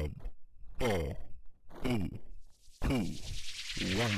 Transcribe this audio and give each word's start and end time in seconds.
Fem, 0.00 0.12
fire, 0.78 1.16
three, 1.82 2.08
two, 2.80 3.98
one. 4.00 4.16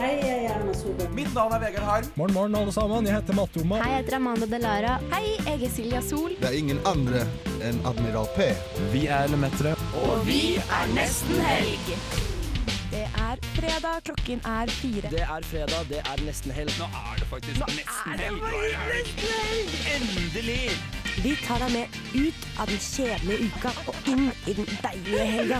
Hei, 0.00 0.16
jeg 0.18 0.46
er 0.46 0.54
Erna 0.54 0.72
Solberg. 0.74 1.12
Mitt 1.14 1.30
navn 1.34 1.54
er 1.54 1.60
Vegard 1.62 1.86
Harm. 1.86 2.08
Morgen, 2.16 2.34
morgen, 2.34 2.56
alle 2.58 2.72
sammen. 2.74 3.06
Jeg 3.06 3.14
heter 3.20 3.36
Mattoma. 3.38 3.78
Hei, 3.84 3.92
jeg 3.92 4.02
heter 4.02 4.16
Amanda 4.16 4.48
Delara. 4.50 4.96
Hei, 5.12 5.36
jeg 5.46 5.62
er 5.62 5.70
Silja 5.76 6.00
Sol. 6.02 6.34
Det 6.40 6.48
er 6.48 6.56
ingen 6.58 6.82
andre 6.90 7.22
enn 7.62 7.78
Admiral 7.86 8.26
P. 8.34 8.50
Vi 8.90 9.04
er 9.06 9.30
Lemetere. 9.30 9.76
Og 10.02 10.26
vi 10.26 10.56
er 10.58 10.94
nesten 10.96 11.38
helg. 11.46 11.92
Det 12.90 13.04
er 13.06 13.44
fredag, 13.54 14.00
klokken 14.08 14.42
er 14.42 14.72
fire. 14.80 15.12
Det 15.14 15.22
er 15.22 15.46
fredag, 15.52 15.86
det 15.92 16.02
er 16.02 16.24
nesten 16.26 16.56
helg. 16.56 16.74
Nå 16.82 16.90
er 17.04 17.22
det 17.22 17.30
faktisk 17.30 17.62
nesten 17.62 18.24
helg. 18.24 18.42
Endelig! 19.94 20.99
Vi 21.20 21.34
tar 21.44 21.60
deg 21.60 21.72
med 21.74 21.96
ut 22.16 22.44
av 22.56 22.70
den 22.70 22.78
kjedelige 22.80 23.50
uka 23.50 23.70
og 23.90 24.06
inn 24.08 24.30
i 24.48 24.54
den 24.56 24.68
deilige 24.80 25.24
helga. 25.28 25.58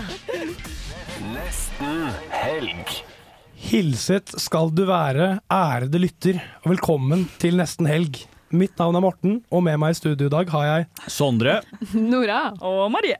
Hilset 3.61 4.31
skal 4.41 4.71
du 4.73 4.87
være, 4.89 5.27
ærede 5.53 5.99
lytter, 6.01 6.39
og 6.63 6.71
velkommen 6.73 7.27
til 7.43 7.59
nesten 7.59 7.85
helg. 7.85 8.23
Mitt 8.49 8.73
navn 8.81 8.97
er 8.97 9.03
Morten, 9.05 9.35
og 9.53 9.61
med 9.67 9.77
meg 9.83 9.93
i 9.93 9.99
studio 9.99 10.31
i 10.31 10.33
dag 10.33 10.49
har 10.49 10.65
jeg 10.65 10.87
Sondre. 11.13 11.59
Nora 12.11 12.39
og 12.57 12.87
Marie. 12.95 13.19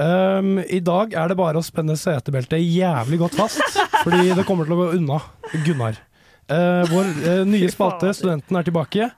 Um, 0.00 0.62
I 0.64 0.80
dag 0.80 1.12
er 1.12 1.34
det 1.34 1.36
bare 1.36 1.60
å 1.60 1.66
spenne 1.66 1.98
setebeltet 2.00 2.64
jævlig 2.64 3.18
godt 3.26 3.36
fast, 3.42 3.60
fordi 4.00 4.32
det 4.32 4.46
kommer 4.48 4.64
til 4.64 4.78
å 4.78 4.80
gå 4.80 4.88
unna 4.96 5.20
Gunnar. 5.66 6.00
Uh, 6.48 6.80
vår 6.88 7.12
uh, 7.28 7.44
nye 7.44 7.68
spalte, 7.72 8.14
Studenten, 8.16 8.56
er 8.56 8.64
tilbake. 8.72 9.10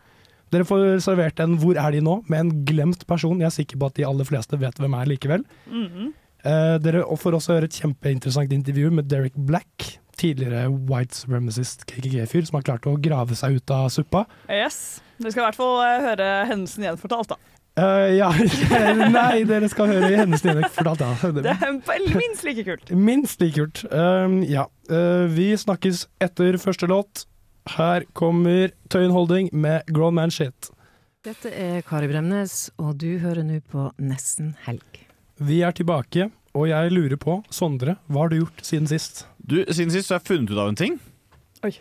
Dere 0.55 0.67
får 0.69 1.01
servert 1.03 1.41
en 1.43 1.57
'Hvor 1.59 1.77
er 1.77 1.91
de 1.91 2.01
nå?' 2.01 2.23
med 2.29 2.41
en 2.41 2.65
glemt 2.65 3.07
person. 3.07 3.39
Jeg 3.41 3.47
er 3.47 3.57
sikker 3.57 3.79
på 3.79 3.87
at 3.87 3.95
de 3.95 4.07
aller 4.07 4.25
fleste 4.25 4.61
vet 4.61 4.79
hvem 4.79 4.95
er 4.95 5.11
likevel. 5.11 5.45
Eh, 6.47 6.79
dere 6.79 7.03
får 7.19 7.35
også 7.35 7.57
høre 7.57 7.65
et 7.67 7.79
kjempeinteressant 7.81 8.53
intervju 8.53 8.91
med 8.95 9.09
Derek 9.11 9.35
Black, 9.35 9.99
tidligere 10.17 10.71
white 10.71 11.17
supremacist 11.17 11.87
KKG-fyr, 11.91 12.47
som 12.47 12.61
har 12.61 12.63
klart 12.63 12.87
å 12.87 12.95
grave 13.03 13.35
seg 13.35 13.59
ut 13.59 13.71
av 13.75 13.91
suppa. 13.91 14.27
Yes. 14.49 15.03
Dere 15.19 15.33
skal 15.33 15.43
i 15.43 15.47
hvert 15.49 15.59
fall 15.59 15.83
eh, 15.83 16.07
høre 16.07 16.31
hendelsen 16.47 16.87
gjenfortalt, 16.87 17.35
da. 17.35 17.37
Uh, 17.77 18.09
ja, 18.17 18.31
nei, 19.13 19.43
dere 19.45 19.69
skal 19.69 19.91
høre 19.91 20.09
hennes 20.17 20.41
dialekt 20.41 20.73
fortalt, 20.79 21.03
ja. 21.03 21.33
Det 21.45 21.53
er 21.53 21.75
minst 22.17 22.47
like 22.47 22.65
kult. 22.65 22.93
Minst 22.97 23.43
like 23.43 23.59
kult. 23.59 23.83
Uh, 23.91 24.41
ja. 24.49 24.65
Uh, 24.89 25.27
vi 25.29 25.51
snakkes 25.61 26.07
etter 26.25 26.57
første 26.63 26.89
låt. 26.89 27.27
Her 27.75 28.05
kommer 28.15 28.71
Tøyen 28.93 29.11
Holding 29.15 29.49
med 29.53 29.87
Grown 29.93 30.15
Man 30.15 30.31
Shit. 30.31 30.71
Dette 31.27 31.51
er 31.51 31.81
Kari 31.87 32.07
Bremnes, 32.07 32.69
og 32.79 32.95
du 33.03 33.17
hører 33.19 33.43
nå 33.43 33.59
på 33.73 33.89
Nesten 33.99 34.53
helg. 34.69 35.01
Vi 35.43 35.59
er 35.67 35.75
tilbake, 35.75 36.29
og 36.57 36.69
jeg 36.71 36.93
lurer 36.95 37.19
på, 37.21 37.41
Sondre, 37.53 37.97
hva 38.07 38.23
har 38.25 38.31
du 38.33 38.39
gjort 38.39 38.63
siden 38.65 38.87
sist? 38.89 39.25
Du, 39.43 39.59
Siden 39.67 39.91
sist 39.93 40.09
så 40.09 40.15
har 40.17 40.23
jeg 40.23 40.29
funnet 40.31 40.55
ut 40.55 40.61
av 40.63 40.71
en 40.71 40.79
ting. 40.79 40.95
Oi. 41.67 41.73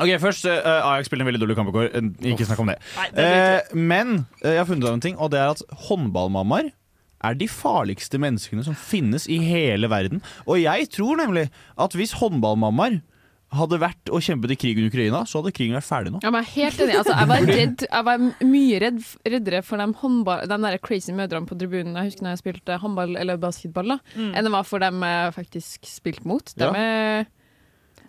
Ok, 0.00 0.10
Først, 0.22 0.44
uh, 0.46 0.90
Ajax 0.90 1.08
spiller 1.08 1.24
en 1.24 1.30
veldig 1.30 1.40
dårlig 1.42 1.56
kamp 1.58 1.70
i 1.70 1.74
går. 1.74 1.88
Eh, 1.98 2.10
Ikke 2.32 2.46
snakk 2.46 2.60
om 2.62 2.68
det. 2.70 2.76
Nei, 2.98 3.06
det 3.14 3.28
Eh, 3.30 3.72
men 3.78 4.12
uh, 4.42 4.50
jeg 4.50 4.60
har 4.60 4.68
funnet 4.68 4.84
ut 4.84 4.90
av 4.90 4.98
en 4.98 5.06
ting, 5.06 5.16
og 5.18 5.30
det 5.32 5.40
er 5.40 5.54
at 5.54 5.62
håndballmammaer 5.86 6.70
er 7.20 7.36
de 7.36 7.48
farligste 7.52 8.18
menneskene 8.22 8.62
som 8.66 8.74
finnes 8.78 9.26
i 9.30 9.38
hele 9.44 9.90
verden. 9.92 10.22
Og 10.46 10.60
jeg 10.62 10.90
tror 10.94 11.18
nemlig 11.20 11.48
at 11.78 11.94
hvis 11.98 12.14
håndballmammaer 12.20 13.00
hadde 13.52 13.78
vært 13.82 14.10
og 14.14 14.22
kjempet 14.22 14.52
i 14.54 14.56
krigen 14.62 14.84
i 14.86 14.90
Ukraina, 14.92 15.24
så 15.26 15.40
hadde 15.40 15.52
krigen 15.56 15.74
vært 15.74 15.88
ferdig 15.88 16.12
nå. 16.14 16.20
Ja, 16.22 16.30
men 16.30 16.44
jeg 16.44 16.50
er 16.50 16.54
helt 16.70 16.82
enig. 16.84 16.96
Altså, 17.00 17.16
jeg 17.18 17.28
var, 17.32 17.48
redd, 17.50 17.84
jeg 17.88 18.04
var 18.06 18.22
mye 18.46 18.80
redd, 18.84 19.00
reddere 19.34 19.62
for 19.66 19.82
de, 19.82 19.88
håndball, 20.02 20.44
de 20.46 20.58
der 20.62 20.78
crazy 20.78 21.10
mødrene 21.16 21.46
på 21.50 21.58
tribunen 21.58 21.96
Jeg 21.98 22.12
husker 22.12 22.22
når 22.28 22.36
jeg 22.36 22.42
spilte 22.44 22.78
håndball 22.84 23.16
eller 23.18 23.36
basketball, 23.42 23.88
da, 23.96 23.98
Mm. 24.14 24.32
enn 24.36 24.44
det 24.46 24.52
var 24.54 24.64
for 24.64 24.78
dem 24.78 25.02
jeg 25.02 25.34
faktisk 25.34 25.86
spilte 25.90 26.26
mot. 26.30 26.54
De, 26.56 26.64
Ja. 26.64 26.72
er, 26.74 27.26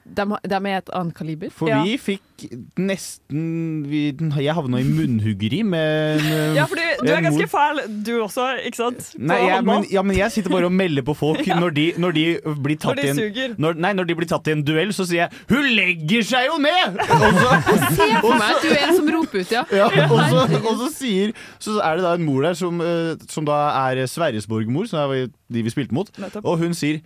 de, 0.05 0.25
de 0.49 0.55
er 0.55 0.77
et 0.81 0.89
annet 0.97 1.13
kaliber. 1.15 1.51
For 1.53 1.69
Ja. 1.69 1.83
vi 1.85 1.97
fikk 2.01 2.45
nesten 2.81 3.85
vi, 3.85 3.99
Jeg 4.41 4.55
havna 4.57 4.79
i 4.81 4.85
munnhuggeri 4.87 5.61
med 5.63 6.21
en, 6.21 6.55
Ja, 6.55 6.65
for 6.65 6.75
du 6.75 7.09
er 7.11 7.17
en 7.19 7.27
ganske 7.27 7.47
fæl, 7.49 7.81
du 8.05 8.11
også, 8.23 8.47
ikke 8.65 8.79
sant? 8.79 9.11
På 9.15 9.21
Nei, 9.29 9.37
jeg, 9.47 9.63
men, 9.67 9.85
ja, 9.91 10.01
men 10.01 10.17
jeg 10.17 10.31
sitter 10.31 10.53
bare 10.53 10.65
og 10.69 10.73
melder 10.73 11.05
på 11.05 11.15
folk 11.17 11.45
når 11.61 11.75
de, 11.77 11.85
når 12.01 12.15
de 12.17 12.25
blir 12.63 12.77
Når 12.77 12.81
tatt 12.81 13.01
de 13.01 13.07
i 13.07 13.45
en 13.45 13.55
når, 13.61 13.77
nei, 13.77 13.93
når 13.97 14.09
de 14.09 14.17
blir 14.17 14.29
tatt 14.31 14.49
i 14.49 14.55
en 14.55 14.63
duell, 14.65 14.93
så 14.95 15.05
sier 15.05 15.27
jeg 15.27 15.29
'hun 15.51 15.69
legger 15.77 16.25
seg 16.25 16.47
jo 16.49 16.57
ned'! 16.61 16.97
Og 16.97 17.41
så, 17.41 17.51
Se 17.97 18.07
for 18.21 18.37
meg 18.37 18.55
at 18.55 18.63
du 18.65 18.69
er 18.71 18.87
en 18.87 18.95
som 18.97 19.11
roper 19.15 19.43
ut, 19.45 19.51
ja. 19.51 19.63
ja, 19.71 19.89
og, 20.07 20.21
så, 20.31 20.61
og 20.61 20.73
så 20.85 20.89
sier 20.95 21.33
Så 21.59 21.77
er 21.81 21.99
det 21.99 22.05
da 22.07 22.15
en 22.17 22.25
mor 22.25 22.41
der 22.45 22.57
som, 22.57 22.81
eh, 22.81 23.15
som 23.29 23.45
da 23.45 23.61
er 23.89 24.05
Sverresborg-mor, 24.09 24.89
som 24.89 25.11
er 25.11 25.29
de 25.51 25.63
vi 25.63 25.69
spilte 25.73 25.93
mot, 25.93 26.09
Nettopp. 26.17 26.45
og 26.45 26.57
hun 26.63 26.73
sier 26.77 27.01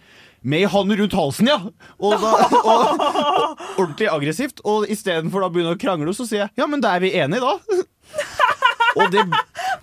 'med 0.45 0.67
hånden 0.69 0.99
rundt 1.01 1.17
halsen', 1.17 1.49
ja! 1.49 1.57
Og, 1.99 2.15
da, 2.21 2.31
og, 2.71 3.01
ordentlig 3.81 4.09
aggressivt. 4.13 4.61
Og 4.63 4.85
istedenfor 4.93 5.45
å 5.45 5.51
begynne 5.51 5.73
å 5.75 5.81
krangle, 5.81 6.13
så 6.13 6.27
sier 6.29 6.45
jeg 6.45 6.49
'ja, 6.61 6.69
men 6.69 6.83
da 6.85 6.95
er 6.95 7.03
vi 7.03 7.15
enige, 7.17 7.41
da'. 7.41 7.59
Og, 8.95 9.09
det, 9.11 9.25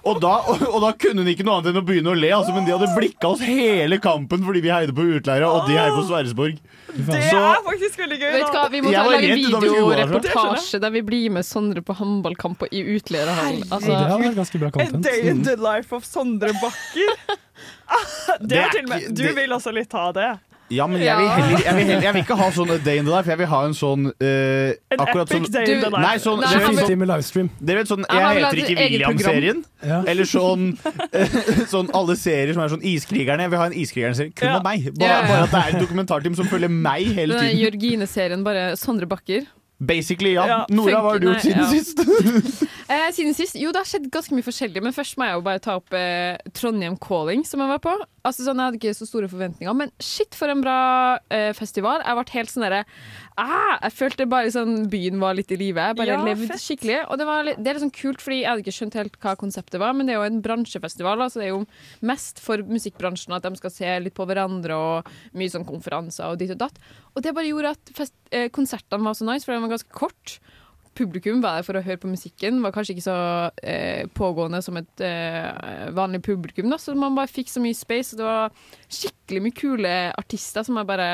og, 0.09 0.21
da, 0.23 0.31
og, 0.49 0.63
og 0.73 0.79
da 0.87 0.91
kunne 0.97 1.21
hun 1.21 1.29
ikke 1.29 1.45
noe 1.45 1.59
annet 1.59 1.73
enn 1.73 1.81
å 1.83 1.85
begynne 1.85 2.15
å 2.15 2.17
le, 2.17 2.31
altså, 2.33 2.55
men 2.57 2.65
de 2.65 2.73
hadde 2.73 2.89
blikka 2.97 3.29
oss 3.35 3.43
hele 3.45 3.99
kampen 4.01 4.41
fordi 4.47 4.63
vi 4.65 4.71
heide 4.73 4.95
på 4.97 5.05
utleira, 5.19 5.51
og 5.53 5.69
de 5.69 5.77
heier 5.77 5.93
på 5.93 6.07
Sverresborg. 6.09 6.63
Det 6.93 7.19
er 7.21 7.61
faktisk 7.67 8.01
veldig 8.01 8.19
gøy. 8.21 8.31
Vet 8.39 8.55
hva. 8.57 8.63
Vi 8.73 8.81
må 8.85 8.93
ta 8.93 9.05
lage 9.09 9.37
videoreportasje 9.37 10.81
der 10.83 10.93
vi 10.97 11.05
blir 11.05 11.33
med 11.37 11.47
Sondre 11.49 11.85
på 11.85 11.97
håndballkamper 11.97 12.73
i 12.73 12.83
utleierhallen. 12.97 13.63
Det 13.65 13.73
Altså, 13.77 13.97
hadde 13.97 14.19
vært 14.25 14.41
ganske 14.41 14.63
bra 14.63 14.73
A 14.81 14.89
day 15.09 15.29
in 15.29 15.45
the 15.45 15.57
life 15.61 15.93
of 15.97 16.09
Sondre 16.09 16.53
Bakker. 16.61 17.13
Det 18.41 18.49
Det 18.49 18.59
er 18.59 18.65
er 18.65 18.73
til 18.73 18.87
og 18.87 18.91
med 18.91 19.13
Du 19.17 19.27
vil 19.37 19.53
også 19.53 19.73
litt 19.77 19.93
ha 19.93 20.07
det? 20.17 20.31
Ja, 20.71 20.87
men 20.87 21.03
jeg 21.03 21.17
vil, 21.19 21.29
heller, 21.29 21.59
jeg, 21.65 21.75
vil 21.77 21.85
heller, 21.85 22.03
jeg 22.07 22.15
vil 22.15 22.23
ikke 22.23 22.37
ha 22.39 22.47
sånn 22.55 22.71
day 22.85 23.01
in 23.01 23.05
the 23.05 23.13
life, 23.13 23.29
jeg 23.29 23.39
vil 23.43 23.49
ha 23.51 23.59
en 23.67 23.75
sånn 23.77 24.07
eh, 24.25 24.71
En 24.95 25.03
epic 25.05 25.33
sånn 25.35 25.49
day 25.53 25.75
in 25.75 25.83
the 25.83 25.91
life. 25.93 26.01
Nei, 26.05 26.15
sånn, 26.23 26.41
Nei, 26.41 26.49
dere, 26.53 26.71
vet 26.73 26.89
sånn, 26.89 27.05
livestream. 27.13 27.51
dere 27.61 27.83
vet 27.83 27.91
sånn 27.93 28.07
Jeg 28.09 28.39
heter 28.39 28.61
ikke 28.63 28.77
William-serien. 28.81 29.65
Ja. 29.85 29.99
Eller 30.09 30.29
sånn, 30.31 30.69
uh, 30.87 31.39
sånn 31.75 31.91
alle 31.99 32.17
serier 32.17 32.55
som 32.57 32.65
er 32.65 32.73
sånn 32.73 32.87
Iskrigerne. 32.93 33.45
Jeg 33.49 33.53
vil 33.53 33.61
ha 33.61 33.67
en 33.69 33.77
Iskrigerne-serie 33.85 34.33
kun 34.33 34.49
Ja. 34.49 34.57
om 34.61 34.65
meg. 34.71 34.87
Bare, 34.97 35.19
bare 35.29 35.43
at 35.49 35.53
det 35.53 35.61
er 35.65 35.75
en 35.77 35.85
dokumentarteam 35.85 36.39
som 36.39 36.49
følger 36.49 36.73
meg 36.73 37.11
hele 37.19 37.37
tiden. 37.43 37.59
Jørgine-serien, 37.67 38.47
bare 38.47 38.71
Sondre 38.81 39.11
Bakker. 39.11 39.45
Basically, 39.83 40.35
ja. 40.37 40.45
Ja, 40.47 40.59
Nora, 40.71 41.01
hva 41.03 41.15
har 41.17 41.23
du 41.23 41.27
gjort 41.27 41.43
siden 41.43 41.65
ja. 41.65 41.71
sist? 41.73 42.03
Eh, 42.93 43.07
siden 43.15 43.33
sist? 43.33 43.55
Jo, 43.57 43.71
det 43.73 43.81
har 43.81 43.87
skjedd 43.89 44.11
ganske 44.13 44.35
mye 44.37 44.45
forskjellig. 44.45 44.83
Men 44.85 44.93
først 44.93 45.17
må 45.17 45.25
jeg 45.25 45.39
jo 45.39 45.45
bare 45.47 45.63
ta 45.65 45.79
opp 45.79 45.95
eh, 45.97 46.37
Trondheim 46.53 46.99
Calling, 47.01 47.41
som 47.49 47.63
jeg 47.63 47.71
var 47.71 47.81
på. 47.81 47.95
Altså 48.21 48.45
sånn, 48.45 48.61
Jeg 48.61 48.69
hadde 48.69 48.81
ikke 48.83 48.93
så 48.99 49.09
store 49.09 49.31
forventninger, 49.33 49.77
men 49.79 49.95
shit 50.03 50.37
for 50.37 50.53
en 50.53 50.61
bra 50.61 50.77
eh, 51.33 51.55
festival. 51.57 52.05
Jeg 52.05 52.19
ble 52.19 52.35
helt 52.35 52.53
sånn 52.53 52.67
derre 52.67 52.83
ah, 53.41 53.79
Jeg 53.83 53.93
følte 53.97 54.27
bare 54.31 54.51
sånn 54.55 54.87
byen 54.93 55.19
var 55.23 55.35
litt 55.39 55.53
i 55.55 55.59
live. 55.61 55.81
Jeg 55.91 55.97
bare 55.99 56.07
Ja, 56.15 56.23
levde 56.25 56.49
fett. 56.51 56.63
skikkelig. 56.63 56.99
Og 57.09 57.19
det, 57.19 57.27
var 57.27 57.45
litt, 57.47 57.59
det 57.63 57.71
er 57.71 57.79
litt 57.79 57.85
sånn 57.87 57.95
kult, 57.97 58.21
fordi 58.25 58.41
jeg 58.43 58.49
hadde 58.51 58.65
ikke 58.65 58.77
skjønt 58.79 58.99
helt 59.01 59.19
hva 59.23 59.35
konseptet 59.41 59.81
var, 59.83 59.93
men 59.97 60.07
det 60.07 60.15
er 60.15 60.21
jo 60.21 60.29
en 60.31 60.43
bransjefestival, 60.45 61.21
altså 61.25 61.41
det 61.41 61.47
er 61.49 61.55
jo 61.55 61.67
mest 62.03 62.41
for 62.45 62.63
musikkbransjen 62.69 63.35
at 63.37 63.43
de 63.47 63.55
skal 63.57 63.71
se 63.75 63.93
litt 64.05 64.15
på 64.15 64.27
hverandre 64.29 64.77
og 64.77 65.13
mye 65.39 65.53
sånn 65.53 65.67
konferanser 65.69 66.33
og 66.33 66.39
ditt 66.43 66.55
og 66.57 66.61
datt. 66.65 66.79
Og 67.15 67.23
det 67.23 67.35
bare 67.37 67.51
gjorde 67.51 67.75
at 67.77 67.95
fest, 67.95 68.15
eh, 68.31 68.49
konsertene 68.49 69.05
var 69.05 69.15
så 69.15 69.25
nice, 69.29 69.45
for 69.45 69.55
de 69.55 69.61
var 69.65 69.77
ganske 69.77 69.93
kort 69.93 70.39
publikum 70.95 71.41
var 71.41 71.57
der 71.57 71.67
for 71.67 71.79
å 71.79 71.83
høre 71.85 72.01
på 72.03 72.11
musikken. 72.11 72.61
Var 72.61 72.73
kanskje 72.75 72.97
ikke 72.97 73.07
så 73.07 73.51
eh, 73.65 74.05
pågående 74.13 74.63
som 74.65 74.77
et 74.77 75.01
eh, 75.01 75.89
vanlig 75.97 76.23
publikum. 76.27 76.69
Da. 76.69 76.77
Så 76.77 76.93
man 76.99 77.17
bare 77.17 77.31
fikk 77.33 77.49
så 77.49 77.63
mye 77.65 77.77
space. 77.77 78.13
Og 78.13 78.21
det 78.21 78.27
var 78.29 78.53
skikkelig 78.93 79.43
mye 79.47 79.57
kule 79.57 79.95
artister 80.21 80.67
som 80.69 80.77
jeg 80.77 80.91
bare 80.91 81.09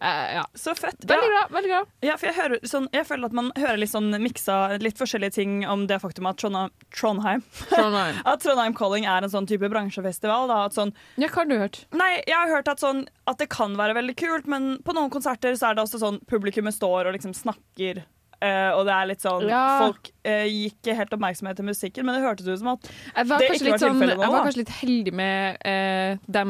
eh, 0.00 0.34
Ja. 0.36 0.44
Så 0.54 0.74
fett. 0.74 0.96
Veldig 1.00 1.28
bra. 1.32 1.42
veldig 1.50 1.70
bra 1.70 1.84
Ja, 2.02 2.16
for 2.16 2.26
jeg, 2.26 2.36
hører, 2.36 2.60
sånn, 2.68 2.88
jeg 2.92 3.06
føler 3.06 3.26
at 3.30 3.36
man 3.36 3.50
hører 3.56 3.78
litt 3.80 3.90
sånn 3.92 4.10
miksa 4.22 4.78
litt 4.82 4.98
forskjellige 4.98 5.32
ting 5.38 5.66
om 5.66 5.86
det 5.86 6.00
faktum 6.02 6.26
at 6.28 6.36
Trondheim, 6.40 6.70
Trondheim 6.94 7.42
Trondheim. 7.70 8.20
At 8.32 8.42
Trondheim 8.44 8.74
Calling 8.76 9.06
er 9.06 9.22
en 9.24 9.30
sånn 9.32 9.46
type 9.48 9.68
bransjefestival. 9.72 10.48
Da, 10.48 10.64
at 10.66 10.76
sånn, 10.76 10.92
Ja, 11.16 11.28
hva 11.28 11.42
har 11.44 11.46
du 11.46 11.56
hørt? 11.58 11.84
nei, 11.96 12.22
jeg 12.26 12.36
har 12.36 12.48
hørt 12.48 12.68
at, 12.68 12.82
sånn, 12.82 13.06
at 13.26 13.38
det 13.38 13.48
kan 13.52 13.76
være 13.78 13.94
veldig 13.96 14.16
kult, 14.16 14.46
men 14.46 14.76
på 14.84 14.94
noen 14.96 15.10
konserter 15.10 15.56
så 15.56 15.70
er 15.70 15.78
det 15.78 15.86
også 15.86 16.02
sånn 16.02 16.20
publikummet 16.28 16.74
står 16.76 17.08
og 17.08 17.16
liksom 17.16 17.32
snakker. 17.36 18.04
Uh, 18.36 18.68
og 18.76 18.82
det 18.84 18.92
er 18.92 19.06
litt 19.08 19.22
sånn 19.24 19.46
Ja. 19.48 19.62
Folk 19.80 20.10
uh, 20.28 20.44
gikk 20.44 20.90
helt 20.92 21.14
oppmerksomhet 21.16 21.56
til 21.56 21.64
musikken, 21.64 22.04
men 22.04 22.18
det 22.18 22.26
hørtes 22.26 22.44
ut 22.50 22.60
som 22.60 22.74
at 22.74 22.84
Det 22.84 23.24
ikke 23.24 23.70
var 23.72 23.80
sånn, 23.80 23.96
tilfellet 23.96 24.18
nå, 24.18 24.26
jeg 24.26 24.34
var 24.34 24.44
kanskje 24.44 24.60
litt 24.60 24.74
heldig 24.82 25.14
med 25.16 25.56
uh, 25.64 26.20
de 26.36 26.44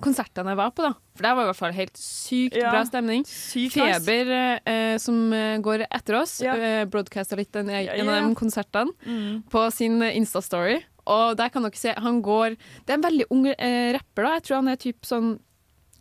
konsertene 0.00 0.52
jeg 0.54 0.60
var 0.60 0.70
på, 0.76 0.84
da. 0.86 0.92
For 1.20 1.26
der 1.28 1.34
var 1.36 1.44
i 1.44 1.48
hvert 1.50 1.58
fall 1.58 1.74
helt 1.76 1.98
sykt 2.00 2.54
Ja. 2.56 2.70
bra 2.72 2.84
stemning. 2.88 3.24
sykt. 3.28 3.74
Feber, 3.76 4.60
eh, 4.64 4.96
som 4.98 5.32
eh, 5.36 5.58
går 5.60 5.84
etter 5.90 6.16
oss, 6.16 6.40
Ja. 6.40 6.54
eh, 6.56 6.84
broadcasta 6.88 7.36
litt 7.36 7.54
en, 7.60 7.68
en 7.68 7.84
Ja, 7.84 7.92
av 8.00 8.28
de 8.28 8.34
konsertene 8.34 8.92
Mm. 9.06 9.42
på 9.50 9.70
sin 9.72 10.00
eh, 10.02 10.16
Insta-story. 10.16 10.82
Og 11.06 11.36
der 11.36 11.48
kan 11.50 11.62
dere 11.62 11.74
se, 11.76 11.92
han 11.96 12.22
går 12.22 12.56
Det 12.86 12.90
er 12.90 12.94
en 12.94 13.02
veldig 13.02 13.24
ung 13.30 13.46
eh, 13.48 13.92
rapper, 13.92 14.22
da. 14.22 14.32
Jeg 14.38 14.42
tror 14.44 14.56
han 14.56 14.68
er 14.68 14.76
typ 14.76 15.02
sånn 15.04 15.38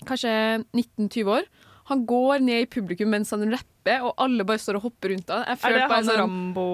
kanskje 0.06 0.64
19-20 0.74 1.28
år. 1.28 1.44
Han 1.90 2.06
går 2.06 2.40
ned 2.42 2.62
i 2.62 2.66
publikum 2.68 3.10
mens 3.10 3.32
han 3.32 3.42
rapper 3.52 3.66
belte, 3.90 4.06
og 4.06 4.14
alle 4.24 4.46
bare 4.48 4.62
står 4.62 4.80
og 4.80 4.86
hopper 4.88 5.14
rundt 5.14 5.32
han. 5.34 5.46
Jeg 5.48 5.60
Er 5.70 5.76
det 5.76 5.88
han 5.90 6.08
sånn 6.08 6.20
Rambo 6.22 6.66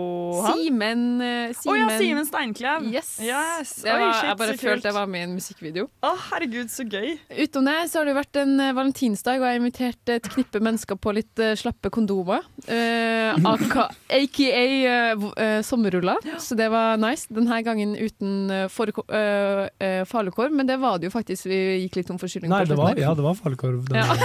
han? 0.45 0.59
Simen 0.59 1.03
eh, 1.23 1.65
oh, 1.65 1.77
ja, 1.77 1.88
Simen 2.00 2.27
Steinklev. 2.27 2.88
Yes. 2.91 3.15
Yes. 3.23 3.73
Oi, 3.85 3.91
var, 3.91 4.13
shit, 4.13 4.29
jeg 4.29 4.39
bare 4.41 4.57
følte 4.59 4.89
jeg 4.89 4.97
var 4.97 5.09
med 5.12 5.23
i 5.23 5.27
en 5.29 5.35
musikkvideo. 5.38 5.88
Å, 6.06 6.13
herregud, 6.29 6.71
så 6.73 6.85
gøy. 6.88 7.15
Utenom 7.31 7.69
det 7.71 7.77
så 7.91 8.00
har 8.00 8.07
det 8.07 8.15
jo 8.15 8.19
vært 8.19 8.41
en 8.41 8.56
eh, 8.59 8.73
valentinsdag, 8.75 9.39
og 9.39 9.47
jeg 9.47 9.56
har 9.56 9.62
invitert 9.62 10.13
et 10.15 10.29
knippe 10.35 10.62
mennesker 10.63 11.00
på 11.01 11.15
litt 11.15 11.44
uh, 11.44 11.53
slappe 11.59 11.91
kondomer. 11.94 12.45
Uh, 12.67 13.35
aka, 13.51 13.88
eh, 14.15 14.41
eh, 14.41 15.59
sommerruller. 15.65 16.19
Så 16.41 16.57
det 16.59 16.69
var 16.73 17.00
nice. 17.01 17.29
Denne 17.33 17.62
gangen 17.65 17.95
uten 17.95 18.51
uh, 18.51 18.67
falukorv, 18.71 20.53
men 20.56 20.69
det 20.69 20.79
var 20.81 21.00
det 21.00 21.09
jo 21.09 21.15
faktisk. 21.15 21.50
Vi 21.51 21.62
gikk 21.85 22.01
litt 22.01 22.09
tom 22.12 22.19
for 22.21 22.31
kylling. 22.31 22.51
Nei, 22.51 22.63
det 22.69 22.77
var, 22.79 22.97
ja, 23.00 23.13
det 23.17 23.25
var 23.25 23.38
falukorv. 23.39 23.85
Ja. 23.95 24.06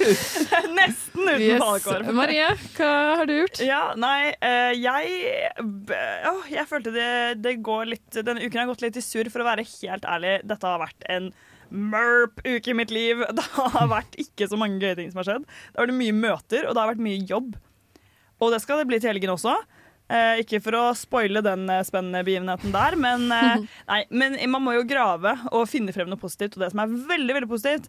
Nesten 0.80 1.26
uten 1.26 1.49
Yes. 1.50 2.14
Marie, 2.14 2.48
hva 2.76 2.90
har 3.20 3.28
du 3.28 3.34
gjort? 3.34 3.60
Ja, 3.64 3.82
nei, 3.98 4.32
eh, 4.40 4.72
jeg 4.78 5.52
åh, 5.60 6.44
Jeg 6.50 6.66
følte 6.70 6.92
det, 6.94 7.10
det 7.44 7.56
går 7.66 7.90
litt 7.94 8.20
Denne 8.20 8.42
uken 8.42 8.62
har 8.62 8.70
gått 8.70 8.84
litt 8.84 8.98
i 9.00 9.04
surr, 9.04 9.30
for 9.32 9.42
å 9.44 9.48
være 9.48 9.66
helt 9.66 10.06
ærlig. 10.08 10.36
Dette 10.48 10.68
har 10.68 10.82
vært 10.82 11.08
en 11.10 11.30
merp 11.70 12.40
uke 12.44 12.72
i 12.72 12.76
mitt 12.76 12.94
liv. 12.94 13.22
Det 13.38 13.46
har 13.56 13.90
vært 13.90 14.16
ikke 14.20 14.48
så 14.50 14.58
mange 14.60 14.80
gøye 14.82 14.98
ting 14.98 15.10
som 15.12 15.22
har 15.22 15.28
skjedd. 15.32 15.44
Det 15.46 15.78
har 15.78 15.88
vært 15.88 16.00
mye 16.00 16.16
møter, 16.16 16.66
og 16.66 16.74
det 16.74 16.82
har 16.82 16.92
vært 16.94 17.04
mye 17.06 17.26
jobb. 17.30 17.52
Og 18.40 18.54
det 18.54 18.62
skal 18.64 18.80
det 18.80 18.88
bli 18.90 18.98
til 19.00 19.12
helgen 19.12 19.34
også. 19.34 19.54
Eh, 20.10 20.40
ikke 20.42 20.58
for 20.64 20.74
å 20.74 20.84
spoile 20.98 21.42
den 21.44 21.68
eh, 21.70 21.84
spennende 21.86 22.24
begivenheten 22.26 22.72
der, 22.74 22.96
men, 22.98 23.28
eh, 23.30 23.66
nei, 23.92 24.00
men 24.10 24.34
man 24.50 24.64
må 24.64 24.74
jo 24.74 24.86
grave 24.88 25.36
og 25.52 25.68
finne 25.70 25.94
frem 25.94 26.10
noe 26.10 26.20
positivt. 26.20 26.56
Og 26.56 26.64
det 26.64 26.72
som 26.72 26.82
er 26.82 26.96
veldig 27.12 27.36
veldig 27.36 27.50
positivt, 27.50 27.86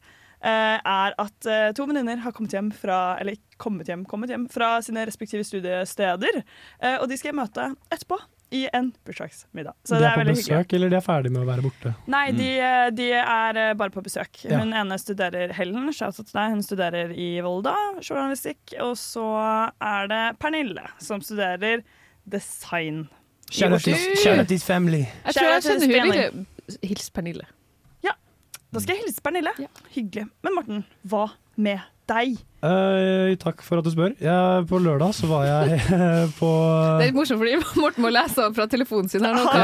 er 0.48 1.14
at 1.22 1.46
eh, 1.46 1.72
to 1.78 1.86
venninner 1.86 2.18
har 2.24 2.32
kommet 2.34 2.52
hjem 2.56 2.72
fra 2.74 3.18
Eller 3.22 3.36
kommet 3.62 3.88
hjem, 3.88 4.06
kommet 4.10 4.30
hjem 4.34 4.48
fra 4.50 4.80
sine 4.82 5.04
respektive 5.06 5.44
studiesteder. 5.46 6.42
Eh, 6.82 6.98
og 7.02 7.08
de 7.12 7.18
skal 7.18 7.30
jeg 7.32 7.38
møte 7.38 7.68
etterpå 7.94 8.18
i 8.52 8.66
en 8.76 8.90
bursdagsmiddag. 9.08 9.74
Så 9.88 9.96
de 9.96 10.02
det 10.02 10.08
er 10.10 10.12
er 10.12 10.24
på 10.26 10.34
besøk, 10.34 10.50
hyggelig. 10.52 10.76
eller 10.76 10.90
de 10.90 10.96
er 10.98 11.06
ferdig 11.06 11.30
med 11.32 11.42
å 11.44 11.46
være 11.48 11.64
borte? 11.64 11.94
Nei, 12.12 12.24
de, 12.36 12.50
eh, 12.60 12.90
de 12.98 13.06
er 13.22 13.60
eh, 13.62 13.74
bare 13.80 13.94
på 13.94 14.04
besøk. 14.04 14.42
Ja. 14.44 14.60
Hun 14.60 14.74
ene 14.76 14.98
studerer 15.00 15.54
Helen, 15.56 15.88
deg. 15.88 16.52
Hun 16.52 16.62
studerer 16.66 17.14
i 17.16 17.30
Volda, 17.46 17.76
journalistikk. 18.04 18.74
Og 18.84 18.98
så 19.00 19.24
er 19.80 20.08
det 20.12 20.24
Pernille, 20.42 20.84
som 21.00 21.22
studerer 21.24 21.84
design. 22.28 23.06
Shout 23.52 23.72
out 23.72 23.80
Oslo. 23.82 23.94
to- 23.94 24.16
shout 24.24 24.40
out 24.40 24.48
to 24.48 24.54
his 24.54 24.64
family. 24.64 25.06
Jeg 25.26 25.34
tror 25.36 25.50
jeg 25.54 25.64
kjenner 25.64 26.02
hun 26.02 26.14
ikke. 26.14 26.46
Hils 26.88 27.10
Pernille. 27.10 27.48
Da 28.72 28.80
skal 28.80 28.96
jeg 28.96 29.04
hilse 29.06 29.22
Pernille. 29.24 29.52
Hyggelig. 29.92 30.28
Men 30.46 30.56
Morten, 30.56 30.86
hva 31.04 31.26
med 31.60 31.84
deg? 32.08 32.38
Eh, 32.62 33.34
takk 33.42 33.64
for 33.66 33.82
at 33.82 33.86
du 33.88 33.90
spør. 33.90 34.12
Jeg, 34.22 34.66
på 34.70 34.78
lørdag 34.78 35.16
så 35.18 35.26
var 35.30 35.48
jeg 35.48 35.80
på 36.38 36.50
Det 37.02 37.08
er 37.08 37.08
litt 37.08 37.16
morsomt 37.18 37.42
fordi 37.42 37.56
Morten 37.82 38.06
må 38.06 38.12
lese 38.14 38.46
fra 38.54 38.68
telefonen 38.70 39.10
sin 39.10 39.26
her 39.26 39.34
nå. 39.34 39.46
Hva, 39.50 39.62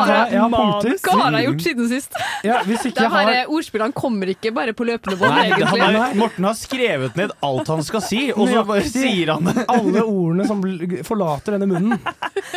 har 0.00 1.36
jeg- 1.36 1.44
gjort 1.50 1.64
siden 1.66 1.90
sist? 1.90 2.16
Ja, 2.46 2.62
hvis 2.64 2.86
ikke 2.88 3.04
jeg 3.04 3.12
har 3.12 3.50
ordspillene 3.52 3.92
kommer 3.96 4.32
ikke 4.32 4.54
bare 4.56 4.72
på 4.76 4.86
løpende 4.88 5.18
bånd, 5.20 5.36
det- 5.36 5.50
egentlig. 5.50 5.82
har, 5.84 6.14
Morten 6.16 6.48
har 6.48 6.56
skrevet 6.56 7.16
ned 7.20 7.34
alt 7.44 7.68
han 7.68 7.84
skal 7.84 8.04
si, 8.08 8.22
og 8.32 8.48
så 8.48 8.64
bare 8.66 8.88
sier 8.88 9.34
han 9.34 9.44
det. 9.50 9.66
Alle 9.68 10.04
ordene 10.06 10.48
som 10.48 10.64
forlater 11.04 11.58
denne 11.58 11.68
munnen. 11.68 12.00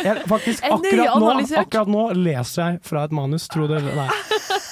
Jeg, 0.00 0.24
faktisk, 0.30 0.64
akkurat 0.64 1.20
nå, 1.20 1.34
akkurat 1.60 1.92
nå 1.92 2.06
leser 2.16 2.62
jeg 2.72 2.80
fra 2.88 3.04
et 3.04 3.12
manus, 3.12 3.48
tro 3.52 3.68
det 3.68 3.82
eller 3.82 4.00
nei. 4.04 4.08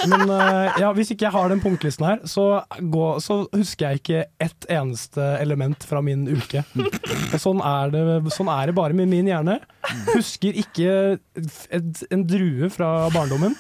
Men 0.09 0.25
uh, 0.31 0.73
ja, 0.81 0.89
hvis 0.97 1.13
ikke 1.15 1.29
jeg 1.29 1.35
har 1.37 1.53
den 1.53 1.61
punktlisten 1.63 2.07
her, 2.09 2.23
så, 2.27 2.47
gå, 2.81 3.05
så 3.23 3.43
husker 3.53 3.93
jeg 3.93 4.01
ikke 4.03 4.25
ett 4.43 4.67
eneste 4.73 5.02
element 5.19 5.85
fra 5.89 6.03
min 6.05 6.27
uke. 6.31 6.63
Sånn 7.41 7.63
er 7.65 7.91
det, 7.95 8.03
sånn 8.35 8.51
er 8.53 8.71
det 8.71 8.77
bare 8.79 8.95
med 8.97 9.09
min 9.11 9.27
hjerne. 9.31 9.59
Husker 10.13 10.57
ikke 10.63 10.93
et, 11.39 12.05
en 12.13 12.27
drue 12.29 12.71
fra 12.73 12.93
barndommen. 13.15 13.57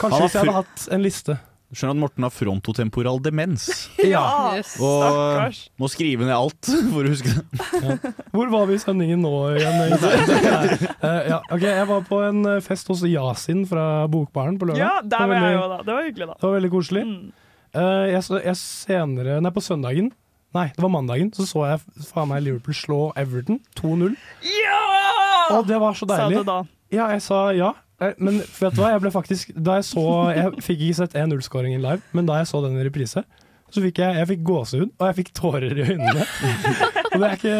Kanskje 0.00 0.20
hvis 0.26 0.36
jeg 0.36 0.42
hadde 0.44 0.58
hatt 0.60 0.86
en 0.92 1.02
liste. 1.04 1.38
Skjønner 1.72 1.94
at 1.96 2.00
Morten 2.02 2.24
har 2.26 2.32
frontotemporal 2.36 3.20
demens. 3.24 3.62
Ja. 4.04 4.20
Yes. 4.58 4.74
Og 4.76 4.98
Stakkars. 5.06 5.60
må 5.80 5.88
skrive 5.88 6.26
ned 6.28 6.34
alt 6.36 6.68
for 6.92 7.00
å 7.06 7.12
huske 7.14 7.32
det. 7.32 8.10
Hvor 8.34 8.50
var 8.52 8.66
vi 8.68 8.76
i 8.76 8.82
sendingen 8.82 9.22
nå 9.24 9.30
igjen? 9.56 9.78
egentlig? 9.86 10.90
Eh, 11.00 11.20
ja, 11.32 11.38
okay, 11.48 11.70
jeg 11.78 11.86
var 11.88 12.04
på 12.10 12.18
en 12.26 12.42
eh, 12.58 12.58
fest 12.66 12.92
hos 12.92 13.06
Yasin 13.08 13.64
fra 13.70 13.86
Bokbaren 14.12 14.58
på 14.60 14.68
lørdag. 14.68 14.82
Ja, 14.84 14.98
der 15.00 15.24
var 15.24 15.32
var 15.32 15.38
jeg 15.48 15.56
veldig- 15.62 15.70
da. 15.72 15.78
Det 15.88 15.96
var 15.96 16.04
hyggelig, 16.10 16.28
da. 16.28 16.36
Det 16.42 16.48
var 16.50 16.54
veldig 16.58 16.72
koselig. 16.76 17.06
Mm. 17.08 17.32
Eh, 17.74 18.06
jeg, 18.12 18.22
jeg 18.44 18.56
senere, 18.60 19.38
nei 19.40 19.52
på 19.54 19.62
søndagen, 19.64 20.10
nei 20.52 20.66
det 20.74 20.82
var 20.84 20.92
mandagen, 20.92 21.30
så 21.32 21.46
så 21.48 21.62
jeg 21.70 22.04
faen 22.10 22.28
meg 22.28 22.42
Liverpool 22.44 22.76
slå 22.76 22.98
Everton 23.16 23.60
2-0. 23.80 24.16
Ja! 24.44 24.80
Og 25.56 25.66
det 25.68 25.78
var 25.80 25.96
så 25.96 26.06
Sa 26.08 26.28
du 26.28 26.34
deilig. 26.36 26.44
da. 26.48 26.58
Ja, 26.92 27.06
jeg 27.14 27.22
sa 27.24 27.38
ja. 27.56 27.72
Eh, 28.02 28.12
Men 28.18 28.40
vet 28.42 28.74
du 28.76 28.80
hva, 28.82 28.90
jeg 28.92 29.00
ble 29.04 29.10
faktisk 29.14 29.50
Da 29.54 29.76
jeg 29.78 29.84
så 29.86 30.02
Jeg 30.34 30.62
fikk 30.64 30.80
ikke 30.86 30.96
sett 30.98 31.12
1-0-skåringen 31.16 31.80
live, 31.84 32.02
men 32.16 32.26
da 32.28 32.38
jeg 32.40 32.48
så 32.50 32.60
den 32.64 32.76
i 32.80 32.84
reprise, 32.84 33.22
så 33.72 33.82
fikk 33.82 33.98
jeg, 34.02 34.16
jeg 34.20 34.28
fikk 34.28 34.42
gåsehud, 34.44 34.90
og 34.98 35.04
jeg 35.08 35.16
fikk 35.20 35.30
tårer 35.38 35.72
i 35.78 35.84
øynene. 35.86 36.26
Og 37.12 37.20
det 37.20 37.26
er 37.28 37.34
ikke 37.36 37.54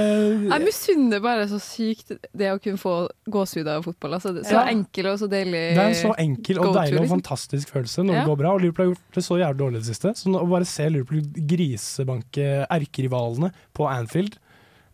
Jeg 0.53 0.65
misunner 0.65 1.21
bare 1.25 1.47
så 1.51 1.59
sykt 1.61 2.13
det 2.37 2.51
å 2.53 2.59
kunne 2.63 2.81
få 2.81 2.93
gåsehud 3.33 3.69
av 3.69 3.83
fotball. 3.85 4.15
Altså, 4.19 4.33
så 4.45 4.53
Ja. 4.59 4.65
enkel 4.73 5.07
og 5.13 5.19
så 5.21 5.29
deilig 5.29 5.53
Det 5.77 5.83
er 5.83 5.89
en 5.89 5.95
så 5.99 6.15
enkel 6.19 6.59
og 6.63 6.75
deilig 6.77 6.99
og 7.01 7.05
liksom. 7.07 7.21
fantastisk 7.21 7.73
følelse 7.75 8.05
når 8.05 8.15
Ja. 8.15 8.21
det 8.23 8.29
går 8.31 8.39
bra. 8.43 8.53
Og 8.55 8.61
Liverpool 8.61 8.87
har 8.87 8.95
gjort 8.95 9.19
det 9.19 9.25
så 9.25 9.39
jævlig 9.43 9.59
dårlig 9.65 9.77
i 9.77 9.83
det 9.85 9.91
siste. 9.93 10.15
Så 10.17 10.33
å 10.41 10.49
bare 10.49 10.65
se 10.69 10.89
Liverpool 10.89 11.23
grisebanke 11.53 12.67
erkerivalene 12.71 13.53
på 13.77 13.89
Anfield 13.89 14.37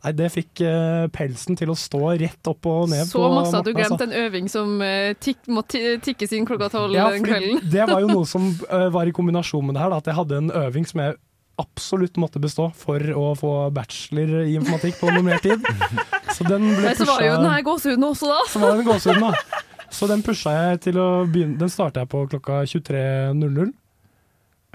Nei, 0.05 0.12
Det 0.15 0.29
fikk 0.31 0.62
uh, 0.62 1.06
pelsen 1.15 1.59
til 1.59 1.73
å 1.73 1.77
stå 1.79 2.00
rett 2.21 2.50
opp 2.50 2.69
og 2.71 2.91
ned. 2.93 3.06
Så 3.11 3.23
masse 3.33 3.55
at 3.59 3.67
du 3.67 3.73
altså. 3.73 3.97
glemte 3.97 4.06
en 4.06 4.17
øving 4.27 4.50
som 4.53 4.77
uh, 4.79 5.15
tikk, 5.19 5.41
må 5.50 5.65
tikkes 5.67 6.35
inn 6.39 6.47
klokka 6.49 6.71
tolv 6.75 6.95
Ja, 6.95 7.09
den 7.15 7.27
kvelden. 7.27 7.65
det 7.73 7.89
var 7.91 8.05
jo 8.05 8.11
noe 8.12 8.29
som 8.35 8.53
uh, 8.71 8.87
var 8.95 9.11
i 9.11 9.15
kombinasjon 9.15 9.67
med 9.67 9.79
det 9.79 9.83
her. 9.83 9.95
Da, 9.95 10.03
at 10.03 10.12
jeg 10.12 10.19
hadde 10.21 10.43
en 10.45 10.53
øving 10.62 10.87
som 10.89 11.03
jeg 11.03 11.19
absolutt 11.59 12.19
måtte 12.23 12.39
bestå 12.39 12.69
for 12.79 13.03
å 13.19 13.33
få 13.35 13.53
bachelor 13.75 14.45
i 14.45 14.55
informatikk 14.55 15.00
på 15.00 15.11
normert 15.11 15.43
tid. 15.43 15.65
Så 16.37 16.47
den 16.47 16.69
ble 16.71 16.93
pusha. 16.93 17.03
så 17.03 17.09
var 17.09 17.25
jo 17.25 17.33
den 17.41 17.50
her 17.50 17.65
gåsehuden 17.67 18.05
også, 18.06 18.29
da. 18.31 18.43
Så 18.47 18.61
var 18.62 18.77
den 18.79 18.87
gåsehuden, 18.87 19.25
da. 19.27 19.65
Så 19.91 20.06
den 20.06 20.23
pusha 20.23 20.53
jeg 20.53 20.81
til 20.85 20.99
å 21.00 21.06
begynne 21.25 21.56
Den 21.59 21.71
starta 21.73 22.05
jeg 22.05 22.11
på 22.12 22.21
klokka 22.31 22.61
23.00. 22.69 23.73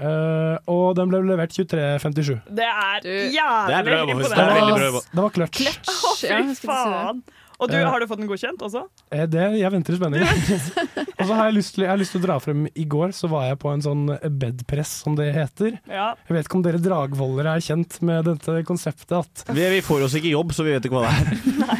Eh, 0.02 0.56
og 0.66 0.96
den 0.98 1.08
ble 1.12 1.20
levert 1.22 1.54
23.57. 1.54 2.40
Det 2.50 2.66
er 2.66 3.00
Du- 3.04 3.08
Det 3.08 3.30
jævlig 3.36 3.84
bra, 3.86 4.04
Boris. 4.10 4.28
Det 4.28 4.38
er 4.38 4.58
imponerende. 4.58 5.04
Det 5.14 5.22
var 5.22 5.30
clutch. 5.30 5.62
Oh, 5.88 6.16
fy 6.18 6.54
faen. 6.66 7.22
Og 7.60 7.70
du, 7.70 7.76
Eh. 7.76 7.84
har 7.86 8.00
du 8.00 8.06
fått 8.10 8.18
den 8.18 8.26
godkjent 8.26 8.58
også? 8.58 8.80
Eh, 9.12 9.26
Det, 9.26 9.58
jeg 9.60 9.70
venter 9.70 9.94
i 9.94 9.96
spenning. 9.96 10.22
og 11.20 11.26
så 11.28 11.34
har 11.38 11.44
jeg 11.46 11.54
lyst 11.54 11.74
til, 11.76 11.84
jeg 11.84 11.90
har 11.90 11.96
lyst 12.00 12.10
til 12.10 12.20
å 12.20 12.24
dra 12.26 12.38
frem 12.42 12.66
I 12.74 12.84
går 12.84 13.12
så 13.14 13.28
var 13.30 13.44
jeg 13.46 13.58
på 13.62 13.70
en 13.72 13.80
sånn 13.80 14.18
bedpress, 14.40 14.90
som 15.04 15.14
det 15.14 15.32
heter. 15.32 15.78
Ja. 15.88 16.16
Jeg 16.28 16.34
vet 16.36 16.48
ikke 16.48 16.56
om 16.58 16.62
dere 16.66 16.80
dragvollere 16.82 17.54
er 17.54 17.60
kjent 17.62 18.02
med 18.02 18.24
dette 18.26 18.64
konseptet 18.66 19.14
at 19.16 19.44
Vi, 19.54 19.62
vi 19.70 19.80
får 19.80 20.02
oss 20.02 20.14
ikke 20.18 20.34
jobb, 20.34 20.50
så 20.52 20.64
vi 20.66 20.72
vet 20.74 20.82
ikke 20.90 20.98
hva 20.98 21.06
det 21.06 21.14
er. 21.14 21.30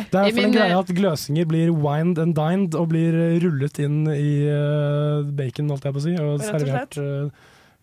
Det 0.14 0.20
er 0.20 0.30
for 0.30 0.44
en 0.44 0.50
min, 0.50 0.52
greie 0.54 0.78
at 0.78 0.86
gløsinger 0.94 1.44
blir 1.50 1.72
wined 1.74 2.18
and 2.22 2.36
dined 2.36 2.74
og 2.78 2.88
blir 2.94 3.40
rullet 3.42 3.80
inn 3.82 4.06
i 4.14 4.46
uh, 4.46 5.24
bacon, 5.26 5.68
holdt 5.74 5.82
jeg 5.82 5.92
på 5.92 5.98
å 5.98 6.04
si, 6.06 6.14
og 6.22 6.38
servert 6.40 6.96
eh, 7.02 7.30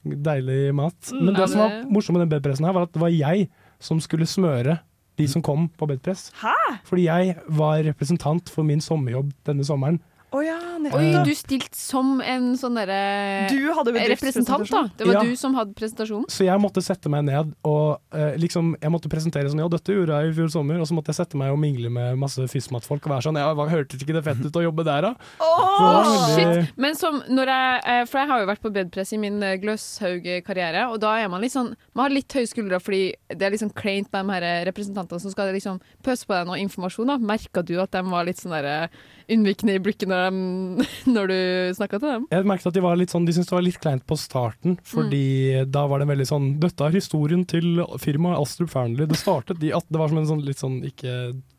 deilig 0.03 0.73
mat. 0.75 1.11
Mm, 1.11 1.25
Men 1.25 1.35
det 1.37 1.49
som 1.49 1.59
var 1.61 1.75
morsomt 1.89 2.17
med 2.17 2.25
den 2.25 2.33
bedpressen 2.35 2.65
her, 2.65 2.73
var 2.73 2.87
at 2.87 2.93
det 2.93 3.01
var 3.01 3.13
jeg 3.13 3.49
som 3.81 3.99
skulle 4.03 4.25
smøre 4.29 4.79
de 5.19 5.27
som 5.27 5.41
kom 5.45 5.67
på 5.77 5.87
bedpress. 5.89 6.31
Hæ? 6.41 6.55
Fordi 6.87 7.05
jeg 7.05 7.35
var 7.49 7.83
representant 7.85 8.49
for 8.49 8.63
min 8.63 8.81
sommerjobb 8.81 9.31
denne 9.45 9.65
sommeren. 9.67 9.99
Å 10.31 10.39
ja, 10.45 10.55
Oi, 10.95 11.09
du 11.27 11.33
stilte 11.35 11.75
som 11.75 12.21
en 12.23 12.53
sånn 12.55 12.77
derre 12.79 13.49
representant, 13.51 14.69
da. 14.71 14.83
Det 14.95 15.03
var 15.09 15.17
Ja. 15.17 15.23
du 15.27 15.35
som 15.35 15.53
hadde 15.57 15.73
presentasjonen. 15.75 16.29
Så 16.31 16.45
jeg 16.45 16.57
måtte 16.63 16.81
sette 16.81 17.09
meg 17.11 17.25
ned 17.27 17.51
og 17.67 17.99
eh, 18.15 18.37
liksom, 18.39 18.77
jeg 18.79 18.91
måtte 18.93 19.09
presentere 19.11 19.49
sånn 19.51 19.59
Ja, 19.59 19.67
dette 19.67 19.91
gjorde 19.91 20.15
jeg 20.23 20.31
i 20.31 20.35
fjor 20.37 20.47
sommer. 20.53 20.79
Og 20.79 20.87
så 20.87 20.95
måtte 20.95 21.11
jeg 21.11 21.19
sette 21.19 21.35
meg 21.35 21.51
og 21.51 21.59
mingle 21.59 21.89
med 21.91 22.15
masse 22.17 22.39
fysmatfolk 22.47 23.03
og 23.07 23.11
være 23.11 23.25
sånn 23.27 23.35
Ja, 23.41 23.51
hørtes 23.53 23.99
ikke 24.05 24.15
det 24.15 24.23
fett 24.23 24.39
ut 24.45 24.55
å 24.55 24.63
jobbe 24.63 24.85
der, 24.87 25.01
da? 25.01 25.11
Så 25.35 25.51
det 25.51 25.83
var 25.83 25.99
Å, 25.99 26.15
veldig- 26.15 26.63
shit! 26.63 26.77
Men 26.77 26.95
som 26.95 27.19
når 27.27 27.45
jeg, 27.51 27.81
eh, 27.91 28.05
for 28.05 28.19
jeg 28.23 28.27
har 28.31 28.39
jo 28.39 28.47
vært 28.53 28.61
på 28.63 28.73
bedpress 28.79 29.11
i 29.13 29.17
min 29.19 29.43
eh, 29.43 29.57
Gløshaug-karriere, 29.59 30.87
og 30.91 30.99
da 31.03 31.15
er 31.19 31.27
man 31.27 31.41
litt 31.41 31.51
sånn 31.55 31.75
Man 31.93 32.05
har 32.07 32.15
litt 32.15 32.31
høye 32.31 32.47
skuldre 32.47 32.79
fordi 32.79 33.13
det 33.27 33.41
er 33.43 33.51
liksom 33.51 33.73
kleint 33.75 34.07
med 34.13 34.25
de 34.25 34.31
her 34.39 34.65
representantene 34.71 35.19
som 35.19 35.31
skal 35.33 35.51
liksom 35.51 35.81
pøse 36.03 36.23
på 36.25 36.33
deg 36.39 36.47
noe 36.47 36.59
informasjon. 36.63 37.07
da 37.07 37.17
Merka 37.17 37.63
du 37.65 37.75
at 37.81 37.91
de 37.91 38.01
var 38.07 38.23
litt 38.23 38.37
sånn 38.39 38.55
der, 38.55 38.65
eh, 38.65 38.87
unnvikende 39.33 39.75
i 39.77 39.81
blikket 39.83 40.11
når, 40.11 40.29
de, 40.29 40.87
når 41.15 41.31
du 41.31 41.39
snakka 41.77 41.99
til 41.99 42.07
dem? 42.09 42.27
Jeg 42.33 42.47
merket 42.51 42.71
at 42.71 42.77
de 42.77 42.85
var 42.85 42.99
litt 42.99 43.13
sånn 43.13 43.27
De 43.27 43.35
syntes 43.35 43.51
det 43.51 43.57
var 43.57 43.65
litt 43.65 43.81
kleint 43.81 44.05
på 44.07 44.19
starten, 44.19 44.77
fordi 44.87 45.65
da 45.71 45.85
var 45.91 46.03
det 46.03 46.09
veldig 46.11 46.29
sånn 46.29 46.47
Dette 46.61 46.87
er 46.87 46.97
historien 46.97 47.43
til 47.47 47.83
firmaet 48.01 48.41
Astrup 48.41 48.71
Fearnley. 48.73 49.09
Det 49.09 49.19
startet 49.19 49.61
de, 49.61 49.71
Det 49.71 50.01
var 50.01 50.11
som 50.11 50.21
en 50.21 50.31
sånn 50.33 50.45
litt 50.47 50.61
sånn 50.61 50.81
ikke 50.87 51.17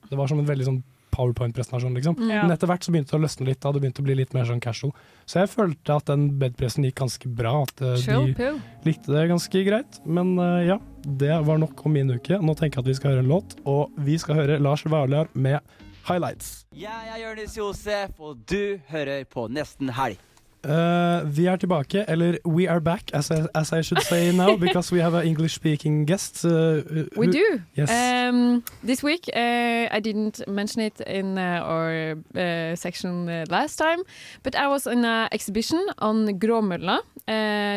Det 0.09 0.19
var 0.19 0.31
som 0.31 0.43
en 0.43 0.49
veldig 0.49 0.69
sånn 0.69 0.83
powerpoint-presentasjon, 1.13 1.95
liksom. 1.95 2.17
Mm. 2.19 2.31
Ja. 2.31 2.43
Men 2.43 2.55
etter 2.55 2.71
hvert 2.71 2.87
så 2.87 2.93
begynte 2.95 3.13
det 3.13 3.19
å 3.21 3.23
løsne 3.27 3.47
litt, 3.49 3.61
da 3.63 3.73
det 3.75 3.83
begynte 3.83 4.03
å 4.03 4.07
bli 4.07 4.17
litt 4.17 4.33
mer 4.37 4.49
sånn 4.49 4.63
casual. 4.65 4.95
Så 5.29 5.43
jeg 5.43 5.51
følte 5.53 5.99
at 6.01 6.09
den 6.09 6.25
bedpressen 6.41 6.87
gikk 6.89 6.99
ganske 7.03 7.29
bra, 7.41 7.53
at 7.67 7.85
eh, 7.85 7.99
de 8.01 8.35
pill. 8.39 8.59
likte 8.89 9.13
det 9.13 9.27
ganske 9.31 9.65
greit. 9.69 10.01
Men 10.09 10.35
uh, 10.41 10.63
ja, 10.65 10.79
det 11.05 11.37
var 11.47 11.61
nok 11.61 11.85
om 11.85 11.97
min 11.99 12.15
uke. 12.17 12.41
Nå 12.41 12.57
tenker 12.57 12.81
jeg 12.81 12.87
at 12.87 12.93
vi 12.95 12.99
skal 12.99 13.15
høre 13.15 13.27
en 13.27 13.33
låt, 13.35 13.57
og 13.69 13.93
vi 14.09 14.17
skal 14.23 14.41
høre 14.41 14.61
Lars 14.63 14.87
Vaular 14.89 15.29
med 15.35 15.61
'Highlights'. 16.03 16.65
Jeg 16.75 17.09
er 17.15 17.29
Jonis 17.29 17.57
Josef, 17.59 18.11
og 18.19 18.37
du 18.51 18.79
hører 18.89 19.25
på 19.25 19.47
Nesten 19.49 19.89
Helg. 19.89 20.19
Uh, 20.65 21.37
vi 21.37 21.47
er 21.47 21.57
tilbake, 21.57 22.05
eller 22.09 22.37
we 22.47 22.71
are 22.71 22.81
back, 22.81 23.03
as 23.13 23.31
I, 23.31 23.47
as 23.55 23.73
I 23.73 23.83
should 23.83 24.03
say 24.03 24.33
now, 24.33 24.57
because 24.67 24.93
we 24.93 25.01
have 25.01 25.15
an 25.15 25.27
English-speaking 25.27 26.07
guest. 26.07 26.45
Uh, 26.45 26.83
We 27.17 27.27
do. 27.27 27.61
Yes. 27.77 27.91
Um, 27.91 28.63
this 28.87 29.03
week, 29.03 29.29
uh, 29.35 29.89
I 29.91 30.01
didn't 30.01 30.47
mention 30.47 30.83
it 30.83 31.01
in 31.01 31.37
uh, 31.37 31.61
our 31.65 32.17
uh, 32.37 32.77
section 32.77 33.29
uh, 33.29 33.45
last 33.51 33.77
time, 33.77 34.05
but 34.45 34.55
I 34.55 34.69
was 34.69 34.87
in 34.87 35.05
an 35.05 35.29
exhibition 35.33 35.81
on 35.99 36.39
Gråmølla, 36.39 37.01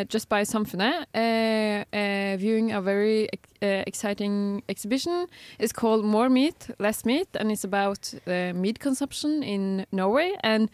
just 0.08 0.28
by 0.28 0.44
Samfunnet, 0.44 1.06
viewing 2.38 2.72
a 2.72 2.80
very 2.80 3.28
exciting 3.60 4.62
exhibition. 4.68 5.26
It's 5.58 5.72
called 5.72 6.04
More 6.04 6.28
Meat, 6.28 6.70
Less 6.78 7.04
Meat, 7.04 7.28
and 7.34 7.50
it's 7.50 7.64
about 7.64 8.14
meat 8.54 8.78
consumption 8.78 9.42
in 9.42 9.86
Norway 9.90 10.36
and 10.44 10.70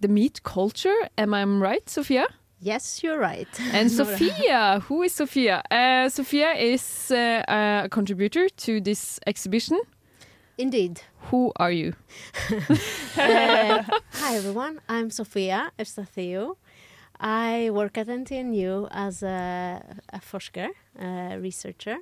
the 0.00 0.08
meat 0.08 0.42
culture. 0.42 1.08
Am 1.16 1.34
I 1.34 1.44
right, 1.44 1.88
Sophia? 1.88 2.26
Yes, 2.60 3.02
you're 3.02 3.18
right. 3.18 3.48
And 3.72 3.90
Sophia, 3.90 4.80
who 4.88 5.02
is 5.02 5.12
Sophia? 5.12 5.62
Uh, 5.70 6.08
Sophia 6.08 6.52
is 6.52 7.10
uh, 7.10 7.42
a 7.48 7.88
contributor 7.88 8.48
to 8.48 8.80
this 8.80 9.20
exhibition. 9.26 9.80
Indeed. 10.56 11.02
Who 11.30 11.52
are 11.56 11.70
you? 11.72 11.94
Uh, 13.18 13.82
hi, 14.12 14.36
everyone. 14.36 14.80
I'm 14.88 15.10
Sofia 15.10 15.72
Eustathio. 15.76 16.56
I 17.18 17.70
work 17.72 17.98
at 17.98 18.06
NTNU 18.06 18.86
as 18.92 19.24
a, 19.24 19.82
a 20.12 20.20
forsker, 20.20 20.68
a 20.96 21.36
researcher, 21.40 21.96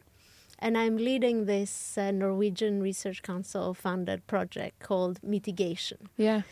and 0.59 0.77
I'm 0.77 0.99
leading 0.99 1.47
this 1.47 1.97
uh, 1.97 2.11
Norwegian 2.11 2.83
Research 2.83 3.23
Council 3.23 3.73
funded 3.73 4.27
project 4.27 4.81
called 4.81 5.19
Mitigation. 5.23 6.11
Yeah. 6.19 6.43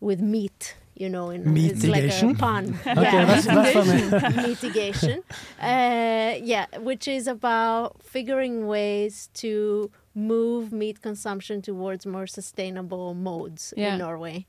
With 0.00 0.20
meat, 0.20 0.76
you 1.00 1.08
know, 1.08 1.30
in 1.30 1.40
Mitigation? 1.54 1.76
it's 1.76 2.22
like 2.22 2.36
a 2.36 2.38
pun. 2.38 2.64
Okay, 2.86 3.24
that's- 3.24 3.46
that's 3.46 3.72
funny. 4.20 4.48
Mitigation. 4.48 5.22
Uh, 5.60 6.34
yeah, 6.52 6.66
which 6.78 7.08
is 7.08 7.26
about 7.26 8.02
figuring 8.02 8.66
ways 8.66 9.30
to 9.34 9.90
move 10.14 10.72
meat 10.72 11.00
consumption 11.00 11.62
towards 11.62 12.04
more 12.06 12.26
sustainable 12.26 13.14
modes 13.14 13.72
Yeah. 13.76 13.92
in 13.94 13.98
Norway. 13.98 14.46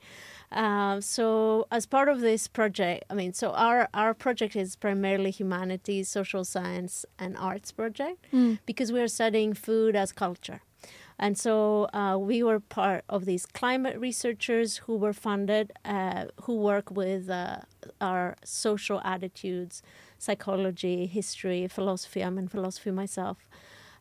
Uh, 0.51 0.99
so 0.99 1.65
as 1.71 1.85
part 1.85 2.09
of 2.09 2.19
this 2.19 2.47
project, 2.49 3.05
I 3.09 3.13
mean, 3.13 3.31
so 3.33 3.51
our 3.51 3.87
our 3.93 4.13
project 4.13 4.53
is 4.55 4.75
primarily 4.75 5.31
humanities, 5.31 6.09
social 6.09 6.43
science, 6.43 7.05
and 7.17 7.37
arts 7.37 7.71
project 7.71 8.19
Mm. 8.33 8.59
because 8.65 8.91
we 8.91 8.99
are 8.99 9.07
studying 9.07 9.53
food 9.53 9.95
as 9.95 10.11
culture. 10.11 10.59
And 11.21 11.37
so 11.37 11.87
uh, 11.93 12.17
we 12.19 12.41
were 12.41 12.59
part 12.59 13.03
of 13.07 13.25
these 13.25 13.45
climate 13.45 13.97
researchers 13.99 14.77
who 14.77 14.97
were 14.97 15.13
funded, 15.13 15.71
uh, 15.85 16.25
who 16.43 16.55
work 16.57 16.89
with 16.91 17.29
uh, 17.29 17.57
our 18.01 18.35
social 18.43 18.99
attitudes, 19.05 19.83
psychology, 20.17 21.05
history, 21.05 21.67
philosophy. 21.67 22.21
I'm 22.21 22.39
in 22.39 22.47
philosophy 22.47 22.91
myself. 22.91 23.37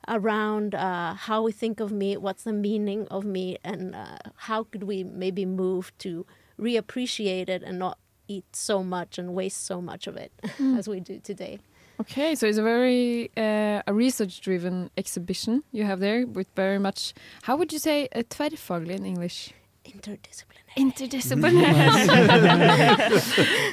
Around 0.09 0.75
uh, 0.75 1.13
how 1.15 1.43
we 1.43 1.53
think 1.53 1.79
of 1.79 1.93
meat, 1.93 2.19
what's 2.23 2.45
the 2.45 2.55
meaning 2.55 3.07
of 3.11 3.25
meat, 3.27 3.59
and 3.63 3.95
uh, 3.95 4.17
how 4.49 4.65
could 4.65 4.85
we 4.85 5.05
maybe 5.05 5.45
move 5.45 5.93
to 5.99 6.25
reappreciate 6.59 7.51
it 7.51 7.63
and 7.63 7.79
not 7.79 7.99
eat 8.27 8.47
so 8.57 8.83
much 8.83 9.19
and 9.19 9.35
waste 9.35 9.63
so 9.67 9.83
much 9.83 10.07
of 10.07 10.17
it 10.17 10.33
Mm. 10.59 10.79
as 10.79 10.89
we 10.89 11.01
do 11.01 11.21
today. 11.21 11.59
Okay, 12.01 12.35
so 12.35 12.47
it's 12.47 12.57
a 12.59 12.63
very 12.63 13.31
uh, 13.37 13.83
a 13.87 13.93
research-driven 13.93 14.91
exhibition 14.97 15.63
you 15.71 15.85
have 15.85 16.01
there, 16.01 16.27
with 16.27 16.49
very 16.57 16.79
much. 16.79 17.13
How 17.43 17.57
would 17.59 17.73
you 17.73 17.79
say 17.79 18.09
uh, 18.15 18.23
tverrfaglig 18.23 18.97
in 18.97 19.05
English? 19.05 19.53
Interdisciplinary. 19.85 20.77
Interdisciplinary. 20.79 23.21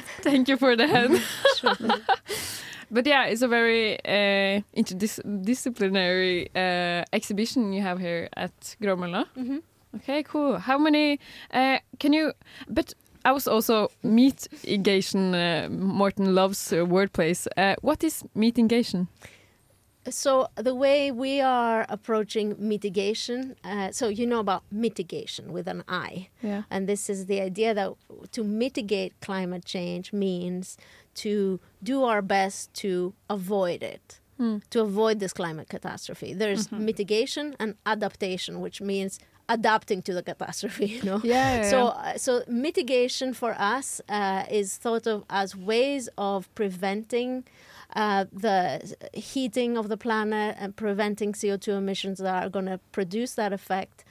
Thank 0.22 0.48
you 0.48 0.56
for 0.58 0.76
that. 0.76 1.10
but 2.90 3.06
yeah, 3.06 3.24
it's 3.26 3.42
a 3.42 3.48
very 3.48 3.98
uh, 4.04 4.60
interdisciplinary 4.76 6.48
uh, 6.54 7.04
exhibition 7.12 7.72
you 7.72 7.80
have 7.82 7.98
here 7.98 8.28
at 8.36 8.76
Gråmølla. 8.82 9.24
Mhm. 9.36 9.62
Okay, 9.96 10.22
cool. 10.22 10.58
How 10.58 10.76
many? 10.78 11.18
Uh, 11.50 11.78
can 11.98 12.12
you? 12.12 12.32
But 12.68 12.92
I 13.28 13.32
was 13.32 13.46
also 13.46 13.88
mitigation. 14.02 15.34
Uh, 15.34 15.68
Morten 15.70 16.34
loves 16.34 16.72
uh, 16.72 16.76
wordplays. 16.76 17.46
Uh, 17.56 17.74
what 17.82 18.02
is 18.02 18.24
mitigation? 18.34 19.08
So 20.08 20.48
the 20.56 20.74
way 20.74 21.10
we 21.12 21.42
are 21.42 21.84
approaching 21.90 22.56
mitigation, 22.58 23.56
uh, 23.62 23.90
so 23.92 24.08
you 24.08 24.26
know 24.26 24.40
about 24.40 24.62
mitigation 24.70 25.52
with 25.52 25.68
an 25.68 25.82
I, 25.86 26.28
Yeah. 26.42 26.62
and 26.70 26.88
this 26.88 27.10
is 27.10 27.26
the 27.26 27.42
idea 27.42 27.74
that 27.74 27.90
to 28.32 28.42
mitigate 28.44 29.12
climate 29.20 29.66
change 29.66 30.14
means 30.14 30.78
to 31.16 31.60
do 31.82 32.04
our 32.04 32.22
best 32.22 32.72
to 32.82 33.12
avoid 33.28 33.82
it, 33.82 34.20
Mm. 34.40 34.62
to 34.70 34.80
avoid 34.80 35.18
this 35.20 35.34
climate 35.34 35.68
catastrophe. 35.68 36.32
There's 36.32 36.68
Mhm. 36.68 36.80
mitigation 36.80 37.54
and 37.60 37.74
adaptation, 37.84 38.60
which 38.62 38.80
means 38.80 39.18
adapting 39.48 40.02
to 40.02 40.12
the 40.14 40.22
catastrophe. 40.22 40.86
You 40.86 41.02
know, 41.02 41.20
Yeah, 41.22 41.54
yeah, 41.56 41.70
so 41.70 41.78
yeah. 41.78 41.84
uh, 42.14 42.18
so 42.18 42.42
mitigation 42.48 43.32
for 43.34 43.54
us 43.58 44.00
uh, 44.08 44.44
is 44.50 44.76
thought 44.76 45.06
of 45.06 45.24
as 45.30 45.54
ways 45.56 46.08
of 46.18 46.52
preventing 46.54 47.44
uh, 47.96 48.24
the 48.32 48.94
heating 49.14 49.78
of 49.78 49.88
the 49.88 49.96
planet 49.96 50.56
and 50.58 50.76
preventing 50.76 51.32
CO2 51.32 51.68
emissions 51.78 52.18
that 52.18 52.44
are 52.44 52.50
going 52.50 52.66
to 52.66 52.78
produce 52.92 53.34
that 53.34 53.52
effect 53.52 54.04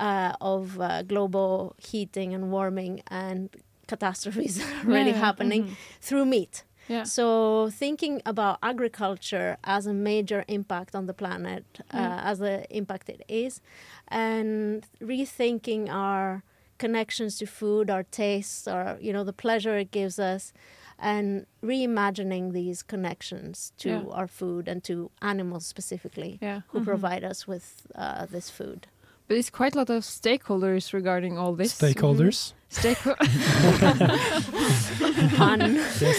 uh, 0.00 0.32
of 0.40 0.80
uh, 0.80 1.02
global 1.02 1.74
heating 1.78 2.34
and 2.34 2.50
warming 2.50 3.02
and 3.08 3.50
catastrophes 3.86 4.58
that 4.58 4.84
are 4.84 4.90
already 4.90 5.10
Yeah, 5.10 5.18
happening 5.26 5.62
mhm. 5.64 5.76
through 6.00 6.24
meat. 6.26 6.64
Yeah. 6.88 7.04
So 7.04 7.70
thinking 7.70 8.20
about 8.26 8.58
agriculture 8.62 9.56
as 9.64 9.86
a 9.86 9.92
major 9.94 10.44
impact 10.48 10.94
on 10.94 11.06
the 11.06 11.14
planet, 11.14 11.64
uh, 11.92 11.98
Mm. 11.98 12.24
as 12.24 12.38
the 12.38 12.66
impact 12.76 13.08
it 13.08 13.22
is, 13.28 13.60
and 14.08 14.86
rethinking 15.00 15.88
our 15.88 16.42
connections 16.78 17.36
to 17.38 17.46
food, 17.46 17.90
our 17.90 18.04
tastes, 18.04 18.66
or 18.66 18.98
you 19.00 19.12
know 19.12 19.24
the 19.24 19.32
pleasure 19.32 19.76
it 19.78 19.90
gives 19.90 20.18
us, 20.18 20.52
and 20.98 21.46
reimagining 21.62 22.52
these 22.52 22.82
connections 22.82 23.72
to 23.78 23.88
Yeah. 23.88 24.04
our 24.16 24.26
food 24.26 24.68
and 24.68 24.82
to 24.84 25.10
animals 25.22 25.66
specifically, 25.66 26.38
Yeah. 26.40 26.60
who 26.68 26.80
Mhm. 26.80 26.84
provide 26.84 27.24
us 27.24 27.46
with 27.46 27.86
uh, 27.94 28.26
this 28.26 28.50
food. 28.50 28.86
But 29.28 29.36
it's 29.36 29.50
quite 29.50 29.74
a 29.74 29.78
lot 29.78 29.90
of 29.90 30.02
stakeholders 30.04 30.92
regarding 30.92 31.38
all 31.38 31.54
this. 31.54 31.72
Stakeholders? 31.74 32.52
Stakeho- 32.70 33.16
Pun. 35.36 35.60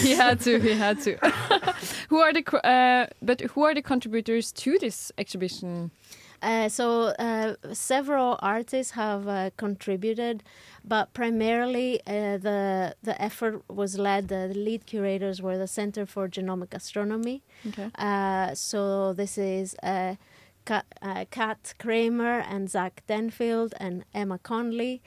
He 0.02 0.12
had 0.12 0.40
to. 0.40 0.58
He 0.60 0.74
had 0.74 1.00
to. 1.02 1.16
who 2.08 2.18
are 2.18 2.32
the 2.32 2.44
uh, 2.66 3.06
but 3.22 3.40
who 3.40 3.62
are 3.64 3.74
the 3.74 3.82
contributors 3.82 4.52
to 4.52 4.78
this 4.78 5.10
exhibition? 5.18 5.90
Uh, 6.42 6.68
so 6.68 7.14
uh, 7.20 7.54
several 7.72 8.36
artists 8.42 8.92
have 8.92 9.28
uh, 9.28 9.50
contributed, 9.56 10.42
but 10.84 11.14
primarily 11.14 12.00
uh, 12.06 12.36
the 12.36 12.94
the 13.02 13.20
effort 13.22 13.62
was 13.70 13.96
led. 13.96 14.28
The 14.28 14.48
lead 14.48 14.84
curators 14.86 15.40
were 15.40 15.56
the 15.56 15.68
Center 15.68 16.04
for 16.04 16.28
Genomic 16.28 16.74
Astronomy. 16.74 17.42
Okay. 17.68 17.90
Uh, 17.94 18.54
so 18.54 19.12
this 19.12 19.38
is 19.38 19.76
uh, 19.84 20.16
Kat, 20.64 20.84
uh, 21.00 21.24
Kat 21.30 21.74
Kramer 21.78 22.40
and 22.40 22.68
Zach 22.68 23.02
Denfield 23.08 23.72
and 23.78 24.04
Emma 24.12 24.38
Conley, 24.38 25.00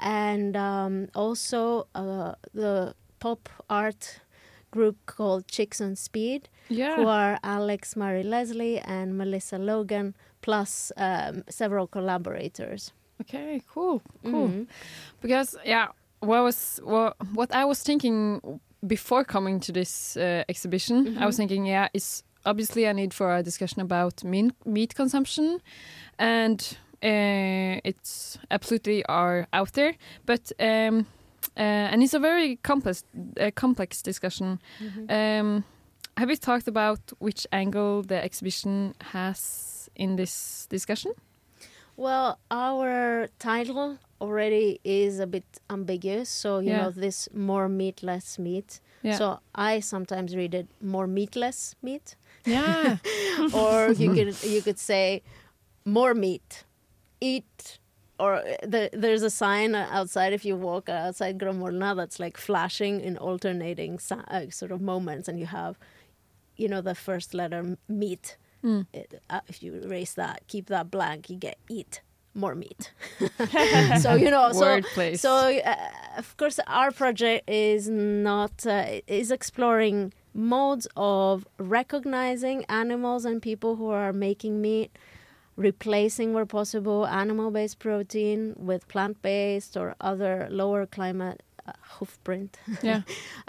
and 0.00 0.56
um, 0.56 1.08
also 1.14 1.86
uh, 1.94 2.34
the 2.54 2.94
pop 3.18 3.48
art 3.68 4.20
group 4.70 4.96
called 5.06 5.46
Chicks 5.48 5.80
on 5.80 5.96
Speed, 5.96 6.48
Yeah. 6.68 6.96
who 6.96 7.06
are 7.08 7.38
Alex 7.42 7.96
Murray 7.96 8.22
Leslie 8.22 8.78
and 8.78 9.16
Melissa 9.18 9.58
Logan, 9.58 10.14
plus 10.42 10.92
um, 10.96 11.42
several 11.48 11.86
collaborators. 11.86 12.92
Okay. 13.20 13.62
Cool. 13.74 14.00
Cool. 14.24 14.48
Mhm. 14.48 14.66
Because 15.20 15.56
yeah, 15.66 15.88
what 16.20 16.42
was 16.42 16.80
what, 16.84 17.16
what 17.34 17.52
I 17.54 17.64
was 17.64 17.82
thinking 17.82 18.40
before 18.86 19.24
coming 19.24 19.60
to 19.60 19.72
this 19.72 20.16
uh, 20.16 20.44
exhibition, 20.48 21.18
I 21.18 21.26
was 21.26 21.34
Mhm. 21.34 21.38
thinking, 21.38 21.66
yeah, 21.66 21.88
it's 21.92 22.22
obviously 22.46 22.84
a 22.86 22.94
need 22.94 23.12
for 23.12 23.36
a 23.36 23.42
discussion 23.42 23.82
about 23.82 24.24
meat 24.64 24.94
consumption, 24.94 25.60
and 26.18 26.78
it's 27.02 28.38
absolutely 28.50 29.04
are 29.06 29.46
out 29.52 29.72
there, 29.72 29.94
but. 30.26 30.52
Um, 30.60 31.06
uh, 31.56 31.62
and 31.92 32.02
it's 32.02 32.14
a 32.14 32.18
very 32.18 32.56
complex, 32.56 33.02
uh, 33.40 33.50
complex 33.54 34.02
discussion. 34.02 34.60
Mhm. 34.78 35.10
Um, 35.10 35.64
have 36.16 36.28
you 36.30 36.36
talked 36.36 36.68
about 36.68 37.00
which 37.18 37.46
angle 37.50 38.02
the 38.02 38.22
exhibition 38.22 38.94
has 39.12 39.88
in 39.96 40.16
this 40.16 40.66
discussion? 40.70 41.12
Well, 41.96 42.38
our 42.50 43.28
title 43.38 43.98
already 44.20 44.80
is 44.84 45.18
a 45.18 45.26
bit 45.26 45.44
ambiguous. 45.68 46.28
So 46.28 46.58
you 46.60 46.70
Yeah. 46.70 46.82
know 46.84 46.90
this 46.90 47.28
more 47.34 47.68
meat, 47.68 48.02
less 48.02 48.38
meat. 48.38 48.80
Yeah. 49.02 49.18
So 49.18 49.38
I 49.54 49.80
sometimes 49.80 50.34
read 50.36 50.54
it 50.54 50.66
more 50.80 51.06
meatless 51.06 51.74
meat. 51.82 52.16
Yeah. 52.46 52.98
or 53.54 53.92
you 53.92 54.14
could 54.14 54.34
you 54.44 54.62
could 54.62 54.78
say 54.78 55.22
more 55.84 56.14
meat, 56.14 56.64
eat. 57.20 57.78
Or 58.18 58.34
uh, 58.36 58.42
the, 58.62 58.90
there's 58.92 59.22
a 59.22 59.30
sign 59.30 59.74
outside 59.74 60.32
if 60.32 60.44
you 60.44 60.54
walk 60.56 60.88
outside 60.88 61.38
Gromolna 61.38 61.96
that's 61.96 62.20
like 62.20 62.36
flashing 62.36 63.00
in 63.00 63.16
alternating 63.16 63.98
uh, 64.10 64.50
sort 64.50 64.72
of 64.72 64.80
moments, 64.80 65.26
and 65.28 65.38
you 65.38 65.46
have, 65.46 65.78
you 66.56 66.68
know, 66.68 66.82
the 66.82 66.94
first 66.94 67.32
letter 67.32 67.76
meat. 67.88 68.36
Mm. 68.62 68.86
It, 68.92 69.22
uh, 69.30 69.40
if 69.48 69.62
you 69.62 69.74
erase 69.74 70.12
that, 70.14 70.42
keep 70.48 70.66
that 70.66 70.90
blank, 70.90 71.30
you 71.30 71.36
get 71.36 71.56
eat 71.70 72.02
more 72.34 72.54
meat. 72.54 72.92
so 74.00 74.14
you 74.14 74.30
know, 74.30 74.52
so 74.52 74.80
Wordplay. 74.80 75.18
so 75.18 75.58
uh, 75.58 75.76
of 76.16 76.36
course 76.36 76.60
our 76.66 76.90
project 76.90 77.48
is 77.48 77.88
not 77.88 78.66
uh, 78.66 79.00
is 79.06 79.30
exploring 79.30 80.12
modes 80.34 80.86
of 80.96 81.46
recognizing 81.58 82.64
animals 82.66 83.24
and 83.24 83.42
people 83.42 83.76
who 83.76 83.88
are 83.88 84.12
making 84.12 84.60
meat 84.60 84.96
replacing 85.60 86.32
where 86.32 86.46
possible 86.46 87.06
animal-based 87.06 87.78
protein 87.78 88.54
with 88.56 88.88
plant-based 88.88 89.76
or 89.76 89.94
other 90.00 90.48
lower 90.50 90.86
climate 90.86 91.42
uh, 91.66 91.72
hoofprint 91.98 92.50
Yeah. 92.82 93.02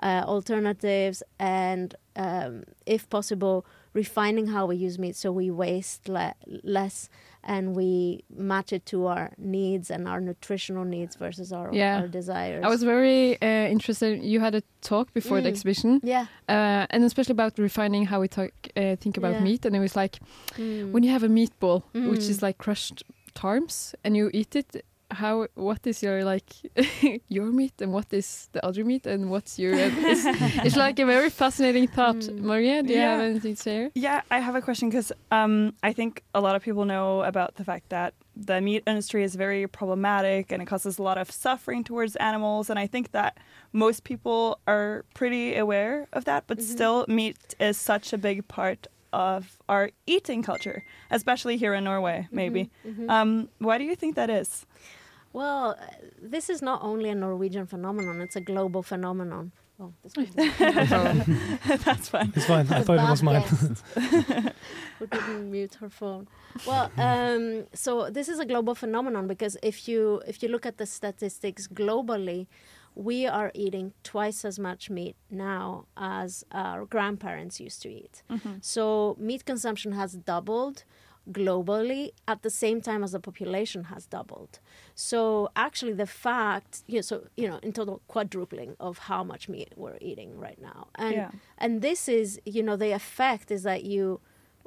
uh, 0.04 0.24
alternatives 0.28 1.24
and 1.40 1.96
um, 2.18 2.64
if 2.86 3.10
possible 3.10 3.66
refining 3.94 4.48
how 4.48 4.66
we 4.66 4.76
use 4.76 5.00
meat 5.00 5.16
so 5.16 5.32
we 5.32 5.50
waste 5.50 6.10
le- 6.10 6.36
less 6.64 7.10
and 7.44 7.76
we 7.76 8.24
match 8.36 8.72
it 8.74 8.86
to 8.86 9.08
our 9.08 9.32
needs 9.38 9.90
and 9.92 10.08
our 10.08 10.22
nutritional 10.22 10.86
needs 10.86 11.16
versus 11.16 11.52
our, 11.52 11.70
Yeah. 11.74 12.00
our 12.02 12.08
desires 12.08 12.64
I 12.64 12.70
was 12.70 12.84
very 12.84 13.42
uh, 13.42 13.68
interested. 13.76 14.22
You 14.24 14.40
had 14.40 14.56
a 14.56 14.62
talk 14.82 15.14
before 15.14 15.42
the 15.42 15.48
Mm. 15.50 15.54
exhibition, 15.54 16.00
Yeah. 16.04 16.26
uh, 16.50 16.86
and 16.94 17.04
especially 17.04 17.34
about 17.34 17.58
refining 17.58 18.06
how 18.06 18.20
we 18.22 18.28
talk, 18.28 18.52
uh, 18.76 18.96
think 19.04 19.18
about 19.18 19.34
Yeah. 19.34 19.44
meat. 19.44 19.66
And 19.66 19.76
it 19.76 19.80
was 19.80 19.96
like 19.96 20.20
Mm. 20.58 20.92
when 20.92 21.04
you 21.04 21.12
have 21.12 21.24
a 21.24 21.30
meatball, 21.30 21.84
which 21.94 22.30
is 22.30 22.38
Mm. 22.40 22.44
like 22.48 22.58
crushed 22.58 23.04
tarms, 23.34 23.96
and 24.04 24.16
you 24.18 24.30
eat 24.34 24.56
it. 24.56 24.84
How? 25.12 25.48
What 25.56 25.86
is 25.86 26.02
your 26.04 26.24
like 26.24 26.50
your 27.28 27.46
meat, 27.52 27.74
and 27.82 27.92
what 27.94 28.12
is 28.14 28.50
the 28.54 28.66
other 28.66 28.84
meat, 28.86 29.06
and 29.06 29.30
what's 29.30 29.60
your? 29.60 29.74
it's, 29.74 30.24
it's 30.66 30.76
like 30.76 30.98
a 31.00 31.06
very 31.06 31.30
fascinating 31.30 31.88
thought, 31.88 32.16
Mm. 32.22 32.40
Maria. 32.42 32.84
Do 32.84 32.94
you 32.94 33.00
have 33.00 33.20
Yeah. 33.20 33.26
anything 33.32 33.56
to 33.56 33.62
say? 33.62 33.92
Yeah, 33.96 34.22
I 34.32 34.40
have 34.40 34.56
a 34.56 34.62
question 34.62 34.90
because 34.90 35.12
um, 35.32 35.74
I 35.84 35.94
think 35.94 36.24
a 36.34 36.40
lot 36.42 36.56
of 36.56 36.62
people 36.64 36.86
know 36.86 37.24
about 37.24 37.56
the 37.56 37.64
fact 37.64 37.90
that 37.90 38.14
the 38.36 38.62
meat 38.62 38.84
industry 38.88 39.24
is 39.24 39.36
very 39.36 39.68
problematic 39.68 40.52
and 40.52 40.62
it 40.62 40.66
causes 40.66 40.98
a 41.00 41.04
lot 41.04 41.18
of 41.18 41.30
suffering 41.30 41.84
towards 41.84 42.16
animals. 42.16 42.70
And 42.70 42.80
I 42.80 42.88
think 42.88 43.12
that 43.12 43.38
most 43.74 44.04
people 44.04 44.60
are 44.68 45.04
pretty 45.14 45.56
aware 45.58 46.08
of 46.14 46.24
that, 46.26 46.44
but 46.48 46.62
still, 46.62 47.06
meat 47.08 47.38
is 47.60 47.78
such 47.78 48.14
a 48.14 48.18
big 48.18 48.48
part 48.48 48.88
of 49.14 49.58
our 49.68 49.92
eating 50.08 50.42
culture, 50.44 50.84
especially 51.10 51.58
here 51.58 51.74
in 51.74 51.84
Norway, 51.84 52.28
maybe. 52.32 52.70
mhm. 52.88 53.10
Um, 53.10 53.50
why 53.60 53.78
do 53.78 53.84
you 53.84 53.96
think 53.96 54.16
that 54.16 54.30
is? 54.30 54.66
Well, 55.34 55.78
uh, 55.80 55.86
this 56.22 56.50
is 56.50 56.62
not 56.62 56.84
only 56.84 57.10
a 57.10 57.16
Norwegian 57.16 57.66
phenomenon; 57.66 58.22
it's 58.22 58.36
a 58.36 58.42
global 58.42 58.84
phenomenon. 58.84 59.52
Oh, 59.80 59.94
this 60.04 60.14
That's 61.86 62.10
fine. 62.10 62.32
It's 62.36 62.46
fine. 62.46 62.68
I 62.72 62.84
thought 62.84 63.00
it 63.00 63.10
was 63.10 63.24
mine. 63.24 63.42
guest 63.42 63.84
Who 65.00 65.08
didn't 65.08 65.50
mute 65.50 65.76
her 65.76 65.90
phone? 65.90 66.28
Well, 66.68 66.92
um, 66.98 67.66
so 67.74 68.10
this 68.12 68.30
is 68.30 68.40
a 68.40 68.46
global 68.46 68.76
phenomenon 68.76 69.28
because 69.28 69.58
if 69.64 69.88
you 69.88 70.22
if 70.28 70.44
you 70.44 70.50
look 70.50 70.66
at 70.66 70.78
the 70.78 70.86
statistics 70.86 71.68
globally, 71.68 72.46
we 72.94 73.26
are 73.26 73.52
eating 73.56 73.94
twice 74.04 74.46
as 74.46 74.60
much 74.60 74.90
meat 74.92 75.16
now 75.32 75.86
as 75.98 76.44
our 76.52 76.86
grandparents 76.86 77.60
used 77.60 77.82
to 77.82 77.90
eat. 77.90 78.22
Mhm. 78.30 78.64
So 78.64 79.16
meat 79.20 79.46
consumption 79.46 79.94
has 79.94 80.14
doubled 80.14 80.84
globally 81.32 82.12
at 82.28 82.42
the 82.44 82.50
same 82.50 82.82
time 82.82 83.04
as 83.04 83.12
the 83.12 83.20
population 83.20 83.86
has 83.86 84.06
doubled. 84.06 84.60
So 84.96 85.50
actually 85.56 85.94
the 85.94 86.06
fact, 86.08 86.84
you 86.88 86.96
know, 86.98 87.02
so 87.02 87.28
you 87.38 87.48
know, 87.50 87.60
in 87.64 87.72
total 87.74 88.02
quadrupling 88.08 88.76
of 88.80 88.98
how 89.10 89.24
much 89.24 89.50
meat 89.50 89.74
we're 89.76 89.98
eating 90.02 90.38
right 90.38 90.62
now. 90.62 90.88
And 90.96 91.16
Yeah. 91.16 91.32
and 91.58 91.82
this 91.82 92.08
is, 92.08 92.40
you 92.46 92.64
know, 92.64 92.76
the 92.76 92.92
effect 92.92 93.52
is 93.52 93.64
that 93.64 93.84
you 93.84 94.20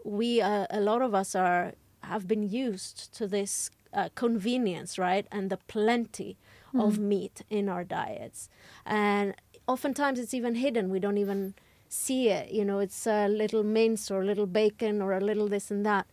we 0.05 0.41
uh, 0.41 0.67
a 0.71 0.81
lot 0.81 1.03
of 1.03 1.15
us 1.15 1.35
are 1.35 1.73
have 2.03 2.27
been 2.29 2.43
used 2.43 3.15
to 3.19 3.27
this 3.27 3.71
uh, 3.93 4.09
convenience, 4.15 4.99
right? 4.99 5.27
And 5.33 5.51
the 5.51 5.59
plenty 5.69 6.37
of 6.77 6.99
Mm. 6.99 7.09
meat 7.09 7.43
in 7.51 7.69
our 7.69 7.85
diets. 7.85 8.49
And 8.85 9.35
oftentimes 9.67 10.19
it's 10.19 10.35
even 10.35 10.57
hidden. 10.57 10.91
We 10.91 10.99
don't 10.99 11.19
even 11.19 11.55
see 11.89 12.29
it. 12.29 12.51
You 12.51 12.65
know, 12.65 12.81
it's 12.81 13.07
a 13.07 13.29
little 13.29 13.63
mince 13.63 14.11
or 14.11 14.21
a 14.23 14.25
little 14.25 14.47
bacon 14.47 15.01
or 15.01 15.13
a 15.13 15.21
little 15.21 15.49
this 15.49 15.71
and 15.71 15.87
that. 15.87 16.07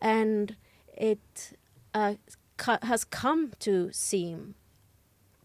And 0.00 0.56
it 0.96 1.52
uh, 1.94 2.14
co- 2.56 2.78
has 2.82 3.04
come 3.04 3.52
to 3.60 3.90
seem 3.92 4.54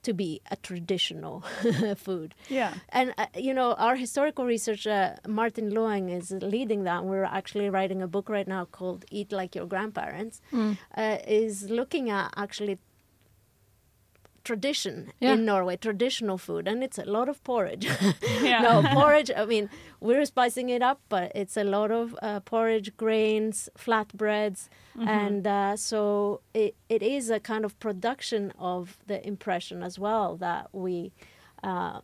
to 0.04 0.14
be 0.14 0.42
a 0.50 0.56
traditional 0.56 1.42
food. 1.96 2.34
Yeah. 2.50 2.74
And, 2.90 3.14
uh, 3.20 3.28
you 3.36 3.54
know, 3.54 3.74
our 3.74 3.96
historical 3.96 4.46
researcher, 4.46 5.16
Martin 5.28 5.70
Loeng, 5.72 6.12
is 6.12 6.32
leading 6.32 6.86
that. 6.86 7.06
We're 7.06 7.24
actually 7.24 7.70
writing 7.70 8.02
a 8.02 8.08
book 8.08 8.28
right 8.28 8.48
now 8.48 8.66
called 8.66 9.06
Eat 9.12 9.32
Like 9.32 9.54
Your 9.56 9.68
Grandparents, 9.68 10.42
Mm. 10.52 10.78
uh, 10.98 11.18
is 11.28 11.70
looking 11.70 12.10
at 12.10 12.34
actually 12.36 12.80
tradition 14.44 15.12
Yeah. 15.20 15.34
in 15.34 15.46
Norway, 15.46 15.78
traditional 15.78 16.38
food, 16.38 16.68
and 16.68 16.84
it's 16.84 16.98
a 16.98 17.06
lot 17.06 17.30
of 17.30 17.44
porridge. 17.44 17.88
Yeah. 18.44 18.62
no, 18.62 18.84
porridge, 18.94 19.32
I 19.36 19.46
mean, 19.46 19.70
we're 20.00 20.26
spicing 20.26 20.70
it 20.70 20.82
up, 20.82 21.00
but 21.10 21.32
it's 21.36 21.58
a 21.58 21.64
lot 21.64 21.92
of 21.92 22.16
uh, 22.22 22.40
porridge, 22.42 22.96
grains, 22.98 23.70
flatbreads, 23.78 24.70
Mhm. 24.98 25.08
and 25.08 25.48
uh, 25.48 25.76
so 25.78 26.42
it, 26.54 26.76
it 26.90 27.02
is 27.04 27.30
a 27.30 27.40
kind 27.40 27.66
of 27.66 27.80
production 27.80 28.52
of 28.60 28.98
the 29.08 29.26
impression 29.26 29.84
as 29.84 29.98
well 30.00 30.36
that 30.38 30.68
we 30.74 31.12
uh, 31.64 32.00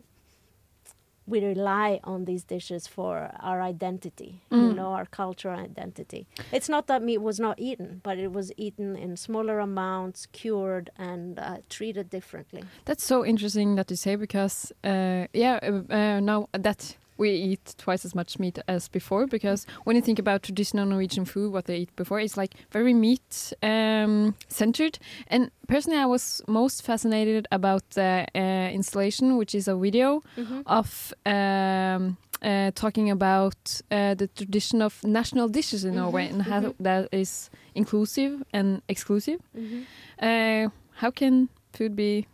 we 1.27 1.43
rely 1.43 1.99
on 2.03 2.25
these 2.25 2.43
dishes 2.45 2.87
for 2.87 3.29
our 3.41 3.61
identity, 3.61 4.41
you 4.49 4.57
Mm. 4.57 4.75
know, 4.75 4.91
our 4.93 5.05
cultural 5.05 5.59
identity. 5.59 6.25
It's 6.51 6.69
not 6.69 6.87
that 6.87 7.01
meat 7.03 7.21
was 7.21 7.39
not 7.39 7.59
eaten, 7.59 7.99
but 8.03 8.17
it 8.17 8.31
was 8.31 8.51
eaten 8.57 8.95
in 8.95 9.17
smaller 9.17 9.59
amounts, 9.59 10.25
cured, 10.31 10.89
and 10.97 11.37
uh, 11.37 11.57
treated 11.69 12.09
differently. 12.09 12.63
That's 12.85 13.03
so 13.03 13.25
interesting 13.25 13.75
that 13.75 13.89
you 13.91 13.97
say 13.97 14.15
because 14.15 14.71
uh, 14.83 15.27
yeah, 15.33 15.59
uh, 15.61 15.93
uh, 15.93 16.19
now 16.21 16.47
that 16.53 16.97
we 17.17 17.29
eat 17.31 17.75
twice 17.77 18.05
as 18.05 18.13
much 18.15 18.39
meat 18.39 18.59
as 18.67 18.87
before, 18.89 19.27
because 19.27 19.65
when 19.85 19.95
you 19.95 20.01
think 20.01 20.19
about 20.19 20.43
traditional 20.43 20.85
Norwegian 20.85 21.25
food, 21.25 21.51
what 21.53 21.65
they 21.65 21.77
eat 21.77 21.95
before 21.95 22.19
is 22.19 22.37
like 22.37 22.53
very 22.71 22.93
meat 22.93 23.53
um, 23.63 24.35
centered. 24.47 24.99
And 25.27 25.51
personally, 25.67 25.99
I 25.99 26.05
was 26.05 26.41
most 26.47 26.83
fascinated 26.83 27.47
about 27.51 27.83
the 27.91 28.25
uh, 28.35 28.69
installation, 28.73 29.37
which 29.37 29.53
is 29.55 29.67
a 29.67 29.75
video 29.75 30.21
Mhm. 30.37 30.63
of. 30.65 31.13
Um, 31.25 32.17
uh, 32.43 32.69
talking 32.75 33.09
about 33.09 33.81
uh, 33.89 34.13
the 34.13 34.27
tradition 34.27 34.79
of 34.83 35.03
national 35.03 35.47
dishes 35.49 35.83
in 35.83 35.95
Norway 35.95 36.27
Mhm, 36.27 36.33
and 36.33 36.41
how 36.43 36.59
mhm. 36.61 36.73
that 36.79 37.09
is 37.11 37.49
inclusive 37.73 38.43
and 38.53 38.81
exclusive. 38.87 39.39
Mhm. 39.55 39.85
Uh, 40.21 40.69
how 41.01 41.09
can 41.11 41.49
food 41.73 41.95
be? 41.95 42.27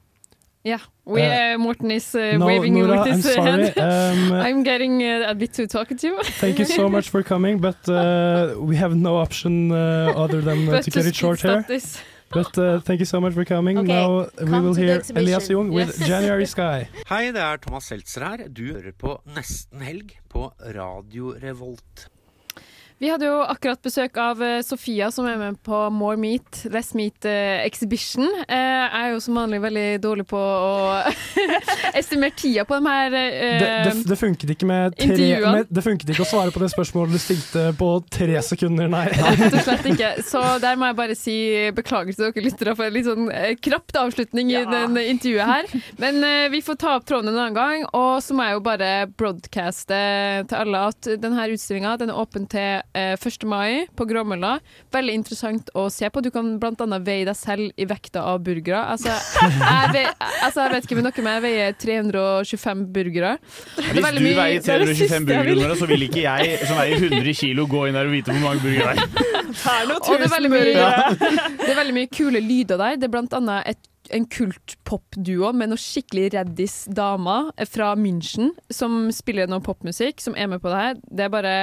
Yeah, 0.66 0.80
we, 1.06 1.22
Uh, 1.22 1.58
Morten 1.58 1.92
is 1.92 2.16
uh, 2.16 2.38
no, 2.38 2.46
waving 2.46 2.74
Nora, 2.76 3.00
with 3.00 3.08
his 3.08 3.26
I'm 3.26 3.34
sorry. 3.34 3.68
hand. 3.68 3.78
Um, 3.78 4.32
I'm 4.48 4.64
getting 4.64 5.04
uh, 5.04 5.32
a 5.32 5.36
bit 5.36 5.52
too 5.54 5.68
talkative. 5.68 6.16
Thank 6.40 6.58
you 6.60 6.66
so 6.66 6.88
much 6.90 7.10
for 7.10 7.22
coming, 7.22 7.60
but 7.60 7.78
uh, 7.90 8.56
we 8.60 8.78
have 8.78 8.96
no 8.96 9.18
option 9.18 9.72
uh, 9.74 10.14
other 10.16 10.40
than 10.42 10.70
uh, 10.70 10.82
to 10.82 10.90
get 10.90 11.06
it 11.06 11.16
short 11.16 11.42
here. 11.42 11.66
this. 11.68 12.00
But 12.32 12.58
uh, 12.58 12.80
thank 12.80 13.00
you 13.00 13.06
so 13.06 13.20
much 13.22 13.34
for 13.34 13.46
coming. 13.46 13.78
Okay, 13.78 13.88
Now 13.88 14.28
we 14.42 14.60
will 14.62 14.74
hear. 14.74 15.02
Elias 15.16 15.50
Jung 15.50 15.70
with 15.72 16.00
January 16.08 16.46
Sky. 16.48 16.88
Hei, 17.10 17.32
det 17.32 17.42
er 17.44 17.58
Thomas 17.58 17.84
Seltzer 17.92 18.24
her. 18.26 18.48
Du 18.48 18.64
hører 18.72 18.92
på 18.98 19.20
Nesten 19.36 19.82
Helg 19.82 20.16
på 20.30 20.48
Radio 20.76 21.36
Revolt. 21.44 22.08
Vi 23.04 23.10
hadde 23.12 23.28
jo 23.28 23.42
akkurat 23.44 23.82
besøk 23.84 24.16
av 24.16 24.40
eh, 24.40 24.62
Sofia, 24.64 25.10
som 25.12 25.26
er 25.28 25.36
med 25.36 25.58
på 25.68 25.76
More 25.92 26.16
Meat, 26.16 26.62
Less 26.72 26.94
Meat 26.96 27.26
uh, 27.28 27.60
Exhibition. 27.66 28.24
Uh, 28.48 28.54
jeg 28.56 29.00
er 29.02 29.10
jo 29.12 29.18
som 29.26 29.36
vanlig 29.36 29.58
veldig 29.60 29.88
dårlig 30.00 30.24
på 30.30 30.40
å 30.40 31.02
estimere 32.00 32.32
tida 32.40 32.64
på 32.64 32.78
de 32.80 32.94
her 32.94 33.12
uh, 33.12 33.58
Det, 33.60 33.74
det, 33.90 33.96
det 34.08 34.18
funket 34.22 34.54
ikke 34.56 34.70
med 34.70 34.96
tre 34.96 35.10
intervjuene. 35.10 35.52
med, 35.58 35.74
Det 35.76 35.84
funket 35.84 36.14
ikke 36.14 36.24
å 36.24 36.30
svare 36.30 36.54
på 36.56 36.62
det 36.64 36.70
spørsmålet 36.72 37.18
du 37.18 37.20
stilte 37.20 37.66
på 37.82 37.90
tre 38.08 38.40
sekunder, 38.48 38.88
nei. 38.94 39.04
Rett 39.12 39.44
og 39.50 39.60
slett 39.68 39.92
ikke. 39.92 40.14
Så 40.24 40.46
der 40.64 40.80
må 40.80 40.94
jeg 40.94 41.00
bare 41.02 41.20
si 41.20 41.36
beklager 41.76 42.16
til 42.16 42.30
dere 42.30 42.46
lyttere 42.48 42.78
for 42.80 42.88
en 42.88 42.96
litt 42.96 43.10
sånn 43.10 43.28
krapt 43.68 44.00
avslutning 44.00 44.56
i 44.56 44.64
den 44.72 44.96
intervjuet 45.02 45.52
her. 45.52 45.70
Men 46.00 46.24
vi 46.56 46.64
får 46.64 46.80
ta 46.86 46.96
opp 47.02 47.12
trådene 47.12 47.36
en 47.36 47.44
annen 47.50 47.60
gang, 47.60 47.86
og 47.92 48.24
så 48.24 48.40
må 48.40 48.48
jeg 48.48 48.62
jo 48.62 48.66
bare 48.72 48.96
broadcaste 49.12 50.02
til 50.48 50.64
alle 50.64 50.88
at 50.94 51.14
denne 51.20 51.52
utstillinga 51.52 51.98
er 52.00 52.16
åpen 52.16 52.48
til 52.48 52.93
1. 52.94 53.44
mai 53.50 53.88
på 53.98 54.06
Gråmølla. 54.10 54.60
Veldig 54.94 55.14
interessant 55.18 55.70
å 55.78 55.88
se 55.92 56.10
på. 56.14 56.22
Du 56.22 56.30
kan 56.34 56.54
annet 56.62 57.06
veie 57.08 57.26
deg 57.26 57.36
selv 57.38 57.72
i 57.82 57.86
vekta 57.90 58.22
av 58.30 58.42
burgere. 58.46 58.84
Altså, 58.94 59.10
jeg, 59.10 60.08
altså, 60.44 60.62
jeg 60.68 60.72
vet 60.76 60.88
ikke 60.88 60.98
med 61.00 61.08
noe, 61.08 61.24
men 61.26 61.34
jeg 61.38 61.44
veier 61.48 61.78
325 61.86 62.84
burgere. 62.94 63.32
Er 63.78 63.94
Hvis 63.94 64.10
du 64.18 64.20
mye- 64.28 64.36
veier 64.38 64.62
det 64.62 64.74
er 64.76 64.84
det 64.84 64.92
325 64.92 65.00
siste 65.00 65.22
burgere. 65.30 65.56
Nora, 65.64 65.78
så 65.80 65.88
vil 65.90 66.06
ikke 66.08 66.26
jeg 66.28 66.60
som 66.68 66.78
veier 66.78 67.08
100 67.10 67.34
kilo 67.42 67.66
gå 67.72 67.88
inn 67.90 67.98
der 67.98 68.10
og 68.12 68.14
vite 68.14 68.36
hvor 68.36 68.46
mange 68.46 68.62
burgere 68.66 68.94
det 68.94 69.08
er. 69.08 69.32
Det 69.54 69.74
er 69.74 69.88
noe 69.90 69.98
Og 69.98 70.06
det 70.06 70.14
er 70.14 70.22
tusen 70.22 70.36
veldig 70.36 70.52
mye, 70.54 70.68
burgere. 70.68 71.50
det 71.64 71.72
er 71.74 71.80
veldig 71.82 71.98
mye 71.98 72.12
kule 72.14 72.42
lyder 72.44 72.78
der. 72.86 72.96
Det 73.02 73.10
er 73.10 73.14
blant 73.18 73.34
annet 73.38 73.74
et, 73.74 73.90
en 74.14 74.26
kult 74.28 74.76
popduo 74.86 75.50
med 75.56 75.72
noen 75.72 75.80
skikkelig 75.80 76.30
reddis 76.36 76.74
damer 76.92 77.52
fra 77.72 77.94
München 77.96 78.52
som 78.74 79.08
spiller 79.16 79.48
noe 79.50 79.64
popmusikk, 79.64 80.20
som 80.22 80.36
er 80.36 80.50
med 80.52 80.62
på 80.64 80.70
det 80.74 80.82
her. 80.82 80.98
Det 81.08 81.26
er 81.28 81.32
bare 81.34 81.54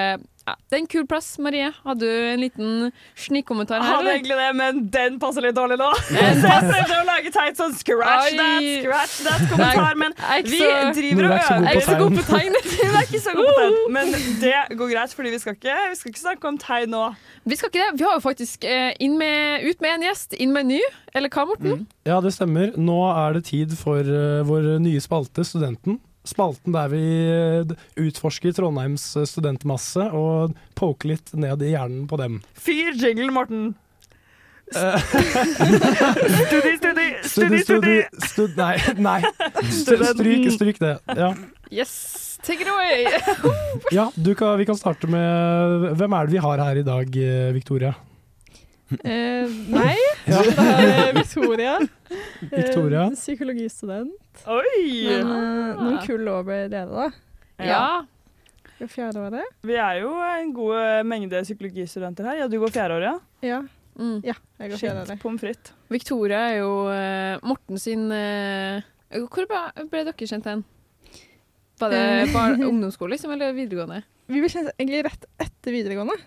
ja, 0.51 0.55
Det 0.71 0.77
er 0.77 0.83
en 0.83 0.89
kul 0.91 1.07
plass, 1.11 1.29
Marie. 1.43 1.69
Hadde 1.87 2.07
du 2.07 2.27
en 2.33 2.41
liten 2.43 2.71
snikkommentar 3.19 3.79
Jeg 3.79 3.87
her? 3.87 3.95
hadde 4.01 4.13
egentlig 4.17 4.37
det, 4.41 4.49
men 4.59 4.81
den 4.95 5.19
passer 5.23 5.45
litt 5.47 5.57
dårlig 5.57 5.79
nå. 5.81 5.89
Så 6.11 6.17
jeg 6.21 6.67
prøvde 6.67 6.99
å 6.99 7.07
lage 7.09 7.33
teit 7.35 7.61
sånn 7.61 7.75
scratch 7.79 8.35
that, 8.39 8.67
scratch 8.83 9.17
that 9.29 9.45
kommentar, 9.53 9.99
men 10.01 10.17
vi 10.49 10.61
driver 10.99 11.31
og 11.31 11.37
er 11.37 11.45
øver. 11.45 11.67
Jeg 11.67 11.71
er 11.71 11.81
ikke 11.81 11.87
så 11.91 11.99
god 12.03 12.19
på 12.19 12.27
tegn. 12.33 12.59
Du 12.81 12.97
er 12.97 13.07
ikke 13.07 13.23
så 13.23 13.35
god 13.37 13.49
på 13.51 13.57
tegn, 13.61 13.79
men 13.95 14.13
det 14.43 14.55
går 14.81 14.93
greit, 14.97 15.15
fordi 15.15 15.31
vi 15.37 15.41
skal 15.43 15.55
ikke, 15.59 15.77
vi 15.93 15.99
skal 16.01 16.13
ikke 16.15 16.23
snakke 16.25 16.51
om 16.51 16.59
tegn 16.61 16.91
nå. 16.95 17.05
Vi 17.49 17.57
skal 17.61 17.71
ikke 17.73 17.87
det. 17.87 18.01
Vi 18.01 18.07
har 18.09 18.17
jo 18.19 18.23
faktisk 18.25 18.65
eh, 18.69 18.91
inn 19.01 19.15
med, 19.21 19.65
ut 19.71 19.81
med 19.85 19.95
en 19.99 20.07
gjest, 20.09 20.35
inn 20.41 20.53
med 20.55 20.67
en 20.67 20.73
ny. 20.75 20.81
Eller 21.15 21.33
hva, 21.33 21.47
Morten? 21.49 21.87
Ja, 22.09 22.21
det 22.25 22.33
stemmer. 22.37 22.73
Nå 22.81 22.99
er 23.13 23.39
det 23.39 23.45
tid 23.51 23.73
for 23.79 24.01
eh, 24.05 24.41
vår 24.49 24.75
nye 24.83 25.01
spalte, 25.03 25.45
Studenten. 25.47 25.99
Spalten 26.29 26.75
der 26.75 26.91
vi 26.93 27.01
eh, 27.33 27.71
utforsker 28.01 28.53
Trondheims 28.53 29.07
eh, 29.17 29.25
studentmasse 29.29 30.05
og 30.13 30.53
poker 30.77 31.15
litt 31.15 31.33
ned 31.33 31.63
i 31.65 31.71
hjernen 31.73 32.05
på 32.11 32.19
dem. 32.21 32.41
Fyr 32.61 32.93
jingle, 33.01 33.31
Morten. 33.33 33.71
Eh, 34.77 35.01
Studi, 36.45 36.75
studi, 36.77 37.07
studi, 37.25 37.63
studi. 37.65 37.97
stud, 38.29 38.61
Nei, 38.61 38.77
nei. 39.01 39.17
Stryk, 39.73 40.51
stryk 40.55 40.79
det. 40.83 40.93
Ja, 41.17 41.33
Yes, 41.71 42.39
take 42.43 42.65
it 42.65 42.69
away! 42.69 43.07
ja 43.95 44.09
du 44.19 44.33
kan, 44.35 44.57
vi 44.59 44.65
kan 44.67 44.75
starte 44.75 45.07
med 45.07 45.93
Hvem 45.95 46.17
er 46.19 46.27
det 46.27 46.35
vi 46.35 46.41
har 46.43 46.59
her 46.65 46.81
i 46.81 46.87
dag, 46.87 47.19
Victoria? 47.55 47.93
Eh, 48.91 49.51
nei. 49.71 49.95
Ja. 50.27 50.41
Det 50.43 50.55
er 50.59 51.13
Victoria. 51.15 51.75
Victoria. 52.55 53.05
Eh, 53.07 53.15
psykologistudent. 53.15 54.41
Oi! 54.51 54.87
Men 55.07 55.31
eh, 55.35 55.77
noen 55.79 56.01
kull 56.07 56.31
over 56.33 56.67
dere, 56.73 56.89
da. 56.91 57.07
Ja. 57.61 57.83
ja. 58.81 58.89
fjerde 58.91 59.23
året. 59.23 59.55
Vi 59.67 59.77
er 59.79 60.01
jo 60.03 60.15
en 60.25 60.51
god 60.57 61.07
mengde 61.07 61.43
psykologistudenter 61.47 62.31
her. 62.33 62.41
Ja, 62.43 62.49
du 62.51 62.59
går 62.63 62.75
fjerde 62.75 62.99
året, 62.99 63.13
ja? 63.13 63.53
Ja. 63.53 63.61
ja 64.27 64.37
jeg 64.59 64.73
går 64.73 64.83
fjerde 64.83 65.05
året. 65.07 65.23
pommes 65.23 65.43
frites. 65.45 65.75
Victoria 65.93 66.43
er 66.51 66.61
jo 66.63 66.73
eh, 66.95 67.39
Morten 67.47 67.79
sin 67.83 68.07
eh, 68.15 68.83
Hvor 69.27 69.47
ble, 69.51 70.05
dere 70.07 70.31
kjent 70.35 70.51
hen? 70.51 70.67
Var 71.81 71.95
det 71.95 72.01
Eh. 72.01 72.33
bar 72.35 72.59
ungdomsskole 72.71 73.15
liksom, 73.15 73.33
eller 73.37 73.55
videregående? 73.57 74.03
Vi 74.31 74.43
ble 74.43 74.51
kjent 74.53 74.75
egentlig 74.77 75.05
rett 75.07 75.27
etter 75.43 75.75
videregående. 75.75 76.19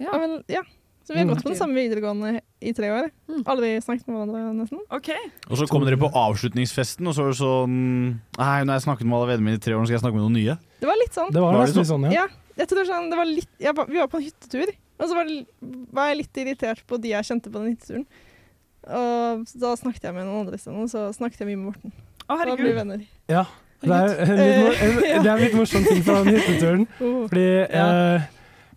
Ja. 0.00 0.12
men, 0.20 0.42
ja. 0.52 0.62
Så 1.06 1.14
vi 1.14 1.20
har 1.20 1.26
Mm. 1.26 1.34
gått 1.36 1.44
på 1.44 1.50
den 1.52 1.58
samme 1.58 1.74
videregående 1.78 2.40
i 2.60 2.72
tre 2.74 2.88
år. 2.90 3.10
Aldri 3.46 3.68
snakket 3.80 4.08
med 4.10 4.16
hverandre, 4.16 4.54
nesten. 4.58 4.80
Ok. 4.90 5.10
Og 5.50 5.56
så 5.60 5.68
kom 5.70 5.84
dere 5.86 5.96
på 5.96 6.10
avslutningsfesten, 6.10 7.06
og 7.06 7.14
så 7.14 7.22
var 7.22 7.30
det 7.30 7.38
sånn 7.38 7.76
Nei, 8.38 8.64
nå 8.64 8.72
har 8.72 8.80
jeg 8.80 8.86
snakket 8.88 9.06
med 9.06 9.14
alle 9.20 9.28
vennene 9.30 9.44
mine 9.46 9.60
i 9.60 9.62
tre 9.62 9.74
år, 9.74 9.80
nå 9.80 9.86
skal 9.86 9.96
jeg 9.98 10.02
snakke 10.02 10.18
med 10.18 10.24
noen 10.26 10.34
nye. 10.40 10.58
Det 10.82 10.88
var 10.90 10.98
litt 10.98 11.14
sånn. 11.14 11.30
Det 11.30 11.40
var 11.40 11.52
Var 11.54 11.66
det 11.66 11.74
sånn? 11.78 11.86
sånn, 11.92 12.10
ja. 12.10 12.26
Ja, 12.26 12.26
jeg 12.58 12.68
tror 12.68 12.84
sånn, 12.90 13.10
det 13.10 13.16
var 13.16 13.24
litt, 13.30 13.48
jeg, 13.60 13.74
Vi 13.88 13.98
var 14.02 14.08
på 14.10 14.18
en 14.18 14.26
hyttetur, 14.26 14.68
og 14.98 15.06
så 15.08 15.14
var, 15.14 15.24
det, 15.30 15.46
var 15.92 16.08
jeg 16.10 16.16
litt 16.18 16.34
irritert 16.42 16.82
på 16.88 16.98
de 17.00 17.08
jeg 17.14 17.22
kjente 17.24 17.52
på 17.54 17.62
den 17.62 17.76
hytteturen. 17.76 18.06
Og 18.86 19.46
da 19.58 19.74
snakket 19.78 20.02
jeg 20.06 20.14
med 20.14 20.26
noen 20.26 20.42
andre 20.46 20.58
steder, 20.58 20.78
og 20.82 20.90
så 20.90 21.06
snakket 21.14 21.38
jeg 21.42 21.48
mye 21.50 21.58
med 21.62 21.66
Morten. 21.70 21.92
Å, 22.26 22.34
Og 22.34 22.46
da 22.50 22.56
ble 22.58 22.70
vi 22.72 22.76
venner. 22.76 23.06
Ja. 23.30 23.44
Det 23.82 23.92
er, 23.92 24.08
en 24.24 24.38
litt, 24.40 25.04
ja. 25.12 25.22
det 25.22 25.30
er 25.30 25.38
litt 25.42 25.54
morsom 25.54 25.84
ting 25.84 26.02
fra 26.02 26.22
den 26.24 26.34
hytteturen. 26.38 26.86
Oh. 27.00 27.26
Fordi 27.28 27.46
Ja. 27.70 27.86
eh, 28.16 28.22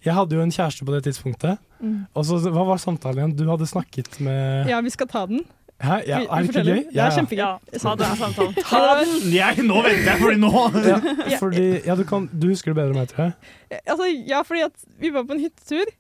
jeg 0.05 0.15
hadde 0.15 0.35
jo 0.37 0.43
en 0.43 0.53
kjæreste 0.53 0.85
på 0.87 0.93
det 0.95 1.03
tidspunktet. 1.07 1.59
Mm. 1.79 2.03
Og 2.13 2.25
så, 2.27 2.39
Hva 2.47 2.65
var 2.67 2.81
samtalen 2.81 3.21
igjen? 3.23 3.37
Du 3.39 3.45
hadde 3.49 3.67
snakket 3.67 4.19
med 4.23 4.69
Ja, 4.71 4.79
vi 4.83 4.91
skal 4.93 5.09
ta 5.11 5.25
den. 5.29 5.43
Hæ? 5.79 6.01
Ja, 6.07 6.19
er 6.27 6.43
det 6.43 6.49
ikke 6.49 6.63
gøy? 6.67 6.81
Det 6.91 6.99
er 6.99 7.13
kjempegøy. 7.15 7.39
Ja, 7.39 7.79
ta 7.79 7.93
den 7.95 8.17
samtalen. 8.19 8.55
Ta 8.67 8.79
den! 8.99 9.13
Jeg, 9.31 9.63
nå 9.63 9.79
venter 9.85 10.09
jeg, 10.09 10.19
fordi 10.19 10.39
nå 10.41 10.49
Ja, 10.83 10.97
fordi, 11.39 11.67
ja, 11.85 11.95
du, 11.95 12.03
kan, 12.07 12.25
du 12.33 12.49
husker 12.51 12.73
det 12.73 12.79
bedre 12.81 12.91
enn 12.91 12.99
meg, 12.99 13.11
tror 13.13 13.29
jeg. 13.29 13.79
Altså, 13.85 14.09
ja, 14.27 14.41
fordi 14.43 14.65
at 14.67 14.89
vi 14.99 15.13
var 15.15 15.23
på 15.29 15.37
en 15.37 15.43
hyttetur, 15.45 15.93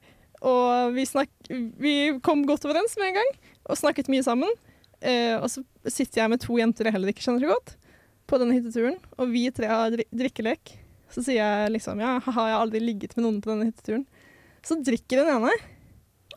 og 0.51 0.97
vi, 0.97 1.05
snak, 1.07 1.31
vi 1.79 1.93
kom 2.25 2.43
godt 2.47 2.67
overens 2.67 2.97
med 2.99 3.13
en 3.13 3.21
gang, 3.21 3.31
og 3.71 3.79
snakket 3.79 4.11
mye 4.11 4.25
sammen. 4.25 4.51
Eh, 4.99 5.37
og 5.39 5.47
så 5.51 5.63
sitter 5.87 6.25
jeg 6.25 6.33
med 6.33 6.43
to 6.43 6.59
jenter 6.59 6.89
jeg 6.89 6.97
heller 6.97 7.13
ikke 7.13 7.23
kjenner 7.23 7.45
så 7.45 7.53
godt, 7.53 7.75
på 8.27 8.39
denne 8.41 8.59
hytteturen, 8.59 8.99
og 9.15 9.31
vi 9.31 9.47
tre 9.55 9.71
har 9.71 9.95
dri 9.95 10.09
drikkelek. 10.11 10.75
Så 11.13 11.23
sier 11.25 11.39
jeg 11.41 11.73
liksom 11.73 12.01
ja, 12.03 12.17
har 12.21 12.47
jeg 12.51 12.59
aldri 12.59 12.79
ligget 12.83 13.15
med 13.17 13.23
noen 13.25 13.41
på 13.43 13.51
denne 13.51 13.69
hytteturen? 13.69 14.05
Så 14.65 14.73
drikker 14.83 15.15
den 15.23 15.31
ene, 15.37 15.53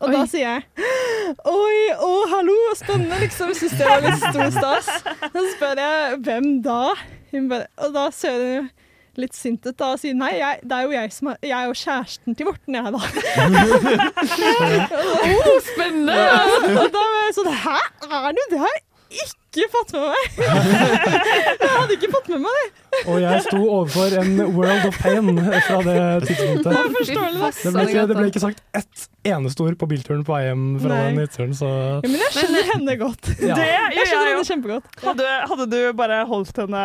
og 0.01 0.07
da 0.13 0.21
sier 0.29 0.47
jeg 0.47 0.61
Oi, 1.47 1.77
å, 2.03 2.07
hallo, 2.33 2.55
spennende, 2.75 3.15
liksom. 3.23 3.53
Syns 3.55 3.77
det 3.79 3.85
var 3.87 4.01
litt 4.03 4.19
stor 4.19 4.49
stas. 4.51 4.89
Så 5.31 5.43
spør 5.53 5.79
jeg 5.79 6.17
hvem 6.25 6.47
da? 6.65 6.81
Bare, 7.49 7.67
og 7.81 7.89
da 7.95 8.03
ser 8.13 8.43
hun 8.43 8.67
litt 9.17 9.33
sint 9.37 9.65
ut 9.65 9.77
da 9.77 9.91
og 9.93 9.99
sier 10.01 10.13
nei, 10.17 10.31
jeg, 10.39 10.59
det 10.65 10.77
er 10.77 10.83
jo 10.87 10.93
jeg 10.95 11.11
som 11.13 11.27
er, 11.31 11.37
jeg 11.45 11.53
er 11.53 11.65
jo 11.69 11.73
kjæresten 11.77 12.35
til 12.37 12.45
Morten, 12.49 12.75
jeg 12.79 12.93
da. 12.95 12.99
oh, 15.29 15.59
spennende! 15.69 16.17
og 16.73 16.87
da 16.93 17.03
var 17.03 17.21
jeg 17.27 17.33
sånn 17.37 17.51
Hæ, 17.63 17.79
er 18.09 18.31
du 18.33 18.43
det? 18.49 18.59
har 18.63 18.71
jeg 18.73 18.81
ikke 19.61 19.71
fått 19.73 19.93
med 19.95 20.05
meg. 20.09 20.37
jeg 21.63 21.71
hadde 21.73 21.97
ikke 21.97 22.09
fått 22.13 22.29
med 22.33 22.43
meg 22.43 22.57
det. 22.57 23.01
Og 23.09 23.17
jeg 23.23 23.43
sto 23.47 23.59
overfor 23.61 24.15
en 24.21 24.31
world 24.55 24.87
of 24.89 24.99
pain 25.01 25.41
fra 25.67 25.79
det 25.85 25.97
tidspunktet. 26.27 26.69
Det. 26.69 27.15
Det 27.63 27.73
ble, 27.73 27.85
ikke, 27.87 28.05
det 28.09 28.17
ble 28.17 28.27
ikke 28.31 28.43
sagt 28.43 28.63
ett 28.77 29.05
eneste 29.33 29.65
ord 29.65 29.77
på 29.79 29.89
bilturen 29.89 30.23
på 30.27 30.35
vei 30.35 30.45
hjem 30.49 30.63
fra 30.83 31.01
den 31.07 31.19
hytteturen, 31.23 31.53
så 31.57 31.69
Ja, 31.69 32.07
men 32.07 32.17
jeg 32.21 32.35
skjønner 32.37 32.71
henne 32.73 32.97
godt. 33.01 33.29
Ja. 33.43 33.57
Det 33.59 33.65
Jeg 33.67 34.07
skjønner 34.07 34.29
henne 34.31 34.47
kjempegodt. 34.47 34.97
Hadde, 35.03 35.29
hadde 35.51 35.65
du 35.71 35.77
bare 35.97 36.23
holdt 36.29 36.57
henne 36.63 36.83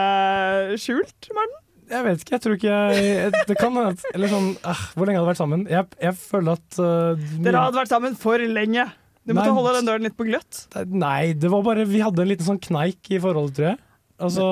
skjult, 0.81 1.31
Marten? 1.37 1.65
Jeg 1.89 2.05
vet 2.05 2.23
ikke, 2.23 2.35
jeg 2.35 2.45
tror 2.45 2.57
ikke 2.59 2.79
jeg 2.93 3.31
Det 3.49 3.55
kan 3.57 3.77
hende 3.79 4.11
Eller 4.13 4.29
sånn 4.29 4.49
eh, 4.61 4.81
Hvor 4.93 5.09
lenge 5.09 5.17
hadde 5.17 5.25
vi 5.25 5.31
vært 5.31 5.41
sammen? 5.41 5.63
Jeg, 5.73 5.87
jeg 6.05 6.17
føler 6.21 6.59
at 6.59 6.81
uh, 6.83 7.29
Dere 7.45 7.63
hadde 7.65 7.81
vært 7.81 7.93
sammen 7.93 8.19
for 8.19 8.43
lenge. 8.59 8.85
Du 9.29 9.35
måtte 9.37 9.51
Nei. 9.51 9.57
holde 9.59 9.73
den 9.77 9.89
døren 9.91 10.07
litt 10.07 10.17
på 10.17 10.25
gløtt. 10.25 10.63
Nei, 10.89 11.35
det 11.37 11.51
var 11.53 11.65
bare 11.67 11.85
Vi 11.89 12.01
hadde 12.01 12.25
en 12.25 12.31
liten 12.31 12.47
sånn 12.47 12.61
kneik 12.65 13.11
i 13.13 13.19
forholdet, 13.21 13.59
tror 13.59 13.67
jeg. 13.69 13.81
Altså, 14.25 14.47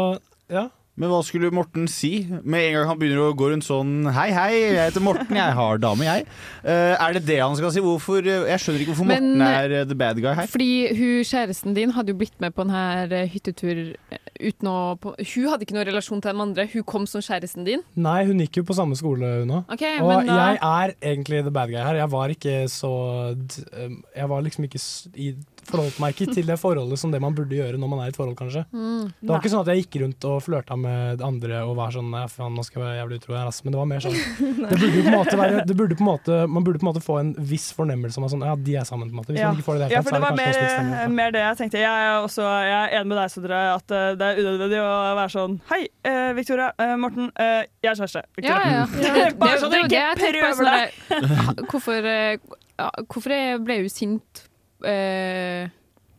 ja. 0.52 0.66
Men 0.96 1.10
hva 1.12 1.18
skulle 1.26 1.50
Morten 1.52 1.84
si? 1.92 2.22
Med 2.40 2.70
en 2.70 2.74
gang 2.78 2.86
han 2.88 2.98
begynner 3.00 3.26
å 3.26 3.34
gå 3.36 3.50
rundt 3.52 3.66
sånn 3.66 4.06
Hei, 4.16 4.30
hei, 4.32 4.52
jeg 4.62 4.78
heter 4.80 5.02
Morten, 5.04 5.36
jeg 5.36 5.56
har 5.58 5.80
dame, 5.82 6.06
jeg. 6.06 6.24
Uh, 6.64 6.94
er 6.96 7.18
det 7.18 7.22
det 7.28 7.36
han 7.42 7.56
skal 7.58 7.74
si? 7.74 7.82
Hvorfor, 7.84 8.24
eh, 8.24 8.46
jeg 8.48 8.62
skjønner 8.62 8.84
ikke 8.84 8.94
hvorfor 8.94 9.08
Men- 9.10 9.26
Morten 9.36 9.44
er 9.46 9.74
eh, 9.82 9.84
the 9.90 9.94
bad 9.98 10.20
guy 10.24 10.32
her. 10.38 10.48
Fordi 10.48 10.70
hun, 10.96 11.18
kjæresten 11.28 11.76
din 11.76 11.92
hadde 11.92 12.14
jo 12.14 12.20
blitt 12.22 12.40
med 12.40 12.54
på 12.56 12.64
denne 12.64 13.20
hyttetur 13.28 13.82
uten 14.40 14.70
å 14.72 14.76
på, 15.00 15.12
Hun 15.20 15.50
hadde 15.52 15.66
ikke 15.66 15.76
noen 15.76 15.88
relasjon 15.90 16.22
til 16.24 16.32
de 16.32 16.44
andre, 16.46 16.66
hun 16.72 16.86
kom 16.88 17.04
som 17.10 17.20
kjæresten 17.24 17.68
din. 17.68 17.84
Nei, 17.94 18.24
hun 18.28 18.40
gikk 18.40 18.62
jo 18.62 18.64
på 18.68 18.76
samme 18.76 18.96
skole, 18.96 19.34
hun 19.44 19.52
òg. 19.60 19.68
Okay, 19.76 20.00
og 20.00 20.24
da- 20.24 20.38
jeg 20.40 20.58
er 20.62 20.94
egentlig 21.12 21.42
the 21.44 21.52
bad 21.52 21.68
guy 21.70 21.82
her. 21.84 22.00
Jeg 22.00 22.10
var 22.10 22.28
ikke 22.32 22.56
så 22.72 22.92
Jeg 24.16 24.28
var 24.32 24.40
liksom 24.42 24.64
ikke 24.64 24.80
i 25.16 25.34
Forholdt 25.66 25.98
meg 26.02 26.14
ikke 26.14 26.34
til 26.36 26.46
det 26.48 26.56
forholdet 26.60 27.00
som 27.00 27.12
det 27.12 27.20
man 27.22 27.34
burde 27.36 27.56
gjøre 27.56 27.78
når 27.80 27.90
man 27.90 28.02
er 28.02 28.10
i 28.10 28.14
et 28.14 28.18
forhold, 28.18 28.36
kanskje. 28.38 28.62
Mm. 28.72 29.08
Det 29.20 29.30
var 29.30 29.40
ikke 29.42 29.52
sånn 29.52 29.64
at 29.64 29.70
jeg 29.72 29.84
gikk 29.84 29.98
rundt 30.04 30.26
og 30.30 30.36
flørta 30.44 30.76
med 30.78 31.22
andre 31.26 31.62
og 31.66 31.74
var 31.78 31.94
sånn 31.94 32.12
ja, 32.14 32.24
faen, 32.30 32.54
nå 32.56 32.64
skal 32.66 32.80
jeg 32.80 32.86
være 32.86 32.98
jævlig 33.00 33.20
utro 33.20 33.36
her, 33.36 33.50
ass. 33.50 33.62
Men 33.64 33.74
det 33.74 33.80
var 33.80 33.88
mer 33.90 34.04
sånn 34.04 34.16
Det 34.66 34.78
burde 34.80 35.02
på 35.02 35.10
en 35.10 35.16
måte 35.16 35.36
være 35.40 35.64
det 35.66 35.76
burde 35.78 35.98
på 35.98 36.04
en 36.04 36.10
måte, 36.10 36.38
Man 36.56 36.66
burde 36.66 36.80
på 36.80 36.86
en 36.86 36.90
måte 36.92 37.02
få 37.04 37.18
en 37.22 37.32
viss 37.50 37.68
fornemmelse 37.76 38.20
om 38.20 38.26
at 38.28 38.34
sånn, 38.34 38.44
ja, 38.46 38.54
de 38.68 38.76
er 38.80 38.86
sammen, 38.88 39.10
på 39.10 39.16
en 39.16 39.20
måte. 39.22 39.34
Hvis 39.34 39.42
Ja. 39.42 39.50
man 39.50 39.60
ikke 39.60 39.66
får 39.68 39.76
det 39.76 39.80
i 39.80 39.84
det 39.86 39.96
ja, 39.96 40.00
hele 40.00 40.06
for 40.06 40.16
tatt, 40.16 40.20
det 40.20 40.20
så 40.20 40.26
er 40.26 40.26
var 40.26 40.36
det 40.36 40.46
kanskje 40.46 40.46
mer, 40.46 40.56
også 40.56 40.62
litt 40.62 40.74
stemning. 40.76 41.16
mer 41.20 41.30
det 41.36 41.42
jeg 41.44 41.58
tenkte. 41.60 41.82
Jeg 41.82 42.06
er, 42.06 42.16
også, 42.26 42.48
jeg 42.66 42.78
er 42.80 42.96
enig 43.00 43.10
med 43.12 43.20
deg, 43.20 43.30
Sondre, 43.36 43.60
at 43.74 43.96
eh, 43.98 44.08
det 44.20 44.26
er 44.30 44.40
unødvendig 44.42 44.80
å 44.82 44.90
være 45.20 45.32
sånn 45.36 45.56
Hei, 45.70 45.80
uh, 46.08 46.30
Victoria. 46.36 46.68
Uh, 46.80 46.94
Morten. 47.00 47.30
Uh, 47.36 47.62
jeg 47.82 47.90
er 47.92 48.00
kjæreste. 48.00 48.22
Ja, 48.44 48.58
ja. 48.64 49.30
Bare 49.40 49.58
sånn 49.62 49.74
du 49.74 49.78
ikke 49.82 50.04
prøver 50.20 50.70
deg. 50.70 51.00
Hvorfor, 51.70 52.10
ja, 52.76 52.90
hvorfor 53.08 53.34
jeg 53.34 53.64
ble 53.66 53.80
hun 53.82 53.92
sint? 53.92 54.46
Eh, 54.84 55.68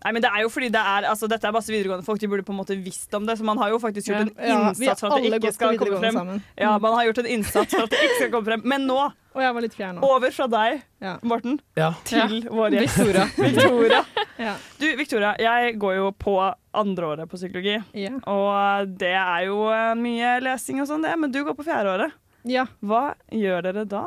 Nei, 0.05 0.11
men 0.13 0.21
det 0.21 0.29
er 0.29 0.43
jo 0.45 0.49
fordi 0.53 0.67
det 0.71 0.79
er, 0.79 1.07
altså, 1.09 1.27
Dette 1.27 1.47
er 1.49 1.51
masse 1.55 1.71
videregående 1.73 2.05
folk, 2.05 2.19
de 2.21 2.27
burde 2.29 2.43
på 2.45 2.53
en 2.53 2.59
måte 2.61 2.75
visst 2.79 3.11
om 3.17 3.25
det. 3.27 3.33
Så 3.39 3.43
man 3.43 3.57
har 3.59 3.71
jo 3.73 3.79
faktisk 3.81 4.07
gjort 4.11 4.29
en 4.29 4.29
Ja, 4.37 4.57
innsats 4.69 5.01
for 5.01 5.09
at 5.15 5.23
det 5.25 5.39
ikke 5.41 5.51
skal 5.55 5.77
komme 5.81 5.97
frem. 5.99 6.13
sammen. 6.15 6.43
Ja, 6.55 6.77
man 6.77 6.93
har 6.93 7.07
gjort 7.09 7.17
en 7.23 7.29
innsats 7.33 7.73
for 7.73 7.83
at 7.83 7.89
det 7.89 7.99
ikke 8.05 8.19
skal 8.21 8.29
komme 8.31 8.45
frem. 8.45 8.61
Men 8.63 8.85
nå, 8.87 8.99
Og 9.35 9.41
jeg 9.41 9.53
var 9.57 9.61
litt 9.65 9.77
nå. 9.79 10.03
over 10.05 10.31
fra 10.31 10.47
deg, 10.47 10.83
Morten, 11.23 11.59
Ja. 11.75 11.89
til 12.05 12.19
Ja. 12.19 12.27
vår 12.49 12.69
gjest. 12.77 12.97
Victoria. 12.97 13.25
Victoria. 13.37 14.05
Ja. 14.37 14.53
Du, 14.79 14.85
Victoria, 14.95 15.33
jeg 15.39 15.79
går 15.81 15.95
jo 15.97 16.11
på 16.11 16.53
andreåret 16.71 17.27
på 17.27 17.37
psykologi. 17.41 17.83
Ja. 17.97 18.11
Og 18.29 18.87
det 18.99 19.15
er 19.17 19.45
jo 19.47 19.63
eh, 19.73 19.95
mye 19.97 20.39
lesing 20.45 20.79
og 20.79 20.85
sånn, 20.87 21.01
det. 21.01 21.17
Men 21.17 21.31
du 21.31 21.43
går 21.43 21.55
på 21.57 21.65
fjerdeåret. 21.65 22.11
Ja. 22.45 22.67
Hva 22.85 23.15
gjør 23.33 23.63
dere 23.65 23.83
da? 23.89 24.03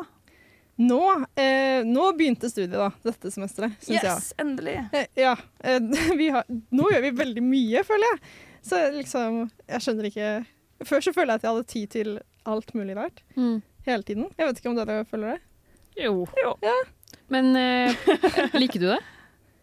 Nå, 0.81 1.01
eh, 1.37 1.83
nå 1.85 2.07
begynte 2.17 2.49
studiet, 2.49 2.73
da, 2.73 2.89
dette 3.05 3.31
semesteret, 3.33 3.75
syns 3.85 3.99
jeg. 3.99 4.07
Yes, 4.07 4.31
endelig. 4.41 4.79
Eh, 4.97 5.11
ja. 5.21 5.35
Eh, 5.61 5.81
vi 6.21 6.31
har, 6.33 6.47
nå 6.49 6.89
gjør 6.93 7.05
vi 7.05 7.11
veldig 7.19 7.45
mye, 7.45 7.83
føler 7.85 8.15
jeg. 8.15 8.23
Så 8.65 8.79
liksom 8.93 9.37
Jeg 9.71 9.81
skjønner 9.81 10.07
ikke 10.11 10.27
Før 10.85 11.01
så 11.01 11.15
føler 11.17 11.31
jeg 11.33 11.41
at 11.41 11.45
jeg 11.47 11.55
hadde 11.55 11.69
tid 11.71 11.93
til 11.95 12.11
alt 12.49 12.75
mulig 12.77 12.97
rart. 12.97 13.23
Mm. 13.37 13.61
Hele 13.87 14.05
tiden. 14.09 14.29
Jeg 14.37 14.49
vet 14.49 14.61
ikke 14.61 14.73
om 14.73 14.77
dere 14.81 14.99
føler 15.09 15.35
det? 15.35 15.39
Jo. 16.01 16.27
Ja. 16.65 16.77
Men 17.33 17.53
eh, 17.57 18.11
liker 18.57 18.81
du 18.81 18.89
det? 18.95 19.01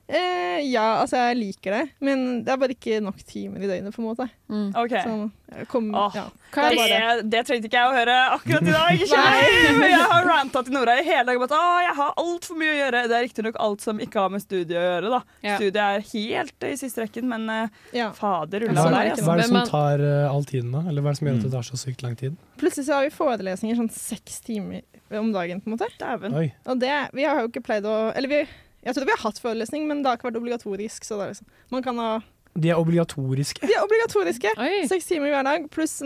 Eh, 0.08 0.62
ja, 0.72 1.02
altså 1.02 1.20
jeg 1.20 1.36
liker 1.36 1.74
det, 1.76 1.82
men 2.00 2.22
det 2.48 2.54
er 2.54 2.60
bare 2.62 2.72
ikke 2.72 3.02
nok 3.04 3.18
timer 3.28 3.60
i 3.60 3.68
døgnet, 3.68 3.92
på 3.92 4.00
en 4.00 4.06
måte. 4.08 4.28
Mm. 4.48 4.70
Okay. 4.80 5.02
Så, 5.04 5.66
kom, 5.68 5.90
oh, 5.92 6.14
ja. 6.16 6.24
det, 6.56 6.70
Det 6.78 6.96
er 6.96 7.24
det 7.28 7.42
trengte 7.48 7.68
ikke 7.68 7.82
jeg 7.82 7.90
å 7.92 7.96
høre 7.98 8.16
akkurat 8.38 8.64
i 8.64 8.76
dag. 8.76 9.02
Nei. 9.12 9.90
Jeg 9.92 10.06
har 10.14 10.28
ranta 10.30 10.62
til 10.64 10.76
Nora 10.78 10.96
i 11.00 11.04
hele 11.04 11.26
dag 11.28 11.40
om 11.40 11.44
at 11.44 11.56
«Åh, 11.58 11.80
jeg 11.84 11.96
har 12.00 12.14
altfor 12.24 12.60
mye 12.62 12.72
å 12.72 12.78
gjøre. 12.78 13.02
Det 13.12 13.18
er 13.18 13.26
riktignok 13.28 13.60
alt 13.68 13.84
som 13.84 14.00
ikke 14.04 14.24
har 14.24 14.32
med 14.32 14.44
studiet 14.46 14.80
å 14.80 14.86
gjøre. 14.86 15.12
da. 15.18 15.20
Ja. 15.44 15.58
Studiet 15.60 15.82
er 15.84 16.06
helt 16.14 16.68
i 16.70 16.74
siste 16.80 17.04
rekken, 17.04 17.28
men 17.32 17.52
ja. 17.96 18.08
fader 18.16 18.64
Hva, 18.64 18.70
rulla 18.72 19.02
deg. 19.02 19.24
hva 19.26 19.36
er 19.36 19.42
det 19.44 19.50
som 19.50 19.60
tar 19.68 20.04
uh, 20.06 20.30
all 20.30 20.48
tiden, 20.48 20.72
da? 20.76 20.86
Eller 20.88 21.04
hva 21.04 21.12
er 21.12 21.18
det 21.18 21.20
som 21.20 21.32
gjør 21.32 21.42
at 21.42 21.50
det 21.50 21.52
tar 21.58 21.68
så 21.68 21.82
sykt 21.84 22.06
lang 22.06 22.16
tid? 22.20 22.38
Plutselig 22.62 22.88
så 22.88 23.02
har 23.02 23.10
vi 23.10 23.12
forelesninger 23.18 23.82
sånn 23.82 23.92
seks 23.92 24.40
timer 24.48 24.88
om 25.20 25.34
dagen, 25.36 25.60
på 25.64 25.68
en 25.68 25.76
måte. 25.76 25.92
Dæven. 26.00 26.40
Og 26.68 26.80
det, 26.80 26.96
vi 27.18 27.28
har 27.28 27.44
jo 27.44 27.52
ikke 27.52 27.64
pleid 27.68 27.88
å 27.88 27.98
Eller 28.16 28.32
vi, 28.32 28.42
jeg 28.88 28.96
trodde 28.96 29.10
vi 29.12 29.16
har 29.18 29.24
hatt 29.28 29.40
forelesning, 29.44 29.86
men 29.90 30.02
det 30.02 30.10
har 30.10 30.20
ikke 30.20 30.30
vært 30.32 30.42
obligatorisk. 30.42 31.06
Så 31.08 31.20
det 31.20 31.28
er 31.28 31.34
liksom, 31.36 31.50
man 31.76 31.86
kan 31.86 32.02
ha 32.02 32.10
De 32.58 32.72
er 32.74 32.80
obligatoriske. 32.80 33.62
De 33.68 33.76
er 33.76 33.84
obligatoriske. 33.86 34.54
Seks 34.90 35.06
timer 35.12 35.30
hver 35.36 35.46
dag, 35.46 35.68
pluss 35.74 36.00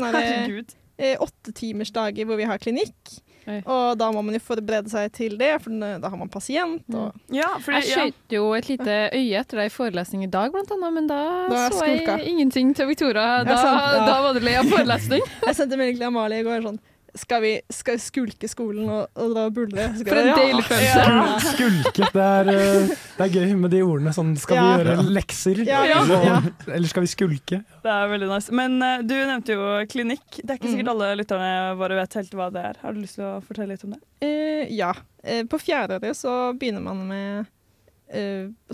eh, 1.01 1.17
åttetimersdager 1.23 2.27
hvor 2.27 2.37
vi 2.41 2.49
har 2.49 2.59
klinikk. 2.61 3.21
Og 3.65 3.97
da 3.97 4.11
må 4.13 4.21
man 4.21 4.35
jo 4.37 4.41
forberede 4.43 4.91
seg 4.91 5.09
til 5.17 5.33
det, 5.39 5.49
for 5.63 5.73
da 5.73 6.09
har 6.11 6.19
man 6.19 6.29
pasient. 6.31 6.83
Og 6.93 7.15
Ja, 7.33 7.47
jeg 7.57 7.87
skjøt 7.89 8.35
jo 8.35 8.51
et 8.53 8.69
lite 8.69 8.97
øye 9.17 9.39
etter 9.41 9.63
deg 9.63 9.71
i 9.71 9.73
forelesning 9.73 10.27
i 10.27 10.29
dag, 10.31 10.51
blant 10.53 10.71
annet, 10.75 10.93
men 10.99 11.09
da, 11.09 11.21
Da 11.49 11.63
så 11.73 11.87
jeg 11.87 12.03
skulka. 12.03 12.19
ingenting 12.21 12.75
til 12.77 12.87
Victoria. 12.91 13.41
Da, 13.43 13.55
Ja, 13.55 13.57
sant, 13.57 13.81
ja. 13.81 14.05
da 14.05 14.21
var 14.27 14.37
det 14.37 14.43
lei 14.45 14.55
av 14.59 14.69
forelesning. 14.69 15.25
Jeg 15.47 15.57
sendte 15.57 15.77
melding 15.79 15.97
til 15.97 16.07
Amalie 16.11 16.43
i 16.43 16.45
går 16.45 16.61
sånn 16.67 16.79
skal 17.15 17.41
vi, 17.43 17.49
skal 17.73 17.97
skulke 17.99 18.47
skolen 18.47 18.87
og, 18.89 19.07
og 19.19 19.33
dra 19.33 19.41
og 19.49 19.53
buldre? 19.55 19.87
For 19.99 20.19
en 20.19 20.29
deilig 20.37 20.63
følelse. 20.63 21.01
Ja. 21.01 21.23
Skulke. 21.43 22.07
Det 22.13 22.23
er, 22.25 22.51
eh, 22.53 22.91
det 23.17 23.25
er 23.25 23.33
gøy 23.35 23.55
med 23.59 23.73
de 23.73 23.81
ordene. 23.83 24.13
Sånn, 24.15 24.31
skal 24.39 24.55
Ja. 24.59 24.63
vi 24.77 24.83
gjøre 24.85 25.05
lekser? 25.17 25.61
Ja, 25.67 25.81
ja, 25.89 25.99
Eller, 26.05 26.47
eller 26.77 26.87
skal 26.91 27.03
vi 27.05 27.11
skulke? 27.11 27.59
Det 27.83 27.91
er 27.95 28.11
veldig 28.13 28.29
nice. 28.31 28.51
Men 28.55 28.77
uh, 28.81 29.01
du 29.03 29.13
nevnte 29.17 29.57
jo 29.57 29.71
klinikk. 29.91 30.39
Det 30.39 30.49
er 30.49 30.59
ikke 30.59 30.69
Mm. 30.71 30.75
sikkert 30.77 30.91
alle 30.93 31.09
lytterne 31.19 31.51
våre 31.81 31.97
vet 31.99 32.13
helt 32.21 32.31
hva 32.39 32.47
det 32.53 32.63
er. 32.71 32.79
Har 32.81 32.93
du 32.93 33.01
lyst 33.01 33.15
til 33.19 33.25
å 33.27 33.33
fortelle 33.43 33.73
litt 33.75 33.83
om 33.83 33.95
det? 33.97 34.01
Uh, 34.23 34.63
ja. 34.71 34.93
Uh, 35.25 35.43
på 35.51 35.59
fjerde 35.61 35.99
året 35.99 36.15
så 36.17 36.37
begynner 36.57 36.81
man 36.85 37.03
med 37.07 37.51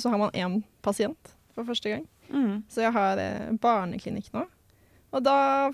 Så 0.01 0.09
har 0.09 0.17
man 0.17 0.31
én 0.33 0.63
pasient 0.81 1.35
for 1.53 1.63
første 1.63 1.89
gang. 1.91 2.07
Mm. 2.33 2.63
Så 2.73 2.81
jeg 2.81 2.91
har 2.91 3.19
barneklinikk 3.61 4.31
nå. 4.33 4.47
Og 5.13 5.21
da 5.23 5.69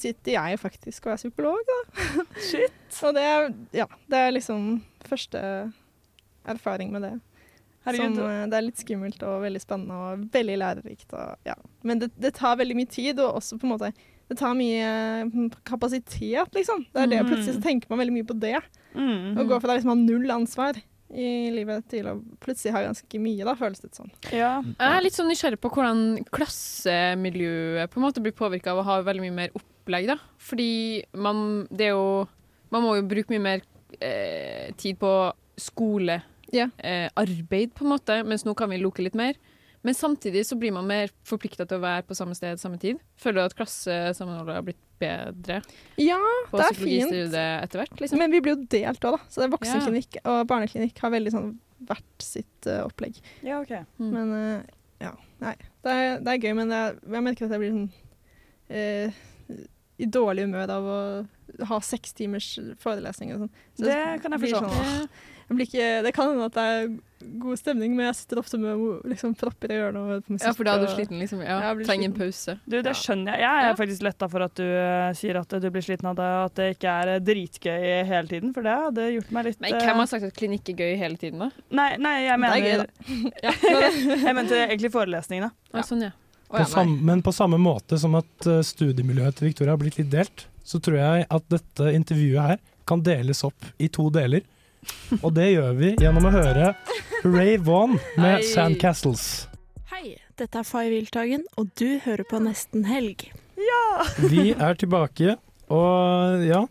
sitter 0.00 0.36
jeg 0.36 0.60
faktisk 0.62 1.06
og 1.08 1.14
er 1.14 1.20
psykolog, 1.22 1.58
da. 1.70 1.80
Shit. 2.50 3.00
og 3.06 3.16
det 3.16 3.24
er, 3.26 3.50
ja, 3.82 3.88
det 4.10 4.20
er 4.20 4.36
liksom 4.36 4.70
første 5.08 5.42
erfaring 6.48 6.94
med 6.94 7.06
det. 7.06 7.16
Herregud. 7.86 8.18
Som, 8.18 8.28
eh, 8.28 8.46
det 8.52 8.58
er 8.58 8.66
litt 8.66 8.80
skummelt 8.82 9.22
og 9.24 9.42
veldig 9.46 9.62
spennende 9.62 9.98
og 9.98 10.24
veldig 10.34 10.56
lærerikt. 10.60 11.12
Og, 11.16 11.36
ja. 11.48 11.56
Men 11.86 12.02
det, 12.02 12.10
det 12.20 12.34
tar 12.36 12.58
veldig 12.60 12.76
mye 12.76 12.90
tid, 12.92 13.20
og 13.22 13.40
også 13.40 13.60
på 13.60 13.68
en 13.68 13.76
måte 13.76 13.92
det 14.30 14.36
tar 14.38 14.52
mye 14.54 14.90
mm, 15.26 15.48
kapasitet, 15.66 16.52
liksom. 16.54 16.84
Det 16.92 17.02
er 17.02 17.08
det, 17.10 17.22
Mm. 17.24 17.30
Plutselig 17.32 17.56
så 17.56 17.62
tenker 17.64 17.90
man 17.90 17.98
veldig 17.98 18.14
mye 18.14 18.28
på 18.28 18.36
det. 18.38 18.60
Mm. 18.94 19.34
Gå 19.48 19.58
fra 19.58 19.72
å 19.72 19.78
liksom 19.78 19.90
ha 19.90 19.98
null 19.98 20.30
ansvar 20.30 20.78
i 21.10 21.50
livet 21.50 21.88
til 21.90 22.06
å 22.06 22.12
plutselig 22.38 22.74
ha 22.76 22.84
ganske 22.84 23.18
mye, 23.18 23.42
da, 23.42 23.56
føles 23.58 23.82
det 23.82 23.90
sånn. 23.96 24.12
Ja. 24.30 24.52
Jeg 24.62 24.86
er 24.86 25.02
litt 25.02 25.16
sånn 25.16 25.26
nysgjerrig 25.32 25.58
på 25.58 25.72
hvordan 25.74 26.20
klassemiljøet 26.30 27.90
på 27.90 27.98
en 27.98 28.06
måte 28.06 28.22
blir 28.22 28.36
påvirka 28.36 28.70
av 28.70 28.84
å 28.84 28.86
ha 28.86 29.00
veldig 29.06 29.24
mye 29.26 29.36
mer 29.40 29.56
opplegg. 29.80 30.10
da. 30.12 30.18
Fordi 30.38 30.70
man, 31.16 31.66
det 31.70 31.90
er 31.90 31.94
jo, 31.96 32.26
man 32.70 32.84
må 32.86 32.96
jo 32.98 33.06
bruke 33.10 33.32
mye 33.32 33.42
mer 33.42 33.64
eh, 33.98 34.70
tid 34.80 35.00
på 35.00 35.14
skole, 35.60 36.20
eh, 36.52 37.08
arbeid, 37.18 37.74
på 37.76 37.86
en 37.86 37.94
måte, 37.96 38.20
mens 38.26 38.46
nå 38.46 38.54
kan 38.58 38.70
vi 38.70 38.80
luke 38.80 39.02
litt 39.02 39.18
mer. 39.18 39.38
Men 39.82 39.96
samtidig 39.96 40.44
så 40.46 40.58
blir 40.60 40.74
man 40.76 40.88
mer 40.88 41.12
forplikta 41.24 41.64
til 41.64 41.78
å 41.78 41.84
være 41.84 42.04
på 42.04 42.16
samme 42.16 42.36
sted 42.36 42.60
samme 42.60 42.76
tid. 42.80 42.98
Føler 43.20 43.40
du 43.40 43.48
at 43.48 43.56
klassesammenholdet 43.56 44.58
har 44.58 44.66
blitt 44.66 44.82
bedre 45.00 45.62
Ja, 45.96 46.18
på 46.50 46.58
det 46.60 46.66
er 46.66 46.74
fint. 46.76 46.82
psykologistudiet 46.84 47.64
etter 47.64 47.80
hvert? 47.80 47.94
Liksom? 48.02 48.20
Men 48.20 48.34
vi 48.34 48.42
blir 48.44 48.58
jo 48.58 48.66
delt 48.76 49.06
òg, 49.08 49.16
da. 49.16 49.22
Så 49.28 49.40
det 49.40 49.46
er 49.46 49.48
Ja. 49.48 49.54
voksenklinikk 49.56 50.20
og 50.24 50.42
barneklinikk 50.50 51.00
har 51.00 51.14
veldig 51.16 51.32
sånn 51.32 51.48
hvert 51.88 52.20
sitt 52.20 52.68
uh, 52.68 52.84
opplegg. 52.84 53.16
Ja, 53.40 53.62
ok. 53.62 53.72
Mm. 53.96 54.10
Men 54.12 54.32
uh, 54.36 54.60
ja, 55.00 55.14
nei. 55.40 55.56
Det 55.80 55.96
er, 55.96 56.20
det 56.20 56.34
er 56.34 56.44
gøy, 56.44 56.54
men 56.60 56.76
jeg, 56.76 57.00
mener 57.08 57.32
ikke 57.32 57.48
at 57.48 57.56
jeg 57.56 57.62
blir 57.62 57.72
sånn 57.72 57.90
eh, 58.68 59.20
i 60.00 60.08
dårlig 60.08 60.48
humør 60.48 60.72
av 60.78 60.88
å 60.88 61.00
ha 61.68 61.80
seks 61.84 62.14
timers 62.16 62.54
forelesning 62.80 63.34
og 63.34 63.44
sånn. 63.44 63.52
Så 63.76 63.86
Det 63.88 64.00
kan 64.22 64.34
jeg 64.36 64.46
forstå. 64.46 64.72
Sånn, 64.72 65.06
jeg 65.50 65.56
blir 65.58 65.66
ikke, 65.66 65.86
det 66.06 66.10
kan 66.14 66.28
hende 66.30 66.46
at 66.46 66.54
det 66.54 66.64
er 66.70 66.90
god 67.42 67.58
stemning, 67.58 67.96
men 67.98 68.06
jeg 68.06 68.20
sitter 68.20 68.38
ofte 68.38 68.58
med 68.62 68.84
liksom, 69.10 69.32
propper 69.38 69.72
i 69.74 69.78
ørene 69.82 70.02
og 70.04 70.28
musikk. 70.30 70.46
Ja, 70.46 70.52
for 70.54 70.68
da 70.68 70.76
er 70.78 70.84
du 70.84 70.92
sliten, 70.92 71.18
liksom. 71.18 71.40
Ja, 71.42 71.72
trenger 71.82 72.06
en 72.06 72.14
pause. 72.14 72.54
Du, 72.70 72.76
det 72.86 72.94
skjønner 73.00 73.34
jeg. 73.34 73.42
Jeg 73.42 73.72
er 73.72 73.80
faktisk 73.80 74.06
letta 74.06 74.28
for 74.30 74.46
at 74.46 74.54
du 74.60 74.62
eh, 74.62 75.10
sier 75.18 75.40
at 75.40 75.50
du 75.50 75.66
blir 75.74 75.84
sliten 75.84 76.06
av 76.12 76.16
det, 76.20 76.30
og 76.38 76.46
at 76.52 76.56
det 76.60 76.68
ikke 76.76 76.94
er 77.02 77.12
eh, 77.16 77.20
dritgøy 77.26 77.88
hele 78.12 78.30
tiden, 78.30 78.54
for 78.54 78.68
det 78.68 78.78
hadde 78.84 79.10
gjort 79.16 79.34
meg 79.34 79.50
litt 79.50 79.66
eh, 79.66 79.76
hvem 79.82 80.04
har 80.04 80.10
sagt 80.14 80.30
at 80.30 80.38
klinikk 80.38 80.70
er 80.70 80.84
gøy 80.84 80.94
hele 81.02 81.20
tiden, 81.20 81.42
da? 81.42 81.50
Nei, 81.82 81.90
nei 81.98 82.16
jeg 82.28 82.40
Det 82.46 82.54
er 82.54 82.68
gøy, 82.68 82.80
da. 82.86 83.54
Jeg 84.30 84.38
mente 84.38 84.64
egentlig 84.68 84.94
forelesningene. 84.94 85.50
Ja. 85.74 85.82
Sånn, 85.82 86.06
ja. 86.06 86.14
På 86.50 86.64
sam, 86.66 86.96
men 87.06 87.22
på 87.22 87.32
samme 87.32 87.58
måte 87.62 87.98
som 87.98 88.16
at 88.18 88.46
eh, 88.46 88.62
studiemiljøet 88.66 89.38
til 89.38 89.50
Victoria 89.50 89.76
har 89.76 89.80
blitt 89.80 90.00
litt 90.00 90.10
delt, 90.10 90.46
så 90.66 90.80
tror 90.82 90.98
jeg 90.98 91.26
at 91.30 91.44
dette 91.52 91.92
intervjuet 91.94 92.42
her 92.42 92.58
kan 92.90 93.04
deles 93.06 93.44
opp 93.46 93.68
i 93.78 93.86
to 93.92 94.08
deler. 94.10 94.42
Og 95.20 95.30
det 95.36 95.50
gjør 95.52 95.76
vi 95.78 95.92
gjennom 96.00 96.26
å 96.26 96.32
høre 96.34 96.72
Ray 97.22 97.58
Vaughan 97.60 97.98
med 98.16 98.40
Hei. 98.40 98.48
'Sandcastles'. 98.48 99.46
Hei, 99.92 100.16
dette 100.40 100.58
er 100.58 100.66
Fay 100.66 100.90
Wiltagen, 100.90 101.44
og 101.60 101.70
du 101.78 102.00
hører 102.02 102.24
på 102.26 102.40
Nesten 102.42 102.86
Helg. 102.88 103.28
Ja! 103.60 103.84
Vi 104.32 104.50
er 104.56 104.78
tilbake, 104.80 105.36
og 105.70 106.42
ja 106.48 106.64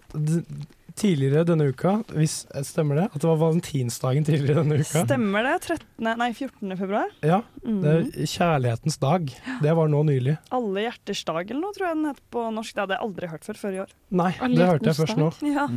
Tidligere 0.99 1.45
denne 1.47 1.69
uka, 1.71 1.93
hvis 2.12 2.41
stemmer 2.67 2.95
det, 2.99 3.05
at 3.13 3.21
det 3.23 3.27
var 3.29 3.38
valentinsdagen 3.39 4.25
tidligere 4.27 4.63
denne 4.63 4.79
uka. 4.81 5.03
Stemmer 5.05 5.45
det? 5.47 5.53
13. 5.63 6.09
Nei, 6.19 6.27
14. 6.35 6.75
februar? 6.79 7.07
Ja, 7.23 7.41
Mm. 7.63 7.79
det 7.83 7.91
er 7.95 8.25
kjærlighetens 8.27 8.97
dag. 8.99 9.31
Det 9.63 9.75
var 9.75 9.88
nå 9.88 10.03
nylig. 10.07 10.38
Alle 10.51 10.81
hjerters 10.88 11.23
dag 11.25 11.49
eller 11.51 11.62
noe, 11.62 11.73
tror 11.75 11.88
jeg 11.88 11.95
den 11.95 12.05
het 12.12 12.19
på 12.31 12.43
norsk. 12.51 12.73
Det 12.75 12.81
hadde 12.83 12.95
jeg 12.97 13.03
aldri 13.07 13.27
hørt 13.31 13.43
før 13.47 13.55
før 13.63 13.73
i 13.73 13.79
år. 13.85 13.91
Nei, 14.12 14.31
det 14.55 14.67
hørte 14.67 14.85
jeg 14.91 14.95
først 14.99 15.17
nå. 15.17 15.31
Ja. 15.53 15.67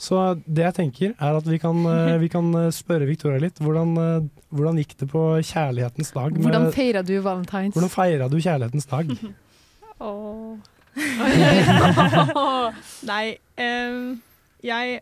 Så 0.00 0.16
det 0.48 0.62
jeg 0.64 0.74
tenker 0.74 1.10
er 1.20 1.36
at 1.36 1.44
vi 1.44 1.58
kan, 1.60 1.76
eh, 1.86 2.16
vi 2.18 2.28
kan 2.32 2.46
eh, 2.56 2.70
spørre 2.72 3.04
Victoria 3.06 3.38
litt. 3.40 3.58
Hvordan, 3.60 3.90
eh, 4.00 4.28
hvordan 4.52 4.76
gikk 4.80 4.96
det 4.96 5.08
på 5.12 5.24
kjærlighetens 5.44 6.12
dag? 6.12 6.32
med- 6.32 6.42
Hvordan 6.46 6.72
feira 6.72 7.02
du 7.04 7.20
valentines? 7.20 7.74
hvordan 7.74 7.90
feira 7.92 8.28
du 8.30 8.36
kjærlighetens 8.40 8.86
dag? 8.88 9.06
Åh. 10.00 10.56
Nei, 13.10 13.38
em, 13.56 14.20
jeg 14.64 15.00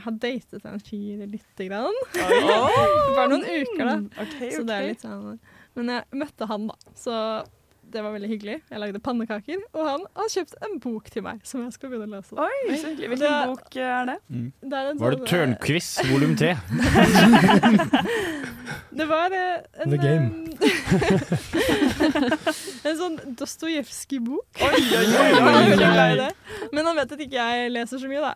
har 0.00 0.12
datet 0.16 0.64
en 0.64 0.80
fyr 0.80 1.26
lite 1.28 1.66
grann. 1.68 1.96
Bare 3.16 3.28
noen 3.28 3.44
uker, 3.44 3.84
da. 3.84 3.96
Okay, 4.24 4.50
Så 4.54 4.62
det 4.64 4.74
er 4.76 4.86
litt 4.94 5.02
sånn 5.04 5.38
Men 5.76 5.84
jeg 5.92 6.20
møtte 6.22 6.48
han, 6.48 6.70
da. 6.70 6.76
Så 6.96 7.12
det 7.90 8.04
var 8.04 8.12
veldig 8.14 8.28
hyggelig. 8.30 8.60
Jeg 8.70 8.78
lagde 8.78 9.00
pannekaker, 9.02 9.58
og 9.74 9.82
han 9.88 10.04
har 10.14 10.28
kjøpt 10.30 10.54
en 10.62 10.76
bok 10.82 11.08
til 11.10 11.24
meg 11.26 11.40
som 11.48 11.64
jeg 11.64 11.72
skal 11.74 11.90
begynne 11.90 12.06
å 12.06 12.20
lese. 12.20 12.36
Oi, 12.38 12.76
så 12.78 12.86
hyggelig. 12.92 13.08
Hvilken 13.16 13.26
det- 13.26 13.48
bok 13.50 13.76
er 13.82 14.04
det? 14.12 14.18
Det 14.62 14.76
er 14.78 14.90
en 14.92 15.00
Var 15.00 15.10
det 15.10 15.18
sånn, 15.18 15.26
eh, 15.26 15.30
Tørnquiz 15.34 15.88
volum 16.10 16.36
tre? 16.38 16.52
Det 19.00 19.06
var 19.10 19.32
eh, 19.34 19.58
en 19.82 19.90
The 19.90 19.98
Game. 19.98 20.46
eh, 23.18 23.24
sånn 23.24 23.34
Dostojevskij-bok. 23.38 24.60
Men 26.72 26.86
han 26.86 26.96
vet 26.98 27.12
at 27.14 27.22
ikke 27.24 27.36
jeg 27.36 27.70
leser 27.74 28.00
så 28.02 28.10
mye, 28.10 28.20
da. 28.24 28.32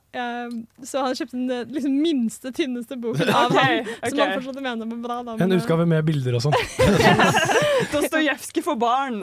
Så 0.87 1.03
han 1.05 1.17
kjøpte 1.19 1.37
den 1.37 1.51
eh, 1.53 1.65
liksom, 1.77 1.97
minste, 2.03 2.53
tynneste 2.55 2.99
boken 3.01 3.31
av 3.31 3.53
okay, 3.53 3.83
han, 3.83 3.91
som 4.11 4.19
ok. 4.19 4.23
han 4.23 4.35
fortsatt 4.39 4.61
mener 4.65 4.91
var 4.91 5.01
bra. 5.05 5.19
Da, 5.27 5.37
En 5.37 5.43
men, 5.45 5.57
eh, 5.57 5.63
utgave 5.63 5.87
med 5.91 6.05
bilder 6.09 6.39
og 6.39 6.45
sånn. 6.47 6.57
Dostojevskij 7.95 8.65
for 8.65 8.81
barn. 8.81 9.23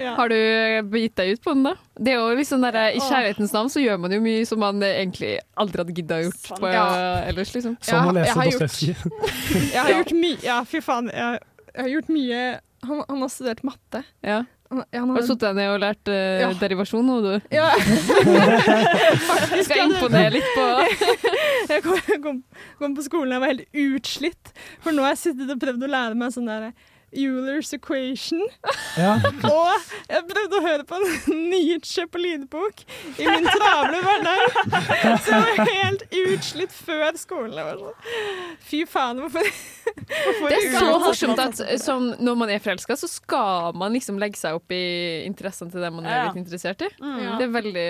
Ja. 0.00 0.14
Har 0.18 0.32
du 0.32 0.38
gitt 1.00 1.16
deg 1.20 1.34
ut 1.36 1.44
på 1.44 1.54
den, 1.56 1.66
da? 1.70 1.74
Det 2.00 2.14
er 2.14 2.22
jo 2.22 2.38
liksom 2.38 2.64
der, 2.64 2.78
I 2.94 3.00
kjærlighetens 3.02 3.52
navn 3.56 3.70
så 3.72 3.82
gjør 3.82 4.00
man 4.00 4.14
jo 4.14 4.22
mye 4.24 4.46
som 4.48 4.62
man 4.62 4.80
eh, 4.86 5.00
egentlig 5.02 5.34
aldri 5.60 5.84
hadde 5.84 5.96
gidda 5.98 6.22
gjort 6.26 6.40
Sant. 6.46 6.62
på, 6.62 6.72
Ja. 6.72 6.86
ellers, 7.28 7.54
liksom. 7.56 7.76
Som 7.84 8.10
å 8.10 8.14
jeg 8.14 8.20
lese 8.22 8.38
har 8.38 8.50
gjort- 8.50 8.66
Dostojevskij. 8.66 8.96
Jeg 9.74 9.80
har 9.82 9.90
gjort 9.98 10.12
mye 10.16 10.38
Ja, 10.44 10.56
fy 10.66 10.80
faen. 10.84 11.10
Jeg, 11.12 11.40
jeg 11.74 11.82
har 11.84 11.90
gjort 11.92 12.08
mye 12.12 12.40
han, 12.86 13.02
han 13.08 13.20
har 13.20 13.28
studert 13.32 13.62
matte, 13.66 14.04
Ja. 14.24 14.42
Ja, 14.70 15.02
nå... 15.02 15.16
Har 15.16 15.24
du 15.24 15.26
satt 15.26 15.42
deg 15.42 15.56
ned 15.58 15.68
og 15.72 15.80
lært 15.82 16.10
uh, 16.12 16.42
Ja. 16.44 16.50
derivasjon 16.60 17.02
nå, 17.02 17.16
du? 17.24 17.32
Ja. 17.50 17.72
Faktisk, 19.30 19.66
skal 19.66 19.88
imponere 19.88 20.30
litt 20.36 20.46
på 20.54 20.66
Jeg 21.72 21.82
kom, 21.82 21.98
kom, 22.22 22.38
kom 22.78 22.94
på 22.94 23.06
skolen 23.06 23.34
og 23.34 23.42
var 23.42 23.50
helt 23.50 23.66
utslitt. 23.74 24.52
For 24.84 24.94
nå 24.94 25.02
har 25.06 25.16
jeg 25.16 25.22
sittet 25.24 25.50
og 25.50 25.58
prøvd 25.62 25.88
å 25.88 25.90
lære 25.90 26.18
meg 26.18 26.34
sånn 26.36 26.46
der 26.50 26.70
Euler's 27.12 27.72
equation. 27.74 28.42
Ja. 28.98 29.16
Og 29.50 29.92
jeg 30.10 30.24
prøvde 30.30 30.58
å 30.58 30.64
høre 30.64 30.86
på 30.86 30.98
en 30.98 31.40
Nietzsche 31.50 32.06
på 32.10 32.22
lydbok 32.22 32.84
i 33.18 33.26
min 33.26 33.48
travle 33.50 34.02
hverdag. 34.04 34.58
Så 35.24 35.34
jeg 35.34 35.40
var 35.42 35.72
helt 35.72 36.04
utslitt 36.22 36.74
før 36.74 37.18
skolen. 37.20 37.56
Jeg 37.58 37.68
var 37.70 37.80
sånn, 37.80 38.58
Fy 38.70 38.82
faen, 38.88 39.22
hvorfor, 39.24 39.48
hvorfor 39.90 40.52
Det 40.52 40.60
er 40.60 40.76
så 40.76 40.92
morsomt 41.02 41.42
at 41.42 41.64
som, 41.82 42.12
når 42.20 42.38
man 42.44 42.54
er 42.54 42.62
forelska, 42.62 42.98
så 43.00 43.10
skal 43.10 43.74
man 43.78 43.96
liksom 43.96 44.20
legge 44.22 44.38
seg 44.40 44.58
opp 44.60 44.74
i 44.74 44.84
interessene 45.26 45.72
til 45.72 45.82
det 45.82 45.90
man 45.94 46.06
er 46.06 46.28
litt 46.28 46.38
interessert 46.44 46.86
i. 46.86 46.92
Mm. 47.02 47.24
Det 47.40 47.46
er 47.46 47.56
veldig 47.56 47.88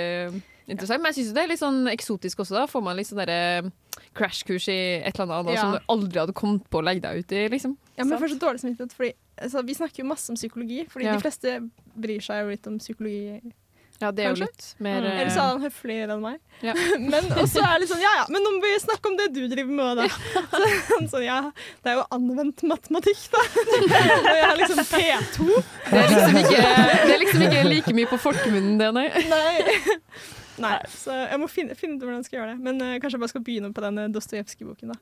interessant. 0.71 1.03
Men 1.03 1.13
jeg 1.13 1.21
syns 1.21 1.35
det 1.37 1.45
er 1.45 1.53
litt 1.53 1.63
sånn 1.63 1.81
eksotisk 1.93 2.43
også. 2.45 2.57
Da 2.59 2.67
får 2.71 2.85
man 2.87 2.99
litt 2.99 3.11
sånn 3.11 3.23
derre 3.23 3.71
crashkurs 4.17 4.69
i 4.73 4.79
et 5.05 5.15
eller 5.19 5.41
annet 5.41 5.55
Ja. 5.55 5.61
som 5.61 5.73
du 5.77 5.81
aldri 5.93 6.23
hadde 6.23 6.37
kommet 6.37 6.67
på 6.71 6.81
å 6.81 6.85
legge 6.87 7.05
deg 7.05 7.23
ut 7.25 7.33
i, 7.37 7.47
liksom. 7.53 7.77
Ja, 7.97 8.05
men 8.05 8.19
jeg 8.19 8.35
så 8.35 8.43
dårlig 8.43 8.63
samvittighet, 8.65 8.97
fordi 8.97 9.13
altså, 9.39 9.65
vi 9.67 9.75
snakker 9.75 10.03
jo 10.03 10.11
masse 10.11 10.31
om 10.31 10.37
psykologi. 10.37 10.87
Fordi 10.89 11.05
Ja. 11.05 11.17
de 11.17 11.25
fleste 11.25 11.71
bryr 11.97 12.21
seg 12.21 12.45
jo 12.45 12.51
litt 12.51 12.67
om 12.67 12.79
psykologi. 12.79 13.53
Ja, 14.01 14.09
det 14.17 14.25
er 14.25 14.31
jo 14.33 14.47
litt 14.47 14.67
mer, 14.81 15.03
mm. 15.05 15.11
Eller 15.13 15.29
så 15.29 15.43
er 15.43 15.49
han 15.51 15.61
høfligere 15.61 16.15
enn 16.15 16.23
meg. 16.25 16.39
Ja. 16.65 16.73
men 17.13 17.27
også 17.37 17.61
er 17.61 17.75
det 17.75 17.83
litt 17.83 17.91
sånn 17.91 18.01
ja 18.01 18.13
ja, 18.17 18.25
men 18.33 18.41
nå 18.41 18.55
må 18.57 18.63
vi 18.65 18.73
snakke 18.81 19.11
om 19.11 19.17
det 19.19 19.27
du 19.37 19.43
driver 19.45 19.75
med 19.77 20.01
da. 20.01 20.07
Ja. 20.09 20.43
Så, 20.57 20.95
han 20.95 21.09
sånn, 21.13 21.25
ja, 21.27 21.39
det 21.85 21.93
er 21.93 21.99
jo 22.01 22.07
anvendt 22.17 22.65
matematikk, 22.65 23.27
da. 23.35 23.45
Og 24.25 24.37
jeg 24.39 24.47
har 24.47 24.57
liksom 24.57 24.81
P2. 24.89 25.63
Det 25.91 26.01
er 26.01 26.13
liksom 26.15 26.41
ikke, 26.41 26.65
det 26.65 27.15
er 27.15 27.25
liksom 27.27 27.47
ikke 27.51 27.65
like 27.69 27.97
mye 28.01 28.11
på 28.15 28.21
folkemunnen, 28.25 28.79
det, 28.81 28.93
nei. 28.97 29.09
Nei. 29.29 29.81
Nei, 30.61 30.77
så 30.93 31.15
jeg 31.31 31.41
må 31.43 31.49
finne, 31.51 31.75
finne 31.79 31.97
ut 31.97 32.05
hvordan 32.05 32.21
jeg 32.21 32.29
skal 32.29 32.39
gjøre 32.41 32.53
det. 32.55 32.59
Men 32.67 32.81
uh, 32.85 32.95
kanskje 33.01 33.17
jeg 33.19 33.23
bare 33.25 33.33
skal 33.33 33.45
begynne 33.47 33.71
på 33.77 33.85
den 33.85 34.01
Dostojevskij-boken, 34.15 34.93
da. 34.93 34.99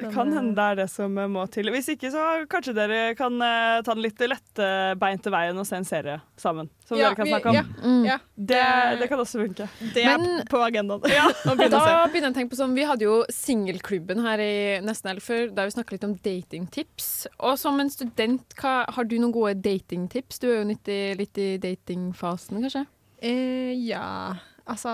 Det 0.00 0.10
kan 0.14 0.32
hende 0.34 0.54
det 0.56 0.66
er 0.72 0.78
det 0.82 0.88
som 0.92 1.16
eh, 1.18 1.28
må 1.30 1.44
til. 1.52 1.70
Hvis 1.74 1.88
ikke, 1.94 2.10
så 2.14 2.24
kanskje 2.50 2.74
dere 2.76 3.00
kan 3.18 3.36
uh, 3.40 3.80
ta 3.86 3.94
den 3.96 4.04
litt 4.06 4.20
lettbeinte 4.26 5.32
veien 5.34 5.58
og 5.62 5.66
se 5.68 5.76
en 5.80 5.86
serie 5.88 6.18
sammen. 6.40 6.70
Som 6.86 6.98
Ja, 7.00 7.10
dere 7.10 7.18
kan 7.18 7.30
snakke 7.32 7.50
om. 7.50 7.56
ja, 7.58 7.64
Mm. 7.86 8.04
ja. 8.06 8.18
Det, 8.36 8.62
det 9.00 9.08
kan 9.10 9.20
også 9.22 9.40
funke. 9.42 9.66
Det 9.94 10.02
er 10.06 10.22
på 10.50 10.58
agendaen. 10.62 11.00
Begynne 11.06 11.70
Da 11.70 12.06
begynner 12.08 12.28
jeg 12.28 12.32
å 12.32 12.36
tenke 12.36 12.52
på 12.52 12.58
sånn, 12.60 12.74
Vi 12.76 12.84
hadde 12.88 13.06
jo 13.06 13.16
singelklubben 13.32 14.20
her 14.24 14.42
i 14.42 14.52
nesten 14.84 15.10
helg 15.12 15.22
før, 15.24 15.46
der 15.54 15.68
vi 15.70 15.74
snakka 15.76 15.96
litt 15.96 16.04
om 16.06 16.14
datingtips. 16.24 17.08
Og 17.40 17.56
som 17.60 17.78
en 17.82 17.90
student, 17.92 18.56
hva, 18.60 18.74
har 18.92 19.04
du 19.08 19.16
noen 19.18 19.32
gode 19.34 19.54
datingtips? 19.64 20.38
Du 20.42 20.48
er 20.50 20.60
jo 20.60 20.68
litt 20.72 20.88
i, 20.92 21.00
litt 21.18 21.38
i 21.42 21.48
datingfasen, 21.62 22.60
kanskje? 22.64 22.84
Eh, 23.24 23.72
ja, 23.88 24.36
altså 24.66 24.92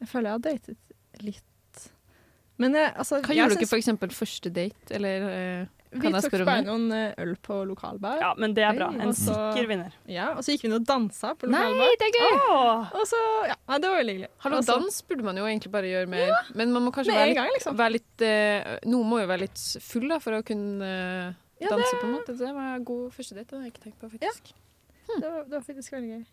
Jeg 0.00 0.08
føler 0.10 0.28
jeg 0.30 0.34
har 0.36 0.44
datet 0.50 1.22
litt. 1.24 1.44
Men 2.56 2.76
jeg, 2.76 2.92
altså 2.96 3.18
Hva 3.20 3.34
jeg 3.34 3.42
gjorde 3.42 3.56
dere 3.60 3.68
for 3.68 3.80
eksempel 3.82 4.12
første 4.16 4.50
date, 4.52 4.86
eller 4.96 5.24
eh, 5.28 5.66
Vi 5.92 6.00
kan 6.00 6.14
jeg 6.16 6.24
tok 6.24 6.30
spørre 6.32 6.46
bare 6.48 6.62
om 6.62 6.64
det? 6.64 6.70
noen 6.72 6.94
eh, 6.96 7.18
øl 7.24 7.34
på 7.44 7.58
lokalbar. 7.68 8.20
Ja, 8.22 8.30
men 8.40 8.54
det 8.56 8.64
er 8.64 8.78
bra. 8.78 8.88
En 8.96 9.10
Også, 9.12 9.34
sikker 9.34 9.68
vinner. 9.68 9.96
Ja, 10.08 10.30
og 10.32 10.40
så 10.44 10.54
gikk 10.54 10.64
vi 10.64 10.70
inn 10.70 10.76
og 10.78 10.86
dansa 10.88 11.34
på 11.36 11.50
Nei, 11.52 11.66
det 12.00 12.08
er 12.08 12.14
gøy! 12.16 12.38
Og 12.96 13.04
så, 13.08 13.20
ja, 13.50 13.56
nei, 13.68 13.78
det 13.84 13.90
var 13.92 14.00
veldig 14.00 14.14
hyggelig. 14.16 14.30
Hallo, 14.44 14.60
Og 14.62 14.70
dans 14.70 15.00
burde 15.10 15.26
man 15.28 15.40
jo 15.42 15.48
egentlig 15.50 15.72
bare 15.76 15.90
gjøre 15.92 16.10
mer. 16.14 16.32
Men 16.56 16.72
man 16.76 16.86
må 16.88 16.94
kanskje 16.96 17.16
være 17.16 17.28
litt, 17.32 17.40
gang, 17.42 17.52
liksom. 17.58 17.76
være 17.82 17.94
litt 17.98 18.24
uh, 18.24 18.72
Noen 18.88 19.10
må 19.12 19.20
jo 19.20 19.28
være 19.34 19.44
litt 19.44 19.66
full 19.90 20.08
da, 20.14 20.20
for 20.24 20.38
å 20.38 20.44
kunne 20.52 20.90
uh, 20.96 21.36
Ja, 21.60 21.72
danse, 21.74 21.92
det- 21.92 22.00
på 22.00 22.08
en 22.08 22.16
måte. 22.16 22.38
Det 22.40 22.54
var 22.56 22.72
en 22.72 22.88
god 22.88 23.04
første 23.16 23.36
date. 23.36 23.50
Det 23.52 23.60
har 23.60 23.68
jeg 23.68 23.76
ikke 23.76 23.84
tenkt 23.84 24.00
på, 24.00 24.12
faktisk. 24.16 24.52
Det 25.12 25.20
var, 25.28 25.44
det 25.44 25.58
var 25.58 25.68
faktisk 25.68 25.92
veldig 25.92 26.14
gøy. 26.16 26.24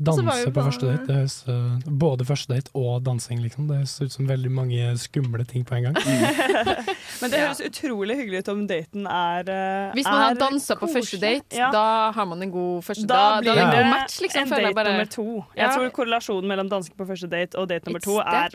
Og 0.00 0.16
så 0.16 0.22
var 0.24 0.32
Danse 0.32 0.46
på 0.48 0.52
bare- 0.56 0.64
første 0.70 0.86
date. 0.88 1.06
Det 1.06 1.14
høres, 1.16 1.34
eh, 1.48 1.90
både 2.02 2.24
første 2.26 2.48
date 2.54 2.70
og 2.74 3.02
dansing, 3.04 3.42
liksom. 3.44 3.66
Det 3.68 3.76
høres 3.76 4.00
ut 4.02 4.12
som 4.12 4.26
veldig 4.26 4.50
mange 4.50 4.98
skumle 4.98 5.44
ting 5.46 5.64
på 5.68 5.76
en 5.76 5.82
gang. 5.84 5.94
Men 7.20 7.30
det 7.30 7.38
høres 7.38 7.60
utrolig 7.60 8.16
hyggelig 8.16 8.38
ut 8.42 8.48
om 8.48 8.66
daten 8.66 9.06
er 9.06 9.44
uh, 9.52 9.92
Hvis 9.94 10.08
man 10.08 10.18
har 10.22 10.34
dansa 10.40 10.74
på 10.80 10.88
første 10.90 11.20
date, 11.20 11.54
ja. 11.54 11.68
da 11.70 12.10
har 12.16 12.26
man 12.26 12.42
en 12.42 12.50
god 12.50 12.82
første 12.82 13.06
Da 13.06 13.14
Da, 13.14 13.40
blir 13.44 13.52
da 13.52 13.54
det 13.54 13.62
en 13.62 13.76
god 13.76 13.90
match, 13.92 14.20
liksom. 14.24 14.42
en 14.42 14.48
føler 14.48 14.68
date 14.70 14.74
bare. 14.80 14.90
nummer 14.96 15.04
to. 15.12 15.26
Jeg 15.54 15.66
Ja. 15.68 15.76
tror 15.76 15.90
korrelasjonen 16.00 16.48
mellom 16.48 16.68
dansing 16.72 16.96
på 16.96 17.06
første 17.06 17.28
date 17.30 17.54
og 17.58 17.68
date 17.68 17.86
nummer 17.86 18.00
It's 18.00 18.04
to 18.04 18.18
er. 18.18 18.50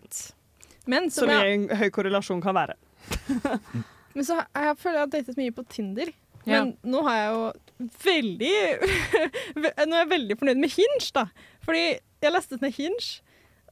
Men 0.87 1.09
så 1.09 1.19
som 1.21 1.27
mye 1.29 1.43
jeg, 1.43 1.53
en 1.53 1.77
høy 1.77 1.89
korrelasjon 1.91 2.41
kan 2.41 2.55
være. 2.55 2.73
men 4.15 4.23
så 4.25 4.41
jeg 4.55 4.77
føler 4.81 4.97
jeg 4.97 5.05
har 5.05 5.11
datet 5.13 5.37
mye 5.37 5.51
på 5.51 5.63
Tinder. 5.69 6.11
Ja. 6.47 6.63
Men 6.63 6.77
nå 6.87 7.03
har 7.07 7.17
jeg 7.19 7.29
jo 7.35 7.45
veldig 8.07 8.55
Nå 9.61 9.93
er 9.93 10.01
jeg 10.01 10.09
veldig 10.15 10.37
fornøyd 10.39 10.61
med 10.63 10.71
Hinge, 10.73 11.11
da. 11.15 11.25
Fordi 11.67 11.85
jeg 12.23 12.33
lastet 12.33 12.63
ned 12.65 12.73
Hinge 12.77 13.21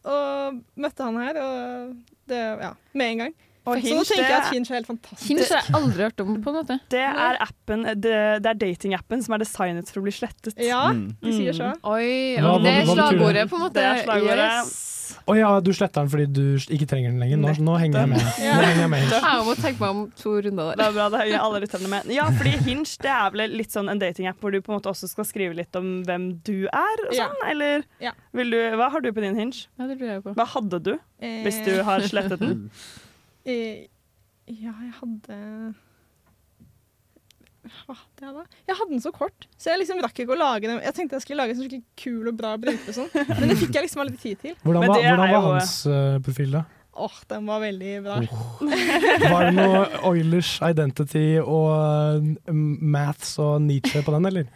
og 0.05 0.59
møtte 0.77 1.01
han 1.07 1.15
her, 1.17 1.37
og 1.41 1.95
det 2.29 2.37
Ja, 2.61 2.73
med 2.93 3.11
en 3.15 3.17
gang. 3.23 3.33
Og 3.65 3.79
så 3.81 3.95
nå 3.97 4.03
tenker 4.05 4.27
jeg 4.29 4.37
at 4.37 4.51
Hinge 4.53 4.69
er 4.69 4.75
helt 4.77 4.85
fantastisk. 4.91 5.23
Hinge 5.31 5.45
har 5.49 5.63
jeg 5.65 5.73
aldri 5.79 6.03
hørt 6.05 6.19
om, 6.21 6.35
på 6.45 6.51
en 6.51 6.57
måte. 6.59 6.75
Det 6.93 6.99
er 7.01 7.39
appen, 7.41 7.81
det, 7.97 8.11
det 8.45 8.51
er 8.51 8.59
datingappen 8.61 9.23
som 9.25 9.33
er 9.33 9.41
designet 9.41 9.89
for 9.89 10.03
å 10.03 10.05
bli 10.05 10.13
slettet. 10.13 10.53
Ja, 10.61 10.83
Mm. 10.93 11.07
de 11.23 11.33
sier 11.33 11.57
så. 11.57 11.71
Oi, 11.89 12.37
Hva- 12.37 12.59
det 12.61 12.75
er 12.83 12.85
slagordet, 12.91 13.49
på 13.49 13.57
en 13.57 13.63
måte. 13.65 13.79
Det 13.79 13.87
er 13.89 14.03
slagordet. 14.05 14.51
Yes. 14.61 14.94
Å 15.29 15.35
ja, 15.37 15.49
du 15.63 15.71
sletter 15.75 16.01
den 16.03 16.09
fordi 16.11 16.25
du 16.33 16.41
ikke 16.75 16.87
trenger 16.89 17.11
den 17.13 17.19
lenger. 17.23 17.37
Nå, 17.41 17.53
nå 17.65 17.75
henger 17.81 17.99
jeg 18.03 18.09
med. 18.11 18.23
Nå 18.23 18.61
henger 18.65 18.81
jeg 18.83 18.91
med. 18.93 19.05
Jeg 19.15 19.45
må 19.47 19.55
tenke 19.59 19.79
meg 19.83 19.89
om 19.95 20.01
to 20.19 20.33
runder 20.45 20.75
Det 20.79 20.85
er 20.87 20.95
bra, 20.97 21.07
det 21.13 21.21
henger 21.23 21.43
alle 21.45 21.61
lytterne 21.65 21.91
med. 21.91 22.11
Ja, 22.15 22.25
fordi 22.37 22.53
Hinge 22.65 22.97
det 23.05 23.11
er 23.15 23.31
vel 23.35 23.55
litt 23.59 23.71
sånn 23.75 23.89
en 23.91 24.01
datingapp 24.01 24.39
hvor 24.43 24.51
du 24.55 24.59
på 24.65 24.73
en 24.73 24.79
måte 24.79 24.91
også 24.91 25.09
skal 25.11 25.27
skrive 25.29 25.55
litt 25.57 25.75
om 25.79 25.89
hvem 26.07 26.29
du 26.47 26.67
er 26.67 27.05
og 27.07 27.13
Ja. 27.15 27.27
sånn, 27.29 27.49
eller 27.51 27.83
Ja. 28.01 28.11
vil 28.33 28.49
du, 28.51 28.59
hva 28.79 28.89
har 28.91 29.01
du 29.01 29.11
på 29.11 29.21
din 29.25 29.35
Hinge? 29.39 29.67
Ja, 29.79 29.87
det 29.87 29.99
lurer 29.99 30.13
jeg 30.17 30.23
på. 30.23 30.33
Hva 30.35 30.45
hadde 30.55 30.81
du, 30.83 30.93
hvis 31.21 31.59
du 31.65 31.73
har 31.83 31.99
slettet 32.01 32.39
den? 32.39 32.69
Eh, 33.45 33.87
ja, 34.47 34.73
jeg 34.77 34.93
hadde 35.01 35.75
jeg 37.65 38.33
da? 38.35 38.43
Jeg 38.69 38.77
hadde 38.79 38.91
den 38.93 39.03
så 39.03 39.11
kort, 39.15 39.47
så 39.57 39.71
jeg 39.71 39.81
liksom 39.83 40.01
rakk 40.03 40.21
ikke 40.23 40.35
å 40.35 40.39
lage 40.39 40.69
den. 40.69 40.79
Jeg 40.85 40.95
tenkte 40.97 41.17
jeg 41.17 41.25
skulle 41.25 41.41
lage 41.43 41.55
en 41.55 41.59
sånn 41.59 41.67
skikkelig 41.69 41.85
kul 42.01 42.31
og 42.31 42.37
bra 42.39 42.53
bruker, 42.61 42.95
sånn. 42.95 43.09
men 43.13 43.51
det 43.51 43.59
fikk 43.61 43.75
jeg 43.77 43.87
liksom 43.87 44.03
aldri 44.05 44.21
tid 44.21 44.41
til. 44.43 44.55
Hvordan 44.63 44.85
var, 44.85 45.03
hvordan 45.05 45.33
var 45.35 45.47
hans 45.49 45.75
uh, 45.89 46.17
profil, 46.25 46.57
da? 46.59 46.65
Åh, 46.95 47.15
den 47.27 47.49
var 47.49 47.59
veldig 47.59 47.93
bra. 48.05 48.19
Var 48.63 49.49
det 49.49 49.55
noe 49.57 49.81
Oilers 50.07 50.53
Identity 50.63 51.25
og 51.43 51.73
uh, 51.75 52.53
Maths 52.55 53.35
og 53.43 53.57
Nietzsche 53.65 54.03
på 54.05 54.15
den, 54.15 54.29
eller? 54.31 54.47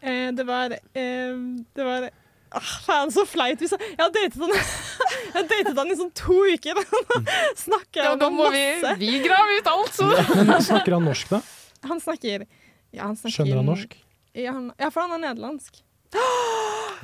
Eh, 0.00 0.30
det 0.32 0.46
var 0.48 0.72
eh, 0.72 1.32
Det 1.76 1.84
var 1.84 2.10
Ah, 2.50 2.70
faen, 2.82 3.12
så 3.14 3.22
flaut. 3.30 3.60
Jeg, 3.62 3.70
jeg 3.78 4.00
har 4.00 4.10
datet 4.10 4.40
han 4.42 4.50
Jeg 5.30 5.34
har 5.36 5.44
datet 5.52 5.76
han 5.78 5.92
i 5.92 5.96
sånn 6.00 6.08
to 6.18 6.34
uker. 6.50 6.80
Snakker 7.64 8.02
Ja, 8.02 8.08
jeg 8.08 8.18
da 8.18 8.26
om 8.26 8.40
må 8.40 8.48
vi, 8.50 8.62
masse. 8.82 8.96
vi 8.98 9.10
grave 9.22 9.58
ut 9.60 9.70
alt, 9.70 9.92
så! 9.94 10.08
Men 10.40 10.64
snakker 10.66 10.96
han 10.96 11.06
norsk, 11.06 11.30
da? 11.30 11.38
Han 11.88 12.00
snakker 12.00 12.46
Ja, 12.92 13.04
han 13.06 13.16
snakker 13.16 13.36
Skjønner 13.36 13.60
han 13.62 13.68
norsk? 13.70 13.96
Ja, 14.34 14.52
han, 14.52 14.70
ja, 14.78 14.90
for 14.90 15.06
han 15.06 15.14
er 15.16 15.22
nederlandsk. 15.28 15.80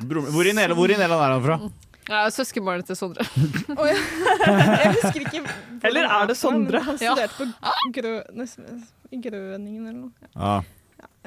Hvor 0.06 0.44
i 0.46 0.52
Nederland 0.52 0.76
hvor 0.76 0.90
i 0.92 0.96
Nederland 0.98 1.22
er 1.22 1.34
han 1.36 1.44
fra? 1.44 1.58
Ja, 2.06 2.20
Søskenbarnet 2.30 2.86
til 2.86 2.98
Sondre. 2.98 3.24
oh, 3.78 3.86
jeg, 3.88 3.98
jeg 4.82 4.92
husker 4.94 5.24
ikke 5.24 5.40
Eller 5.88 6.06
er 6.06 6.28
det 6.30 6.36
Sondre? 6.38 6.82
Han 6.86 6.98
Ja. 7.02 7.14
studerte 7.16 7.34
på 7.40 7.90
grø, 7.96 8.12
Grøningen 9.26 9.86
eller 9.86 10.00
noe. 10.04 10.30
Ja, 10.36 10.60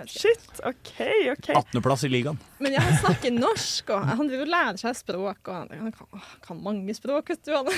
Shit, 0.07 0.59
OK, 0.63 0.91
OK. 1.33 1.49
18.-plass 1.55 2.03
i 2.05 2.09
ligaen. 2.13 2.38
Men 2.63 2.73
ja, 2.75 2.81
han 2.85 2.95
snakker 3.01 3.31
norsk, 3.35 3.89
og 3.95 4.05
han 4.07 4.27
driver 4.29 4.45
og 4.45 4.51
lærer 4.53 4.79
seg 4.81 4.95
språk. 4.99 5.39
Og 5.47 5.53
han, 5.55 5.69
han 5.83 5.91
kan, 5.95 6.23
kan 6.45 6.59
mange 6.63 6.95
språk, 6.95 7.29
vet 7.33 7.43
du. 7.45 7.53
Han. 7.55 7.69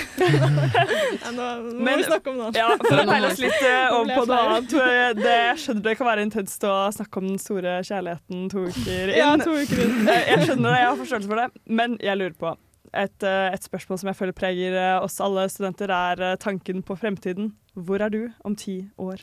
ja, 1.22 1.32
nå 1.34 1.48
må 1.72 1.84
Men- 1.86 1.98
vi 2.02 2.06
snakke 2.08 2.30
om 2.32 2.40
noe. 2.42 2.50
Ja, 2.56 2.68
For 2.82 3.02
å 3.02 3.06
peile 3.10 3.30
oss 3.32 3.42
litt 3.42 3.62
om 3.66 3.96
over 4.00 4.14
på 4.20 4.26
noe 4.30 4.40
annet. 4.56 4.74
Det, 5.22 5.36
jeg 5.48 5.60
skjønner 5.64 5.86
det 5.88 5.96
kan 5.98 6.10
være 6.12 6.26
intenst 6.28 6.66
å 6.68 6.74
snakke 6.94 7.22
om 7.22 7.30
den 7.32 7.40
store 7.42 7.78
kjærligheten 7.86 8.44
to 8.52 8.66
uker 8.68 9.12
inn. 9.12 9.16
Ja, 9.18 9.30
to 9.40 9.54
uker 9.58 9.82
inn. 9.86 10.02
Eh, 10.08 10.28
Jeg 10.32 10.46
skjønner 10.50 10.68
det, 10.76 10.78
jeg 10.84 10.90
har 10.92 11.00
forståelse 11.02 11.30
for 11.32 11.42
det. 11.42 11.48
Men 11.80 11.96
jeg 12.02 12.20
lurer 12.20 12.36
på 12.38 12.52
et, 12.92 13.24
eh, 13.24 13.48
et 13.54 13.64
spørsmål 13.64 13.98
som 14.02 14.10
jeg 14.12 14.18
føler 14.18 14.36
preger 14.36 14.74
eh, 14.76 14.96
oss 15.04 15.16
alle 15.24 15.46
studenter, 15.52 15.92
er 15.94 16.20
eh, 16.32 16.36
tanken 16.42 16.82
på 16.86 16.96
fremtiden. 17.00 17.52
Hvor 17.72 18.02
er 18.04 18.12
du 18.12 18.20
om 18.44 18.56
ti 18.58 18.82
år? 19.00 19.22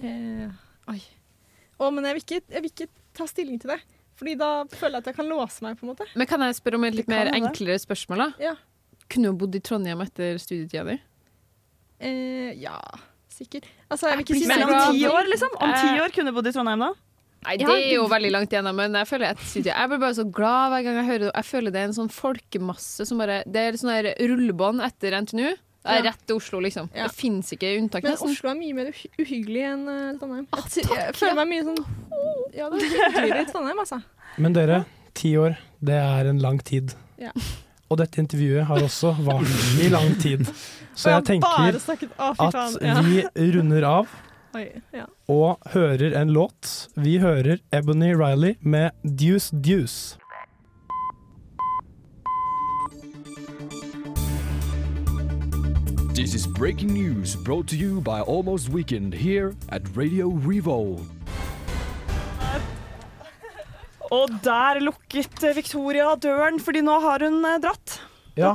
Eh, 0.00 0.46
oi. 0.92 1.00
Å, 1.78 1.90
men 1.92 2.04
jeg 2.08 2.16
vil, 2.18 2.24
ikke, 2.24 2.40
jeg 2.54 2.64
vil 2.64 2.72
ikke 2.72 2.88
ta 3.16 3.26
stilling 3.28 3.58
til 3.60 3.72
det. 3.74 3.80
Fordi 4.16 4.32
da 4.40 4.50
føler 4.72 4.96
jeg 4.96 5.04
at 5.04 5.10
jeg 5.10 5.16
kan 5.18 5.28
låse 5.28 5.60
meg, 5.64 5.76
på 5.76 5.84
en 5.84 5.90
måte. 5.92 6.06
Men 6.16 6.28
kan 6.30 6.40
jeg 6.46 6.56
spørre 6.56 6.78
om 6.80 6.86
et 6.88 6.94
litt 6.96 7.08
mer 7.12 7.28
enklere 7.36 7.76
spørsmål? 7.82 8.22
da? 8.24 8.28
Ja. 8.50 8.54
Kunne 9.12 9.30
du 9.32 9.36
bodd 9.42 9.54
i 9.54 9.60
Trondheim 9.60 10.00
etter 10.02 10.38
studietida 10.40 10.86
di? 10.88 10.96
Eh, 12.00 12.54
ja, 12.60 12.78
sikkert. 13.32 13.68
Altså, 13.90 14.08
jeg 14.10 14.18
vil 14.22 14.24
ikke 14.26 14.38
si 14.40 14.48
Men 14.50 14.64
om 14.66 14.94
ti 14.94 15.04
år, 15.08 15.28
liksom? 15.32 15.52
Om 15.60 15.74
ti 15.76 15.90
Eh, 15.92 16.00
år 16.04 16.14
kunne 16.16 16.32
du 16.32 16.36
bodd 16.38 16.48
i 16.48 16.54
Trondheim 16.56 16.80
da? 16.86 16.92
Nei, 17.46 17.56
det 17.60 17.68
er 17.68 17.92
jo 17.94 18.08
veldig 18.10 18.30
langt 18.34 18.50
igjennom, 18.50 18.74
men 18.74 18.96
jeg 18.98 19.06
føler, 19.06 19.36
studiet, 19.38 19.70
jeg 19.70 19.88
blir 19.92 20.00
bare 20.02 20.16
så 20.16 20.24
glad 20.34 20.72
hver 20.72 20.82
gang 20.82 20.96
jeg 20.98 21.06
hører 21.06 21.24
det. 21.28 21.34
Jeg 21.36 21.46
føler 21.46 21.70
det 21.70 21.80
er 21.82 21.88
en 21.92 21.94
sånn 22.00 22.10
folkemasse 22.10 23.06
som 23.06 23.20
bare 23.22 23.36
Det 23.46 23.62
er 23.62 23.78
sånn 23.78 23.92
rullebånd 24.18 24.82
etter 24.82 25.14
NTNU. 25.20 25.52
Det 25.86 25.98
er 26.00 26.06
rett 26.08 26.24
til 26.26 26.40
Oslo, 26.40 26.60
liksom. 26.64 26.88
Ja. 26.92 27.06
Det 27.06 27.18
fins 27.18 27.52
ikke 27.54 27.72
unntak, 27.78 28.04
Men 28.06 28.16
nesten. 28.16 28.32
Oslo 28.34 28.50
er 28.50 28.58
mye 28.58 28.76
mer 28.76 28.90
uhyggelig 29.20 29.62
enn 29.70 29.84
uh, 29.86 30.08
Trondheim. 30.20 30.48
Jeg, 30.50 30.64
takk, 30.74 30.96
jeg 30.98 31.16
føler 31.18 31.32
ja. 31.32 31.38
meg 31.38 31.52
mye 31.52 31.66
sånn 31.68 31.80
Ja, 32.56 32.70
det 32.72 32.80
er 32.80 32.90
hyggeligere 32.96 33.44
i 33.44 33.48
Trondheim, 33.52 33.84
altså. 33.84 34.00
Men 34.42 34.56
dere, 34.56 34.82
ti 35.16 35.32
år, 35.40 35.56
det 35.86 36.00
er 36.02 36.32
en 36.32 36.42
lang 36.42 36.60
tid. 36.66 36.96
Ja. 37.22 37.32
Og 37.86 38.00
dette 38.00 38.18
intervjuet 38.18 38.66
har 38.66 38.82
også 38.82 39.14
vart 39.24 39.80
i 39.82 39.90
lang 39.92 40.16
tid. 40.22 40.46
Så 40.96 41.12
jeg 41.12 41.26
tenker 41.28 41.76
at 41.76 43.04
vi 43.04 43.20
runder 43.52 43.84
av 43.84 44.14
og 45.28 45.72
hører 45.74 46.14
en 46.16 46.30
låt. 46.32 46.88
Vi 46.96 47.18
hører 47.20 47.60
Ebony 47.74 48.14
Riley 48.16 48.56
med 48.60 48.90
Deuce 49.04 49.52
Deuce. 49.52 50.16
This 56.16 56.34
is 56.34 56.46
breaking 56.46 56.94
news 56.94 57.36
brought 57.36 57.68
to 57.68 57.76
you 57.76 58.00
by 58.00 58.22
Almost 58.22 58.70
Weekend 58.70 59.12
here 59.12 59.52
at 59.68 59.82
Radio 59.94 60.30
Revolve. 60.46 61.02
Og 64.08 64.32
der 64.40 64.80
lukket 64.80 65.44
eh, 65.44 65.52
Victoria 65.58 66.14
døren, 66.16 66.56
fordi 66.56 66.80
nå 66.80 66.94
har 67.04 67.20
hun 67.20 67.44
eh, 67.44 67.58
dratt. 67.60 67.98
Ja. 68.32 68.54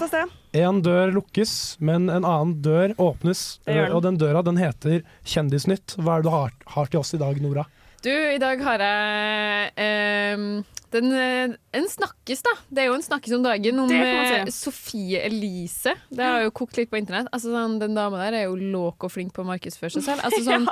En 0.57 0.81
dør 0.81 1.13
lukkes, 1.13 1.77
men 1.77 2.09
en 2.09 2.25
annen 2.25 2.57
dør 2.65 2.95
åpnes. 2.97 3.59
Den. 3.69 3.93
Og 3.93 4.01
den 4.07 4.17
døra 4.17 4.41
den 4.41 4.57
heter 4.57 5.05
Kjendisnytt. 5.21 5.99
Hva 6.01 6.17
er 6.17 6.25
det 6.25 6.31
du 6.31 6.33
har, 6.33 6.57
har 6.79 6.89
til 6.89 7.03
oss 7.03 7.13
i 7.13 7.21
dag, 7.21 7.37
Nora? 7.45 7.67
Du, 8.01 8.09
i 8.09 8.41
dag 8.41 8.65
har 8.65 8.81
jeg 8.89 9.73
ehm, 9.85 10.63
den, 10.91 11.11
eh, 11.15 11.55
en 11.77 11.87
snakkis, 11.89 12.43
da. 12.43 12.53
Det 12.69 12.83
er 12.83 12.89
jo 12.89 12.97
en 12.97 13.05
snakkis 13.05 13.35
om 13.37 13.45
dagen 13.45 13.79
om 13.79 13.91
eh, 13.95 14.43
si. 14.45 14.53
Sofie 14.55 15.21
Elise. 15.27 15.95
Det 16.11 16.25
har 16.25 16.43
jo 16.45 16.53
kokt 16.55 16.79
litt 16.79 16.91
på 16.91 16.99
internett. 16.99 17.29
Altså, 17.31 17.53
sånn, 17.53 17.79
den 17.81 17.95
dama 17.97 18.19
der 18.25 18.41
er 18.41 18.45
jo 18.49 18.57
låk 18.59 19.07
og 19.07 19.13
flink 19.13 19.33
på 19.35 19.45
å 19.45 19.49
markedsføre 19.49 19.95
seg 19.95 20.07
selv. 20.09 20.25
Altså, 20.27 20.43
sånn, 20.49 20.67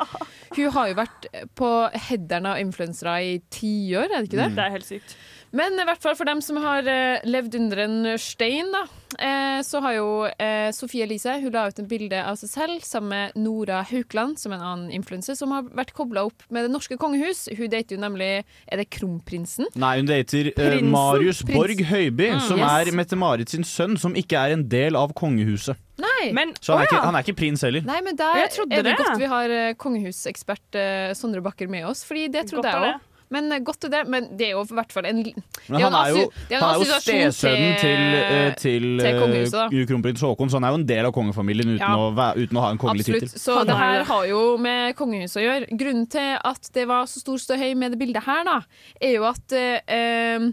Hun 0.57 0.71
har 0.75 0.91
jo 0.91 0.99
vært 0.99 1.29
på 1.59 1.73
headerne 2.09 2.55
av 2.55 2.63
influensere 2.63 3.17
i 3.23 3.35
tiår, 3.53 4.09
er 4.09 4.17
det 4.17 4.29
ikke 4.31 4.41
det? 4.43 4.49
Det 4.57 4.65
er 4.65 4.75
helt 4.75 4.89
sykt. 4.89 5.15
Men 5.51 5.79
i 5.81 5.85
hvert 5.87 6.01
fall 6.03 6.13
for 6.15 6.29
dem 6.29 6.41
som 6.45 6.59
har 6.61 6.85
eh, 6.85 7.23
levd 7.25 7.55
under 7.57 7.79
en 7.81 7.95
stein, 8.21 8.67
da, 8.69 8.83
eh, 9.17 9.61
så 9.65 9.79
har 9.81 9.95
jo 9.95 10.09
eh, 10.29 10.69
Sofie 10.77 11.07
Elise 11.07 11.33
hun 11.41 11.51
la 11.55 11.63
ut 11.71 11.79
en 11.81 11.87
bilde 11.89 12.19
av 12.21 12.35
seg 12.37 12.51
selv 12.51 12.83
sammen 12.85 13.09
med 13.09 13.39
Nora 13.41 13.79
Haukeland, 13.89 14.37
som 14.37 14.53
en 14.53 14.61
annen 14.61 14.91
influenser, 14.93 15.33
som 15.39 15.49
har 15.55 15.65
vært 15.73 15.95
kobla 15.97 16.27
opp 16.29 16.45
med 16.53 16.67
det 16.67 16.73
norske 16.75 16.99
kongehus. 17.01 17.47
Hun 17.57 17.65
dater 17.73 17.97
jo 17.97 18.01
nemlig 18.03 18.29
Er 18.69 18.77
det 18.83 18.89
kronprinsen? 18.93 19.65
Nei, 19.73 19.95
hun 20.03 20.11
dater 20.11 20.51
eh, 20.51 20.55
Prinsen. 20.59 20.91
Marius 20.93 21.41
Prins. 21.41 21.57
Borg 21.57 21.83
Høiby, 21.89 22.29
Mm. 22.29 22.41
som 22.45 22.59
Yes. 22.61 22.69
er 22.69 22.93
Mette-Marit 23.01 23.49
sin 23.49 23.63
sønn, 23.65 23.97
som 23.97 24.13
ikke 24.13 24.37
er 24.37 24.53
en 24.53 24.67
del 24.69 24.95
av 24.95 25.15
kongehuset. 25.17 25.75
Nei. 25.99 26.29
Så 26.61 26.75
han 26.77 26.83
er, 26.83 26.87
ikke, 26.87 27.01
han 27.03 27.15
er 27.17 27.23
ikke 27.25 27.35
prins 27.41 27.61
heller. 27.65 27.81
Nei, 27.83 27.97
men 28.05 28.15
der 28.15 28.37
Jeg 28.45 28.51
trodde 28.53 28.77
er 28.77 28.83
det 28.85 28.93
det. 28.93 28.97
godt 29.01 29.19
vi 29.19 29.25
har 29.33 29.49
eh, 29.49 29.73
kongehusekspert 29.81 30.77
eh, 30.79 31.13
Sondre 31.17 31.41
Bakker 31.43 31.67
med 31.67 31.85
oss, 31.89 32.05
Fordi 32.07 32.27
det 32.31 32.45
trodde 32.51 32.69
Godt 32.69 32.75
er 32.75 32.85
jeg 32.85 32.93
det. 32.99 33.05
Men 33.33 33.51
eh, 33.53 33.61
godt 33.65 33.87
det. 33.91 34.03
Men 34.09 34.29
det 34.37 34.49
er 34.49 34.55
jo 34.57 34.63
i 34.65 34.77
hvert 34.79 34.93
fall 34.93 35.07
en 35.09 35.21
Men 35.23 35.81
han 35.83 35.97
er 35.99 36.13
jo, 36.15 36.23
er 36.49 36.79
jo 36.81 36.87
stesønnen 36.89 37.75
til, 37.81 38.05
eh, 38.19 38.53
til, 38.57 38.87
til 39.03 39.81
eh, 39.81 39.85
kronprins 39.89 40.23
Haakon, 40.25 40.49
så 40.51 40.59
han 40.59 40.67
er 40.69 40.73
jo 40.75 40.79
en 40.81 40.87
del 40.89 41.09
av 41.09 41.13
kongefamilien 41.15 41.75
uten, 41.75 41.83
Ja. 41.83 41.91
å, 41.97 42.09
uten 42.39 42.57
å 42.57 42.63
ha 42.65 42.71
en 42.73 42.81
kongelig 42.81 43.05
tittel. 43.09 43.29
Så 43.33 43.59
det 43.69 43.77
her 43.77 44.03
har 44.09 44.25
jo 44.29 44.41
med 44.61 44.97
kongehuset 44.99 45.41
å 45.41 45.45
gjøre. 45.45 45.69
Grunnen 45.79 46.09
til 46.09 46.33
at 46.51 46.71
det 46.73 46.87
var 46.89 47.05
så 47.11 47.21
stor 47.21 47.37
støy 47.41 47.75
med 47.77 47.93
det 47.95 48.01
bildet 48.01 48.25
her, 48.25 48.43
da, 48.47 48.57
er 49.01 49.15
jo 49.19 49.29
at 49.29 49.55
eh, 49.57 49.79
eh, 49.85 50.49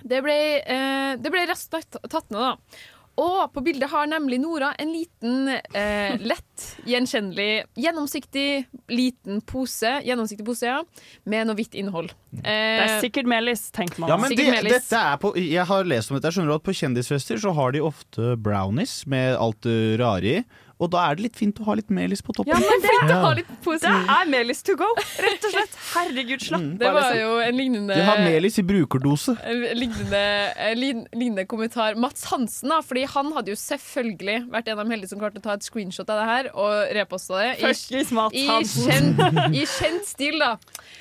det 0.00 0.22
ble, 0.24 0.38
eh, 0.62 1.12
det 1.20 1.32
ble 1.32 1.44
raskt 1.50 1.74
tatt 1.74 2.00
tatt 2.08 2.30
ned, 2.32 2.40
da. 2.40 2.56
Og 3.18 3.50
på 3.52 3.60
bildet 3.64 3.90
har 3.90 4.06
nemlig 4.08 4.38
Nora 4.40 4.70
en 4.78 4.92
liten, 4.94 5.48
eh, 5.48 6.14
lett, 6.22 6.76
gjenkjennelig, 6.88 7.64
gjennomsiktig 7.76 8.64
liten 8.88 9.40
pose, 9.44 10.00
gjennomsiktig 10.06 10.46
pose, 10.46 10.66
ja, 10.70 10.78
med 11.24 11.46
noe 11.50 11.56
hvitt 11.58 11.74
innhold. 11.74 12.14
Det 12.30 12.46
Eh, 12.46 12.86
er 12.86 13.00
sikkert 13.02 13.26
melis, 13.26 13.70
tenkte 13.70 13.98
man. 14.00 14.08
Ja, 14.08 14.16
men 14.16 14.30
det, 14.34 14.46
dette 14.62 14.96
er 14.96 15.16
på, 15.20 15.34
jeg 15.36 15.66
har 15.66 15.84
lest 15.84 16.10
om 16.10 16.16
dette. 16.16 16.30
Jeg 16.30 16.38
skjønner 16.38 16.54
at 16.54 16.62
På 16.62 16.72
kjendisfester 16.72 17.36
så 17.42 17.52
har 17.54 17.72
de 17.72 17.80
ofte 17.80 18.36
brownies 18.40 19.04
med 19.06 19.36
alt 19.36 19.60
det 19.62 19.98
rare 20.00 20.22
i. 20.38 20.44
Og 20.80 20.88
da 20.92 21.02
er 21.10 21.18
det 21.18 21.26
litt 21.26 21.36
fint 21.36 21.58
å 21.60 21.66
ha 21.68 21.74
litt 21.76 21.90
melis 21.92 22.22
på 22.24 22.32
toppen. 22.32 22.50
Ja, 22.50 22.58
men 22.60 22.80
det, 22.80 22.92
Fint 23.00 23.12
å 23.12 23.18
ha 23.26 23.32
litt 23.36 23.50
det 23.60 23.90
er 23.90 24.30
melis 24.32 24.62
to 24.64 24.74
go, 24.80 24.88
rett 25.20 25.44
og 25.44 25.52
slett. 25.52 25.76
Herregud, 25.90 26.44
slapp 26.44 26.64
Det 26.80 26.92
var 26.94 27.10
liksom. 27.10 27.18
jo 27.20 27.34
en 27.44 27.58
lignende 27.58 27.98
De 27.98 28.06
har 28.06 28.22
melis 28.24 28.56
i 28.60 28.64
brukerdose. 28.66 29.34
En 29.44 29.60
lignende, 29.76 30.22
en 30.70 30.80
lignende 30.80 31.44
kommentar. 31.50 31.98
Mats 32.00 32.24
Hansen, 32.32 32.72
da, 32.72 32.80
fordi 32.86 33.04
han 33.12 33.32
hadde 33.36 33.52
jo 33.52 33.58
selvfølgelig 33.60 34.38
vært 34.54 34.70
en 34.72 34.78
av 34.80 34.86
de 34.86 34.96
heldige 34.96 35.12
som 35.12 35.20
klarte 35.20 35.42
å 35.42 35.44
ta 35.44 35.58
et 35.58 35.66
screenshot 35.66 36.08
av 36.08 36.22
det 36.22 36.28
her 36.30 36.50
og 36.54 36.94
reposta 36.96 37.42
det. 37.42 37.52
I, 37.60 38.04
Mats 38.16 38.40
i, 38.40 38.46
kjent, 38.88 39.22
I 39.52 39.66
kjent 39.68 40.08
stil, 40.08 40.40
da. 40.40 40.54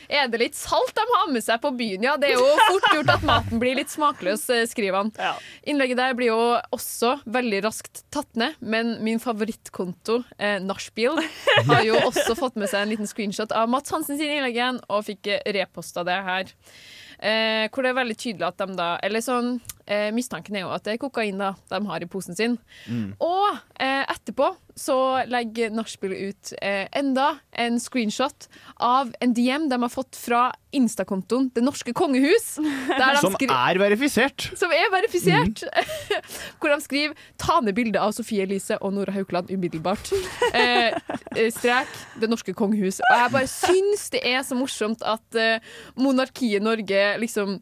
Er 0.10 0.30
det 0.32 0.40
litt 0.42 0.58
salt 0.58 0.90
de 0.98 1.04
har 1.06 1.28
med 1.30 1.44
seg 1.46 1.62
på 1.62 1.70
byen? 1.78 2.06
Ja, 2.08 2.16
det 2.18 2.32
er 2.32 2.40
jo 2.40 2.48
fort 2.66 2.88
gjort 2.96 3.12
at 3.14 3.26
maten 3.28 3.62
blir 3.62 3.78
litt 3.78 3.92
smakløs, 3.94 4.48
eh, 4.50 4.66
skriver 4.70 5.04
han. 5.04 5.12
Innlegget 5.70 6.00
der 6.02 6.16
blir 6.18 6.32
jo 6.32 6.40
også 6.74 7.20
veldig 7.30 7.62
raskt 7.68 8.04
tatt 8.14 8.30
ned, 8.40 8.58
men 8.60 8.96
min 9.06 9.22
favorittkonto, 9.22 10.24
eh, 10.40 10.58
Nachspiel, 10.66 11.22
har 11.70 11.86
jo 11.86 12.00
også 12.08 12.34
fått 12.40 12.58
med 12.58 12.72
seg 12.72 12.84
en 12.84 12.94
liten 12.96 13.10
screenshot 13.10 13.54
av 13.54 13.70
Mats 13.70 13.94
Hansen 13.94 14.18
sin 14.18 14.34
innlegg 14.34 14.58
igjen, 14.58 14.82
og 14.90 15.06
fikk 15.06 15.30
eh, 15.30 15.46
reposta 15.60 16.04
det 16.08 16.18
her. 16.26 16.56
Eh, 17.20 17.68
hvor 17.70 17.84
det 17.84 17.92
er 17.92 18.00
veldig 18.00 18.16
tydelig 18.16 18.46
at 18.48 18.62
de 18.62 18.76
da 18.80 18.94
Eller 19.04 19.20
sånn, 19.20 19.58
eh, 19.90 20.10
mistanken 20.16 20.56
er 20.56 20.66
jo 20.68 20.74
at 20.76 20.86
det 20.86 20.96
er 20.96 21.02
kokain 21.02 21.42
da 21.42 21.54
de 21.72 21.82
har 21.90 22.06
i 22.06 22.10
posen 22.10 22.38
sin. 22.38 22.58
Og 23.20 23.60
eh, 23.82 24.06
etterpå 24.06 24.54
så 24.80 24.96
legger 25.28 25.74
Nachspiel 25.76 26.14
ut 26.30 26.54
eh, 26.62 26.86
enda 26.96 27.34
en 27.52 27.80
screenshot 27.82 28.48
av 28.76 29.12
en 29.20 29.34
DM 29.36 29.68
de 29.72 29.80
har 29.82 29.92
fått 29.92 30.16
fra 30.16 30.50
Insta-kontoen 30.76 31.50
Det 31.56 31.64
norske 31.66 31.94
kongehus. 31.98 32.52
Som 32.56 32.68
er 33.50 33.80
verifisert. 33.82 34.50
som 34.60 34.72
er 34.72 34.92
verifisert. 34.94 35.64
Hvor 36.60 36.70
de 36.70 36.78
skriver 36.84 37.16
'ta 37.42 37.60
ned 37.66 37.76
bildet 37.76 38.00
av 38.02 38.14
Sofie 38.14 38.46
Elise 38.46 38.78
og 38.78 38.94
Nora 38.94 39.16
Haukeland 39.16 39.50
umiddelbart'. 39.50 40.14
Eh, 40.54 40.94
eh, 41.36 41.50
strek 41.52 41.90
'Det 42.20 42.30
norske 42.30 42.54
kongehus'. 42.54 43.02
Og 43.02 43.18
jeg 43.18 43.32
bare 43.34 43.50
syns 43.50 44.10
det 44.14 44.22
er 44.24 44.44
så 44.46 44.56
morsomt 44.56 45.02
at 45.02 45.36
eh, 45.36 45.60
monarkiet 45.98 46.62
Norge 46.62 47.18
liksom 47.20 47.60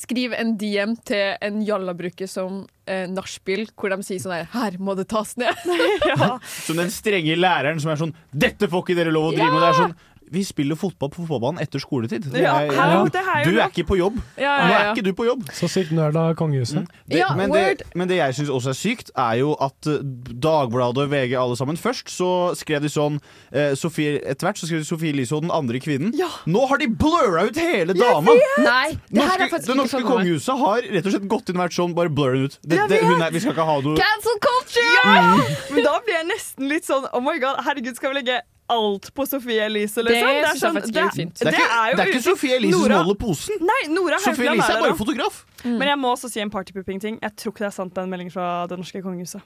skriver 0.00 0.40
en 0.40 0.54
DM 0.60 0.94
til 1.06 1.34
en 1.44 1.60
jallabruker 1.64 2.28
som 2.30 2.62
eh, 2.88 3.06
nachspiel, 3.10 3.66
hvor 3.76 3.92
de 3.92 4.06
sier 4.06 4.22
sånn 4.22 4.36
her 4.38 4.48
'Her 4.52 4.78
må 4.80 4.96
det 4.98 5.08
tas 5.12 5.34
ned'. 5.40 5.66
Som 6.66 6.80
den 6.80 6.92
strenge 6.94 7.36
læreren 7.36 7.80
som 7.82 7.92
er 7.92 8.00
sånn 8.00 8.14
'Dette 8.32 8.70
får 8.70 8.84
ikke 8.84 8.98
dere 8.98 9.14
lov 9.14 9.30
å 9.30 9.34
drive 9.36 9.50
med'. 9.52 9.60
Det 9.60 9.70
er 9.70 9.80
sånn 9.82 9.96
vi 10.30 10.44
spiller 10.46 10.78
fotball 10.78 11.10
på 11.10 11.24
fotballbanen 11.24 11.60
etter 11.62 11.82
skoletid. 11.82 12.28
Det 12.30 12.42
Ja, 12.44 12.54
er, 12.62 12.72
hallo, 12.76 13.04
det 13.10 13.20
er 13.22 13.44
du 13.48 13.56
er 13.58 13.66
ikke 13.68 13.84
på 13.88 13.96
jobb. 13.98 14.20
Ja, 14.38 14.42
ja, 14.44 14.66
Nå 14.68 14.74
er 14.78 14.90
ikke 14.92 15.04
du 15.08 15.12
på 15.18 15.26
jobb. 15.26 15.42
Så 15.56 15.68
sykt 15.70 15.90
nerd 15.96 16.16
av 16.16 16.34
kongehuset. 16.38 16.86
Det, 17.10 17.18
Ja, 17.18 17.32
men, 17.36 17.50
det, 17.52 17.82
men 17.98 18.08
det 18.08 18.20
jeg 18.20 18.36
syns 18.38 18.52
også 18.54 18.70
er 18.70 18.78
sykt, 18.78 19.10
er 19.18 19.40
jo 19.42 19.56
at 19.60 19.90
eh, 19.90 19.98
Dagbladet 20.40 21.04
og 21.06 21.10
VG 21.12 21.34
alle 21.38 21.56
sammen 21.58 21.76
Først 21.80 22.10
så 22.14 22.28
skrev 22.58 22.82
de 22.84 22.90
sånn 22.92 23.18
eh, 23.52 23.74
Sofie, 23.78 24.20
Etter 24.22 24.46
hvert 24.48 24.60
så 24.60 24.68
skrev 24.70 24.84
de 24.84 24.88
Sofie 24.88 25.10
Elise 25.14 25.34
og 25.36 25.42
den 25.46 25.50
andre 25.54 25.80
kvinnen. 25.82 26.14
Nå 26.46 26.64
har 26.70 26.78
de 26.82 26.88
blurra 26.90 27.46
ut 27.50 27.58
hele 27.60 27.96
dama! 27.98 28.36
Nei, 28.62 28.94
det 29.10 29.24
her 29.26 29.34
er 29.34 29.46
Norske, 29.46 29.50
faktisk 29.56 29.72
det 29.72 29.78
norske 29.80 29.96
sånn 29.96 30.06
med 30.06 30.12
kongehuset 30.14 30.62
har 30.62 30.86
rett 30.94 31.06
og 31.10 31.14
slett 31.16 31.28
gått 31.34 31.50
inn 31.50 31.58
og 31.58 31.64
vært 31.66 31.76
sånn 31.78 31.96
Bare 31.98 32.12
blur 32.14 32.38
ut. 32.46 32.58
Det, 32.62 32.78
det, 32.90 33.02
hun 33.02 33.18
er, 33.26 33.34
vi 33.34 33.42
skal 33.42 33.54
ikke 33.56 33.66
ha 33.66 33.76
noe 33.82 33.98
Cancel 33.98 34.40
culture! 34.46 34.86
Ja! 35.10 35.26
Men 35.74 35.84
da 35.86 35.98
blir 36.06 36.18
jeg 36.20 36.30
nesten 36.30 36.70
litt 36.70 36.86
sånn 36.88 37.08
Oh 37.10 37.22
my 37.24 37.36
god, 37.42 37.60
herregud, 37.66 37.96
skal 37.98 38.14
vi 38.14 38.20
legge 38.22 38.40
alt 38.72 39.10
på 39.16 39.26
Sofie 39.28 39.66
Elise, 39.66 40.02
liksom? 40.06 40.32
Det 40.40 40.58
faktisk 40.62 40.96
er 40.96 41.08
litt 41.08 41.18
fint. 41.20 41.38
Det 41.38 41.50
er 41.50 41.58
ikke, 41.58 41.78
det 41.96 42.04
er 42.04 42.12
ikke 42.14 42.24
Sofie 42.24 42.56
Elise 42.56 42.78
som 42.78 42.86
Nora- 42.86 43.02
holder 43.04 43.20
posen. 43.20 43.62
Nei, 43.70 43.80
Nora 43.92 44.18
Sofie 44.22 44.50
Elise 44.50 44.72
er 44.72 44.84
bare 44.86 44.98
fotograf. 44.98 45.40
Mm. 45.44 45.54
fotograf. 45.60 45.78
Men 45.78 45.88
jeg 45.92 45.98
må 46.02 46.12
også 46.16 46.30
si 46.32 46.42
en 46.42 46.52
partypooping-ting. 46.52 47.18
Jeg 47.22 47.36
tror 47.36 47.54
ikke 47.54 47.66
det 47.66 47.72
er 47.72 47.78
sant, 47.78 47.94
den 47.96 48.12
meldingen 48.12 48.34
fra 48.34 48.66
det 48.70 48.78
norske 48.80 49.02
kongehuset. 49.04 49.42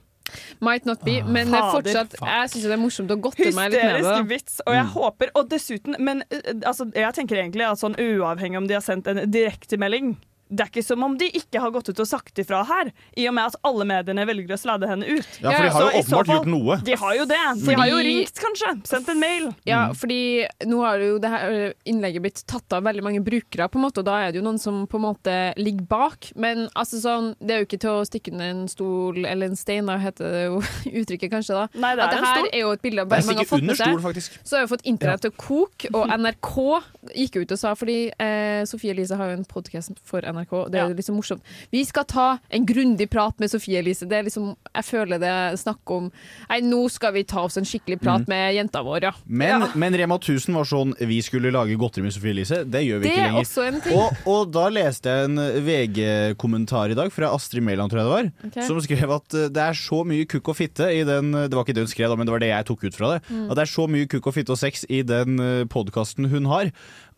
Might 0.61 0.87
not 0.87 1.05
be, 1.05 1.23
men 1.23 1.53
eh, 1.53 1.61
Fader. 1.61 1.71
fortsatt 1.75 2.15
Jeg 2.21 2.51
syns 2.51 2.63
det 2.65 2.73
er 2.73 2.81
morsomt 2.81 3.11
å 3.13 3.17
godte 3.21 3.45
meg 3.45 3.51
litt 3.51 3.59
med 3.59 3.75
det. 3.77 3.83
Hysterisk 3.99 4.31
vits. 4.31 4.61
Og 4.65 4.73
jeg 4.75 4.87
håper 4.95 5.33
Og 5.37 5.51
dessuten 5.51 5.99
Men 6.01 6.23
uh, 6.33 6.39
altså, 6.65 6.87
jeg 6.97 7.17
tenker 7.19 7.43
egentlig 7.43 7.67
at 7.69 7.81
sånn 7.83 7.97
uavhengig 8.01 8.63
om 8.63 8.69
de 8.71 8.79
har 8.79 8.85
sendt 8.85 9.11
en 9.11 9.21
direktemelding 9.31 10.15
det 10.51 10.61
er 10.61 10.69
ikke 10.71 10.85
som 10.85 11.03
om 11.03 11.17
de 11.19 11.29
ikke 11.35 11.61
har 11.61 11.71
gått 11.75 11.89
ut 11.89 12.01
og 12.01 12.07
sagt 12.07 12.39
ifra 12.39 12.63
her, 12.69 12.91
i 13.17 13.27
og 13.29 13.35
med 13.35 13.47
at 13.47 13.57
alle 13.65 13.85
mediene 13.89 14.27
velger 14.29 14.55
å 14.55 14.59
sladde 14.61 14.87
henne 14.91 15.07
ut. 15.09 15.29
Ja, 15.41 15.51
for 15.51 15.63
de 15.65 15.71
har 15.71 15.81
Så 15.81 15.85
jo 15.85 15.91
så 15.91 16.03
åpenbart 16.05 16.27
fall- 16.27 16.37
gjort 16.37 16.47
noe. 16.53 16.77
De 16.85 16.95
har 17.01 17.15
jo 17.17 17.25
det. 17.25 17.39
De 17.55 17.65
Fordi- 17.65 17.79
har 17.81 17.89
jo 17.89 17.97
ringt, 18.05 18.35
kanskje. 18.45 18.87
Sendt 18.87 19.09
en 19.09 19.21
mail. 19.21 19.55
Ja, 19.67 19.93
fordi 19.93 20.47
nå 20.67 20.81
har 20.85 20.99
jo 20.99 21.19
det 21.19 21.31
her 21.31 21.73
innlegget 21.87 22.23
blitt 22.23 22.43
tatt 22.47 22.73
av 22.73 22.83
veldig 22.85 23.03
mange 23.03 23.23
brukere, 23.25 23.69
på 23.71 23.77
en 23.81 23.83
måte, 23.89 23.99
og 23.99 24.05
da 24.05 24.19
er 24.27 24.33
det 24.33 24.43
jo 24.43 24.45
noen 24.45 24.59
som 24.61 24.87
på 24.87 24.97
en 25.01 25.07
måte 25.15 25.55
ligger 25.57 25.87
bak. 25.89 26.31
Men 26.37 26.69
altså 26.77 27.01
sånn, 27.01 27.35
det 27.41 27.51
er 27.51 27.59
jo 27.65 27.67
ikke 27.67 27.81
til 27.81 27.91
å 27.91 28.05
stikke 28.07 28.33
under 28.33 28.45
en 28.51 28.69
stol 28.69 29.25
eller 29.27 29.47
en 29.47 29.57
stein, 29.57 29.87
da 29.87 29.97
heter 29.99 30.31
det 30.31 30.45
jo 30.47 30.61
uttrykket 31.01 31.31
kanskje 31.33 31.55
da. 31.57 31.69
Nei, 31.75 31.95
det 31.97 32.05
At 32.05 32.13
er 32.13 32.19
en 32.19 32.25
her 32.25 32.37
stol. 32.37 32.49
er 32.53 32.59
jo 32.61 32.71
et 32.73 32.83
bilde 32.83 33.01
av 33.01 33.09
Det 33.09 33.17
bare 33.17 33.27
mange 33.27 33.39
har 33.39 33.51
fått 33.51 33.63
med 33.63 33.77
det. 33.77 34.23
seg. 34.23 34.39
Så 34.45 34.57
har 34.59 34.67
vi 34.67 34.77
fått 34.77 34.85
internett 34.85 35.21
til 35.23 35.31
å 35.31 35.37
koke, 35.37 35.89
og 35.95 36.09
NRK 36.09 36.83
gikk 37.17 37.41
ut 37.43 37.53
og 37.53 37.59
sa, 37.59 37.75
fordi 37.75 38.11
eh, 38.21 38.65
Sofie 38.69 38.91
Elise 38.93 39.17
har 39.17 39.31
jo 39.33 39.39
en 39.39 39.45
podcast 39.45 39.93
for 40.05 40.21
NRK. 40.21 40.34
Det 40.43 40.81
er 40.81 40.89
ja. 40.89 40.95
liksom 40.95 41.17
morsomt. 41.17 41.43
Vi 41.71 41.85
skal 41.85 42.05
ta 42.05 42.39
en 42.51 42.67
grundig 42.67 43.09
prat 43.11 43.39
med 43.41 43.51
Sofie 43.51 43.79
Elise. 43.79 44.07
Det 44.09 44.17
er 44.19 44.23
liksom, 44.27 44.57
jeg 44.75 44.85
føler 44.85 45.19
det 45.23 45.29
er 45.31 45.57
snakk 45.57 45.81
om 45.91 46.11
Nei, 46.51 46.61
nå 46.61 46.89
skal 46.91 47.13
vi 47.15 47.23
ta 47.25 47.45
oss 47.45 47.57
en 47.57 47.65
skikkelig 47.65 48.01
prat 48.01 48.21
Mm. 48.25 48.29
med 48.29 48.55
jenta 48.55 48.83
vår, 48.83 49.03
ja. 49.03 49.13
Men, 49.27 49.61
ja. 49.61 49.69
men 49.75 49.95
Rema 49.99 50.15
1000 50.19 50.55
var 50.55 50.65
sånn 50.65 50.95
Vi 50.99 51.21
skulle 51.23 51.51
lage 51.53 51.77
godteri 51.77 52.03
med 52.03 52.13
Sofie 52.15 52.31
Elise. 52.31 52.65
Det 52.65 52.81
gjør 52.85 52.99
vi 53.01 53.09
Det 53.09 53.13
ikke 53.13 53.21
er 53.25 53.33
lenger. 53.33 53.41
også 53.45 53.67
en 53.67 53.81
ting. 53.81 53.97
Og, 53.99 54.17
og 54.27 54.53
da 54.55 54.69
leste 54.73 55.09
jeg 55.11 55.25
en 55.31 55.37
VG-kommentar 55.67 56.91
i 56.91 56.97
dag 56.99 57.11
fra 57.13 57.31
Astrid 57.35 57.63
Mæland, 57.65 57.91
tror 57.91 58.01
jeg 58.01 58.07
det 58.09 58.15
var. 58.15 58.31
okay. 58.49 58.67
Som 58.69 58.81
skrev 58.85 59.15
at 59.17 59.35
eh, 59.39 59.49
det 59.55 59.63
er 59.65 59.79
så 59.79 60.01
mye 60.07 60.27
kukk 60.31 60.49
og 60.53 60.57
fitte 60.59 60.89
i 60.93 61.03
den 61.07 61.33
Det 61.33 61.53
var 61.55 61.65
ikke 61.65 61.75
det 61.77 61.85
hun 61.87 61.93
skrev, 61.93 62.09
da, 62.13 62.17
men 62.17 62.27
det 62.29 62.35
var 62.35 62.43
det 62.45 62.51
jeg 62.53 62.67
tok 62.71 62.85
ut 62.85 62.95
fra 62.99 63.13
det. 63.15 63.21
Mm. 63.31 63.47
At 63.51 63.57
det 63.59 63.65
er 63.67 63.73
så 63.75 63.87
mye 63.91 64.07
kukk 64.11 64.27
og 64.31 64.35
fitte 64.37 64.55
og 64.55 64.61
sex 64.61 64.85
i 64.89 65.03
den 65.07 65.39
podkasten 65.71 66.29
hun 66.31 66.47
har, 66.51 66.71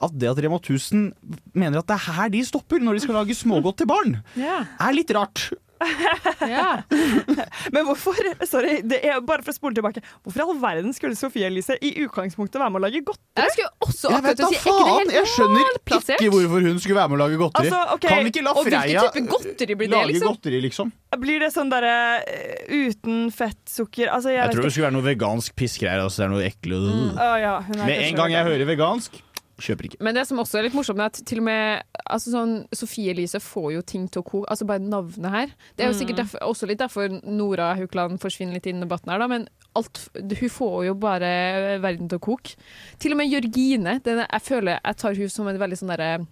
at 0.03 0.16
det 0.20 0.28
at 0.30 0.40
Rema 0.44 0.59
1000 0.61 1.12
mener 1.57 1.80
at 1.80 1.88
det 1.88 1.97
er 1.97 2.16
her 2.18 2.32
de 2.32 2.42
stopper 2.44 2.82
når 2.82 2.99
de 2.99 3.07
skal 3.07 3.16
lage 3.20 3.38
smågodt 3.38 3.80
til 3.80 3.88
barn, 3.90 4.18
yeah. 4.40 4.68
er 4.80 4.97
litt 4.97 5.14
rart. 5.16 5.49
Men 7.74 7.84
hvorfor 7.84 8.16
Sorry, 8.49 8.80
det 8.84 9.01
er 9.05 9.20
bare 9.24 9.44
for 9.44 9.53
å 9.53 9.57
spole 9.57 9.76
tilbake. 9.76 10.03
Hvorfor 10.24 10.40
i 10.40 10.44
all 10.47 10.61
verden 10.62 10.94
skulle 10.97 11.18
Sofie 11.18 11.49
Elise 11.51 11.76
i 11.84 11.92
utgangspunktet 12.05 12.61
være 12.61 12.72
med 12.72 12.80
å 12.80 12.84
lage 12.86 13.03
godteri? 13.07 13.44
Jeg 13.44 13.55
skulle 13.57 13.72
også 13.84 14.12
Jeg 14.14 14.24
vet 14.26 14.40
da 14.40 14.51
faen! 14.64 15.12
Jeg 15.16 15.30
skjønner 15.34 15.72
ikke 16.16 16.30
hvorfor 16.32 16.68
hun 16.68 16.80
skulle 16.82 16.99
være 17.01 17.12
med 17.12 17.18
å 17.18 17.22
lage 17.24 17.40
godteri. 17.40 17.72
Altså, 17.72 17.82
okay. 17.97 18.12
Kan 18.12 18.24
vi 18.24 18.32
ikke 18.32 18.47
la 18.47 18.55
Freia 18.57 19.05
godteri 19.16 19.76
blir 19.76 19.90
det, 19.90 19.97
lage 19.97 20.14
liksom? 20.14 20.32
godteri, 20.32 20.62
liksom? 20.64 20.94
Blir 21.16 21.40
det 21.40 21.53
sånn 21.55 21.70
derre 21.72 21.94
eh, 22.28 22.88
uten 22.90 23.30
fett, 23.32 23.61
sukker 23.70 24.11
Altså, 24.12 24.32
jeg, 24.34 24.42
Jeg 24.42 24.57
tror 24.57 24.66
det 24.66 24.72
skulle 24.74 24.88
være 24.88 24.97
noe 24.99 25.07
vegansk 25.07 25.55
pissgreier. 25.57 26.03
Altså 26.05 26.22
det 26.22 26.26
er 26.26 26.32
noe 26.34 26.44
ekle 26.44 26.80
Å, 26.80 27.28
ja, 27.40 27.55
er 27.64 27.84
Med 27.84 28.03
en 28.09 28.18
gang 28.20 28.34
jeg 28.34 28.49
hører 28.51 28.68
vegansk, 28.68 29.20
kjøper 29.59 29.86
ikke. 29.88 30.00
Men 30.04 30.14
det 30.14 30.26
som 30.28 30.38
også 30.38 30.59
er 30.59 30.66
litt 30.66 30.74
morsomt, 30.76 30.98
er 31.00 31.09
at 31.09 31.20
til 31.24 31.38
og 31.38 31.44
med 31.44 31.82
altså 32.11 32.32
sånn, 32.34 32.54
Sofie 32.76 33.11
Elise 33.14 33.40
får 33.40 33.72
jo 33.74 33.82
ting 33.82 34.07
til 34.09 34.22
å 34.22 34.26
koke. 34.26 34.46
Altså 34.52 34.66
bare 34.68 34.78
navnet 34.84 35.30
her. 35.32 35.46
Det 35.76 35.84
er 35.86 35.92
jo 35.92 35.94
Mm. 35.96 36.00
sikkert 36.02 36.16
derfor, 36.22 36.38
også 36.42 36.66
litt 36.68 36.78
derfor 36.78 37.09
Nora 37.24 37.74
Haukeland 37.74 38.20
forsvinner 38.20 38.52
litt 38.54 38.66
inn 38.66 38.76
i 38.82 38.86
debatten 38.86 39.11
her, 39.11 39.18
da. 39.18 39.26
Men 39.28 39.48
alt, 39.74 40.09
hun 40.14 40.48
får 40.48 40.86
jo 40.86 40.94
bare 40.94 41.78
verden 41.80 42.09
til 42.09 42.18
å 42.18 42.20
koke. 42.22 42.54
Til 42.98 43.12
og 43.12 43.18
med 43.18 43.30
Jørgine. 43.32 44.02
Den, 44.02 44.26
jeg 44.30 44.42
føler 44.42 44.78
jeg 44.84 44.96
tar 44.96 45.14
hun 45.14 45.28
som 45.28 45.48
en 45.48 45.59
veldig 45.59 45.78
sånn 45.78 45.96
derre 45.96 46.26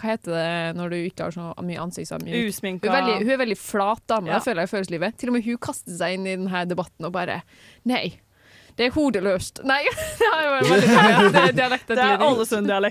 hva 0.00 0.16
heter 0.16 0.32
det 0.32 0.76
når 0.80 0.88
du 0.90 0.96
ikke 1.10 1.24
har 1.24 1.30
så 1.32 1.52
mye 1.62 1.76
ansiktsmyk? 1.76 2.48
Usminka. 2.48 2.88
Hun, 2.88 2.96
er 2.96 3.02
veldig- 3.02 3.22
hun 3.26 3.30
er 3.30 3.44
veldig 3.44 3.58
flat 3.58 4.06
dame, 4.06 4.26
Ja. 4.28 4.38
føler 4.40 4.64
jeg, 4.64 4.68
i 4.70 4.72
følelseslivet. 4.76 5.16
Til 5.18 5.28
og 5.28 5.32
med 5.34 5.44
hun 5.44 5.58
kaster 5.58 5.92
seg 5.92 6.14
inn 6.14 6.26
i 6.26 6.36
denne 6.36 6.66
debatten 6.66 7.04
og 7.04 7.12
bare 7.12 7.42
Nei, 7.84 8.14
det 8.76 8.86
er 8.86 8.90
hodeløst. 8.94 9.60
Nei, 9.64 9.82
det 10.20 10.28
er 10.30 10.42
jo 10.46 10.52
veldig 10.56 10.80
det 10.86 12.04
er 12.04 12.20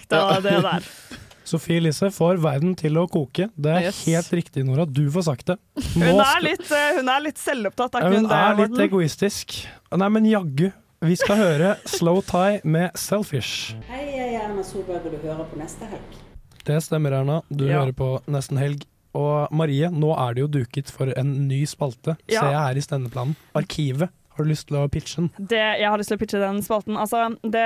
Det 0.10 0.20
er 0.20 0.42
det 0.42 0.62
der. 0.64 0.90
Sofie 1.50 1.80
Elise 1.82 2.12
får 2.14 2.38
verden 2.44 2.76
til 2.78 2.94
å 3.02 3.08
koke. 3.10 3.48
Det 3.58 3.72
er 3.74 3.88
Yes. 3.88 4.04
helt 4.06 4.30
riktig, 4.38 4.66
Nora. 4.68 4.86
Du 4.86 5.08
får 5.10 5.24
sagt 5.32 5.48
det. 5.50 5.56
Hun 5.96 6.20
er 6.22 6.44
litt, 6.46 6.68
eh, 6.72 6.92
hun 7.00 7.10
er 7.10 7.24
litt 7.26 7.40
selvopptatt. 7.42 7.96
Er 7.96 8.06
ikke 8.06 8.12
hun 8.20 8.28
hun 8.28 8.30
det, 8.30 8.38
er 8.38 8.56
litt 8.60 8.70
Morten? 8.76 8.86
egoistisk. 8.86 9.56
Nei, 9.98 10.10
men 10.14 10.26
jaggu. 10.30 10.68
Vi 11.02 11.16
skal 11.16 11.38
høre 11.40 11.72
Slow 11.88 12.20
Tie 12.28 12.60
med 12.68 12.92
Selfish. 13.00 13.74
Hei, 13.88 14.04
jeg 14.14 14.36
er 14.36 14.44
Erna 14.50 14.62
Solberg, 14.68 15.06
og 15.08 15.16
du 15.16 15.26
hører 15.26 15.48
på 15.50 15.58
neste 15.58 15.88
helg. 15.90 16.20
Det 16.68 16.78
stemmer, 16.84 17.16
Erna. 17.22 17.42
Du 17.50 17.66
Ja. 17.66 17.80
hører 17.82 17.94
på 17.98 18.12
Nesten 18.28 18.60
Helg. 18.60 18.84
Og 19.16 19.48
Marie, 19.52 19.88
nå 19.90 20.12
er 20.20 20.36
det 20.36 20.42
jo 20.44 20.48
duket 20.60 20.92
for 20.92 21.10
en 21.18 21.48
ny 21.48 21.64
spalte. 21.66 22.16
Ja. 22.30 22.42
Ser 22.44 22.52
jeg 22.52 22.60
her 22.62 22.78
i 22.78 22.82
stendeplanen. 22.86 23.36
Arkivet. 23.56 24.10
Har 24.40 24.46
du 24.48 24.54
lyst 24.54 24.70
til 24.70 24.78
å 24.80 24.88
pitche 24.88 25.18
den? 25.20 25.26
Det, 25.52 25.60
jeg 25.82 25.90
har 25.92 26.00
lyst 26.00 26.14
til 26.14 26.16
å 26.16 26.20
pitche 26.22 26.40
den 26.40 26.62
spalten. 26.64 26.96
Altså, 26.96 27.26
det, 27.44 27.64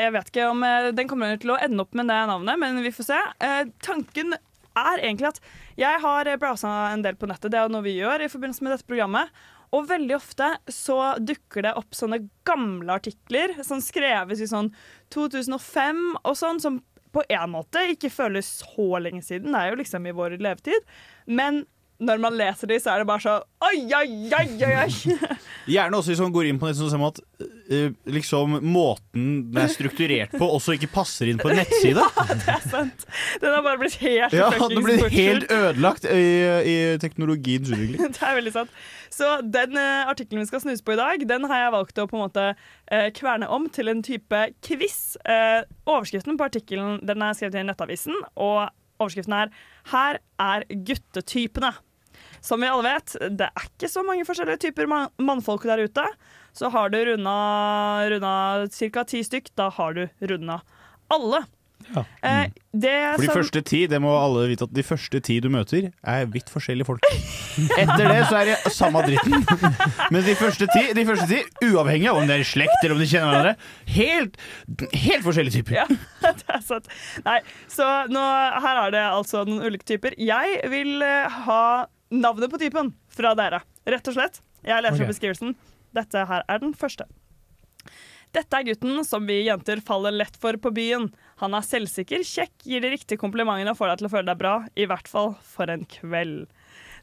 jeg 0.00 0.12
vet 0.14 0.30
ikke 0.30 0.46
om 0.48 0.62
eh, 0.64 0.86
den 0.96 1.10
kommer 1.10 1.34
til 1.36 1.52
å 1.52 1.58
ende 1.60 1.84
opp 1.84 1.92
med 1.98 2.08
det 2.08 2.16
navnet, 2.30 2.56
men 2.62 2.80
vi 2.80 2.92
får 2.96 3.08
se. 3.10 3.18
Eh, 3.44 3.66
tanken 3.84 4.32
er 4.32 5.02
egentlig 5.02 5.28
at 5.34 5.42
jeg 5.76 6.00
har 6.00 6.30
browsa 6.40 6.70
en 6.94 7.04
del 7.04 7.18
på 7.20 7.28
nettet, 7.28 7.50
det 7.52 7.60
er 7.60 7.68
jo 7.68 7.74
noe 7.74 7.84
vi 7.84 7.98
gjør 7.98 8.24
i 8.24 8.30
forbindelse 8.32 8.64
med 8.64 8.72
dette 8.72 8.88
programmet. 8.88 9.36
Og 9.76 9.84
veldig 9.90 10.16
ofte 10.16 10.48
så 10.72 10.96
dukker 11.20 11.68
det 11.68 11.74
opp 11.76 11.92
sånne 11.98 12.22
gamle 12.48 12.96
artikler 12.96 13.58
som 13.66 13.84
skreves 13.84 14.40
i 14.40 14.48
sånn 14.48 14.72
2005 15.12 16.04
og 16.22 16.40
sånn, 16.40 16.62
som 16.64 16.80
på 17.14 17.22
en 17.28 17.52
måte 17.52 17.84
ikke 17.92 18.10
føles 18.10 18.48
så 18.64 18.88
lenge 19.02 19.20
siden. 19.28 19.52
Det 19.52 19.60
er 19.60 19.74
jo 19.74 19.80
liksom 19.82 20.08
i 20.08 20.16
vår 20.16 20.38
levetid. 20.40 20.88
Men 21.28 21.66
når 22.02 22.18
man 22.18 22.34
leser 22.34 22.70
de, 22.70 22.78
så 22.82 22.90
er 22.94 23.02
det 23.02 23.08
bare 23.08 23.22
sånn 23.22 23.44
Oi, 23.64 23.78
oi, 23.96 24.08
oi, 24.34 24.48
oi! 24.66 24.72
oi. 24.82 25.34
Gjerne 25.74 25.96
også 25.96 26.12
hvis 26.12 26.20
man 26.20 26.32
går 26.34 26.48
inn 26.50 26.58
på 26.60 26.68
nett 26.68 26.76
sånn 26.76 27.04
at 27.06 27.20
eh, 27.72 27.94
liksom 28.10 28.58
måten 28.60 29.28
den 29.54 29.60
er 29.62 29.70
strukturert 29.72 30.34
på, 30.34 30.44
også 30.44 30.74
ikke 30.76 30.90
passer 30.92 31.30
inn 31.30 31.40
på 31.40 31.48
en 31.48 31.62
nettside. 31.62 32.04
det 32.42 32.50
er 32.52 32.66
sant. 32.66 33.06
Den 33.40 33.54
har 33.54 33.64
bare 33.64 33.80
blitt 33.80 33.96
helt 34.02 34.36
Ja, 34.36 34.50
Den 34.60 34.84
blir 34.84 35.06
helt 35.14 35.48
ødelagt 35.48 36.04
i, 36.10 36.26
i 36.68 36.76
teknologiens 37.00 37.72
utvikling. 37.72 38.12
Det 38.14 38.20
er 38.20 38.36
veldig 38.36 38.54
sant. 38.58 38.76
Så 39.14 39.30
den 39.46 39.78
uh, 39.78 40.10
artikkelen 40.10 40.42
vi 40.42 40.50
skal 40.50 40.64
snuse 40.64 40.84
på 40.84 40.94
i 40.94 41.00
dag, 41.00 41.24
den 41.28 41.48
har 41.48 41.64
jeg 41.64 41.74
valgt 41.78 42.00
å 42.02 42.08
på 42.10 42.18
en 42.18 42.24
måte 42.26 42.46
uh, 42.52 43.08
kverne 43.16 43.48
om 43.48 43.68
til 43.72 43.88
en 43.92 44.02
type 44.04 44.40
quiz. 44.66 45.14
Uh, 45.22 45.62
overskriften 45.86 46.36
på 46.36 46.48
artikkelen 46.50 46.98
den 47.06 47.22
er 47.24 47.36
skrevet 47.38 47.62
i 47.62 47.68
Nettavisen, 47.68 48.18
og 48.34 48.66
overskriften 49.00 49.34
er 49.36 49.50
'Her 49.90 50.18
er 50.38 50.64
guttetypene'. 50.70 51.74
Som 52.40 52.60
vi 52.60 52.68
alle 52.68 52.94
vet, 52.94 53.16
det 53.38 53.48
er 53.48 53.66
ikke 53.66 53.88
så 53.90 54.04
mange 54.06 54.24
forskjellige 54.24 54.68
typer 54.68 54.86
man 54.86 55.08
mannfolk 55.18 55.64
der 55.64 55.84
ute. 55.84 56.04
Så 56.54 56.70
har 56.70 56.90
du 56.92 56.98
runda, 56.98 58.06
runda 58.12 58.66
ca. 58.70 59.04
ti 59.04 59.22
stykk, 59.26 59.50
da 59.56 59.70
har 59.70 59.94
du 59.94 60.08
runda 60.22 60.60
alle. 61.10 61.44
Eh, 61.94 62.46
det 62.72 63.14
For 63.14 63.22
de 63.22 63.26
som- 63.26 63.36
første 63.36 63.60
ti, 63.64 63.86
det 63.86 64.00
må 64.02 64.10
alle 64.18 64.48
vite 64.48 64.64
at 64.64 64.72
de 64.72 64.82
første 64.82 65.20
ti 65.22 65.38
du 65.40 65.48
møter, 65.48 65.92
er 66.02 66.26
vidt 66.26 66.50
forskjellige 66.50 66.86
folk. 66.86 67.02
Etter 67.78 68.08
det 68.08 68.26
så 68.28 68.40
er 68.40 68.44
det 68.50 68.72
samme 68.72 69.02
dritten. 69.04 69.44
Men 70.12 70.24
de 70.24 70.34
første 70.34 70.66
ti, 70.72 70.92
de 70.96 71.04
første 71.06 71.28
ti 71.28 71.42
uavhengig 71.68 72.08
av 72.10 72.20
om 72.20 72.26
det 72.26 72.38
er 72.38 72.44
i 72.44 72.48
slekt 72.48 72.78
eller 72.82 72.96
om 72.96 73.02
de 73.02 73.08
kjenner 73.10 73.30
hverandre, 73.30 73.56
helt, 73.94 74.38
helt 74.92 75.26
forskjellige 75.26 75.60
typer. 75.60 75.78
Ja, 75.82 75.86
det 76.40 76.48
er 76.58 76.64
sant. 76.64 76.88
Nei, 77.24 77.40
så 77.68 77.90
nå, 78.10 78.22
her 78.64 78.86
er 78.86 78.96
det 78.96 79.04
altså 79.08 79.44
noen 79.48 79.68
ulike 79.68 79.86
typer. 79.94 80.16
Jeg 80.18 80.62
vil 80.72 81.04
eh, 81.04 81.42
ha 81.48 81.86
navnet 82.14 82.50
på 82.50 82.60
typen 82.62 82.94
fra 83.12 83.34
dere, 83.38 83.62
rett 83.86 84.10
og 84.10 84.18
slett. 84.18 84.40
Jeg 84.64 84.82
leser 84.82 85.02
okay. 85.02 85.12
beskrivelsen. 85.12 85.54
Dette 85.94 86.24
her 86.26 86.42
er 86.50 86.62
den 86.62 86.74
første. 86.74 87.06
Dette 88.34 88.58
er 88.58 88.66
gutten 88.66 89.04
som 89.06 89.28
vi 89.28 89.44
jenter 89.46 89.78
faller 89.84 90.14
lett 90.14 90.36
for 90.40 90.58
på 90.58 90.72
byen. 90.74 91.06
Han 91.44 91.56
er 91.58 91.66
selvsikker, 91.66 92.24
kjekk, 92.24 92.54
gir 92.64 92.80
de 92.80 92.94
riktige 92.94 93.20
komplimentene 93.20 93.74
og 93.74 93.78
får 93.78 93.92
deg 93.92 94.00
til 94.00 94.08
å 94.08 94.12
føle 94.14 94.28
deg 94.30 94.40
bra. 94.40 94.54
I 94.80 94.88
hvert 94.88 95.10
fall 95.10 95.34
for 95.44 95.70
en 95.72 95.84
kveld. 95.90 96.46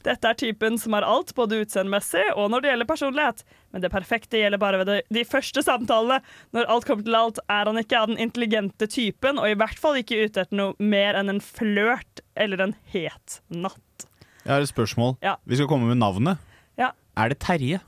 Dette 0.01 0.31
er 0.31 0.37
typen 0.37 0.79
som 0.81 0.95
har 0.97 1.05
alt, 1.05 1.33
både 1.37 1.59
utseendemessig 1.61 2.23
og 2.33 2.49
når 2.49 2.63
det 2.63 2.71
gjelder 2.71 2.89
personlighet. 2.89 3.43
Men 3.69 3.83
det 3.83 3.91
perfekte 3.93 4.39
gjelder 4.41 4.61
bare 4.61 4.79
ved 4.81 4.91
de, 5.13 5.23
første 5.29 5.61
samtalene. 5.65 6.23
Når 6.55 6.71
alt 6.73 6.87
kommer 6.89 7.05
til 7.05 7.19
alt, 7.19 7.41
er 7.45 7.69
han 7.69 7.81
ikke 7.81 7.99
av 7.99 8.09
den 8.09 8.21
intelligente 8.23 8.89
typen, 8.89 9.37
og 9.37 9.51
i 9.51 9.59
hvert 9.61 9.77
fall 9.81 9.99
ikke 10.01 10.23
ute 10.23 10.45
etter 10.45 10.57
noe 10.57 10.73
mer 10.81 11.19
enn 11.19 11.29
en 11.35 11.43
flørt 11.43 12.23
eller 12.33 12.65
en 12.65 12.75
het 12.95 13.39
natt. 13.53 14.07
Jeg 14.41 14.55
har 14.55 14.65
et 14.65 14.73
spørsmål. 14.73 15.19
Ja. 15.21 15.37
Vi 15.45 15.59
skal 15.59 15.69
komme 15.69 15.91
med 15.91 16.01
navnet. 16.01 16.41
Ja. 16.81 16.95
Er 17.13 17.29
det 17.29 17.37
Terje? 17.45 17.83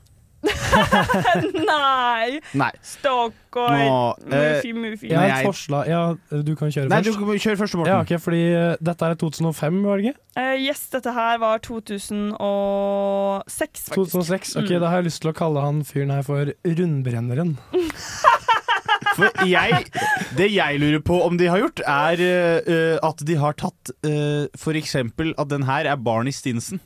Nei! 1.70 2.40
Nei. 2.54 2.70
Stockholm. 2.82 3.78
Nå, 3.78 4.14
eh, 4.30 4.56
Mufi, 4.56 4.72
mufi. 4.72 5.08
Jeg 5.10 5.18
har 5.18 5.40
et 5.40 5.46
forslag. 5.48 5.88
Ja, 5.90 6.02
du 6.30 6.54
kan 6.58 6.72
kjøre 6.74 6.88
Nei, 6.90 7.00
først. 7.02 7.18
du 7.18 7.24
kan 7.24 7.42
kjøre 7.46 7.58
først, 7.62 7.74
Morten. 7.78 7.92
Ja, 7.92 8.00
okay, 8.02 8.18
fordi 8.22 8.42
uh, 8.54 8.74
dette 8.84 9.02
er 9.06 9.14
2005, 9.20 9.82
var 9.86 9.96
det 10.00 10.04
ikke? 10.10 10.18
Uh, 10.38 10.56
yes, 10.58 10.80
dette 10.94 11.10
her 11.14 11.38
var 11.42 11.62
2006, 11.64 12.34
faktisk. 13.90 13.94
2006. 13.94 14.56
Ok, 14.56 14.70
Mm. 14.74 14.80
Da 14.80 14.88
har 14.90 14.96
jeg 15.00 15.06
lyst 15.06 15.20
til 15.22 15.30
å 15.30 15.36
kalle 15.36 15.60
han 15.62 15.84
fyren 15.86 16.10
her 16.10 16.24
for 16.26 16.50
Rundbrenneren. 16.64 17.58
For 19.14 19.30
jeg, 19.46 19.84
det 20.34 20.48
jeg 20.50 20.80
lurer 20.82 21.02
på 21.04 21.20
om 21.22 21.36
de 21.38 21.46
har 21.46 21.60
gjort, 21.60 21.82
er 21.86 22.18
uh, 22.18 22.96
at 23.06 23.22
de 23.26 23.36
har 23.38 23.54
tatt 23.60 23.92
uh, 24.02 24.74
eksempel 24.74 25.30
at 25.38 25.52
den 25.52 25.62
her 25.68 25.86
er 25.86 26.00
Barney 26.02 26.34
Stinson. 26.34 26.80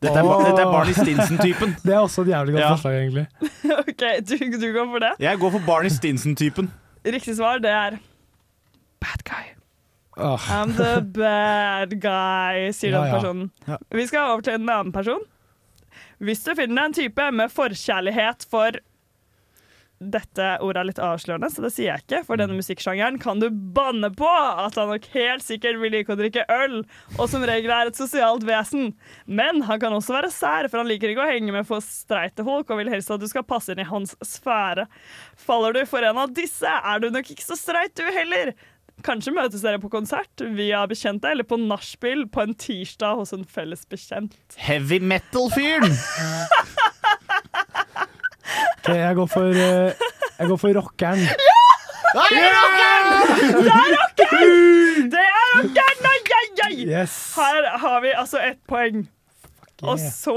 Dette 0.00 0.16
er, 0.18 0.24
oh. 0.24 0.40
Dette 0.44 0.62
er 0.62 0.70
Barney 0.72 0.94
Stinson-typen. 0.96 1.74
Det 1.84 1.92
er 1.94 1.98
også 2.00 2.22
et 2.24 2.28
jævlig 2.32 2.54
godt 2.54 2.62
Ja. 2.64 2.70
forslag, 2.74 2.98
egentlig. 3.02 3.26
OK, 3.88 4.04
du, 4.28 4.36
du 4.62 4.68
går 4.72 4.86
for 4.94 4.98
det? 5.04 5.10
Jeg 5.20 5.38
går 5.42 5.50
for 5.56 5.62
Barney 5.66 5.90
Stinson-typen. 5.92 6.70
Riktig 7.06 7.36
svar, 7.36 7.58
det 7.58 7.70
er 7.70 7.98
bad 9.00 9.24
guy. 9.28 9.44
Oh. 10.16 10.38
I'm 10.52 10.72
the 10.76 11.00
bad 11.16 11.94
guy, 12.00 12.70
sier 12.76 12.90
Ja, 12.92 12.98
den 13.00 13.06
ja. 13.06 13.12
personen. 13.18 13.50
Ja. 13.68 13.76
Vi 13.96 14.06
skal 14.06 14.18
over 14.32 14.40
til 14.44 14.56
en 14.58 14.68
annen 14.68 14.92
person. 14.92 15.20
Hvis 16.20 16.42
du 16.44 16.52
finner 16.58 16.84
en 16.90 16.92
type 16.96 17.30
med 17.32 17.48
forkjærlighet 17.52 18.44
for 18.50 18.76
dette 20.00 20.44
ordet 20.64 20.80
er 20.80 20.86
litt 20.88 21.00
avslørende, 21.04 21.50
så 21.52 21.60
det 21.60 21.70
sier 21.74 21.90
jeg 21.90 22.02
ikke. 22.06 22.22
For 22.24 22.36
Mm. 22.36 22.40
denne 22.40 22.56
musikksjangeren 22.56 23.18
kan 23.20 23.38
du 23.42 23.50
banne 23.50 24.08
på 24.16 24.24
at 24.30 24.74
han 24.80 24.88
nok 24.88 25.04
helt 25.12 25.44
sikkert 25.44 25.78
vil 25.80 25.92
like 25.92 26.08
å 26.08 26.16
drikke 26.16 26.46
øl, 26.48 26.78
og 27.18 27.28
som 27.28 27.42
regel 27.44 27.70
er 27.70 27.86
et 27.90 27.96
sosialt 28.00 28.42
vesen. 28.48 28.94
Men 29.26 29.60
han 29.68 29.78
kan 29.78 29.92
også 29.92 30.16
være 30.16 30.30
sær, 30.32 30.68
for 30.70 30.78
han 30.78 30.88
liker 30.88 31.12
ikke 31.12 31.26
å 31.26 31.30
henge 31.30 31.52
med 31.52 31.66
for 31.68 31.80
streite 31.84 32.42
folk, 32.42 32.70
og 32.70 32.78
vil 32.80 32.88
helst 32.88 33.10
at 33.12 33.20
du 33.20 33.28
skal 33.28 33.44
passe 33.44 33.68
inn 33.74 33.84
i 33.84 33.88
hans 33.90 34.16
sfære. 34.24 34.86
Faller 35.36 35.72
du 35.76 35.84
for 35.84 36.00
en 36.02 36.16
av 36.24 36.32
disse, 36.32 36.64
er 36.64 36.98
du 37.00 37.10
nok 37.10 37.28
ikke 37.30 37.44
så 37.44 37.58
streit 37.60 37.94
du 37.94 38.04
heller. 38.08 38.54
Kanskje 39.04 39.32
møtes 39.32 39.62
dere 39.64 39.78
på 39.80 39.88
konsert 39.92 40.42
via 40.56 40.82
bekjente 40.88 41.28
eller 41.30 41.44
på 41.48 41.56
nachspiel 41.60 42.26
på 42.28 42.42
en 42.42 42.52
tirsdag 42.54 43.16
hos 43.16 43.32
en 43.32 43.44
felles 43.48 43.84
bekjent. 43.88 44.32
Heavy 44.56 44.98
metal-fyren! 45.00 45.92
Jeg 48.98 49.16
går 49.18 49.28
for 49.30 49.50
eh, 49.54 49.92
Jeg 50.40 50.48
går 50.50 50.60
for 50.62 50.78
rockeren. 50.80 51.22
Ja, 52.10 52.24
det 52.30 52.40
er 52.42 52.56
rockeren! 52.56 53.62
Det 53.62 53.74
er 53.76 53.92
rockeren! 53.94 55.10
Det 55.12 55.20
er 55.26 55.52
rockeren! 55.60 56.08
Ai, 56.10 56.18
ai, 56.40 56.48
ai! 56.66 56.74
Yes. 56.90 57.14
Her 57.36 57.68
har 57.84 58.00
vi 58.04 58.12
altså 58.18 58.40
ett 58.42 58.58
poeng. 58.70 59.04
Og 59.82 59.98
så 60.00 60.34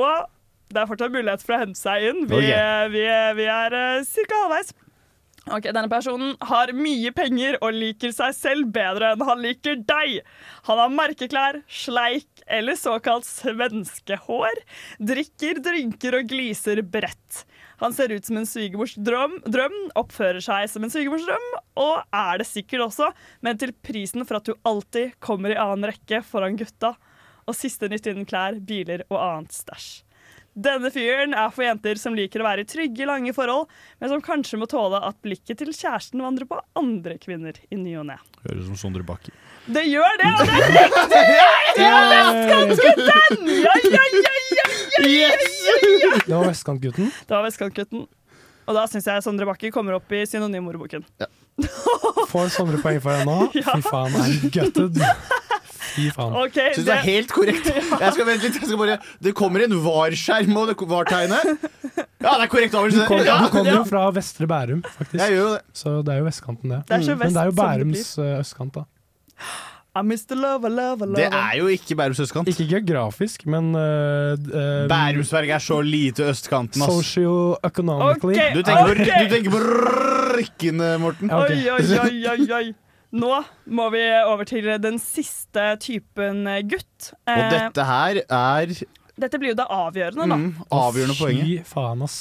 Det 0.73 0.79
er 0.81 0.87
fortsatt 0.89 1.13
mulighet 1.13 1.43
for 1.45 1.55
å 1.55 1.59
hente 1.63 1.77
seg 1.79 2.05
inn. 2.11 2.23
Vi, 2.29 2.37
Ok. 2.39 2.93
vi, 2.93 3.03
vi 3.39 3.45
er 3.53 3.75
uh, 3.77 4.05
ca. 4.05 4.39
halvveis. 4.43 4.71
Ok, 5.51 5.65
Denne 5.75 5.89
personen 5.91 6.37
har 6.47 6.71
mye 6.73 7.11
penger 7.13 7.57
og 7.59 7.75
liker 7.75 8.13
seg 8.15 8.31
selv 8.37 8.69
bedre 8.73 9.09
enn 9.13 9.25
han 9.27 9.41
liker 9.43 9.75
deg. 9.83 10.21
Han 10.69 10.79
har 10.79 10.93
merkeklær, 10.93 11.59
sleik 11.67 12.29
eller 12.47 12.77
såkalt 12.79 13.27
svenskehår, 13.27 14.61
drikker, 15.03 15.59
drinker 15.65 16.15
og 16.21 16.31
gliser 16.31 16.79
bredt. 16.81 17.43
Han 17.83 17.93
ser 17.93 18.13
ut 18.15 18.25
som 18.25 18.37
en 18.39 18.47
svigermors 18.47 18.93
drøm, 18.95 19.41
drøm, 19.43 19.73
oppfører 19.99 20.39
seg 20.43 20.69
som 20.71 20.85
en 20.85 20.91
svigermors 20.93 21.25
drøm, 21.27 21.47
og 21.83 22.15
er 22.15 22.39
det 22.39 22.47
sikkert 22.47 22.85
også, 22.85 23.09
men 23.43 23.59
til 23.59 23.73
prisen 23.83 24.23
for 24.23 24.39
at 24.39 24.47
du 24.47 24.55
alltid 24.63 25.17
kommer 25.23 25.51
i 25.51 25.59
annen 25.59 25.89
rekke 25.91 26.21
foran 26.23 26.55
gutta. 26.59 26.93
Og 27.43 27.57
siste 27.59 27.89
nytt 27.91 28.07
innen 28.07 28.27
klær, 28.29 28.55
biler 28.63 29.03
og 29.09 29.19
annet 29.19 29.51
stæsj. 29.51 29.89
Denne 30.53 30.91
fyren 30.93 31.33
er 31.33 31.49
for 31.49 31.65
jenter 31.65 31.97
som 31.97 32.13
liker 32.13 32.43
å 32.43 32.45
være 32.45 32.61
i 32.61 32.67
trygge, 32.69 33.07
lange 33.09 33.33
forhold, 33.33 33.71
men 33.97 34.11
som 34.11 34.21
kanskje 34.21 34.59
må 34.61 34.67
tåle 34.69 34.99
at 35.01 35.17
blikket 35.25 35.57
til 35.57 35.71
kjæresten 35.73 36.21
vandrer 36.21 36.45
på 36.49 36.59
andre 36.77 37.15
kvinner 37.21 37.57
i 37.73 37.79
ny 37.79 37.95
og 37.97 38.05
ne. 38.11 38.19
Høres 38.43 38.67
ut 38.67 38.69
som 38.73 38.77
Sondre 38.83 39.01
Bakke. 39.07 39.33
Det 39.65 39.85
gjør 39.87 40.19
det, 40.21 40.29
og 40.29 40.43
det 40.45 40.53
er 40.53 40.73
riktig! 40.75 41.77
Det 41.77 41.89
var 41.89 42.09
vestkantgutten! 42.13 43.53
Ja, 43.63 43.77
ja, 43.81 44.03
ja, 44.03 44.03
ja, 44.19 44.35
ja, 44.53 44.67
ja, 45.09 45.29
ja, 45.31 45.93
ja. 46.03 46.11
Det 46.27 46.35
var 46.35 46.45
vestkantgutten. 46.51 47.09
Det 47.09 47.33
var 47.37 47.47
vestkantgutten. 47.47 48.05
Og 48.63 48.77
da 48.77 48.83
syns 48.91 49.07
jeg 49.09 49.23
Sondre 49.25 49.47
Bakke 49.49 49.71
kommer 49.75 49.97
opp 49.97 50.11
i 50.15 50.21
synonymordboken. 50.29 51.03
Får 52.29 52.53
Sondre 52.53 52.77
poeng 52.83 53.01
for 53.03 53.17
det 53.17 53.25
nå? 53.27 53.39
Ja. 53.57 53.73
Fy 53.73 53.81
faen, 53.89 54.13
I'm 54.21 54.53
gutted. 54.53 55.01
Fy 55.93 56.07
faen. 56.15 56.33
Okay, 56.47 56.71
Syns 56.75 56.87
det 56.87 56.93
er 56.95 57.03
helt 57.05 57.31
korrekt. 57.33 57.67
Jeg 58.03 58.13
skal 58.15 58.25
vente 58.29 58.47
litt, 58.47 58.55
jeg 58.61 58.69
skal 58.69 58.79
bare 58.81 58.95
Det 59.21 59.33
kommer 59.37 59.63
en 59.65 59.75
var-skjerm 59.83 60.55
og 60.57 60.71
det 60.71 60.77
var-tegnet. 60.89 61.67
Ja, 62.23 62.37
det 62.39 62.45
er 62.47 62.49
korrekt 62.51 62.71
Du 62.73 62.79
oversett. 62.79 63.05
kom- 63.07 63.21
Ja, 63.25 63.37
du 63.43 63.49
kommer 63.53 63.71
ja. 63.71 63.77
jo 63.81 63.83
fra 63.89 64.07
Vestre 64.15 64.47
Bærum, 64.49 64.81
faktisk. 64.97 65.19
Jeg 65.21 65.35
gjør 65.35 65.43
jo 65.43 65.51
det. 65.57 65.61
Så 65.73 65.93
det 66.07 66.13
er 66.15 66.23
jo 66.23 66.25
vestkanten, 66.29 66.69
det. 66.73 66.81
Det 66.89 66.97
er 66.97 67.05
så 67.05 67.13
Mm. 67.13 67.19
Men 67.19 67.33
det 67.33 67.41
er 67.41 67.45
jo 67.45 67.53
vest 67.53 67.61
det 67.61 67.63
Bærums 67.63 68.17
eh, 68.17 68.39
østkant, 68.41 68.73
da. 68.73 68.83
Lover, 69.93 70.69
lover, 70.73 71.05
lover. 71.05 71.15
Det 71.19 71.27
er 71.29 71.57
jo 71.59 71.67
ikke 71.69 71.95
Bærums 71.99 72.19
østkant. 72.23 72.47
Ikke 72.49 72.65
geografisk, 72.71 73.45
men 73.45 73.75
uh, 73.75 74.33
uh, 74.33 74.87
Bærumsberg 74.89 75.49
er 75.53 75.61
så 75.61 75.81
lite 75.85 76.23
østkanten, 76.31 76.81
ass. 76.81 76.95
Socioeconomically. 77.03 78.33
Okay, 78.33 78.53
Du 78.55 78.63
tenker 78.63 78.87
på, 78.87 78.91
ok. 78.91 79.11
du 79.21 79.35
tenker 79.35 79.51
på 79.53 79.61
rykkene, 80.39 80.97
Morten. 81.03 81.29
Ja, 81.29 81.43
okay. 81.43 81.61
Oi, 81.69 81.77
oi, 81.77 81.99
oi, 81.99 82.25
oi, 82.33 82.51
oi. 82.57 82.73
Nå 83.13 83.29
må 83.69 83.85
vi 83.93 84.01
over 84.25 84.47
til 84.49 84.65
den 84.81 84.97
siste 85.01 85.67
typen 85.83 86.47
eh, 86.49 86.63
gutt. 86.65 87.11
Og 87.27 87.33
Eh, 87.37 87.49
dette 87.53 87.85
her 87.85 88.21
er 88.25 88.73
dette 89.21 89.37
blir 89.37 89.51
jo 89.53 89.57
det 89.59 89.67
avgjørende, 89.69 90.25
da. 90.25 90.37
mm, 90.41 90.63
avgjørende 90.73 91.15
poenget. 91.19 91.67
Fy 91.67 91.73
faen, 91.75 92.01
ass. 92.01 92.15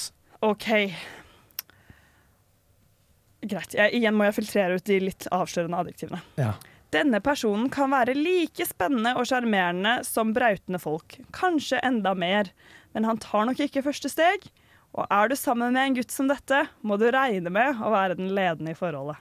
OK. 0.44 0.66
Greit. 3.42 3.72
Jeg, 3.74 3.94
igjen 3.96 4.14
må 4.14 4.26
jeg 4.28 4.36
filtrere 4.36 4.76
ut 4.78 4.84
de 4.86 4.98
litt 5.02 5.26
avslørende 5.34 5.80
adjektivene. 5.82 6.20
Ja. 6.38 6.52
Denne 6.92 7.22
personen 7.24 7.70
kan 7.72 7.90
være 7.90 8.12
like 8.14 8.66
spennende 8.68 9.14
og 9.16 9.24
sjarmerende 9.30 9.96
som 10.06 10.34
brautende 10.36 10.78
folk. 10.82 11.16
Kanskje 11.34 11.80
enda 11.82 12.12
mer. 12.14 12.52
Men 12.92 13.08
han 13.08 13.18
tar 13.22 13.48
nok 13.48 13.62
ikke 13.64 13.82
første 13.88 14.12
steg. 14.12 14.44
Og 14.92 15.08
er 15.08 15.32
du 15.32 15.36
sammen 15.40 15.72
med 15.72 15.86
en 15.88 15.96
gutt 15.96 16.12
som 16.12 16.28
dette, 16.28 16.66
må 16.84 16.98
du 17.00 17.06
regne 17.08 17.48
med 17.50 17.80
å 17.80 17.94
være 17.94 18.18
den 18.20 18.28
ledende 18.36 18.74
i 18.74 18.78
forholdet. 18.78 19.16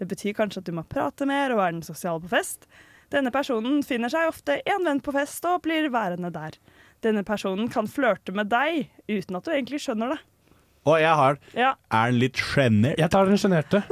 Det 0.00 0.08
betyr 0.10 0.34
kanskje 0.36 0.62
at 0.62 0.68
du 0.68 0.74
må 0.76 0.84
prate 0.90 1.26
mer 1.28 1.54
og 1.54 1.60
være 1.62 1.76
den 1.78 1.86
sosiale 1.86 2.22
på 2.24 2.32
fest. 2.32 2.66
Denne 3.14 3.30
personen 3.34 3.82
finner 3.86 4.10
seg 4.10 4.30
ofte 4.30 4.58
en 4.66 4.86
venn 4.88 5.02
på 5.04 5.12
fest 5.14 5.44
og 5.46 5.62
blir 5.66 5.90
værende 5.94 6.32
der. 6.34 6.56
Denne 7.04 7.22
personen 7.26 7.68
kan 7.70 7.86
flørte 7.90 8.32
med 8.34 8.50
deg 8.50 8.88
uten 9.10 9.38
at 9.38 9.44
du 9.46 9.52
egentlig 9.54 9.82
skjønner 9.84 10.16
det. 10.16 10.20
Og 10.84 10.98
jeg 11.00 11.14
har 11.16 11.38
Ja, 11.56 11.74
Er 11.92 12.10
den 12.10 12.20
litt 12.20 12.36
sjenert? 12.40 12.98
Jeg 13.00 13.10
tar 13.10 13.24
den 13.28 13.40
sjenerte. 13.40 13.84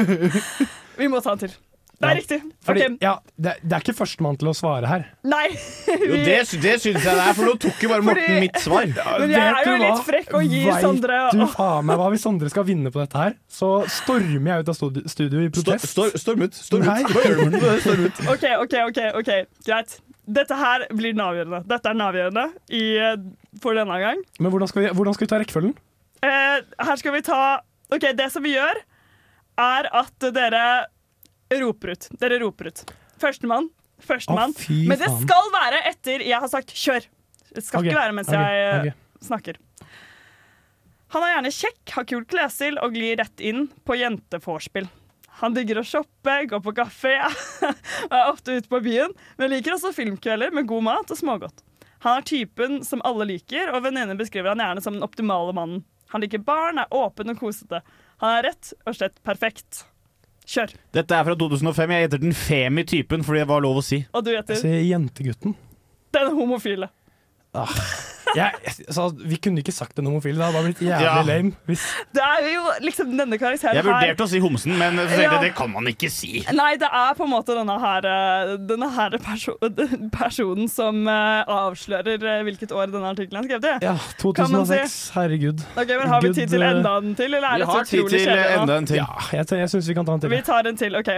vi 1.00 1.08
må 1.10 1.22
ta 1.24 1.34
en 1.34 1.42
til. 1.46 1.56
Det 2.00 2.08
er 2.08 2.14
Ja. 2.14 2.16
riktig. 2.16 2.36
Fordi, 2.64 2.80
okay. 2.86 2.96
ja, 3.04 3.10
det, 3.36 3.52
det 3.60 3.72
er 3.76 3.82
ikke 3.84 3.92
førstemann 3.98 4.38
til 4.40 4.48
å 4.48 4.54
svare 4.56 4.88
her. 4.88 5.02
Nei. 5.28 5.48
Jo, 6.00 6.16
det, 6.24 6.36
det 6.62 6.74
syns 6.80 7.04
jeg 7.04 7.04
det 7.04 7.12
er, 7.12 7.34
for 7.36 7.44
nå 7.50 7.54
tok 7.60 7.82
jo 7.84 7.90
bare 7.92 8.04
Morten 8.06 8.24
Fordi- 8.24 8.40
mitt 8.46 8.60
svar. 8.62 8.86
Men 9.20 9.34
jeg 9.34 9.50
er 9.50 9.68
jo 9.68 9.74
litt 9.82 10.04
frekk 10.06 10.32
og 10.38 10.46
gir 10.48 10.64
Vet 10.70 10.84
Sondre 10.86 11.18
du 11.36 11.44
faen 11.52 11.84
meg 11.90 12.00
hva 12.00 12.06
hvis 12.14 12.24
Sondre 12.24 12.48
skal 12.52 12.64
vinne 12.70 12.92
på 12.94 13.02
dette 13.02 13.20
her? 13.20 13.34
Så 13.52 13.68
stormer 14.00 14.54
jeg 14.54 14.64
ut 14.64 14.70
av 14.72 14.78
studio 15.12 15.42
i 15.44 15.50
protest. 15.52 15.92
Storm 16.24 16.46
ut. 16.46 16.56
Storm 16.56 16.86
Nei. 16.88 17.00
ut. 17.04 17.12
Hva 17.12 17.24
gjør 17.28 17.42
du, 17.52 17.58
Storm 17.84 18.06
ut. 18.08 18.22
OK, 18.32 18.46
OK, 18.64 18.76
ok, 18.88 19.00
ok, 19.20 19.30
greit. 19.68 19.98
Dette 20.40 20.56
her 20.56 20.86
blir 20.94 21.12
den 21.16 21.22
avgjørende. 21.24 21.60
Dette 21.68 21.90
er 21.90 21.96
den 21.98 22.04
avgjørende 22.06 22.46
i, 22.70 22.82
eh, 23.02 23.16
for 23.60 23.74
denne 23.76 23.96
gang. 24.00 24.20
Men 24.38 24.52
hvordan 24.54 24.70
skal, 24.70 24.86
vi, 24.86 24.92
hvordan 24.96 25.16
skal 25.16 25.26
vi 25.26 25.30
ta 25.34 25.40
rekkefølgen? 25.42 25.76
Eh, 26.22 26.56
her 26.86 26.96
skal 27.00 27.12
vi 27.16 27.22
ta 27.26 27.40
OK, 27.92 28.08
det 28.16 28.30
som 28.32 28.44
vi 28.46 28.52
gjør, 28.54 28.78
er 29.60 29.88
at 30.00 30.26
dere 30.32 30.64
roper 31.58 31.94
ut. 31.94 32.08
Dere 32.20 32.38
roper 32.42 32.70
ut. 32.70 32.84
Førstemann. 33.20 33.70
Førstemann. 34.00 34.54
Oh, 34.54 34.84
Men 34.88 35.00
det 35.00 35.10
skal 35.24 35.50
være 35.54 35.82
etter 35.90 36.22
jeg 36.24 36.38
har 36.40 36.48
sagt 36.52 36.72
'kjør'. 36.72 37.08
Det 37.50 37.64
skal 37.66 37.80
okay. 37.80 37.90
ikke 37.90 37.98
være 37.98 38.14
mens 38.14 38.30
okay. 38.30 38.54
jeg 38.54 38.78
okay. 38.78 38.94
snakker. 39.26 39.60
Han 41.10 41.26
er 41.26 41.32
gjerne 41.34 41.50
kjekk, 41.50 41.80
har 41.96 42.06
kult 42.06 42.28
klesstil 42.30 42.78
og 42.78 42.94
glir 42.94 43.16
rett 43.18 43.42
inn 43.42 43.66
på 43.82 43.96
jentevorspiel. 43.98 44.86
Han 45.40 45.56
digger 45.56 45.80
å 45.80 45.86
shoppe, 45.86 46.36
gå 46.46 46.60
på 46.62 46.74
kafé 46.76 47.16
og 47.24 47.64
er 48.14 48.28
ofte 48.28 48.58
ute 48.60 48.70
på 48.70 48.82
byen, 48.84 49.14
men 49.40 49.50
liker 49.50 49.74
også 49.74 49.90
filmkvelder 49.96 50.54
med 50.54 50.68
god 50.70 50.86
mat 50.86 51.10
og 51.10 51.18
smågodt. 51.18 51.64
Han 52.04 52.20
er 52.20 52.28
typen 52.28 52.78
som 52.86 53.02
alle 53.04 53.26
liker, 53.28 53.72
og 53.74 53.82
venninner 53.84 54.16
beskriver 54.16 54.52
han 54.52 54.62
gjerne 54.62 54.84
som 54.84 54.94
den 54.96 55.04
optimale 55.04 55.52
mannen. 55.56 55.82
Han 56.14 56.22
liker 56.22 56.42
barn, 56.44 56.78
er 56.80 56.94
åpen 56.94 57.32
og 57.32 57.42
kosete. 57.42 57.82
Han 58.22 58.38
er 58.38 58.46
rett 58.50 58.72
og 58.84 58.96
slett 58.96 59.18
perfekt. 59.26 59.84
Kjør. 60.50 60.72
Dette 60.96 61.14
er 61.14 61.26
fra 61.28 61.34
2005. 61.38 61.92
Jeg 61.94 62.04
gjetter 62.06 62.22
den 62.24 62.34
femi-typen, 62.34 63.22
fordi 63.26 63.42
det 63.44 63.48
var 63.50 63.62
lov 63.62 63.78
å 63.78 63.84
si. 63.86 64.00
Og 64.12 64.24
du 64.26 64.32
Jeg 64.32 64.40
gjetter 64.40 64.58
sier 64.64 64.80
jentegutten. 64.88 65.54
den 66.16 66.32
homofile. 66.34 66.88
Ah. 67.54 67.70
Jeg, 68.36 68.52
altså, 68.88 69.04
vi 69.16 69.36
kunne 69.42 69.58
ikke 69.62 69.72
sagt 69.74 69.98
en 69.98 70.06
homofil. 70.06 70.36
Det 70.38 70.44
hadde 70.44 70.54
bare 70.58 70.66
blitt 70.68 70.82
jævlig 70.84 71.06
Ja. 71.06 71.22
lame. 71.26 71.52
Hvis, 71.66 71.84
Det 72.14 72.22
er 72.22 72.46
jo 72.54 72.62
liksom 72.86 73.16
denne 73.18 73.38
karakteren 73.38 73.74
her 73.74 73.80
Jeg 73.80 73.84
her 73.84 73.90
vurderte 73.90 74.26
å 74.26 74.28
si 74.28 74.38
homsen, 74.40 74.76
men 74.78 74.96
så 75.10 75.20
Ja. 75.22 75.38
det 75.40 75.54
kan 75.54 75.70
man 75.72 75.84
ikke 75.90 76.10
si. 76.10 76.44
Nei, 76.52 76.76
det 76.76 76.88
er 76.92 77.14
på 77.18 77.24
en 77.24 77.30
måte 77.30 77.56
denne 77.58 77.76
her, 77.80 78.06
eh, 78.06 78.56
denne 78.56 78.90
her 78.94 79.10
perso 79.18 79.56
personen 80.20 80.68
som 80.70 81.06
eh, 81.08 81.44
avslører 81.46 82.22
eh, 82.22 82.42
hvilket 82.46 82.72
år 82.72 82.86
denne 82.92 83.10
artikkelen 83.14 83.42
er 83.44 83.48
skrevet 83.48 83.64
i. 83.82 83.84
ja, 83.86 83.96
2006. 84.18 84.20
si? 84.20 85.10
2006. 85.10 85.10
Herregud. 85.16 85.60
Ok, 85.76 85.88
men 85.88 86.08
Har 86.08 86.20
vi 86.22 86.32
tid 86.34 86.48
til 86.54 86.62
eh, 86.62 86.70
enda 86.70 86.96
en 86.98 87.14
til, 87.14 87.34
eller 87.34 87.48
er 87.48 87.58
Vi 87.58 87.64
det 87.64 87.66
så 87.66 87.76
har 87.76 87.84
tid 87.84 88.08
til 88.08 88.28
enda 88.28 88.76
en 88.78 88.86
til. 88.86 88.96
Ja, 88.96 89.06
jeg, 89.32 89.46
jeg 89.64 89.68
syns 89.74 89.88
vi 89.88 89.94
kan 89.94 90.06
ta 90.06 90.12
en 90.14 90.20
til. 90.20 90.30
Vi 90.30 90.42
tar 90.42 90.66
en 90.70 90.76
til, 90.76 90.96
OK. 90.96 91.10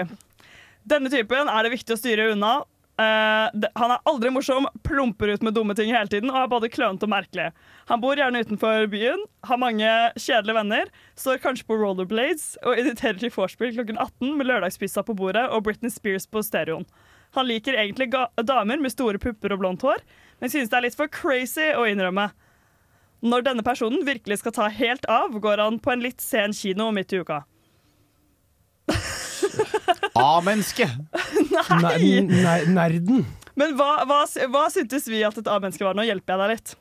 Denne 0.88 1.10
typen 1.12 1.46
er 1.48 1.62
det 1.62 1.70
viktig 1.76 1.94
å 1.94 1.98
styre 2.00 2.32
unna. 2.32 2.62
Eh, 3.02 3.68
han 3.78 3.92
er 3.94 4.02
aldri 4.08 4.30
morsom, 4.32 4.66
plumper 4.86 5.32
ut 5.32 5.44
med 5.46 5.56
dumme 5.56 5.74
ting 5.78 5.92
hele 5.94 6.10
tiden 6.10 6.30
og 6.32 6.38
er 6.42 6.50
både 6.52 6.70
klønete 6.72 7.08
og 7.08 7.12
merkelig. 7.12 7.48
Han 7.90 8.02
bor 8.02 8.18
gjerne 8.18 8.42
utenfor 8.44 8.86
byen, 8.92 9.24
har 9.48 9.60
mange 9.60 9.88
kjedelige 10.16 10.58
venner, 10.58 10.92
står 11.18 11.42
kanskje 11.42 11.66
på 11.68 11.78
rollerblades 11.80 12.52
og 12.62 12.78
inviterer 12.78 13.18
til 13.20 13.32
vorspiel 13.34 13.74
klokken 13.76 13.98
18 13.98 14.36
med 14.38 14.50
lørdagspizza 14.50 15.04
på 15.06 15.16
bordet 15.18 15.48
og 15.50 15.64
Britney 15.66 15.92
Spears 15.92 16.28
på 16.30 16.44
stereoen. 16.46 16.86
Han 17.36 17.48
liker 17.48 17.78
egentlig 17.80 18.10
damer 18.12 18.80
med 18.80 18.92
store 18.92 19.20
pupper 19.20 19.54
og 19.54 19.62
blondt 19.62 19.86
hår, 19.86 20.02
men 20.40 20.52
synes 20.52 20.68
det 20.68 20.78
er 20.78 20.86
litt 20.86 20.98
for 20.98 21.12
crazy 21.12 21.70
å 21.72 21.86
innrømme. 21.88 22.28
Når 23.22 23.46
denne 23.46 23.64
personen 23.64 24.02
virkelig 24.04 24.40
skal 24.42 24.54
ta 24.56 24.66
helt 24.68 25.06
av, 25.10 25.38
går 25.40 25.62
han 25.62 25.78
på 25.80 25.94
en 25.94 26.02
litt 26.04 26.20
sen 26.20 26.52
kino 26.56 26.90
midt 26.92 27.14
i 27.14 27.22
uka. 27.22 27.44
A-menneske. 30.18 30.88
Nei, 31.82 32.20
nei, 32.28 32.58
nerden. 32.70 33.24
Men 33.58 33.74
hva, 33.76 34.02
hva, 34.08 34.22
hva 34.52 34.62
syntes 34.72 35.08
vi 35.10 35.22
at 35.26 35.36
et 35.38 35.48
A-menneske 35.50 35.84
var? 35.84 35.96
Nå 35.98 36.06
hjelper 36.08 36.34
jeg 36.34 36.42
deg 36.42 36.52
litt. 36.54 36.74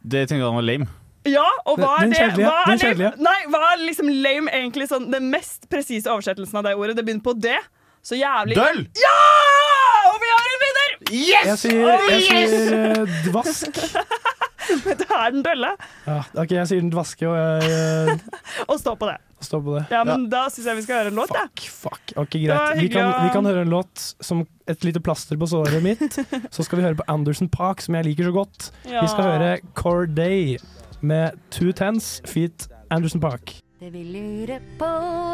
Det 0.00 0.24
tenkte 0.26 0.42
jeg 0.42 0.56
var 0.56 0.66
lame. 0.66 0.88
Ja, 1.28 1.44
og 1.68 1.76
hva 1.82 1.98
er 2.00 2.08
det? 2.08 2.22
Hva 2.40 2.54
er 2.72 2.96
lame? 2.96 3.12
Nei, 3.20 3.36
hva 3.52 3.60
er 3.74 3.82
liksom 3.84 4.08
lame 4.08 4.52
egentlig 4.56 4.86
sånn 4.88 5.10
Den 5.12 5.26
mest 5.32 5.68
presise 5.68 6.08
oversettelsen 6.08 6.62
av 6.62 6.64
det 6.64 6.72
ordet? 6.78 6.96
Det 6.96 7.04
begynner 7.04 7.26
på 7.26 7.36
D. 7.36 7.52
Så 8.02 8.16
jævlig 8.16 8.56
Døll! 8.56 8.86
Ja! 8.96 9.16
Og 10.10 10.16
vi 10.22 10.30
har 10.32 10.54
en 10.54 10.62
vinner! 10.64 10.94
Jeg 11.10 11.56
sier, 11.60 12.06
jeg 12.08 12.22
sier 12.24 12.76
eh, 12.78 13.18
dvask. 13.26 13.80
Men 14.86 14.98
det 15.00 15.08
er 15.10 15.32
den 15.34 15.42
dølle. 15.44 15.70
Ja, 16.06 16.20
ok, 16.38 16.54
jeg 16.54 16.70
sier 16.70 16.82
den 16.84 16.92
dvaske, 16.92 17.28
og 17.28 17.36
jeg 17.36 17.72
eh, 17.74 18.24
Og 18.70 18.78
stå 18.80 18.94
på 19.00 19.08
det. 19.10 19.18
Står 19.44 19.62
på 19.64 19.74
det. 19.78 19.84
Ja, 19.92 20.02
men 20.04 20.28
Da 20.32 20.44
syns 20.52 20.66
jeg 20.68 20.76
vi 20.80 20.82
skal 20.86 21.00
høre 21.02 21.12
en 21.12 21.20
låt. 21.20 21.30
Fuck, 21.70 22.12
ok, 22.16 22.32
Det 22.32 22.48
var 22.50 22.74
greit. 22.74 22.82
Vi 22.82 22.88
kan, 22.92 23.12
vi 23.24 23.30
kan 23.34 23.48
høre 23.48 23.62
en 23.66 23.72
låt 23.72 24.04
som 24.20 24.44
et 24.70 24.84
lite 24.84 25.00
plaster 25.00 25.36
på 25.40 25.48
såret 25.50 25.82
mitt. 25.82 26.18
Så 26.54 26.66
skal 26.66 26.78
vi 26.80 26.84
høre 26.86 26.98
på 27.00 27.06
Anderson 27.08 27.48
Park, 27.48 27.80
som 27.84 27.94
jeg 27.98 28.04
liker 28.10 28.28
så 28.30 28.34
godt. 28.36 28.70
Ja. 28.84 29.00
Vi 29.00 29.08
skal 29.08 29.24
høre 29.30 29.50
Corday 29.74 30.58
med 31.00 31.38
Two 31.50 31.72
Tens 31.72 32.20
feet 32.28 32.68
Anderson 32.90 33.20
Park. 33.20 33.56
Det 33.80 33.88
vi 33.94 34.02
lurer 34.12 34.60
på 34.76 34.86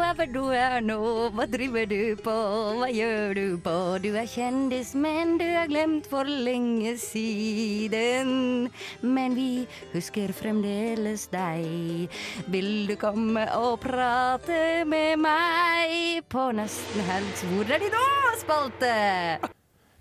er 0.07 0.13
hvor 0.15 0.29
du 0.31 0.53
er 0.55 0.77
nå, 0.79 1.01
hva 1.35 1.43
driver 1.51 1.83
du 1.91 2.15
på, 2.23 2.35
hva 2.79 2.87
gjør 2.87 3.33
du 3.35 3.57
på? 3.65 3.73
Du 3.99 4.07
er 4.15 4.29
kjendis, 4.31 4.93
men 4.95 5.33
du 5.41 5.43
er 5.43 5.67
glemt 5.67 6.07
for 6.07 6.23
lenge 6.23 6.93
siden. 7.01 8.69
Men 9.03 9.35
vi 9.35 9.65
husker 9.91 10.31
fremdeles 10.31 11.27
deg. 11.35 12.07
Vil 12.47 12.87
du 12.87 12.95
komme 13.03 13.43
og 13.59 13.81
prate 13.83 14.87
med 14.87 15.19
meg 15.27 16.23
på 16.31 16.47
Nesten 16.55 17.03
helg? 17.11 17.45
Hvor 17.51 17.75
er 17.75 17.83
de 17.83 17.91
nå, 17.91 18.07
spalte? 18.47 19.56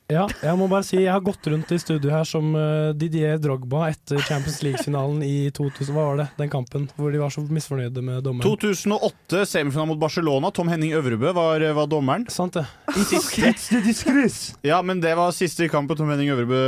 Ja, 0.06 0.28
jeg 0.38 0.54
må 0.54 0.68
bare 0.70 0.86
si 0.86 1.00
jeg 1.00 1.10
har 1.10 1.22
gått 1.24 1.48
rundt 1.50 1.70
i 1.74 1.76
studio 1.82 2.12
her 2.14 2.26
som 2.28 2.52
eh, 2.54 2.92
Didier 2.94 3.40
Drogba 3.42 3.88
etter 3.90 4.20
Champions 4.22 4.60
League-finalen 4.62 5.24
i 5.26 5.48
2000. 5.50 5.90
Hva 5.96 6.04
var 6.12 6.20
det? 6.20 6.26
Den 6.38 6.52
kampen 6.52 6.84
hvor 6.94 7.10
de 7.10 7.18
var 7.18 7.32
så 7.34 7.42
misfornøyde 7.42 8.04
med 8.06 8.22
dommeren. 8.22 8.46
2008, 8.46 9.42
semifinalen 9.50 9.90
mot 9.90 10.02
Barcelona. 10.04 10.52
Tom 10.54 10.70
Henning 10.70 10.94
Øvrebø 10.94 11.32
var, 11.34 11.64
var 11.74 11.90
dommeren. 11.90 12.28
Sant 12.30 12.54
det. 12.54 12.62
Siste, 13.10 13.50
ja, 14.70 14.78
men 14.86 15.02
det 15.02 15.16
var 15.18 15.34
siste 15.34 15.66
kamp 15.72 15.90
Tom 15.98 16.14
Henning 16.14 16.30
Øvrebø 16.36 16.62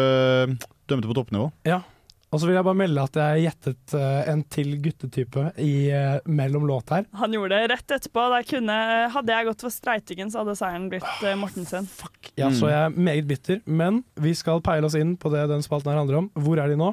dømte 0.90 1.06
på 1.06 1.18
toppnivå. 1.20 1.52
Ja. 1.68 1.84
Og 2.28 2.40
så 2.42 2.44
vil 2.48 2.58
jeg 2.58 2.64
bare 2.66 2.76
melde 2.76 3.00
at 3.08 3.14
jeg 3.16 3.44
gjettet 3.46 3.94
eh, 3.96 4.26
en 4.34 4.42
til 4.52 4.74
guttetype 4.84 5.46
i, 5.64 5.88
eh, 5.96 6.18
mellom 6.28 6.66
låt 6.68 6.90
her. 6.92 7.06
Han 7.16 7.32
gjorde 7.32 7.56
det 7.56 7.70
rett 7.72 7.94
etterpå. 7.96 8.26
Der 8.34 8.44
kunne, 8.50 8.76
hadde 9.14 9.32
jeg 9.32 9.48
gått 9.48 9.64
for 9.64 9.72
Streitingen, 9.72 10.28
så 10.34 10.42
hadde 10.42 10.56
seieren 10.60 10.90
blitt 10.92 11.08
uh, 11.24 11.32
Mortensen. 11.40 11.88
Ja, 12.36 12.50
Mm. 12.50 12.58
så 12.60 12.68
jeg 12.68 12.78
er 12.84 12.92
meget 13.08 13.26
bitter, 13.30 13.62
men 13.66 14.02
vi 14.20 14.34
skal 14.36 14.60
peile 14.60 14.84
oss 14.86 14.94
inn 14.94 15.16
på 15.16 15.32
det 15.32 15.46
den 15.48 15.64
spalten 15.64 15.90
her 15.90 15.98
handler 16.02 16.20
om. 16.20 16.28
Hvor 16.36 16.60
er 16.60 16.68
de 16.68 16.76
nå? 16.76 16.90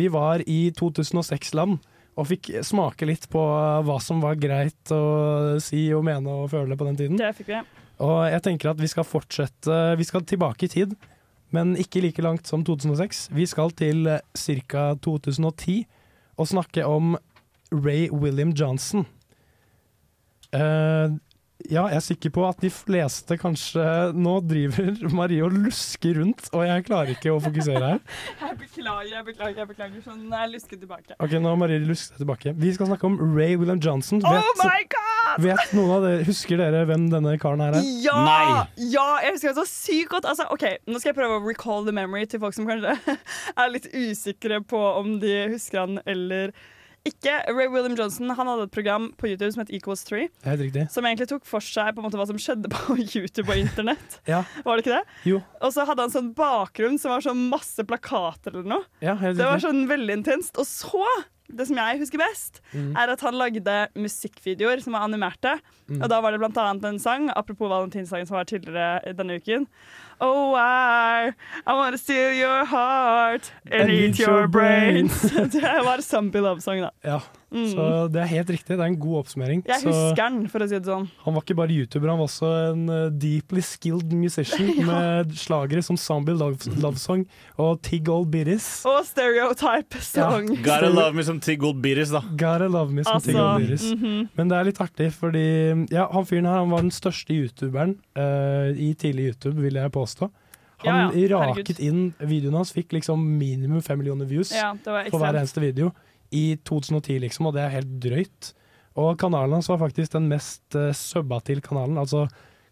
Vi 0.00 0.08
var 0.08 0.40
i 0.48 0.70
2006-land 0.76 1.76
og 2.16 2.26
fikk 2.28 2.50
smake 2.66 3.06
litt 3.08 3.28
på 3.32 3.40
hva 3.86 4.00
som 4.02 4.20
var 4.24 4.40
greit 4.40 4.90
å 4.96 5.58
si 5.62 5.86
og 5.96 6.02
mene 6.08 6.26
og 6.42 6.50
føle 6.52 6.76
på 6.76 6.88
den 6.88 6.98
tiden. 6.98 7.20
Det 7.20 7.30
fikk 7.38 7.52
vi. 7.52 7.60
Og 8.00 8.18
jeg 8.32 8.42
tenker 8.48 8.70
at 8.72 8.80
vi 8.80 8.88
skal 8.88 9.04
fortsette 9.04 9.78
Vi 10.00 10.04
skal 10.08 10.24
tilbake 10.24 10.64
i 10.64 10.72
tid, 10.72 10.94
men 11.50 11.76
ikke 11.76 12.02
like 12.04 12.22
langt 12.22 12.48
som 12.48 12.64
2006. 12.64 13.28
Vi 13.34 13.46
skal 13.46 13.70
til 13.70 14.06
ca. 14.38 14.94
2010 15.02 15.86
og 16.36 16.48
snakke 16.48 16.86
om 16.86 17.16
Ray 17.72 18.10
William 18.10 18.50
Johnson. 18.50 19.06
Eh, 20.52 21.10
ja, 21.68 21.84
jeg 21.92 21.98
er 21.98 22.04
sikker 22.04 22.32
på 22.34 22.44
at 22.48 22.60
de 22.62 22.70
fleste 22.72 23.36
kanskje 23.40 23.84
Nå 24.16 24.36
driver 24.48 24.96
Marie 25.18 25.42
og 25.44 25.52
lusker 25.54 26.16
rundt, 26.20 26.48
og 26.56 26.64
jeg 26.66 26.84
klarer 26.86 27.12
ikke 27.14 27.34
å 27.34 27.40
fokusere 27.42 27.82
her. 27.94 28.00
Jeg 28.40 28.56
beklager, 28.60 29.10
jeg 29.12 29.24
beklager. 29.26 29.58
jeg 29.60 29.68
beklager 29.68 30.02
Sånn, 30.04 30.22
jeg 30.32 30.50
lusker 30.54 30.78
tilbake. 30.80 31.14
Ok, 31.22 31.34
nå 31.42 31.50
har 31.52 31.58
Marie 31.60 31.82
lusket 31.84 32.18
tilbake. 32.20 32.52
Vi 32.58 32.72
skal 32.74 32.88
snakke 32.90 33.06
om 33.08 33.18
Ray 33.36 33.54
William 33.60 33.80
Johnson. 33.82 34.22
Oh 34.26 34.50
my 34.62 34.80
god! 34.90 35.44
vet 35.44 35.74
noen 35.76 35.92
av 35.94 36.04
dere, 36.06 36.24
Husker 36.26 36.58
dere 36.60 36.82
hvem 36.88 37.06
denne 37.12 37.36
karen 37.42 37.62
her 37.62 37.76
er? 37.78 37.86
Ja! 38.04 38.66
ja! 38.80 39.06
Jeg 39.24 39.36
husker 39.36 39.52
det 39.52 39.60
så 39.60 39.66
sykt 39.68 40.10
godt. 40.14 40.28
Altså, 40.30 40.48
ok, 40.54 40.66
Nå 40.90 40.98
skal 41.00 41.12
jeg 41.12 41.18
prøve 41.20 41.38
å 41.38 41.44
recall 41.46 41.86
the 41.86 41.94
memory 41.94 42.26
til 42.30 42.42
folk 42.42 42.56
som 42.56 42.68
kanskje 42.68 42.96
er 43.60 43.72
litt 43.72 43.90
usikre 43.92 44.62
på 44.66 44.80
om 45.00 45.18
de 45.22 45.36
husker 45.54 45.84
han 45.84 46.00
eller 46.08 46.54
ikke. 47.08 47.32
Ray 47.56 47.68
William 47.72 47.94
Johnson 47.96 48.30
han 48.36 48.46
hadde 48.50 48.66
et 48.68 48.72
program 48.74 49.10
på 49.18 49.30
YouTube 49.30 49.50
som 49.54 49.62
het 49.64 49.72
Equals 49.72 50.04
3. 50.08 50.26
Som 50.92 51.06
egentlig 51.08 51.28
tok 51.30 51.46
for 51.48 51.64
seg 51.64 51.94
på 51.96 52.02
en 52.02 52.06
måte 52.08 52.20
hva 52.20 52.26
som 52.28 52.38
skjedde 52.40 52.68
på 52.72 52.96
YouTube 53.16 53.48
og 53.48 53.56
internett. 53.60 54.20
Ja. 54.28 54.42
Var 54.66 54.76
det 54.76 54.84
ikke 54.86 54.98
det? 54.98 55.18
Jo. 55.32 55.40
Og 55.64 55.72
så 55.74 55.86
hadde 55.88 56.04
han 56.06 56.12
sånn 56.14 56.32
bakgrunn 56.36 56.98
som 57.00 57.14
var 57.14 57.24
sånn 57.24 57.46
masse 57.50 57.84
plakater 57.88 58.52
eller 58.54 58.68
noe. 58.76 58.88
Ja, 59.04 59.16
Det 59.16 59.40
var 59.40 59.62
sånn 59.64 59.86
veldig 59.90 60.18
intenst. 60.20 60.58
Og 60.60 60.68
så, 60.68 61.04
det 61.50 61.66
som 61.70 61.80
jeg 61.80 62.02
husker 62.04 62.20
best, 62.22 62.60
Mm. 62.74 62.92
er 62.96 63.10
at 63.10 63.20
han 63.26 63.34
lagde 63.34 63.78
musikkvideoer 63.98 64.82
som 64.84 64.92
var 64.94 65.02
animerte. 65.08 65.56
Mm. 65.90 66.02
Og 66.04 66.08
da 66.12 66.20
var 66.22 66.30
det 66.30 66.38
blant 66.42 66.58
annet 66.62 66.84
en 66.86 67.00
sang, 67.02 67.30
apropos 67.34 67.66
valentinsdagen 67.72 68.28
som 68.28 68.36
var 68.38 68.44
tidligere 68.46 69.14
denne 69.18 69.40
uken. 69.40 69.66
Oh, 70.20 70.54
I, 70.54 71.32
I 71.66 71.72
wanna 71.72 71.98
steal 71.98 72.32
your 72.32 72.64
heart 72.66 73.52
and, 73.70 73.90
eat 73.90 74.18
your 74.18 74.46
brains. 74.46 75.22
det 75.52 75.62
var 75.62 76.00
Zombie 76.00 76.40
Love 76.40 76.60
Song, 76.60 76.80
da. 76.80 76.90
Ja, 77.02 77.20
Mm. 77.50 77.66
så 77.72 77.84
det 78.14 78.20
er 78.22 78.28
helt 78.30 78.50
riktig. 78.54 78.76
Det 78.76 78.84
er 78.84 78.92
en 78.92 78.98
god 79.00 79.24
oppsummering. 79.24 79.62
Jeg 79.66 79.82
Så 79.82 79.90
husker 79.90 80.22
den, 80.22 80.44
for 80.52 80.62
å 80.62 80.68
si 80.70 80.78
det 80.78 80.86
sånn. 80.86 81.08
han 81.24 81.34
var 81.34 81.42
ikke 81.42 81.56
bare 81.58 81.74
YouTuber, 81.74 82.12
han 82.12 82.20
var 82.20 82.28
også 82.28 82.50
en 82.70 82.84
eh, 82.94 83.08
deeply 83.10 83.62
skilled 83.66 84.12
musician 84.14 84.68
Ja. 84.78 84.86
med 84.86 85.32
slagere 85.34 85.82
som 85.82 85.98
Zombie 85.98 86.36
Love, 86.36 86.58
Love 86.78 87.24
og 87.58 87.82
Tig 87.82 88.08
Old 88.08 88.30
Bitties. 88.30 88.84
Og 88.86 89.02
Stereotype 89.04 89.98
Song. 89.98 90.46
Gotta 90.68 90.92
love 90.94 91.12
me 91.14 91.24
som 91.26 91.40
Tig 91.42 91.62
Old 91.66 91.82
Bitties, 91.82 92.12
da. 92.14 92.22
Gotta 92.38 92.68
love 92.70 92.92
me 92.94 93.02
som 93.02 93.16
Altså, 93.18 93.32
Tig 93.32 93.40
Old 93.40 93.60
Bitties. 93.60 93.92
-hmm. 93.94 94.28
Men 94.36 94.48
det 94.48 94.56
er 94.58 94.64
litt 94.64 94.80
artig, 94.80 95.12
fordi 95.12 95.86
ja, 95.90 96.06
han 96.12 96.26
fyren 96.26 96.46
her 96.46 96.58
han 96.58 96.70
var 96.70 96.82
den 96.82 96.90
største 96.90 97.34
youtuberen 97.34 97.96
uh, 98.16 98.70
i 98.78 98.94
tidlig 98.94 99.26
YouTube, 99.34 99.60
vil 99.60 99.74
jeg 99.74 99.90
påstå. 99.90 100.09
Han 100.18 100.32
Ja, 100.84 101.10
ja, 101.12 101.40
raket 101.44 101.78
inn 101.78 102.14
videoen 102.18 102.56
hans, 102.56 102.72
fikk 102.72 102.94
liksom 102.96 103.20
minimum 103.38 103.82
fem 103.84 103.98
millioner 104.00 104.24
views 104.26 104.50
Ja, 104.56 104.72
på 104.80 105.20
hver 105.20 105.36
eneste 105.36 105.60
video 105.60 105.90
i 106.32 106.56
2010, 106.64 107.18
liksom, 107.26 107.50
og 107.50 107.56
det 107.56 107.64
er 107.64 107.74
helt 107.74 107.90
drøyt. 108.02 108.52
Og 109.00 109.18
kanalen 109.20 109.58
hans 109.58 109.68
var 109.70 109.80
faktisk 109.82 110.14
den 110.14 110.28
mest 110.30 110.62
uh, 110.78 110.90
subba 110.96 111.40
til 111.46 111.60
kanalen, 111.64 111.98
altså 111.98 112.26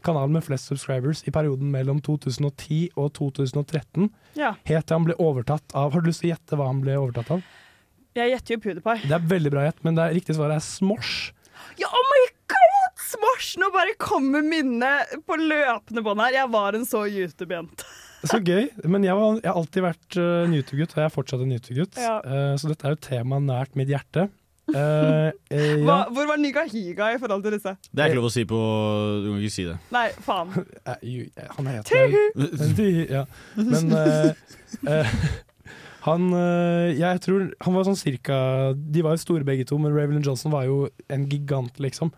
kanalen 0.06 0.36
med 0.36 0.44
flest 0.46 0.70
subscribers 0.70 1.24
i 1.26 1.34
perioden 1.34 1.70
mellom 1.74 2.00
2010 2.00 2.94
og 2.96 3.12
2013. 3.18 4.10
Ja. 4.38 4.54
Helt 4.68 4.86
til 4.86 4.94
han 4.94 5.06
ble 5.08 5.16
overtatt 5.18 5.74
av 5.74 5.92
Har 5.92 6.04
du 6.04 6.10
lyst 6.10 6.22
til 6.22 6.30
å 6.30 6.34
gjette 6.36 6.58
hva 6.58 6.68
han 6.70 6.82
ble 6.84 6.94
overtatt 7.00 7.32
av? 7.34 7.42
Jeg 8.18 8.32
gjetter 8.32 8.54
jo 8.54 8.62
PewDiePie. 8.64 9.06
Det 9.06 9.14
er 9.14 9.28
veldig 9.30 9.52
bra 9.54 9.66
gjett, 9.66 9.82
men 9.86 9.98
det 9.98 10.06
er 10.06 10.16
riktig 10.16 10.38
svar 10.38 10.54
er 10.54 10.62
Smosh. 10.64 11.32
Ja, 11.78 11.90
oh 11.90 12.06
my! 12.12 12.22
Smosh! 13.08 13.54
Nå 13.60 13.70
bare 13.72 13.94
kommer 14.00 14.44
minnet 14.44 15.14
på 15.26 15.38
løpende 15.40 16.04
bånd 16.04 16.20
her. 16.24 16.34
Jeg 16.42 16.52
var 16.52 16.76
en 16.76 16.84
så 16.88 17.06
YouTube-jente. 17.08 17.86
Så 18.26 18.40
gøy. 18.42 18.66
Men 18.84 19.06
jeg, 19.06 19.14
var, 19.16 19.38
jeg 19.38 19.48
har 19.48 19.60
alltid 19.60 19.84
vært 19.86 20.18
uh, 20.18 20.42
en 20.42 20.56
YouTube-gutt, 20.58 20.96
og 20.96 21.00
jeg 21.00 21.06
er 21.06 21.14
fortsatt 21.14 21.44
en 21.44 21.54
YouTube-gutt. 21.54 22.00
Ja. 22.02 22.18
Uh, 22.26 22.52
så 22.60 22.72
dette 22.72 22.88
er 22.88 22.96
jo 22.96 23.00
tema 23.08 23.40
nært 23.40 23.78
mitt 23.78 23.88
hjerte. 23.92 24.28
Eh, 24.68 25.30
ja. 25.48 25.76
Hva, 25.80 25.96
hvor 26.12 26.26
var 26.28 26.40
Niga 26.40 26.64
Higa 26.68 27.12
i 27.14 27.18
forhold 27.20 27.44
til 27.46 27.54
disse? 27.56 27.72
Det 27.88 28.02
er 28.02 28.10
ikke 28.10 28.18
lov 28.18 28.28
å 28.28 28.32
si 28.34 28.44
på 28.48 28.58
Du 29.22 29.28
kan 29.30 29.38
ikke 29.40 29.54
si 29.54 29.64
det. 29.68 29.76
Nei, 29.94 30.06
faen. 30.24 30.50
Eh, 30.88 31.04
eh, 31.24 31.52
Han 31.56 31.70
heter 31.72 33.08
Ja. 33.16 33.24
Men 33.56 33.92
eh, 33.96 34.42
eh, 34.92 35.14
han 36.04 36.28
eh, 36.36 36.98
Jeg 36.98 37.22
tror 37.24 37.48
Han 37.64 37.76
var 37.76 37.88
sånn 37.88 37.98
cirka 38.00 38.38
De 38.76 39.04
var 39.04 39.16
jo 39.16 39.24
store 39.24 39.46
begge 39.48 39.66
to, 39.68 39.78
men 39.80 39.94
Ravelin 39.96 40.24
Johnson 40.24 40.52
var 40.52 40.68
jo 40.68 40.86
en 41.12 41.26
gigant, 41.30 41.80
liksom. 41.80 42.12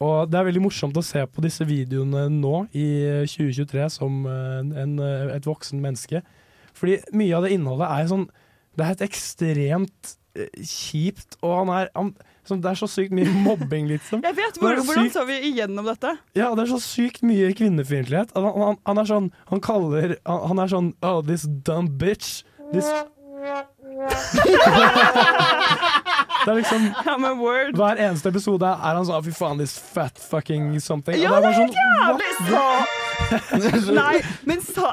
Og 0.00 0.30
det 0.32 0.38
er 0.40 0.46
veldig 0.48 0.62
morsomt 0.64 0.96
å 0.96 1.02
se 1.04 1.20
på 1.28 1.42
disse 1.44 1.66
videoene 1.68 2.22
nå, 2.32 2.54
i 2.72 2.86
eh, 3.04 3.26
2023, 3.28 3.88
som 3.98 4.22
eh, 4.24 4.62
en, 4.84 4.94
eh, 5.04 5.34
et 5.36 5.44
voksen 5.48 5.82
menneske. 5.82 6.22
Fordi 6.72 7.00
mye 7.12 7.36
av 7.36 7.44
det 7.44 7.50
innholdet 7.56 7.90
er 7.90 8.06
sånn 8.08 8.28
Det 8.78 8.84
er 8.86 8.92
et 8.94 9.02
ekstremt 9.08 10.12
eh, 10.38 10.48
kjipt, 10.64 11.36
og 11.42 11.52
han 11.58 11.72
er 11.74 11.88
han, 11.98 12.12
som, 12.46 12.60
Det 12.62 12.70
er 12.70 12.78
så 12.80 12.88
sykt 12.88 13.12
mye 13.12 13.28
mobbing, 13.44 13.90
liksom. 13.90 14.22
Jeg 14.28 14.38
vet, 14.38 14.56
hvor, 14.62 14.78
Hvordan 14.78 15.04
sykt- 15.10 15.18
så 15.18 15.26
vi 15.28 15.36
igjennom 15.50 15.84
dette? 15.90 16.14
ja, 16.38 16.48
det 16.56 16.64
er 16.64 16.70
så 16.72 16.80
sykt 16.80 17.20
mye 17.26 17.50
kvinnefiendtlighet. 17.58 18.32
Han, 18.38 18.48
han, 18.56 18.78
han 18.88 19.02
er 19.02 19.10
sånn 19.10 19.28
Han 19.52 19.60
kaller 19.66 20.16
Han, 20.24 20.40
han 20.54 20.62
er 20.64 20.72
sånn 20.72 20.92
Oh, 21.04 21.20
this 21.26 21.44
dumb 21.66 21.92
bitch. 22.00 22.40
This 22.72 22.88
Det 26.40 26.50
er 26.50 26.56
liksom 26.58 26.82
word. 27.44 27.76
Hver 27.78 28.00
eneste 28.00 28.28
episode 28.32 28.68
er 28.68 28.98
han 28.98 29.06
sånn 29.08 29.24
Fy 29.26 29.32
faen, 29.36 29.60
this 29.60 29.76
fat 29.80 30.20
fucking 30.20 30.74
something. 30.82 31.16
Ja, 31.20 31.40
det 31.40 31.52
er 31.52 31.58
sånn, 31.60 31.74
jævlig 31.76 32.30
så 32.50 32.64
Nei, 33.94 34.16
men 34.48 34.62
sa, 34.64 34.88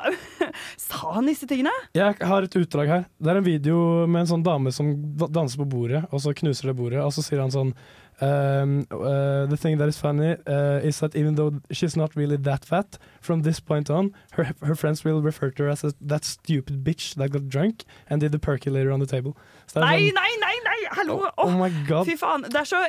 sa 0.77 1.13
han 1.15 1.25
disse 1.29 1.47
tingene? 1.49 1.71
Jeg 1.97 2.17
har 2.29 2.45
et 2.45 2.57
utdrag 2.59 2.91
her. 2.91 3.05
Det 3.17 3.31
er 3.31 3.39
en 3.39 3.47
video 3.47 3.77
med 4.05 4.25
en 4.25 4.31
sånn 4.33 4.43
dame 4.45 4.73
som 4.75 4.91
danser 5.25 5.63
på 5.63 5.69
bordet, 5.71 6.03
og 6.11 6.21
så 6.21 6.35
knuser 6.37 6.69
det 6.69 6.75
bordet, 6.77 7.01
og 7.01 7.11
så 7.15 7.23
sier 7.25 7.41
han 7.41 7.53
sånn 7.53 7.73
um, 8.19 8.87
uh, 8.91 9.45
The 9.45 9.57
thing 9.57 9.77
that 9.77 9.87
is 9.87 9.97
funny 9.97 10.35
uh, 10.47 10.79
is 10.83 10.99
that 10.99 11.15
even 11.15 11.35
though 11.35 11.59
she's 11.71 11.95
not 11.95 12.15
really 12.15 12.37
that 12.37 12.65
fat, 12.65 12.97
from 13.21 13.41
this 13.41 13.59
point 13.59 13.89
on, 13.89 14.13
her, 14.33 14.53
her 14.61 14.75
friends 14.75 15.03
will 15.03 15.21
refer 15.21 15.51
to 15.51 15.63
her 15.63 15.69
as 15.69 15.83
a, 15.83 15.93
that 16.01 16.25
stupid 16.25 16.83
bitch 16.83 17.15
that 17.15 17.29
got 17.29 17.49
drunk 17.49 17.83
and 18.09 18.21
did 18.21 18.31
the 18.31 18.39
percolator 18.39 18.91
on 18.91 18.99
the 18.99 19.05
table. 19.05 19.37
So 19.67 19.81
Nei, 19.81 20.09
sånn- 20.09 20.15
nei, 20.15 20.35
nei! 20.39 20.55
nei, 20.63 20.77
Hallo! 20.91 21.31
Oh, 21.37 21.47
oh 21.47 21.51
my 21.51 21.69
god. 21.87 22.07
Fy 22.07 22.15
faen, 22.17 22.45
Det 22.47 22.61
er 22.61 22.69
så 22.69 22.81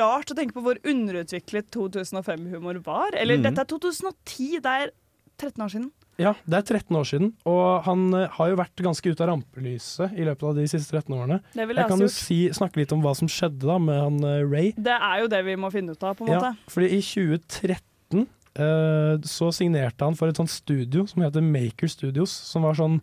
rart 0.00 0.30
å 0.32 0.36
tenke 0.38 0.56
på 0.56 0.64
hvor 0.64 0.78
underutviklet 0.86 1.70
2005-humor 1.74 2.80
var. 2.86 3.14
Eller 3.14 3.40
mm. 3.40 3.48
dette 3.48 3.64
er 3.64 3.70
2010, 3.72 4.60
det 4.64 4.76
er 4.84 4.92
13 5.40 5.64
år 5.64 5.72
siden. 5.74 5.90
Ja, 6.18 6.34
det 6.44 6.58
er 6.58 6.64
13 6.80 6.96
år 6.98 7.06
siden, 7.08 7.28
og 7.48 7.84
han 7.86 8.02
eh, 8.16 8.26
har 8.34 8.50
jo 8.50 8.56
vært 8.58 8.82
ganske 8.84 9.12
ute 9.12 9.22
av 9.24 9.30
rampelyset 9.30 10.16
i 10.18 10.26
løpet 10.26 10.42
av 10.50 10.58
de 10.58 10.66
siste 10.68 10.92
13 10.98 11.14
årene. 11.16 11.38
Det 11.54 11.64
vil 11.70 11.80
jeg 11.80 11.92
kan 11.92 12.02
jo 12.02 12.08
si, 12.12 12.40
snakke 12.56 12.82
litt 12.82 12.92
om 12.92 13.00
hva 13.04 13.14
som 13.16 13.30
skjedde 13.30 13.64
da 13.64 13.78
med 13.80 14.00
han 14.02 14.18
eh, 14.26 14.42
Ray. 14.44 14.72
Det 14.76 14.96
er 14.96 15.22
jo 15.22 15.30
det 15.32 15.40
vi 15.46 15.54
må 15.60 15.70
finne 15.72 15.94
ut 15.94 16.04
av, 16.04 16.18
på 16.18 16.26
en 16.26 16.34
Ja, 16.34 16.42
måte. 16.42 16.72
fordi 16.74 16.90
i 16.98 17.00
2013 17.00 18.26
uh, 18.26 19.14
så 19.24 19.48
signerte 19.54 20.04
han 20.04 20.18
for 20.18 20.28
et 20.28 20.40
sånt 20.40 20.52
studio 20.52 21.06
som 21.08 21.22
heter 21.24 21.44
Maker 21.46 21.88
Studios, 21.88 22.34
som 22.50 22.66
var 22.68 22.76
sånn 22.76 22.98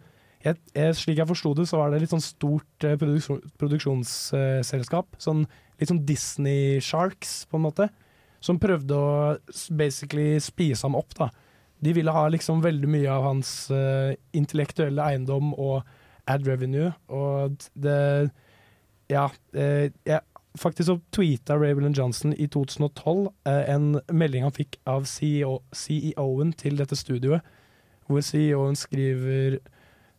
jeg, 0.45 0.59
jeg, 0.77 0.93
Slik 0.99 1.17
jeg 1.17 1.27
forsto 1.31 1.55
det, 1.57 1.65
så 1.67 1.79
var 1.79 1.89
det 1.91 2.03
litt 2.03 2.13
sånn 2.13 2.21
stort 2.23 2.85
uh, 2.85 2.93
produksjon, 3.01 3.41
produksjonsselskap. 3.57 5.17
Sånn, 5.19 5.47
litt 5.81 5.89
sånn 5.89 6.03
Disney 6.05 6.77
Sharks, 6.83 7.39
på 7.49 7.57
en 7.57 7.65
måte. 7.65 7.89
Som 8.43 8.59
prøvde 8.61 8.93
å 8.93 9.09
basically 9.73 10.37
spise 10.43 10.85
ham 10.85 10.95
opp, 10.99 11.15
da. 11.17 11.31
De 11.83 11.93
ville 11.93 12.13
ha 12.13 12.27
liksom 12.33 12.63
veldig 12.63 12.89
mye 12.89 13.11
av 13.11 13.27
hans 13.27 13.51
uh, 13.71 14.13
intellektuelle 14.33 15.03
eiendom 15.03 15.53
og 15.53 15.83
ad 16.27 16.47
revenue, 16.47 16.91
og 17.07 17.69
det 17.73 18.31
Ja, 19.09 19.29
Uh, 19.55 19.87
jeg, 20.05 20.19
faktisk 20.59 20.87
så 20.87 20.97
tweeta 21.15 21.55
Ravelin 21.55 21.93
Johnson 21.95 22.33
i 22.33 22.47
2012 22.47 23.29
uh, 23.47 23.63
en 23.71 24.01
melding 24.11 24.43
han 24.43 24.51
fikk 24.51 24.75
av 24.85 25.05
CEO, 25.07 25.61
CEO-en 25.71 26.51
til 26.53 26.77
dette 26.77 26.95
studioet, 26.95 27.41
hvor 28.07 28.21
CEO-en 28.21 28.75
skriver 28.75 29.57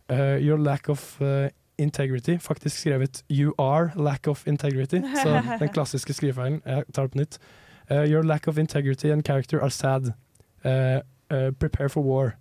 eh, 0.09 0.39
Your 0.47 0.59
lack 0.59 0.89
of 0.89 1.21
eh, 1.21 1.51
integrity. 1.79 2.39
Faktisk 2.39 2.79
skrevet 2.79 3.25
You 3.31 3.55
are 3.59 3.93
lack 3.97 4.27
of 4.29 4.47
integrity. 4.47 5.01
Så 5.23 5.43
den 5.61 5.69
klassiske 5.69 6.13
skrivefeilen. 6.13 6.63
Jeg 6.67 6.85
tar 6.95 7.03
det 7.03 7.11
på 7.11 7.19
nytt. 7.19 7.39
Eh, 7.91 8.05
your 8.13 8.23
lack 8.23 8.49
of 8.49 8.59
integrity 8.59 9.07
and 9.07 9.23
character 9.25 9.61
are 9.61 9.71
sad. 9.71 10.13
Eh, 10.65 11.01
eh, 11.35 11.49
prepare 11.59 11.91
for 11.93 12.05
war. 12.07 12.35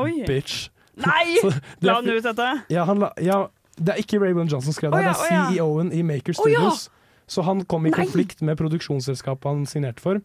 Oi. 0.00 0.22
Bitch. 0.28 0.68
Nei! 1.06 1.38
Så 1.40 1.52
det 1.52 1.88
La 1.88 1.98
han 2.00 2.08
ut 2.08 2.24
dette? 2.24 2.48
ja, 2.72 2.84
han 2.88 3.00
la, 3.00 3.12
ja, 3.22 3.46
det 3.78 3.94
er 3.94 4.02
ikke 4.02 4.20
Raymond 4.20 4.52
Johnson 4.52 4.72
som 4.72 4.76
skrev 4.76 4.92
det, 4.92 5.00
oh, 5.00 5.06
ja, 5.06 5.14
det 5.16 5.32
er. 5.32 5.54
CEO-en 5.54 5.92
i 5.96 6.02
Maker 6.04 6.34
oh. 6.36 6.40
Studios. 6.42 6.86
Så 7.30 7.44
han 7.46 7.64
kom 7.64 7.86
i 7.88 7.92
Nei. 7.92 8.02
konflikt 8.02 8.42
med 8.44 8.58
produksjonsselskapet 8.60 9.48
han 9.48 9.64
signerte 9.68 10.04
for. 10.04 10.20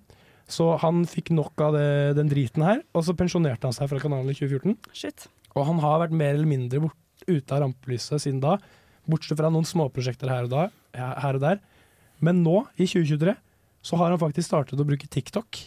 Så 0.52 0.70
han 0.82 1.04
fikk 1.08 1.32
nok 1.36 1.60
av 1.64 1.76
det, 1.76 1.88
den 2.20 2.30
driten 2.32 2.64
her, 2.64 2.82
og 2.96 3.04
så 3.04 3.16
pensjonerte 3.20 3.68
han 3.68 3.76
seg 3.76 3.90
fra 3.92 4.00
kanalen 4.02 4.32
i 4.32 4.36
2014. 4.36 4.78
Shit. 4.96 5.28
Og 5.56 5.66
han 5.68 5.82
har 5.84 6.02
vært 6.06 6.16
mer 6.16 6.36
eller 6.36 6.50
mindre 6.50 6.84
bort, 6.86 7.00
ute 7.28 7.52
av 7.52 7.64
rampelyset 7.64 8.24
siden 8.24 8.40
da, 8.40 8.56
bortsett 9.10 9.40
fra 9.40 9.50
noen 9.52 9.66
småprosjekter 9.68 10.30
her 10.32 10.46
og, 10.48 10.54
da, 10.54 10.68
her 10.96 11.40
og 11.40 11.44
der. 11.44 11.60
Men 12.24 12.40
nå, 12.46 12.62
i 12.80 12.88
2023, 12.88 13.34
så 13.88 14.00
har 14.00 14.14
han 14.14 14.22
faktisk 14.22 14.48
startet 14.48 14.80
å 14.80 14.88
bruke 14.88 15.10
TikTok. 15.12 15.60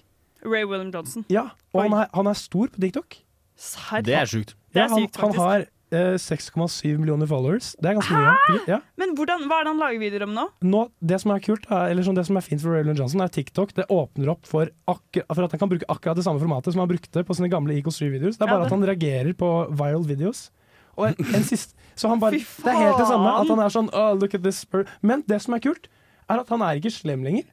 Ray 0.45 0.65
William 0.65 0.91
Johnson. 0.95 1.25
Ja, 1.33 1.51
og 1.75 1.83
han 1.85 1.99
er, 2.03 2.09
han 2.15 2.31
er 2.31 2.39
stor 2.39 2.71
på 2.73 2.81
TikTok. 2.83 3.19
Serr? 3.61 4.03
Det 4.07 4.15
er 4.17 4.27
sjukt. 4.31 4.55
Ja, 4.73 4.87
er 4.87 4.89
han, 4.95 5.03
sykt, 5.05 5.19
han 5.21 5.35
har 5.37 5.67
eh, 5.93 6.15
6,7 6.23 6.97
millioner 7.01 7.29
followers. 7.29 7.73
Det 7.83 7.91
er 7.91 7.99
ganske 7.99 8.15
mye. 8.17 8.61
Ja. 8.71 8.79
Men 9.01 9.13
hvordan, 9.19 9.45
hva 9.51 9.59
er 9.61 9.67
det 9.67 9.73
han 9.75 9.83
lager 9.83 10.01
videoer 10.01 10.25
om 10.29 10.33
nå? 10.37 10.47
Nå, 10.65 10.83
det 11.13 11.19
som 11.21 11.35
er 11.35 11.43
kult, 11.45 11.67
er, 11.69 11.91
eller 11.93 12.07
sånn, 12.07 12.17
det 12.17 12.25
som 12.29 12.39
er 12.41 12.47
fint 12.47 12.63
for 12.63 12.73
Ray 12.73 12.85
William 12.85 12.97
Johnson, 13.03 13.21
er 13.25 13.33
TikTok. 13.35 13.75
Det 13.77 13.89
åpner 13.93 14.33
opp 14.33 14.49
for, 14.49 14.71
for 14.89 15.45
at 15.45 15.57
han 15.57 15.63
kan 15.65 15.73
bruke 15.75 15.89
akkurat 15.93 16.17
det 16.21 16.25
samme 16.27 16.41
formatet 16.43 16.73
som 16.77 16.85
han 16.85 16.91
brukte 16.93 17.25
på 17.27 17.37
sine 17.37 17.51
gamle 17.53 17.77
Eco 17.77 17.93
Street-videoer. 17.95 18.33
Det 18.39 18.41
er 18.41 18.49
Ja, 18.49 18.55
bare 18.55 18.65
det- 18.65 18.73
at 18.73 18.77
han 18.79 18.89
reagerer 18.93 19.37
på 19.37 19.51
viral 19.77 20.07
videos. 20.09 20.49
Og 20.97 21.09
en, 21.11 21.15
en 21.35 21.45
sist, 21.47 21.75
så 21.97 22.09
han 22.11 22.21
bare, 22.21 22.39
det 22.41 22.71
er 22.71 22.77
helt 22.81 22.99
det 22.99 23.07
samme. 23.09 23.31
At 23.41 23.49
han 23.49 23.61
er 23.63 23.73
sånn 23.73 23.91
oh, 23.97 24.13
look 24.19 24.35
at 24.37 24.43
this. 24.45 24.65
Men 25.03 25.23
det 25.29 25.41
som 25.43 25.55
er 25.57 25.63
kult, 25.65 25.89
er 26.31 26.43
at 26.45 26.49
han 26.55 26.63
er 26.67 26.79
ikke 26.81 26.93
slem 26.95 27.25
lenger. 27.27 27.47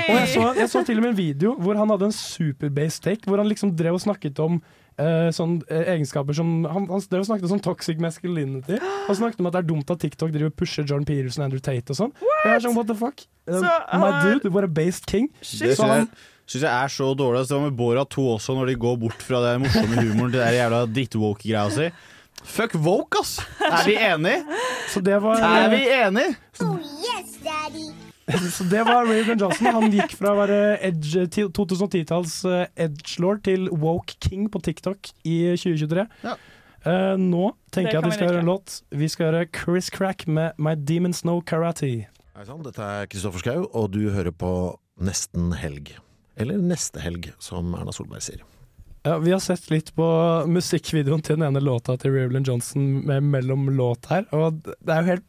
Og 0.00 0.14
jeg 0.16 0.28
så, 0.32 0.44
jeg 0.56 0.68
så 0.72 0.82
til 0.86 1.00
og 1.00 1.04
med 1.04 1.12
en 1.12 1.18
video 1.18 1.54
hvor 1.60 1.76
han 1.78 1.90
hadde 1.92 2.08
en 2.08 2.14
superbase 2.14 3.02
take, 3.04 3.26
hvor 3.28 3.40
han 3.42 3.48
liksom 3.50 3.72
drev 3.76 3.98
og 3.98 4.02
snakket 4.02 4.38
om 4.42 4.58
uh, 4.60 5.28
sånn 5.34 5.58
uh, 5.68 5.82
egenskaper 5.92 6.36
som 6.36 6.50
Han, 6.70 6.86
han 6.90 7.04
drev 7.10 7.24
og 7.24 7.28
snakket 7.28 7.46
om 7.48 7.52
sånn 7.54 7.64
toxic 7.64 8.00
masculinity. 8.02 8.78
Han 9.08 9.18
snakket 9.18 9.42
om 9.42 9.50
at 9.50 9.56
det 9.58 9.62
er 9.64 9.68
dumt 9.72 9.92
at 9.92 10.00
TikTok 10.02 10.32
driver 10.34 10.52
pusher 10.56 10.86
John 10.88 11.04
Peterson 11.08 11.44
og 11.44 11.50
Andrew 11.50 11.62
Tate 11.64 11.92
og 11.94 12.00
sånn. 12.00 12.14
Jeg 12.44 12.52
er 12.54 12.64
sånn, 12.66 12.76
what 12.78 12.88
the 12.90 12.96
fuck? 12.98 13.24
Um, 13.50 13.60
Så 13.60 14.00
my 14.00 14.10
er- 14.10 14.20
dude, 14.40 14.52
what 14.54 14.64
a 14.66 14.70
based 14.80 15.08
king. 15.10 15.28
Det 15.40 15.46
Så 15.50 15.60
syns 15.64 15.82
han, 15.84 16.06
jeg, 16.06 16.08
synes 16.46 16.64
jeg 16.68 16.72
er 16.72 16.94
så 16.96 17.10
dårlig. 17.18 17.42
Altså, 17.42 17.54
det 17.54 17.60
var 17.60 17.68
med 17.70 17.78
Borat 17.82 18.10
2 18.16 18.28
også, 18.38 18.56
når 18.58 18.72
de 18.72 18.78
går 18.86 18.96
bort 19.04 19.26
fra 19.26 19.42
den 19.48 19.66
morsomme 19.66 20.00
humoren 20.00 20.32
til 20.32 20.40
den 20.40 20.56
jævla 20.60 20.84
drittwoke-greia 20.96 21.68
si. 21.76 21.90
Fuck 22.44 22.74
woke, 22.74 23.20
ass! 23.20 23.38
Er 23.60 23.84
vi 23.86 23.94
enige? 23.96 24.44
så 24.88 25.00
det 25.04 25.18
var 25.22 25.42
Er 25.44 25.68
vi 25.72 25.82
enige? 25.88 26.36
Så 28.50 28.64
det 28.70 28.84
var 28.86 29.04
Raven 29.08 29.38
Johnson. 29.40 29.66
Han 29.74 29.90
gikk 29.92 30.14
fra 30.18 30.32
å 30.34 30.38
være 30.38 30.58
2010-talls 30.94 32.36
eh, 32.46 32.66
edgelord 32.86 33.42
til 33.46 33.66
woke 33.72 34.14
king 34.22 34.46
på 34.52 34.60
TikTok 34.62 35.10
i 35.26 35.56
2023. 35.58 36.06
Eh, 36.24 37.16
nå 37.20 37.50
tenker 37.74 37.96
jeg 37.96 38.00
at 38.00 38.06
vi 38.06 38.12
vi 38.12 38.16
skal 38.18 38.30
gjøre 38.30 38.44
en 38.44 38.50
låt. 38.52 38.76
Vi 39.02 39.08
skal 39.10 39.26
gjøre 39.28 39.48
Chris 39.56 39.90
Crack 39.92 40.26
med 40.30 40.54
My 40.62 40.76
Demon 40.78 41.16
Snow 41.16 41.42
Karate. 41.42 41.90
Hei 42.36 42.46
sann, 42.46 42.62
dette 42.64 42.80
er 42.86 43.10
Kristoffer 43.10 43.42
Schau, 43.42 43.66
og 43.76 43.90
du 43.96 44.06
hører 44.14 44.32
på 44.32 44.52
Nesten 45.00 45.50
helg. 45.60 45.96
Eller 46.40 46.60
Neste 46.62 47.02
helg, 47.02 47.32
som 47.42 47.74
Erna 47.76 47.92
Solberg 47.92 48.24
sier. 48.24 48.46
Ja, 49.02 49.16
vi 49.18 49.32
har 49.32 49.40
sett 49.40 49.70
litt 49.72 49.94
på 49.96 50.06
musikkvideoen 50.50 51.22
til 51.24 51.38
den 51.38 51.46
ene 51.46 51.60
låta 51.64 51.94
til 52.00 52.12
Rivlin 52.12 52.44
Johnson 52.44 52.88
med 53.08 53.24
mellom 53.32 53.70
låt 53.72 54.10
her, 54.12 54.26
og 54.36 54.60
det 54.66 54.92
er 54.92 55.00
jo 55.06 55.12
helt 55.14 55.28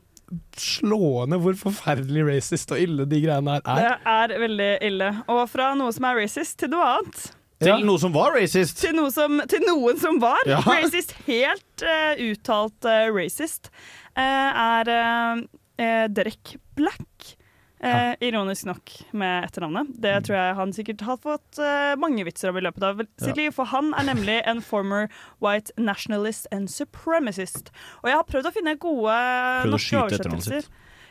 slående 0.60 1.40
hvor 1.44 1.56
forferdelig 1.60 2.24
racist 2.28 2.72
og 2.72 2.80
ille 2.84 3.06
de 3.08 3.20
greiene 3.24 3.58
her 3.58 3.64
er. 3.64 3.80
Det 3.82 4.12
er. 4.16 4.34
veldig 4.44 4.70
ille. 4.88 5.10
Og 5.32 5.42
fra 5.52 5.72
noe 5.80 5.92
som 5.96 6.08
er 6.08 6.20
racist, 6.22 6.58
til 6.60 6.72
noe 6.72 6.88
annet. 6.98 7.24
Til 7.62 7.84
noe 7.86 8.02
som 8.02 8.14
var 8.16 8.34
racist. 8.36 8.80
Til, 8.82 8.96
noe 8.98 9.12
som, 9.14 9.40
til 9.52 9.62
noen 9.68 10.00
som 10.02 10.20
var 10.24 10.40
Ja. 10.50 10.60
racist. 10.66 11.14
Helt 11.28 11.84
uh, 11.86 12.16
uttalt 12.32 12.88
uh, 12.88 13.08
racist. 13.14 13.70
Uh, 14.18 14.88
er 14.88 16.08
Derek 16.12 16.56
Black. 16.80 17.36
Eh, 17.82 18.14
Ironisk 18.22 18.66
nok 18.70 18.92
med 19.18 19.48
etternavnet. 19.48 19.88
Det 20.00 20.12
Mm. 20.14 20.24
tror 20.24 20.36
jeg 20.38 20.56
han 20.56 20.72
sikkert 20.74 21.02
har 21.02 21.18
fått 21.18 21.58
eh, 21.60 21.96
mange 21.98 22.24
vitser 22.24 22.50
om 22.50 22.58
i 22.58 22.62
løpet 22.62 22.84
av 22.84 23.02
sitt 23.18 23.36
liv. 23.38 23.52
For 23.52 23.66
han 23.66 23.94
er 23.98 24.04
nemlig 24.14 24.42
en 24.46 24.62
former 24.62 25.10
white 25.42 25.72
nationalist 25.78 26.46
and 26.52 26.70
supremacist. 26.70 27.72
Og 28.04 28.10
jeg 28.12 28.16
har 28.16 28.24
prøvd 28.24 28.46
å 28.46 28.54
finne 28.54 28.78
gode 28.78 29.16
Prøvd 29.18 29.72
norske 29.72 29.98
oversettelser. 29.98 30.68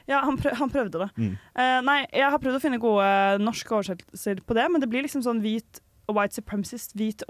Ja, 0.08 0.20
han, 0.24 0.38
prøv, 0.38 0.52
han 0.58 0.70
prøvde 0.70 0.98
det. 1.04 1.10
Mm. 1.16 1.38
Eh, 1.56 1.80
nei, 1.82 2.06
jeg 2.12 2.30
har 2.30 2.38
prøvd 2.38 2.56
å 2.56 2.60
finne 2.62 2.78
gode 2.80 3.38
norske 3.42 3.70
oversettelser 3.74 4.40
på 4.46 4.54
det, 4.54 4.70
men 4.70 4.80
det 4.80 4.88
blir 4.90 5.02
liksom 5.02 5.22
sånn 5.22 5.42
hvit 5.42 5.80
white 6.10 6.34
supremacist, 6.34 6.94
hvit 6.96 7.22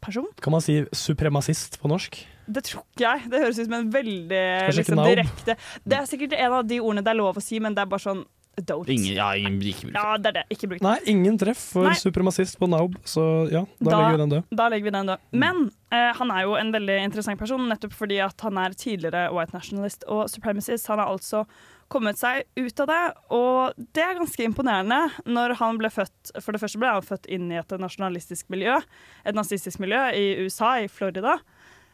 overherredømmeperson. 0.00 0.26
Kan 0.40 0.52
man 0.52 0.60
si 0.60 0.84
supremacist 0.92 1.80
på 1.80 1.88
norsk? 1.88 2.26
Det 2.46 2.64
tror 2.64 2.82
ikke 2.82 3.04
jeg. 3.04 3.30
Det 3.30 3.40
høres 3.40 3.58
ut 3.58 3.66
som 3.66 3.74
en 3.74 3.92
veldig 3.92 4.74
liksom, 4.74 5.04
direkte 5.04 5.56
Det 5.84 5.96
er 5.96 6.04
sikkert 6.06 6.32
en 6.32 6.52
av 6.52 6.66
de 6.66 6.80
ordene 6.80 7.04
det 7.04 7.10
er 7.10 7.18
lov 7.20 7.36
å 7.36 7.42
si, 7.42 7.60
men 7.60 7.74
det 7.74 7.82
er 7.82 7.90
bare 7.90 8.02
sånn 8.02 8.24
don't. 8.60 8.88
Ingen, 8.90 9.14
ja, 9.14 9.30
ingen 9.36 9.60
ikke 9.62 9.86
bruker 9.86 9.96
Ja, 9.96 10.16
det 10.18 10.28
er 10.32 10.34
det. 10.40 10.44
Ikke 10.50 10.68
bruk 10.68 10.80
det. 10.80 10.84
Nei, 10.84 10.98
ingen 11.08 11.38
treff 11.38 11.60
for 11.72 11.88
Nei. 11.88 11.96
supremacist 11.96 12.58
på 12.58 12.68
Naub, 12.68 12.96
så 13.08 13.46
ja, 13.48 13.64
da, 13.78 13.90
legger 13.94 14.16
vi 14.16 14.22
den 14.24 14.34
død. 14.34 14.54
Da 14.58 14.68
legger 14.68 14.88
vi 14.90 14.94
den 14.98 15.12
død. 15.12 15.26
Men 15.32 15.62
eh, 15.94 16.10
han 16.18 16.32
er 16.34 16.44
jo 16.44 16.56
en 16.58 16.72
veldig 16.74 16.98
interessant 17.06 17.40
person, 17.40 17.68
nettopp 17.70 17.94
fordi 17.96 18.20
at 18.24 18.44
han 18.44 18.58
er 18.60 18.76
tidligere 18.76 19.30
white 19.36 19.56
nationalist 19.56 20.04
og 20.08 20.26
supremacist. 20.32 20.90
Han 20.92 21.00
er 21.00 21.08
altså 21.14 21.46
kommet 21.90 22.20
seg 22.20 22.44
ut 22.56 22.82
av 22.84 22.90
det, 22.90 23.00
og 23.34 23.80
det 23.96 24.04
er 24.04 24.18
ganske 24.20 24.44
imponerende 24.46 25.00
når 25.26 25.56
han 25.58 25.80
ble 25.80 25.90
født 25.92 26.32
For 26.38 26.54
det 26.54 26.60
første 26.62 26.78
ble 26.80 26.92
han 26.94 27.06
født 27.06 27.26
inn 27.32 27.50
i 27.50 27.58
et 27.58 27.74
nasjonalistisk 27.82 28.50
miljø, 28.52 28.76
et 29.26 29.36
nazistisk 29.36 29.82
miljø 29.82 30.04
i 30.14 30.26
USA, 30.44 30.76
i 30.84 30.90
Florida. 30.92 31.40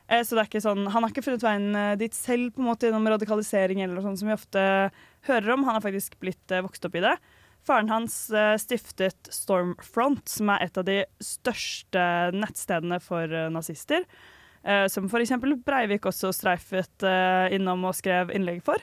Eh, 0.09 0.23
Så 0.23 0.37
det 0.37 0.45
er 0.45 0.51
ikke 0.51 0.63
sånn, 0.63 0.87
Han 0.87 1.03
har 1.03 1.11
ikke 1.11 1.25
funnet 1.27 1.47
veien 1.47 1.75
eh, 1.75 1.97
dit 1.99 2.15
selv 2.15 2.55
på 2.55 2.63
en 2.63 2.71
måte 2.71 2.89
gjennom 2.89 3.09
radikalisering, 3.11 3.83
eller 3.83 3.99
noe 3.99 4.17
som 4.17 4.29
vi 4.29 4.37
ofte 4.37 4.63
hører 5.27 5.53
om. 5.55 5.67
Han 5.67 5.79
har 5.79 5.85
faktisk 5.85 6.19
blitt 6.23 6.55
eh, 6.55 6.63
vokst 6.63 6.87
opp 6.87 6.95
i 6.99 7.05
det. 7.05 7.17
Faren 7.67 7.91
hans 7.91 8.15
stiftet 8.63 9.27
Stormfront, 9.35 10.29
som 10.31 10.53
er 10.55 10.69
et 10.69 10.77
av 10.79 10.85
de 10.87 11.01
største 11.19 12.05
nettstedene 12.31 13.01
for 13.03 13.27
nazister. 13.51 14.05
Som 14.87 15.09
f.eks. 15.11 15.33
Breivik 15.67 16.07
også 16.07 16.31
streifet 16.31 17.03
innom 17.51 17.83
og 17.91 17.97
skrev 17.99 18.31
innlegg 18.31 18.63
for. 18.63 18.79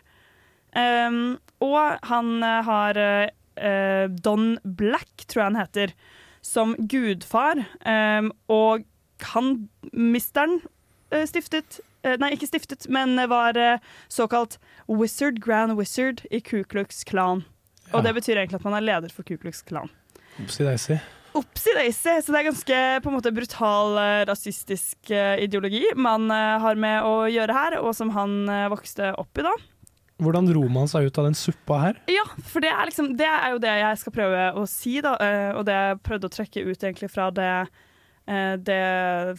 Um, 0.74 1.38
og 1.62 2.02
han 2.10 2.44
eh, 2.44 2.60
har 2.66 3.00
eh, 3.00 4.10
Don 4.26 4.58
Black, 4.64 5.26
tror 5.28 5.44
jeg 5.44 5.52
han 5.52 5.62
heter, 5.62 5.96
som 6.44 6.76
gudfar. 6.90 7.62
Um, 7.86 8.32
og 8.52 8.86
han, 9.34 9.56
misteren, 9.94 10.62
eh, 11.14 11.26
stiftet 11.30 11.82
Nei, 12.04 12.34
ikke 12.36 12.50
stiftet, 12.50 12.84
men 12.92 13.16
var 13.32 13.56
såkalt 14.12 14.58
wizard, 14.92 15.38
grand 15.40 15.78
wizard 15.80 16.20
i 16.36 16.42
Ku 16.44 16.66
Klux 16.68 17.06
Klan. 17.08 17.46
Og 17.96 18.04
det 18.04 18.12
betyr 18.18 18.42
egentlig 18.42 18.60
at 18.60 18.66
man 18.68 18.76
er 18.76 18.84
leder 18.84 19.14
for 19.16 19.24
Ku 19.24 19.38
Klux 19.40 19.62
Klan. 19.64 19.88
Opsi-daisy. 20.44 20.98
Oppsi-daisy! 21.32 22.18
Så 22.20 22.36
det 22.36 22.42
er 22.42 22.50
ganske 22.50 22.82
på 23.06 23.08
en 23.08 23.16
måte 23.16 23.32
brutal 23.32 23.96
rasistisk 24.28 25.14
ideologi 25.16 25.86
man 25.96 26.28
har 26.28 26.76
med 26.76 27.08
å 27.08 27.24
gjøre 27.32 27.56
her, 27.56 27.80
og 27.80 27.96
som 27.96 28.12
han 28.18 28.36
vokste 28.76 29.14
opp 29.24 29.40
i 29.40 29.48
da. 29.48 29.56
Hvordan 30.22 30.46
ror 30.54 30.70
man 30.70 30.88
seg 30.88 31.08
ut 31.10 31.18
av 31.18 31.26
den 31.26 31.34
suppa 31.36 31.80
her? 31.82 31.98
Ja, 32.12 32.24
for 32.46 32.62
det 32.64 32.70
er, 32.70 32.86
liksom, 32.90 33.16
det 33.18 33.26
er 33.28 33.56
jo 33.56 33.62
det 33.64 33.72
jeg 33.80 33.98
skal 34.04 34.14
prøve 34.14 34.44
å 34.62 34.68
si, 34.70 35.00
da. 35.02 35.16
eh, 35.20 35.50
Og 35.58 35.66
det 35.66 35.74
jeg 35.80 36.00
prøvde 36.06 36.30
å 36.30 36.36
trekke 36.36 36.64
ut 36.70 36.78
egentlig 36.86 37.10
fra 37.12 37.32
det 37.34 37.50
eh, 38.30 38.54
det 38.62 38.78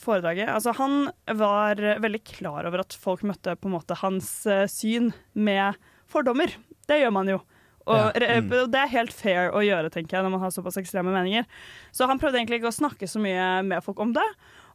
foredraget. 0.03 0.51
Altså, 0.51 0.75
han 0.77 1.09
var 1.39 1.79
veldig 2.03 2.23
klar 2.27 2.67
over 2.69 2.83
at 2.83 2.93
folk 2.99 3.23
møtte 3.23 3.55
på 3.57 3.71
en 3.71 3.77
måte 3.79 3.97
hans 4.03 4.31
eh, 4.51 4.67
syn 4.69 5.13
med 5.33 5.79
fordommer. 6.11 6.53
Det 6.89 7.01
gjør 7.01 7.15
man 7.17 7.31
jo. 7.33 7.39
Og 7.85 8.17
Ja. 8.17 8.41
Mm. 8.41 8.51
Det 8.73 8.81
er 8.81 8.93
helt 8.95 9.13
fair 9.13 9.51
å 9.53 9.61
gjøre, 9.65 9.91
tenker 9.93 10.17
jeg, 10.17 10.25
når 10.25 10.33
man 10.33 10.41
har 10.47 10.53
såpass 10.55 10.79
ekstreme 10.81 11.13
meninger. 11.13 11.45
Så 11.93 12.07
han 12.09 12.19
prøvde 12.21 12.41
egentlig 12.41 12.63
ikke 12.63 12.73
å 12.73 12.79
snakke 12.81 13.09
så 13.09 13.21
mye 13.21 13.63
med 13.65 13.85
folk 13.85 14.01
om 14.01 14.13
det. 14.17 14.25